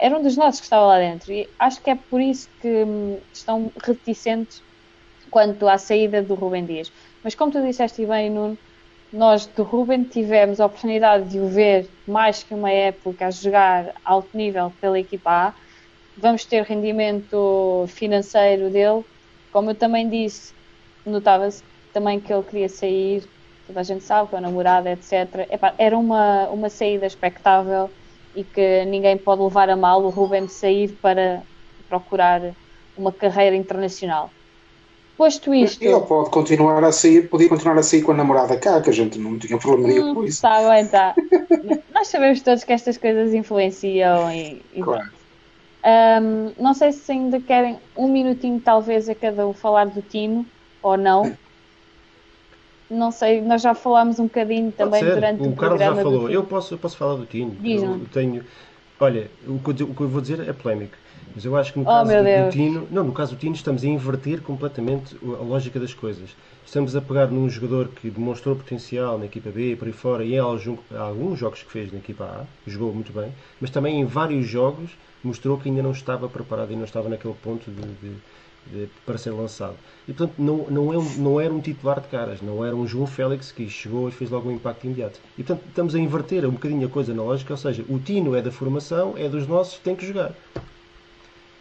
era 0.00 0.18
um 0.18 0.22
dos 0.22 0.36
nossos 0.36 0.60
que 0.60 0.66
estava 0.66 0.86
lá 0.86 0.98
dentro. 0.98 1.32
E 1.32 1.48
acho 1.58 1.80
que 1.80 1.90
é 1.90 1.94
por 1.94 2.20
isso 2.20 2.48
que 2.60 2.84
hum, 2.84 3.18
estão 3.32 3.70
reticentes 3.84 4.62
quanto 5.30 5.68
à 5.68 5.78
saída 5.78 6.22
do 6.22 6.34
Rubem 6.34 6.64
Dias. 6.64 6.90
Mas 7.22 7.34
como 7.34 7.52
tu 7.52 7.62
disseste 7.62 8.04
bem, 8.06 8.30
Nuno, 8.30 8.58
nós 9.16 9.46
do 9.46 9.62
Ruben 9.62 10.04
tivemos 10.04 10.60
a 10.60 10.66
oportunidade 10.66 11.30
de 11.30 11.40
o 11.40 11.48
ver 11.48 11.88
mais 12.06 12.42
que 12.42 12.52
uma 12.52 12.70
época 12.70 13.26
a 13.26 13.30
jogar 13.30 13.94
alto 14.04 14.28
nível 14.36 14.70
pela 14.78 14.98
equipa 14.98 15.30
A. 15.30 15.54
Vamos 16.18 16.44
ter 16.44 16.62
rendimento 16.62 17.86
financeiro 17.88 18.68
dele. 18.68 19.02
Como 19.50 19.70
eu 19.70 19.74
também 19.74 20.08
disse, 20.08 20.52
notava-se 21.04 21.62
também 21.94 22.20
que 22.20 22.30
ele 22.30 22.42
queria 22.42 22.68
sair, 22.68 23.24
toda 23.66 23.80
a 23.80 23.82
gente 23.82 24.04
sabe, 24.04 24.28
com 24.28 24.36
a 24.36 24.40
namorada, 24.40 24.92
etc. 24.92 25.48
Epá, 25.50 25.74
era 25.78 25.96
uma, 25.96 26.48
uma 26.50 26.68
saída 26.68 27.06
expectável 27.06 27.90
e 28.34 28.44
que 28.44 28.84
ninguém 28.84 29.16
pode 29.16 29.40
levar 29.40 29.70
a 29.70 29.76
mal 29.76 30.02
o 30.02 30.10
Ruben 30.10 30.46
sair 30.46 30.92
para 31.00 31.42
procurar 31.88 32.42
uma 32.94 33.10
carreira 33.10 33.56
internacional. 33.56 34.30
Posto 35.16 35.54
isto. 35.54 35.82
Ele 35.82 36.00
pode 36.00 36.28
continuar 36.28 36.84
a 36.84 36.92
sair, 36.92 37.28
podia 37.28 37.48
continuar 37.48 37.78
a 37.78 37.82
sair 37.82 38.02
com 38.02 38.12
a 38.12 38.14
namorada 38.14 38.56
cá, 38.58 38.82
que 38.82 38.90
a 38.90 38.92
gente 38.92 39.18
não 39.18 39.38
tinha 39.38 39.58
problema 39.58 39.88
nenhum 39.88 40.10
hum, 40.10 40.14
com 40.14 40.24
isso. 40.24 40.36
Está 40.36 40.68
bem, 40.68 40.84
está. 40.84 41.14
Nós 41.94 42.08
sabemos 42.08 42.42
todos 42.42 42.64
que 42.64 42.72
estas 42.72 42.98
coisas 42.98 43.32
influenciam 43.32 44.30
e. 44.30 44.62
e 44.74 44.82
claro. 44.82 45.08
Um, 45.86 46.52
não 46.60 46.74
sei 46.74 46.92
se 46.92 47.12
ainda 47.12 47.40
querem 47.40 47.78
um 47.96 48.08
minutinho, 48.08 48.60
talvez, 48.60 49.08
a 49.08 49.14
cada 49.14 49.46
um 49.46 49.52
falar 49.52 49.86
do 49.86 50.02
Tino 50.02 50.44
ou 50.82 50.96
não. 50.96 51.36
Não 52.90 53.10
sei, 53.10 53.40
nós 53.40 53.62
já 53.62 53.74
falámos 53.74 54.18
um 54.18 54.24
bocadinho 54.24 54.70
também 54.70 55.02
durante 55.02 55.42
o, 55.42 55.48
o 55.48 55.56
Carlos 55.56 55.80
já 55.80 55.94
falou. 55.94 56.30
Eu 56.30 56.44
posso, 56.44 56.74
eu 56.74 56.78
posso 56.78 56.96
falar 56.96 57.14
do 57.14 57.24
Tino. 57.24 57.56
Eu 57.64 58.00
tenho. 58.12 58.44
Olha, 58.98 59.30
o 59.46 59.58
que, 59.58 59.82
eu, 59.82 59.86
o 59.88 59.94
que 59.94 60.00
eu 60.00 60.08
vou 60.08 60.20
dizer 60.20 60.40
é 60.48 60.52
polémico. 60.52 60.96
Mas 61.36 61.44
eu 61.44 61.54
acho 61.54 61.70
que 61.74 61.78
no 61.78 61.84
oh, 61.84 61.88
caso 61.88 62.10
do, 62.10 62.50
Tino, 62.50 62.88
não, 62.90 63.04
no 63.04 63.12
caso 63.12 63.34
do 63.34 63.38
Tino 63.38 63.54
estamos 63.54 63.84
a 63.84 63.86
inverter 63.86 64.40
completamente 64.40 65.14
a 65.22 65.42
lógica 65.42 65.78
das 65.78 65.92
coisas. 65.92 66.30
Estamos 66.64 66.96
a 66.96 67.00
pegar 67.02 67.26
num 67.26 67.46
jogador 67.50 67.88
que 67.88 68.08
demonstrou 68.08 68.56
potencial 68.56 69.18
na 69.18 69.26
equipa 69.26 69.50
B 69.50 69.72
e 69.72 69.76
por 69.76 69.86
aí 69.86 69.92
fora 69.92 70.24
e 70.24 70.34
em 70.34 70.38
alguns 70.38 71.38
jogos 71.38 71.62
que 71.62 71.70
fez 71.70 71.92
na 71.92 71.98
equipa 71.98 72.24
A, 72.24 72.44
jogou 72.66 72.90
muito 72.94 73.12
bem, 73.12 73.30
mas 73.60 73.68
também 73.68 74.00
em 74.00 74.06
vários 74.06 74.46
jogos 74.46 74.92
mostrou 75.22 75.58
que 75.58 75.68
ainda 75.68 75.82
não 75.82 75.90
estava 75.90 76.26
preparado 76.26 76.72
e 76.72 76.76
não 76.76 76.84
estava 76.84 77.06
naquele 77.10 77.34
ponto 77.34 77.70
de, 77.70 78.16
de, 78.72 78.88
para 79.04 79.18
ser 79.18 79.32
lançado. 79.32 79.76
E 80.08 80.14
portanto 80.14 80.36
não, 80.38 80.66
não, 80.70 80.94
é 80.94 81.04
não 81.18 81.38
era 81.38 81.52
um 81.52 81.60
titular 81.60 82.00
de 82.00 82.08
caras, 82.08 82.40
não 82.40 82.64
era 82.64 82.74
um 82.74 82.86
João 82.86 83.06
Félix 83.06 83.52
que 83.52 83.68
chegou 83.68 84.08
e 84.08 84.10
fez 84.10 84.30
logo 84.30 84.48
um 84.48 84.52
impacto 84.52 84.84
imediato. 84.84 85.20
E 85.36 85.42
portanto 85.42 85.66
estamos 85.68 85.94
a 85.94 85.98
inverter 85.98 86.46
um 86.46 86.52
bocadinho 86.52 86.86
a 86.86 86.90
coisa 86.90 87.12
na 87.12 87.22
lógica, 87.22 87.52
ou 87.52 87.58
seja, 87.58 87.84
o 87.90 87.98
Tino 87.98 88.34
é 88.34 88.40
da 88.40 88.50
formação, 88.50 89.12
é 89.18 89.28
dos 89.28 89.46
nossos, 89.46 89.78
tem 89.80 89.94
que 89.94 90.06
jogar. 90.06 90.32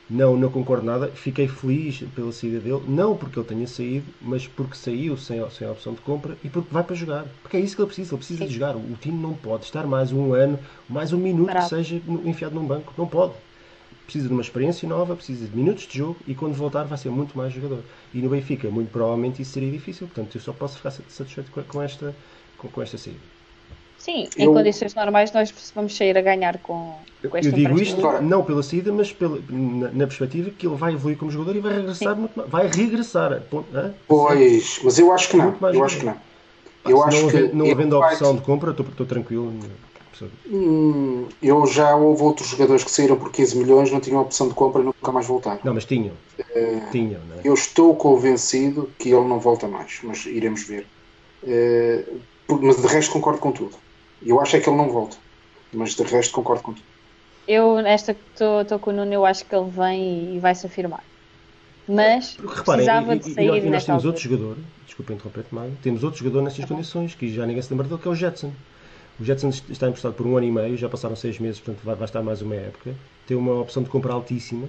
Não, 0.10 0.38
não 0.38 0.51
concordo 0.51 0.86
nada. 0.86 1.08
Fiquei 1.08 1.47
feliz 1.47 2.03
pela 2.14 2.32
saída 2.32 2.60
dele, 2.60 2.84
não 2.88 3.18
porque 3.18 3.39
ele 3.39 3.47
tenha 3.47 3.68
saído, 3.68 4.06
mas 4.22 4.47
porque 4.47 4.76
saiu 4.76 5.18
sem, 5.18 5.49
sem 5.49 5.68
a 5.68 5.72
opção 5.72 5.93
de 5.93 6.01
compra 6.01 6.38
e 6.43 6.49
porque 6.49 6.72
vai 6.72 6.84
para 6.84 6.95
jogar. 6.95 7.26
Porque 7.41 7.58
é 7.58 7.60
isso 7.60 7.76
que 7.76 7.82
ele 7.82 7.88
precisa, 7.88 8.14
ele 8.14 8.18
precisa 8.18 8.39
Sim. 8.43 8.47
de 8.47 8.53
jogar. 8.53 8.76
O 8.76 8.97
time 9.01 9.20
não 9.20 9.34
pode 9.34 9.66
estar 9.66 9.88
mais 9.88 10.12
um 10.12 10.34
ano, 10.34 10.60
mais 10.88 11.12
um 11.12 11.18
minuto 11.18 11.47
Bravo. 11.47 11.68
que 11.68 11.76
seja 11.76 12.01
enfiado 12.24 12.53
num 12.53 12.66
banco. 12.68 12.93
Não 12.97 13.08
pode. 13.08 13.34
Precisa 14.06 14.28
de 14.28 14.34
uma 14.34 14.41
experiência 14.43 14.88
nova, 14.88 15.16
precisa 15.16 15.47
de 15.47 15.56
minutos 15.56 15.88
de 15.88 15.97
jogo 15.97 16.18
e 16.28 16.36
quando 16.36 16.53
voltar 16.53 16.84
vai 16.84 16.97
ser 16.97 17.10
muito 17.10 17.36
mais 17.36 17.51
jogador. 17.51 17.84
E 18.14 18.22
no 18.22 18.30
Benfica, 18.30 18.70
muito 18.70 18.91
provavelmente 18.91 19.41
isso 19.41 19.53
seria 19.53 19.72
difícil. 19.72 20.06
Portanto, 20.08 20.36
eu 20.36 20.41
só 20.41 20.53
posso 20.53 20.78
ficar 20.78 20.91
satisfeito 20.91 21.51
com 21.51 21.82
esta, 21.82 22.16
com, 22.58 22.68
com 22.68 22.82
esta 22.84 22.99
saída. 22.99 23.35
Sim, 24.06 24.30
em 24.38 24.45
eu, 24.45 24.53
condições 24.53 24.93
normais 24.93 25.32
nós 25.32 25.51
vamos 25.74 25.97
sair 25.97 26.16
a 26.16 26.22
ganhar 26.22 26.60
com, 26.60 26.93
com 27.28 27.38
este 27.39 27.49
Eu 27.49 27.56
digo 27.56 27.82
isto 27.82 28.22
não 28.22 28.43
pela 28.43 28.62
saída, 28.62 28.93
mas 28.93 29.12
pela, 29.12 29.39
na, 29.49 29.89
na, 29.89 30.06
perspectiva 30.06 30.51
que 30.51 30.68
ele 30.68 30.76
vai 30.76 30.93
evoluir 30.93 31.18
como 31.18 31.32
jogador 31.32 31.56
e 31.56 31.60
vai 31.60 31.74
regressar 31.74 32.16
muito 32.16 32.38
mais, 32.38 32.47
vai 32.47 32.68
regressar. 32.68 33.41
Pois, 34.08 34.80
mas 34.84 34.99
eu 34.99 35.12
acho 35.12 35.30
que 35.30 35.38
não. 35.38 35.56
Eu 35.74 35.84
acho 35.84 35.97
que 35.97 36.06
não. 36.06 36.16
Eu 36.88 37.03
acho 37.03 37.20
não, 37.20 37.30
que 37.32 37.56
não 37.56 37.72
havendo 37.72 37.95
a 37.95 38.08
opção 38.08 38.28
vai... 38.28 38.38
de 38.38 38.45
compra, 38.45 38.70
estou, 38.70 38.86
estou 38.86 39.08
tranquilo. 39.08 39.51
Hum, 40.51 41.28
eu 41.41 41.66
já 41.66 41.95
houve 41.95 42.22
outros 42.22 42.47
jogadores 42.47 42.84
que 42.84 42.91
saíram 42.91 43.18
por 43.18 43.32
15 43.32 43.58
milhões, 43.58 43.91
não 43.91 43.99
tinham 43.99 44.20
a 44.20 44.22
opção 44.22 44.47
de 44.47 44.53
compra 44.53 44.84
e 44.84 44.86
nunca 44.86 45.12
mais 45.12 45.26
voltaram. 45.26 45.60
Não, 45.64 45.74
mas 45.74 45.84
tinham. 45.84 46.14
Uh, 46.39 46.91
tinham 46.91 47.20
é? 47.38 47.41
Eu 47.43 47.56
estou 47.56 47.95
convencido 47.95 48.88
que 48.99 49.10
ele 49.10 49.28
não 49.28 49.39
volta 49.39 49.68
mais, 49.68 49.99
mas 50.03 50.28
iremos 50.28 50.62
ver. 50.62 50.86
Uh, 51.43 52.20
mas 52.62 52.80
de 52.80 52.86
resto 52.86 53.12
concordo 53.12 53.39
com 53.39 53.51
tudo. 53.51 53.85
Eu 54.26 54.40
acho 54.42 54.56
é 54.56 54.60
que 54.60 54.70
ele 54.70 54.78
não 54.78 54.90
volta, 54.90 55.18
mas 55.72 55.96
de 55.96 56.04
resto 56.04 56.34
concordo 56.34 56.64
com 56.64 56.74
tudo. 56.74 56.86
Eu, 57.48 57.80
nesta 57.82 58.14
que 58.14 58.22
estou 58.34 58.80
com 58.80 58.90
o 58.90 58.94
Nuno, 58.94 59.14
eu 59.14 59.26
acho 59.26 59.46
que 59.46 59.56
ele 59.56 59.70
vem 59.70 60.36
e 60.36 60.40
vai 60.40 60.56
se 60.56 60.66
afirmar. 60.66 61.04
Mas 61.88 62.36
Porque, 62.36 62.64
precisava 62.64 63.16
e, 63.16 63.20
de 63.20 63.34
sair 63.34 63.46
e, 63.46 63.50
nós, 63.50 63.64
e 63.64 63.70
nós 63.70 63.86
temos 63.86 64.06
outro 64.06 64.22
jogador, 64.22 64.58
desculpa 64.86 65.14
interromper-te, 65.14 65.54
Mário, 65.54 65.78
temos 65.84 66.04
outro 66.04 66.20
jogador 66.20 66.42
nestas 66.42 66.66
condições, 66.66 67.14
que 67.14 67.32
já 67.32 67.46
ninguém 67.46 67.62
se 67.62 67.72
lembra 67.72 67.88
dele, 67.88 68.02
que 68.02 68.08
é 68.08 68.12
o 68.12 68.16
Jetson. 68.16 68.52
O 69.20 69.24
Jetson 69.24 69.50
está 69.50 69.88
emprestado 69.88 70.14
por 70.14 70.26
um 70.26 70.36
ano 70.36 70.48
e 70.48 70.52
meio, 70.52 70.76
já 70.76 70.90
passaram 70.90 71.16
seis 71.16 71.38
meses, 71.38 71.60
portanto 71.60 71.84
vai, 71.86 71.96
vai 71.96 72.06
estar 72.06 72.24
mais 72.24 72.42
uma 72.42 72.56
época. 72.56 72.96
Tem 73.28 73.38
uma 73.38 73.62
opção 73.62 73.84
de 73.84 73.90
compra 73.90 74.14
altíssima, 74.14 74.68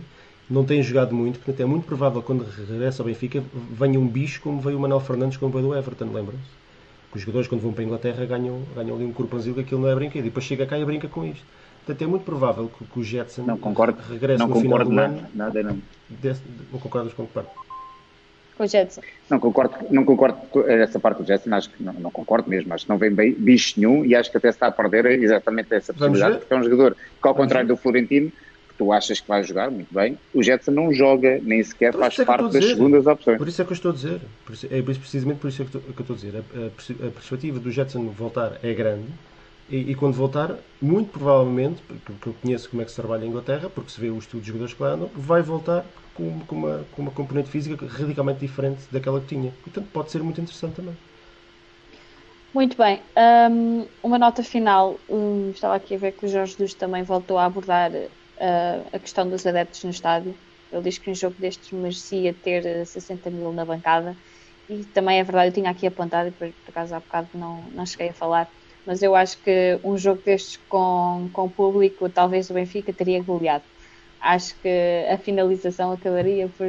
não 0.49 0.65
tem 0.65 0.83
jogado 0.83 1.15
muito, 1.15 1.39
portanto 1.39 1.61
é 1.61 1.65
muito 1.65 1.87
provável 1.87 2.21
que 2.21 2.27
quando 2.27 2.45
regressa 2.45 3.03
ao 3.03 3.07
Benfica 3.07 3.43
venha 3.73 3.99
um 3.99 4.07
bicho 4.07 4.43
como 4.43 4.61
veio 4.61 4.77
o 4.77 4.81
Manuel 4.81 5.01
Fernandes, 5.01 5.39
como 5.39 5.51
veio 5.51 5.69
do 5.69 5.75
Everton, 5.75 6.13
lembram-se? 6.13 6.66
Os 7.15 7.21
jogadores, 7.21 7.49
quando 7.49 7.63
vão 7.63 7.73
para 7.73 7.83
a 7.83 7.87
Inglaterra, 7.87 8.27
ganham, 8.27 8.63
ganham 8.75 8.97
ali 8.97 9.05
um 9.05 9.13
corpanzil 9.13 9.55
que 9.55 9.61
aquilo 9.61 9.81
não 9.81 9.89
é 9.89 9.95
brinquedo. 9.95 10.25
E 10.25 10.29
depois 10.29 10.45
chega 10.45 10.67
cá 10.67 10.79
e 10.79 10.85
brinca 10.85 11.09
com 11.09 11.25
isto. 11.25 11.45
Portanto, 11.85 12.03
é 12.03 12.07
muito 12.07 12.25
provável 12.25 12.69
que, 12.69 12.85
que 12.85 12.99
o 12.99 13.05
Jetson 13.05 13.43
não 13.43 13.57
concordo, 13.57 13.99
regresse 14.11 14.41
não 14.41 14.49
no 14.49 14.61
final 14.61 14.85
do 14.85 14.91
nada, 14.91 15.09
ano. 15.09 15.27
Nada, 15.33 15.63
não. 15.63 15.79
Desse, 16.09 16.43
não 16.73 16.81
concordas 16.81 17.15
com 17.15 17.25
que 17.25 17.33
parte? 17.33 17.51
Com 18.57 18.65
o 18.65 18.67
Jetson. 18.67 19.03
Não 19.31 19.39
concordo, 19.39 19.75
não 19.91 20.05
concordo 20.05 20.37
com 20.51 20.63
essa 20.63 20.99
parte 20.99 21.23
do 21.23 21.27
Jetson, 21.27 21.55
acho 21.55 21.71
que 21.71 21.83
não, 21.83 21.93
não 21.93 22.11
concordo 22.11 22.51
mesmo, 22.51 22.75
acho 22.75 22.87
que 22.87 22.91
não 22.91 22.99
vem 22.99 23.13
bem 23.13 23.33
bicho 23.33 23.75
nenhum 23.77 24.05
e 24.05 24.17
acho 24.17 24.31
que 24.31 24.37
até 24.37 24.49
está 24.49 24.67
a 24.67 24.73
perder 24.73 25.07
exatamente 25.23 25.73
essa 25.73 25.95
possibilidade, 25.95 26.39
porque 26.39 26.55
é 26.55 26.57
um 26.57 26.65
jogador 26.65 26.95
que, 26.95 27.29
ao 27.29 27.35
contrário 27.35 27.69
do 27.69 27.77
Florentino, 27.77 28.33
tu 28.77 28.93
achas 28.93 29.21
que 29.21 29.29
vai 29.29 29.43
jogar 29.43 29.71
muito 29.71 29.93
bem, 29.93 30.19
o 30.35 30.43
Jetson 30.43 30.71
não 30.71 30.93
joga, 30.93 31.41
nem 31.43 31.63
sequer 31.63 31.95
faz 31.95 32.19
é 32.19 32.25
parte 32.25 32.53
das 32.53 32.65
segundas 32.65 33.07
opções. 33.07 33.39
Por 33.39 33.49
isso 33.49 33.63
é 33.63 33.65
que 33.65 33.73
eu 33.73 33.75
estou 33.75 33.91
a 33.91 33.95
dizer. 33.95 34.21
Por 34.45 34.53
isso, 34.55 34.67
é 34.71 34.83
precisamente 34.83 35.39
por 35.41 35.49
isso 35.49 35.63
é 35.63 35.65
que, 35.65 35.75
eu 35.75 35.95
estou 35.99 36.15
a 36.15 36.17
dizer. 36.17 36.35
A, 36.37 36.39
a, 36.39 37.09
a 37.09 37.11
perspectiva 37.11 37.59
do 37.59 37.71
Jetson 37.71 38.07
voltar 38.09 38.59
é 38.63 38.73
grande, 38.75 39.07
E, 39.69 39.91
e, 39.91 39.95
quando 39.97 40.15
voltar, 40.15 40.57
muito 40.81 41.11
provavelmente, 41.11 41.83
porque 42.05 42.29
eu 42.29 42.35
conheço 42.41 42.71
como 42.71 42.83
é 42.83 42.85
que 42.85 42.91
se 42.93 42.97
trabalha 42.97 43.25
em 43.25 43.29
Inglaterra, 43.29 43.69
porque 43.69 43.91
se 43.91 44.01
vê 44.01 44.09
o 44.11 44.19
estudo 44.19 44.39
dos 44.41 44.47
jogadores 44.47 44.75
que 44.75 44.83
lá 44.83 44.91
andam, 44.91 45.11
vai 45.15 45.43
voltar 45.43 45.85
com, 46.15 46.39
com, 46.47 46.55
uma, 46.57 46.85
com 46.93 47.03
uma 47.03 47.11
componente 47.11 47.51
física 47.51 47.77
radicalmente 47.85 48.41
diferente 48.41 48.83
daquela 48.93 49.21
que 49.21 49.27
tinha. 49.27 49.53
Portanto, 49.65 49.89
pode 49.93 50.11
ser 50.13 50.23
muito 50.23 50.41
interessante 50.41 50.77
também. 50.77 50.97
Muito 52.55 52.77
bem. 52.77 53.03
Um, 53.51 53.87
uma 54.03 54.19
nota 54.19 54.43
final. 54.43 54.99
Um, 55.11 55.51
estava 55.51 55.75
aqui 55.75 55.95
a 55.95 55.99
ver 55.99 56.13
que 56.13 56.25
o 56.25 56.29
Jorge 56.29 56.53
Jesus 56.53 56.73
também 56.73 57.03
voltou 57.03 57.37
a 57.37 57.45
abordar 57.45 57.91
uh, 58.37 58.87
a 58.93 58.99
questão 58.99 59.29
dos 59.29 59.47
adeptos 59.47 59.83
no 59.85 59.91
estádio. 59.91 60.35
Ele 60.73 60.83
diz 60.83 60.99
que 60.99 61.11
um 61.11 61.15
jogo 61.15 61.37
destes 61.39 61.71
merecia 61.73 62.35
ter 62.35 62.87
60 62.87 63.31
mil 63.31 63.53
na 63.53 63.65
bancada. 63.65 64.17
E 64.69 64.85
também 64.85 65.19
é 65.21 65.25
verdade, 65.25 65.49
eu 65.49 65.53
tinha 65.53 65.71
aqui 65.71 65.87
apontado, 65.87 66.29
e 66.29 66.33
por, 66.33 66.49
por 66.49 66.71
acaso 66.71 66.95
há 66.95 67.01
bocado 67.01 67.29
não, 67.35 67.63
não 67.73 67.87
cheguei 67.87 68.09
a 68.09 68.13
falar, 68.13 68.51
mas 68.85 69.01
eu 69.01 69.15
acho 69.15 69.39
que 69.39 69.79
um 69.85 69.97
jogo 69.97 70.23
destes 70.25 70.59
com, 70.69 71.29
com 71.33 71.49
público, 71.49 72.09
talvez 72.09 72.51
o 72.51 72.55
Benfica 72.55 72.93
teria 72.93 73.23
goleado. 73.23 73.65
Acho 74.21 74.57
que 74.61 75.07
a 75.09 75.17
finalização 75.19 75.93
acabaria 75.93 76.49
por. 76.49 76.67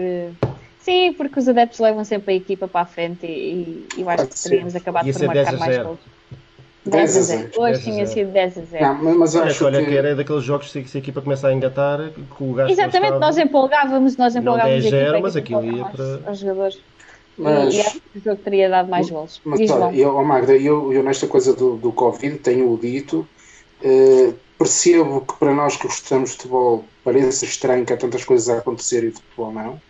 Sim, 0.79 1.13
porque 1.13 1.39
os 1.39 1.47
adeptos 1.47 1.79
levam 1.79 2.03
sempre 2.03 2.33
a 2.33 2.37
equipa 2.37 2.67
para 2.67 2.81
a 2.81 2.85
frente 2.85 3.25
e, 3.25 3.87
e 3.97 4.01
eu 4.01 4.09
acho 4.09 4.27
que 4.27 4.41
teríamos 4.43 4.75
acabado 4.75 5.11
por 5.11 5.25
marcar 5.25 5.57
mais 5.57 5.77
gols. 5.77 5.99
10 6.89 7.17
a 7.17 7.21
0. 7.21 7.49
Hoje 7.57 7.81
tinha 7.83 8.05
sido 8.05 8.31
10 8.31 8.57
a 8.57 8.61
0. 8.61 8.85
Não, 9.03 9.19
mas 9.19 9.35
acho 9.35 9.65
olha, 9.65 9.83
que... 9.83 9.95
era 9.95 10.15
daqueles 10.15 10.43
jogos 10.43 10.71
que 10.71 10.87
se 10.87 10.97
a 10.97 10.99
equipa 10.99 11.21
começa 11.21 11.47
a 11.47 11.53
engatar, 11.53 12.11
com 12.37 12.51
o 12.51 12.53
gasto 12.53 12.71
Exatamente, 12.71 13.17
nós 13.19 13.37
empolgávamos, 13.37 14.17
nós 14.17 14.35
empolgávamos 14.35 14.83
não 14.83 14.91
10 14.91 15.03
0, 15.05 15.21
mas 15.21 15.35
aquilo 15.35 15.65
ia 15.65 15.85
para... 15.85 16.31
Os 16.31 16.39
jogadores. 16.39 16.79
Mas, 17.37 17.73
e 17.73 17.81
acho 17.81 18.01
que 18.01 18.17
o 18.17 18.21
jogo 18.23 18.41
teria 18.43 18.69
dado 18.69 18.89
mais 18.89 19.09
gols. 19.09 19.39
Mas, 19.45 19.69
olha, 19.69 19.95
eu, 19.95 20.23
Magda, 20.23 20.55
eu, 20.55 20.91
eu 20.91 21.03
nesta 21.03 21.27
coisa 21.27 21.53
do, 21.53 21.77
do 21.77 21.91
Covid 21.91 22.39
tenho 22.39 22.75
dito, 22.81 23.27
eh, 23.83 24.33
percebo 24.57 25.21
que 25.21 25.35
para 25.35 25.53
nós 25.53 25.77
que 25.77 25.83
gostamos 25.83 26.31
de 26.31 26.37
futebol 26.37 26.83
parece 27.03 27.45
estranho 27.45 27.85
que 27.85 27.93
há 27.93 27.97
tantas 27.97 28.25
coisas 28.25 28.49
a 28.49 28.57
acontecer 28.57 29.03
e 29.03 29.11
de 29.11 29.21
futebol 29.21 29.53
não. 29.53 29.81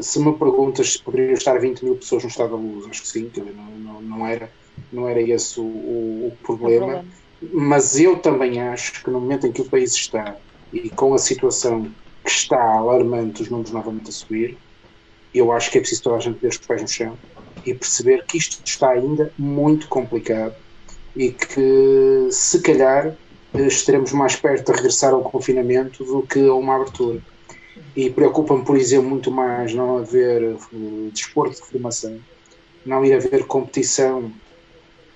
Se 0.00 0.18
me 0.18 0.36
perguntas 0.38 0.92
se 0.92 1.02
poderiam 1.02 1.34
estar 1.34 1.58
20 1.58 1.84
mil 1.84 1.96
pessoas 1.96 2.22
no 2.22 2.28
estado 2.30 2.50
da 2.50 2.56
luz, 2.56 2.86
acho 2.88 3.02
que 3.02 3.08
sim, 3.08 3.28
que 3.28 3.40
não, 3.40 3.78
não, 3.78 4.02
não, 4.02 4.26
era, 4.26 4.50
não 4.90 5.08
era 5.08 5.20
esse 5.20 5.60
o, 5.60 5.64
o, 5.64 6.26
o 6.28 6.36
problema. 6.42 6.86
problema. 6.86 7.04
Mas 7.52 7.98
eu 7.98 8.18
também 8.18 8.60
acho 8.60 9.02
que 9.02 9.10
no 9.10 9.20
momento 9.20 9.46
em 9.46 9.52
que 9.52 9.60
o 9.60 9.68
país 9.68 9.92
está 9.92 10.36
e 10.72 10.88
com 10.90 11.12
a 11.12 11.18
situação 11.18 11.92
que 12.24 12.30
está 12.30 12.56
alarmante, 12.56 13.42
os 13.42 13.50
números 13.50 13.72
novamente 13.72 14.08
a 14.08 14.12
subir, 14.12 14.58
eu 15.34 15.52
acho 15.52 15.70
que 15.70 15.78
é 15.78 15.80
preciso 15.80 16.02
toda 16.04 16.16
a 16.16 16.20
gente 16.20 16.40
ver 16.40 16.48
os 16.48 16.58
pés 16.58 16.82
no 16.82 16.88
chão 16.88 17.18
e 17.64 17.74
perceber 17.74 18.24
que 18.26 18.38
isto 18.38 18.62
está 18.64 18.90
ainda 18.90 19.32
muito 19.36 19.88
complicado 19.88 20.56
e 21.14 21.32
que 21.32 22.28
se 22.30 22.60
calhar 22.62 23.16
estaremos 23.54 24.12
mais 24.12 24.36
perto 24.36 24.72
de 24.72 24.76
regressar 24.76 25.12
ao 25.12 25.22
confinamento 25.22 26.04
do 26.04 26.26
que 26.26 26.40
a 26.40 26.54
uma 26.54 26.76
abertura. 26.76 27.22
E 27.96 28.10
preocupa-me, 28.10 28.64
por 28.64 28.76
exemplo, 28.76 29.08
muito 29.08 29.30
mais 29.30 29.74
não 29.74 29.98
haver 29.98 30.56
uh, 30.72 31.10
desporto 31.12 31.56
de 31.56 31.68
formação, 31.68 32.18
não 32.84 33.04
ir 33.04 33.14
haver 33.14 33.46
competição 33.46 34.30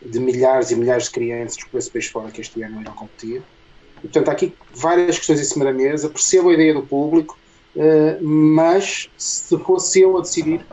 de 0.02 0.18
milhares 0.20 0.70
e 0.70 0.76
milhares 0.76 1.04
de 1.04 1.11
crianças 1.11 1.62
por 1.64 1.78
esse 1.78 1.90
país 1.90 2.07
fora 2.07 2.30
que 2.30 2.40
este 2.40 2.62
ano 2.62 2.80
irão 2.80 2.94
competir. 2.94 3.42
E, 3.98 4.02
portanto, 4.02 4.28
há 4.28 4.32
aqui 4.32 4.54
várias 4.74 5.18
questões 5.18 5.40
em 5.40 5.44
cima 5.44 5.64
da 5.64 5.72
mesa. 5.72 6.09
Percebo 6.09 6.50
a 6.50 6.54
ideia 6.54 6.74
do 6.74 6.82
público, 6.82 7.38
uh, 7.74 8.24
mas 8.24 9.11
se 9.16 9.59
fosse 9.59 10.00
eu 10.00 10.16
a 10.16 10.20
decidir, 10.20 10.64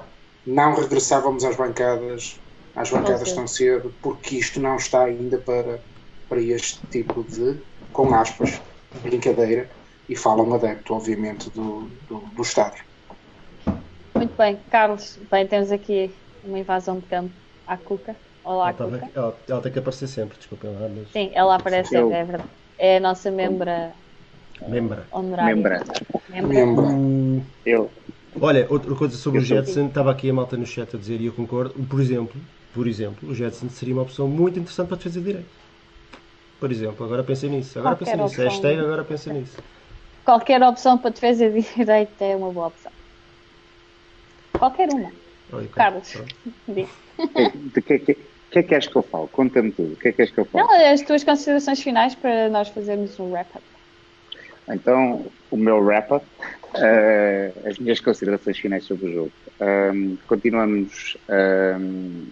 não 0.46 0.76
regressávamos 0.76 1.44
às 1.44 1.56
bancadas, 1.56 2.40
às 2.76 2.90
bancadas 2.90 3.32
tão 3.34 3.48
cedo, 3.48 3.94
porque 4.02 4.38
isto 4.38 4.60
não 4.60 4.76
está 4.78 5.04
ainda 5.04 5.38
para 5.38 5.80
para 6.34 6.42
este 6.42 6.80
tipo 6.90 7.24
de, 7.24 7.58
com 7.92 8.12
aspas, 8.16 8.60
brincadeira, 9.04 9.70
e 10.08 10.16
fala 10.16 10.44
um 10.44 10.54
adepto, 10.54 10.94
obviamente, 10.94 11.50
do, 11.50 11.90
do, 12.08 12.18
do 12.20 12.42
estádio. 12.42 12.84
Muito 14.14 14.36
bem, 14.38 14.58
Carlos, 14.70 15.20
bem, 15.32 15.48
temos 15.48 15.72
aqui 15.72 16.12
uma 16.44 16.60
invasão 16.60 17.00
de 17.00 17.06
campo 17.06 17.32
à 17.66 17.78
Cuca. 17.78 18.16
Olá, 18.44 18.74
ela, 18.78 19.00
Cuca. 19.00 19.10
Ela, 19.16 19.38
ela, 19.48 19.62
tem 19.62 19.72
que 19.72 19.80
aparecer 19.80 20.08
sempre, 20.08 20.38
desculpem 20.38 20.72
lá. 20.72 20.90
Mas... 20.90 21.12
Sim, 21.12 21.32
ela 21.34 21.56
aparece 21.56 21.90
sempre, 21.90 22.16
é 22.16 22.24
verdade. 22.24 22.50
É 22.78 22.98
a 22.98 23.00
nossa 23.00 23.32
membra. 23.32 23.92
Membra. 24.68 25.06
Honorária. 25.12 25.56
Membra. 25.56 25.84
Membra. 26.30 27.46
Eu. 27.66 27.90
Olha, 28.40 28.68
outra 28.70 28.96
coisa 28.96 29.16
sobre 29.16 29.40
eu 29.40 29.44
o 29.44 29.46
Jetson, 29.46 29.88
estava 29.88 30.12
aqui 30.12 30.30
a 30.30 30.34
malta 30.34 30.58
no 30.58 30.66
chat 30.66 30.96
a 30.96 31.00
dizer, 31.00 31.22
e 31.22 31.28
eu 31.28 31.34
concordo, 31.34 31.74
por 31.86 32.02
exemplo, 32.02 32.42
por 32.74 32.88
exemplo, 32.88 33.30
o 33.30 33.36
Jetson 33.36 33.70
seria 33.70 33.94
uma 33.94 34.02
opção 34.02 34.28
muito 34.28 34.60
interessante 34.60 34.88
para 34.88 34.98
defesa 34.98 35.20
de 35.20 35.26
direito 35.26 35.64
por 36.64 36.72
exemplo. 36.72 37.06
Agora 37.06 37.22
pensei 37.26 37.50
nisso. 37.50 37.78
Agora 37.78 37.98
pensei 37.98 38.16
nisso. 38.16 38.42
É 38.42 38.46
hashtag, 38.46 38.80
agora 38.80 39.04
pensei 39.04 39.34
nisso. 39.34 39.58
Qualquer 40.26 40.62
opção 40.64 40.98
para 40.98 41.12
defesa 41.12 41.50
de 41.50 41.62
direito 41.76 42.22
é 42.22 42.36
uma 42.36 42.52
boa 42.52 42.68
opção. 42.68 42.92
Qualquer 44.58 44.90
uma. 44.90 45.12
Oi, 45.52 45.68
Carlos, 45.68 46.18
diz. 46.68 46.90
De 47.74 47.82
que, 47.82 48.00
que, 48.00 48.14
que 48.54 48.60
é 48.60 48.64
que 48.64 48.70
queres 48.70 48.88
que 48.88 48.96
eu 48.96 49.04
falo? 49.04 49.28
Conta-me 49.28 49.72
tudo. 49.72 49.94
O 49.94 49.96
que 49.96 50.08
é 50.08 50.12
que 50.12 50.18
queres 50.18 50.32
que 50.32 50.40
eu 50.40 50.46
falo? 50.46 50.68
Não, 50.68 50.94
as 50.94 51.02
tuas 51.02 51.24
considerações 51.24 51.82
finais 51.82 52.16
para 52.16 52.50
nós 52.50 52.70
fazermos 52.70 53.20
um 53.20 53.32
wrap-up. 53.32 53.64
Então, 54.70 55.26
o 55.52 55.58
meu 55.58 55.80
wrap-up, 55.80 56.26
uh, 56.76 57.68
as 57.68 57.78
minhas 57.78 58.00
considerações 58.00 58.58
finais 58.58 58.86
sobre 58.86 59.08
o 59.08 59.14
jogo. 59.14 59.32
Um, 59.60 60.18
continuamos 60.28 61.18
um, 61.30 62.28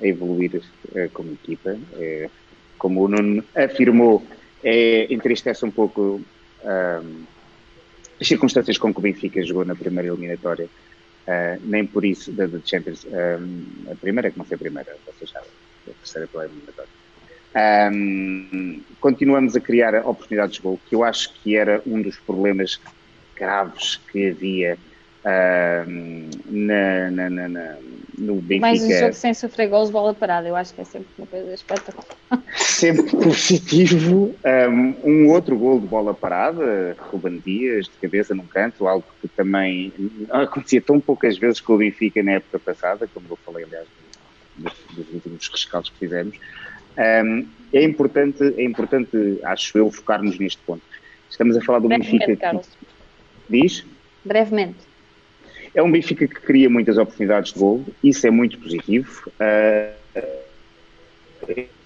a 0.00 0.06
evoluir 0.06 0.56
uh, 0.56 1.10
como 1.12 1.32
equipa. 1.32 1.70
Uh, 1.70 2.30
como 2.78 3.04
o 3.04 3.08
Nuno 3.08 3.44
afirmou, 3.54 4.22
é, 4.64 5.06
entristece 5.08 5.64
um 5.64 5.70
pouco 5.70 6.20
um, 6.64 7.24
as 8.20 8.28
circunstâncias 8.28 8.78
com 8.78 8.92
que 8.92 8.98
o 8.98 9.02
Benfica 9.02 9.42
jogou 9.42 9.64
na 9.64 9.74
primeira 9.74 10.08
eliminatória. 10.08 10.68
Uh, 11.26 11.60
nem 11.62 11.86
por 11.86 12.04
isso 12.04 12.32
da, 12.32 12.48
Champions. 12.64 13.04
Um, 13.04 13.90
a 13.90 13.94
primeira, 13.94 14.30
que 14.30 14.38
não 14.38 14.44
foi 14.44 14.56
a 14.56 14.58
primeira, 14.58 14.96
vocês 15.06 15.30
sabem, 15.30 15.48
a 15.88 15.92
terceira 15.92 16.26
pela 16.26 16.44
eliminatória. 16.44 16.90
Um, 17.92 18.80
continuamos 19.00 19.54
a 19.54 19.60
criar 19.60 19.94
oportunidades 20.06 20.56
de 20.56 20.62
gol, 20.62 20.80
que 20.88 20.94
eu 20.94 21.04
acho 21.04 21.32
que 21.34 21.56
era 21.56 21.82
um 21.86 22.00
dos 22.00 22.16
problemas 22.18 22.80
graves 23.36 24.00
que 24.10 24.30
havia 24.30 24.78
na, 26.46 27.10
na, 27.10 27.30
na, 27.30 27.76
no 28.22 28.36
Benfica. 28.36 28.60
Mais 28.60 28.82
um 28.82 28.90
jogo 28.90 29.12
sem 29.12 29.34
sofrer 29.34 29.68
gols, 29.68 29.90
bola 29.90 30.14
parada, 30.14 30.48
eu 30.48 30.54
acho 30.54 30.72
que 30.72 30.80
é 30.80 30.84
sempre 30.84 31.08
uma 31.18 31.26
coisa 31.26 31.52
espetacular. 31.52 32.06
Sempre 32.56 33.10
positivo. 33.10 34.34
Um, 34.44 34.94
um 35.04 35.28
outro 35.30 35.56
gol 35.56 35.80
de 35.80 35.86
bola 35.86 36.14
parada, 36.14 36.96
Ruben 37.10 37.42
Dias, 37.44 37.86
de 37.86 37.92
cabeça 38.00 38.34
num 38.34 38.46
canto, 38.46 38.86
algo 38.86 39.04
que 39.20 39.28
também 39.28 39.92
acontecia 40.30 40.80
tão 40.80 41.00
poucas 41.00 41.36
vezes 41.38 41.60
com 41.60 41.74
o 41.74 41.78
Benfica 41.78 42.22
na 42.22 42.32
época 42.32 42.58
passada, 42.58 43.08
como 43.12 43.26
eu 43.30 43.36
falei, 43.44 43.64
aliás, 43.64 43.86
dos, 44.56 44.72
dos 44.94 45.14
últimos 45.14 45.48
rescaldos 45.48 45.90
que 45.90 45.98
fizemos. 45.98 46.36
Um, 46.96 47.46
é 47.72 47.82
importante, 47.82 48.42
é 48.56 48.64
importante, 48.64 49.40
acho 49.44 49.78
eu, 49.78 49.90
focarmos 49.90 50.38
neste 50.38 50.60
ponto. 50.62 50.82
Estamos 51.30 51.56
a 51.56 51.60
falar 51.60 51.78
do 51.78 51.88
Benfica. 51.88 52.36
Carlos. 52.36 52.68
Diz? 53.48 53.84
Brevemente. 54.24 54.91
É 55.74 55.82
um 55.82 55.90
Benfica 55.90 56.26
que 56.28 56.40
cria 56.40 56.68
muitas 56.68 56.98
oportunidades 56.98 57.52
de 57.52 57.58
gol, 57.58 57.84
isso 58.02 58.26
é 58.26 58.30
muito 58.30 58.58
positivo. 58.58 59.30
Uh, 59.40 60.02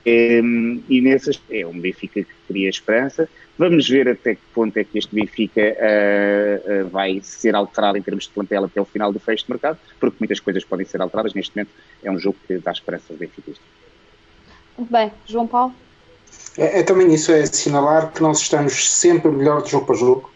é, 0.09 0.41
e 0.89 1.01
nessas 1.01 1.41
é 1.51 1.67
um 1.67 1.79
Benfica 1.81 2.23
que 2.23 2.35
cria 2.47 2.69
esperança. 2.69 3.29
Vamos 3.59 3.89
ver 3.89 4.09
até 4.09 4.35
que 4.35 4.41
ponto 4.55 4.77
é 4.77 4.85
que 4.85 4.99
este 4.99 5.15
Benfica 5.15 5.61
uh, 5.61 6.85
uh, 6.85 6.89
vai 6.89 7.21
ser 7.23 7.55
alterado 7.55 7.97
em 7.97 8.03
termos 8.03 8.25
de 8.25 8.31
plantel 8.31 8.65
até 8.65 8.81
o 8.81 8.85
final 8.85 9.13
do 9.13 9.19
fecho 9.19 9.47
de 9.47 9.51
mercado, 9.51 9.79
porque 9.99 10.17
muitas 10.21 10.39
coisas 10.41 10.65
podem 10.65 10.87
ser 10.87 11.01
alteradas. 11.01 11.35
Neste 11.35 11.57
momento 11.57 11.71
é 12.05 12.11
um 12.11 12.19
jogo 12.19 12.37
que 12.47 12.59
dá 12.59 12.71
esperança 12.71 13.05
ao 13.11 13.17
Benfica. 13.17 13.53
Muito 14.77 14.93
bem, 14.93 15.11
João 15.27 15.47
Paulo? 15.47 15.75
É, 16.59 16.81
é, 16.81 16.83
também 16.83 17.13
isso, 17.13 17.33
é 17.33 17.41
assinalar 17.41 18.13
que 18.13 18.23
nós 18.23 18.41
estamos 18.41 18.91
sempre 18.93 19.31
melhor 19.31 19.63
de 19.63 19.71
jogo 19.71 19.87
para 19.87 19.97
jogo 19.97 20.36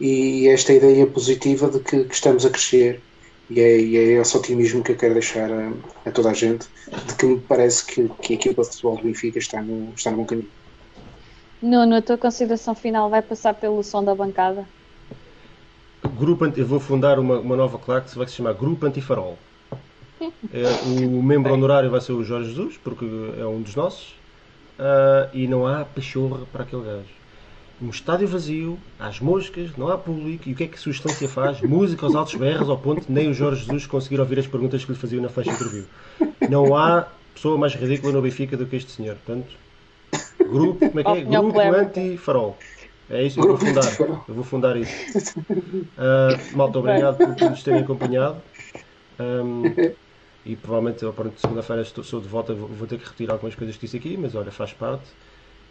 e 0.00 0.48
esta 0.48 0.72
ideia 0.72 1.06
positiva 1.06 1.68
de 1.68 1.80
que, 1.80 2.04
que 2.04 2.14
estamos 2.14 2.44
a 2.44 2.50
crescer 2.50 3.00
e 3.48 3.60
é, 3.60 3.80
e 3.80 3.96
é, 3.96 4.20
esse 4.20 4.36
otimismo 4.36 4.82
que 4.82 4.92
eu 4.92 4.96
quero 4.96 5.14
deixar 5.14 5.50
a, 5.50 5.72
a, 6.04 6.10
toda 6.10 6.30
a 6.30 6.34
gente 6.34 6.66
de 7.06 7.14
que 7.14 7.26
me 7.26 7.40
parece 7.40 7.86
que, 7.86 8.08
que 8.20 8.32
a 8.32 8.36
equipa 8.36 8.62
de 8.62 8.68
futebol 8.68 8.96
do 8.96 9.04
Benfica 9.04 9.38
está 9.38 9.62
no, 9.62 9.92
está 9.94 10.10
no 10.10 10.18
bom 10.18 10.24
caminho. 10.24 10.48
Nuno, 11.62 11.96
a 11.96 12.02
tua 12.02 12.18
consideração 12.18 12.74
final 12.74 13.08
vai 13.08 13.22
passar 13.22 13.54
pelo 13.54 13.82
som 13.82 14.04
da 14.04 14.14
bancada? 14.14 14.66
Grupo, 16.18 16.44
eu 16.44 16.66
vou 16.66 16.78
fundar 16.78 17.18
uma, 17.18 17.38
uma 17.38 17.56
nova 17.56 17.78
classe 17.78 18.12
que 18.12 18.18
vai 18.18 18.26
se 18.26 18.34
chamar 18.34 18.52
Grupo 18.54 18.84
Antifarol. 18.86 19.38
É, 20.50 20.64
o 20.86 21.22
membro 21.22 21.52
honorário 21.52 21.90
vai 21.90 22.00
ser 22.00 22.12
o 22.12 22.24
Jorge 22.24 22.48
Jesus, 22.48 22.78
porque 22.82 23.04
é 23.38 23.44
um 23.44 23.60
dos 23.60 23.74
nossos, 23.74 24.12
uh, 24.78 25.28
e 25.34 25.46
não 25.46 25.66
há 25.66 25.84
pachorra 25.84 26.46
para 26.50 26.62
aquele 26.62 26.82
gajo 26.84 27.16
um 27.80 27.90
estádio 27.90 28.26
vazio, 28.26 28.78
às 28.98 29.20
moscas, 29.20 29.70
não 29.76 29.88
há 29.88 29.98
público, 29.98 30.48
e 30.48 30.52
o 30.52 30.56
que 30.56 30.64
é 30.64 30.66
que 30.66 30.76
a 30.76 30.78
sua 30.78 30.92
estância 30.92 31.28
faz? 31.28 31.60
Música 31.62 32.06
aos 32.06 32.14
altos 32.14 32.34
berros, 32.34 32.68
ao 32.68 32.78
ponto 32.78 33.06
de 33.06 33.12
nem 33.12 33.28
o 33.28 33.34
Jorge 33.34 33.64
Jesus 33.64 33.86
conseguir 33.86 34.20
ouvir 34.20 34.38
as 34.38 34.46
perguntas 34.46 34.84
que 34.84 34.92
lhe 34.92 34.98
faziam 34.98 35.22
na 35.22 35.28
flash 35.28 35.48
interview. 35.48 35.84
Não 36.48 36.74
há 36.74 37.08
pessoa 37.34 37.58
mais 37.58 37.74
ridícula 37.74 38.12
no 38.12 38.22
Benfica 38.22 38.56
do 38.56 38.66
que 38.66 38.76
este 38.76 38.92
senhor, 38.92 39.16
portanto, 39.16 39.54
Grupo, 40.48 40.88
como 40.88 41.00
é 41.00 41.04
que 41.04 41.10
é? 41.10 41.20
Grupo 41.22 41.60
Anti-Farol. 41.60 42.56
É 43.08 43.22
isso, 43.22 43.38
eu 43.38 43.48
vou 43.48 43.56
fundar. 43.56 44.00
Eu 44.00 44.34
vou 44.34 44.44
fundar 44.44 44.76
isso. 44.76 45.38
Uh, 45.38 46.56
malta, 46.56 46.78
obrigado 46.78 47.18
por 47.18 47.50
nos 47.50 47.62
terem 47.62 47.80
acompanhado. 47.80 48.36
Um, 49.18 49.62
e 50.44 50.56
provavelmente 50.56 51.04
a 51.04 51.12
segunda-feira 51.36 51.84
sou 51.84 52.20
de 52.20 52.28
volta, 52.28 52.54
vou 52.54 52.86
ter 52.86 52.98
que 52.98 53.08
retirar 53.08 53.34
algumas 53.34 53.54
coisas 53.54 53.76
que 53.76 53.86
disse 53.86 53.96
aqui, 53.96 54.16
mas 54.16 54.34
olha, 54.34 54.50
faz 54.50 54.72
parte. 54.72 55.04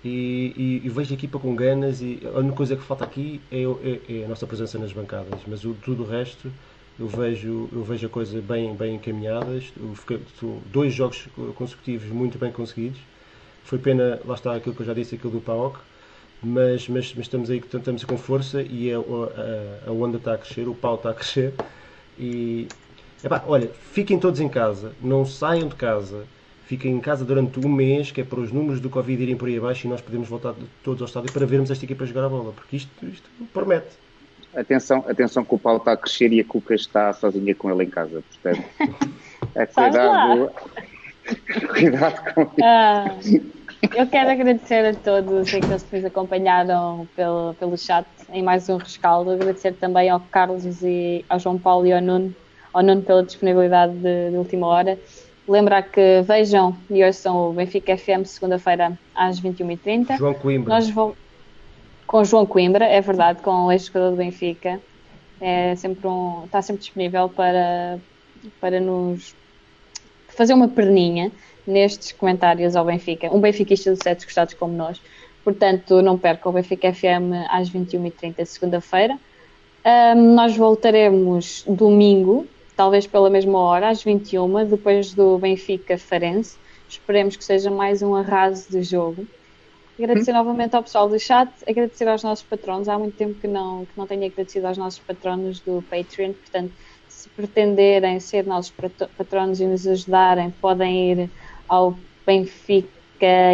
E, 0.06 0.54
e, 0.56 0.82
e, 0.86 0.90
vejo 0.90 1.14
a 1.14 1.18
equipa 1.18 1.40
com 1.40 1.56
ganas 1.56 2.00
e 2.00 2.22
a 2.24 2.38
única 2.38 2.56
coisa 2.56 2.76
que 2.76 2.84
falta 2.84 3.04
aqui 3.04 3.42
é, 3.52 3.64
é, 3.64 4.20
é 4.20 4.26
a 4.26 4.28
nossa 4.28 4.46
presença 4.46 4.78
nas 4.78 4.94
bancadas, 4.94 5.42
mas 5.48 5.66
o, 5.66 5.74
tudo 5.74 6.04
o 6.04 6.06
resto 6.06 6.52
eu 7.00 7.08
vejo, 7.08 7.68
eu 7.74 7.84
vejo 7.84 8.08
a 8.08 8.10
coisa 8.10 8.42
bem, 8.42 8.74
bem 8.76 8.96
encaminhadas. 8.96 9.74
Fiquei, 9.96 10.22
dois 10.72 10.94
jogos 10.94 11.28
consecutivos 11.56 12.08
muito 12.10 12.38
bem 12.38 12.52
conseguidos. 12.52 13.00
Foi 13.64 13.78
pena, 13.80 14.20
lá 14.26 14.36
está 14.36 14.56
aquilo 14.56 14.76
que 14.76 14.82
eu 14.82 14.86
já 14.86 14.94
disse, 14.94 15.16
aquilo 15.16 15.34
do 15.34 15.42
PAOK, 15.42 15.80
mas, 16.42 16.88
mas, 16.88 17.14
mas 17.16 17.26
estamos 17.26 17.50
aí 17.50 17.58
estamos 17.58 18.04
com 18.04 18.18
força 18.18 18.62
e 18.62 18.94
a, 18.94 18.98
a, 18.98 19.90
a 19.90 19.92
onda 19.92 20.18
está 20.18 20.36
a 20.36 20.38
crescer, 20.38 20.68
o 20.68 20.76
pau 20.76 20.96
está 20.96 21.10
a 21.10 21.14
crescer. 21.14 21.54
E 22.18 22.68
epá, 23.24 23.44
olha, 23.48 23.70
fiquem 23.92 24.20
todos 24.20 24.40
em 24.40 24.48
casa, 24.48 24.94
não 25.02 25.26
saiam 25.26 25.68
de 25.68 25.76
casa, 25.76 26.26
fiquem 26.66 26.92
em 26.92 27.00
casa 27.00 27.24
durante 27.24 27.60
um 27.60 27.70
mês, 27.70 28.12
que 28.12 28.22
é 28.22 28.24
para 28.24 28.40
os 28.40 28.52
números 28.52 28.80
do 28.80 28.90
Covid 28.90 29.22
irem 29.22 29.38
por 29.38 29.48
aí 29.48 29.58
abaixo 29.58 29.88
e 29.88 29.90
nós 29.90 30.02
podemos 30.02 30.28
voltar 30.28 30.54
todos 30.84 31.02
ao 31.02 31.08
estádio 31.08 31.32
para 31.32 31.46
vermos 31.46 31.70
esta 31.72 31.86
equipa 31.86 32.06
jogar 32.06 32.26
a 32.26 32.30
bola, 32.30 32.52
porque 32.52 32.78
isto, 32.78 33.06
isto 33.06 33.30
promete. 33.54 34.06
Atenção, 34.56 35.04
atenção 35.08 35.44
que 35.44 35.54
o 35.54 35.60
Paulo 35.60 35.80
está 35.80 35.92
a 35.92 35.98
crescer 35.98 36.32
e 36.32 36.40
a 36.40 36.46
Cuca 36.46 36.74
está 36.74 37.12
sozinha 37.14 37.54
com 37.54 37.70
ele 37.70 37.84
em 37.84 37.90
casa, 37.90 38.24
portanto. 38.44 38.66
É 39.54 39.66
cuidado. 39.68 40.52
cuidado 41.74 42.34
com 42.34 42.42
isso. 42.42 42.54
Ah, 42.64 43.18
eu 43.94 44.08
quero 44.08 44.30
agradecer 44.32 44.86
a 44.86 44.94
todos 44.94 45.54
aqueles 45.54 45.84
que 45.84 45.96
nos 45.98 46.06
acompanharam 46.06 47.08
pelo, 47.16 47.54
pelo 47.56 47.78
chat 47.78 48.08
em 48.32 48.42
mais 48.42 48.70
um 48.70 48.78
rescaldo. 48.78 49.32
Agradecer 49.32 49.74
também 49.74 50.10
ao 50.10 50.20
Carlos 50.20 50.66
e 50.82 51.26
ao 51.28 51.38
João 51.38 51.60
Paulo 51.60 51.86
e 51.86 51.92
ao 51.92 52.02
Nuno, 52.02 52.34
ao 52.74 52.82
Nuno 52.82 53.02
pela 53.02 53.24
disponibilidade 53.24 53.94
de, 53.94 54.32
de 54.32 54.38
última 54.38 54.68
hora. 54.68 54.98
Lembrar 55.48 55.84
que 55.84 56.22
vejam 56.24 56.76
e 56.90 57.04
ouçam 57.04 57.50
o 57.50 57.54
Benfica 57.54 57.96
FM 57.98 58.26
segunda-feira 58.26 58.98
às 59.14 59.40
21h30. 59.40 60.18
João 60.18 60.34
Coimbra. 60.34 60.74
Nós 60.74 60.90
vamos 60.90 61.16
com 62.08 62.24
João 62.24 62.46
Coimbra, 62.46 62.86
é 62.86 63.02
verdade, 63.02 63.42
com 63.42 63.66
o 63.66 63.72
ex-jogador 63.72 64.12
do 64.12 64.18
Benfica. 64.18 64.80
É 65.42 65.76
sempre 65.76 66.08
um, 66.08 66.44
está 66.46 66.62
sempre 66.62 66.82
disponível 66.82 67.30
para, 67.30 68.00
para 68.62 68.80
nos 68.80 69.36
fazer 70.30 70.54
uma 70.54 70.68
perninha 70.68 71.32
nestes 71.66 72.12
comentários 72.12 72.76
ao 72.76 72.86
Benfica. 72.86 73.34
Um 73.34 73.40
benfiquista 73.40 73.94
de 73.94 74.04
sete 74.04 74.26
gostados 74.26 74.54
como 74.54 74.74
nós. 74.74 75.02
Portanto, 75.44 76.02
não 76.02 76.18
perca 76.18 76.48
o 76.50 76.52
Benfica 76.52 76.94
FM 76.94 77.50
às 77.50 77.70
21h30, 77.70 78.46
segunda-feira. 78.46 79.18
Um, 79.86 80.34
nós 80.34 80.56
voltaremos 80.58 81.64
domingo, 81.68 82.48
talvez 82.76 83.08
pela 83.08 83.30
mesma 83.30 83.58
hora, 83.60 83.90
às 83.90 84.04
21 84.04 84.66
depois 84.66 85.14
do 85.14 85.38
Benfica 85.38 85.98
Farense. 85.98 86.58
Esperemos 86.88 87.36
que 87.36 87.44
seja 87.44 87.72
mais 87.72 88.02
um 88.02 88.16
arraso 88.16 88.70
de 88.70 88.84
jogo. 88.84 89.26
Agradecer 89.98 90.32
hum? 90.32 90.36
novamente 90.36 90.76
ao 90.76 90.84
pessoal 90.84 91.08
do 91.08 91.18
chat, 91.18 91.50
agradecer 91.68 92.08
aos 92.08 92.22
nossos 92.22 92.44
patronos. 92.44 92.90
Há 92.90 93.00
muito 93.00 93.16
tempo 93.16 93.36
que 93.40 93.48
não, 93.48 93.86
que 93.86 93.98
não 93.98 94.06
tenho 94.06 94.26
agradecido 94.26 94.68
aos 94.68 94.78
nossos 94.78 95.00
patronos 95.00 95.60
do 95.62 95.84
Patreon, 95.90 96.34
portanto, 96.34 96.72
se 97.08 97.30
pretenderem 97.30 98.20
ser 98.20 98.46
nossos 98.46 98.74
patronos 99.18 99.62
e 99.62 99.66
nos 99.66 99.88
ajudarem, 99.88 100.52
podem 100.62 101.12
ir 101.12 101.30
ao 101.68 101.98
Benfica 102.26 102.86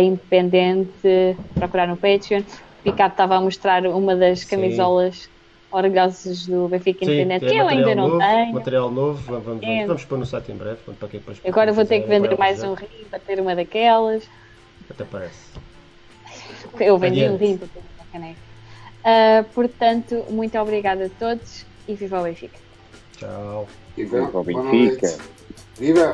Independente, 0.01 1.37
procurar 1.53 1.87
no 1.87 1.95
Patreon. 1.95 2.41
O 2.41 2.89
Ricardo 2.89 3.11
estava 3.11 3.35
a 3.35 3.41
mostrar 3.41 3.85
uma 3.85 4.15
das 4.15 4.43
camisolas 4.43 5.15
Sim. 5.15 5.29
Orgulhosas 5.71 6.45
do 6.45 6.67
Benfica 6.67 7.05
Sim, 7.05 7.11
Independente, 7.11 7.45
que 7.45 7.57
eu 7.57 7.67
ainda 7.67 7.95
não 7.95 8.07
novo, 8.09 8.19
tenho. 8.19 8.53
Material 8.53 8.91
novo, 8.91 9.21
vamos, 9.23 9.45
vamos, 9.45 9.87
vamos 9.87 10.05
pôr 10.05 10.17
no 10.17 10.25
site 10.25 10.51
em 10.51 10.55
breve. 10.55 10.77
Para 10.99 11.07
quem 11.07 11.19
depois 11.19 11.41
Agora 11.45 11.71
vou 11.71 11.85
ter 11.85 12.01
que 12.01 12.07
vender 12.07 12.37
mais 12.37 12.61
um 12.63 12.73
rim 12.73 13.05
para 13.09 13.19
ter 13.19 13.39
uma 13.39 13.55
daquelas. 13.55 14.23
Até 14.89 15.03
parece. 15.05 15.51
Eu 16.79 16.97
vendi 16.97 17.23
um 17.25 17.37
rim 17.37 17.57
para 17.57 17.67
ter 17.67 17.79
uma 17.79 18.05
caneca. 18.11 18.39
Uh, 19.01 19.43
portanto, 19.53 20.25
muito 20.29 20.57
obrigada 20.59 21.05
a 21.05 21.09
todos 21.09 21.65
e 21.87 21.95
viva 21.95 22.19
o 22.19 22.23
Benfica. 22.23 22.59
Tchau. 23.17 23.67
Viva 23.95 24.29
o 24.33 24.43
Benfica. 24.43 25.17
Viva! 25.77 26.13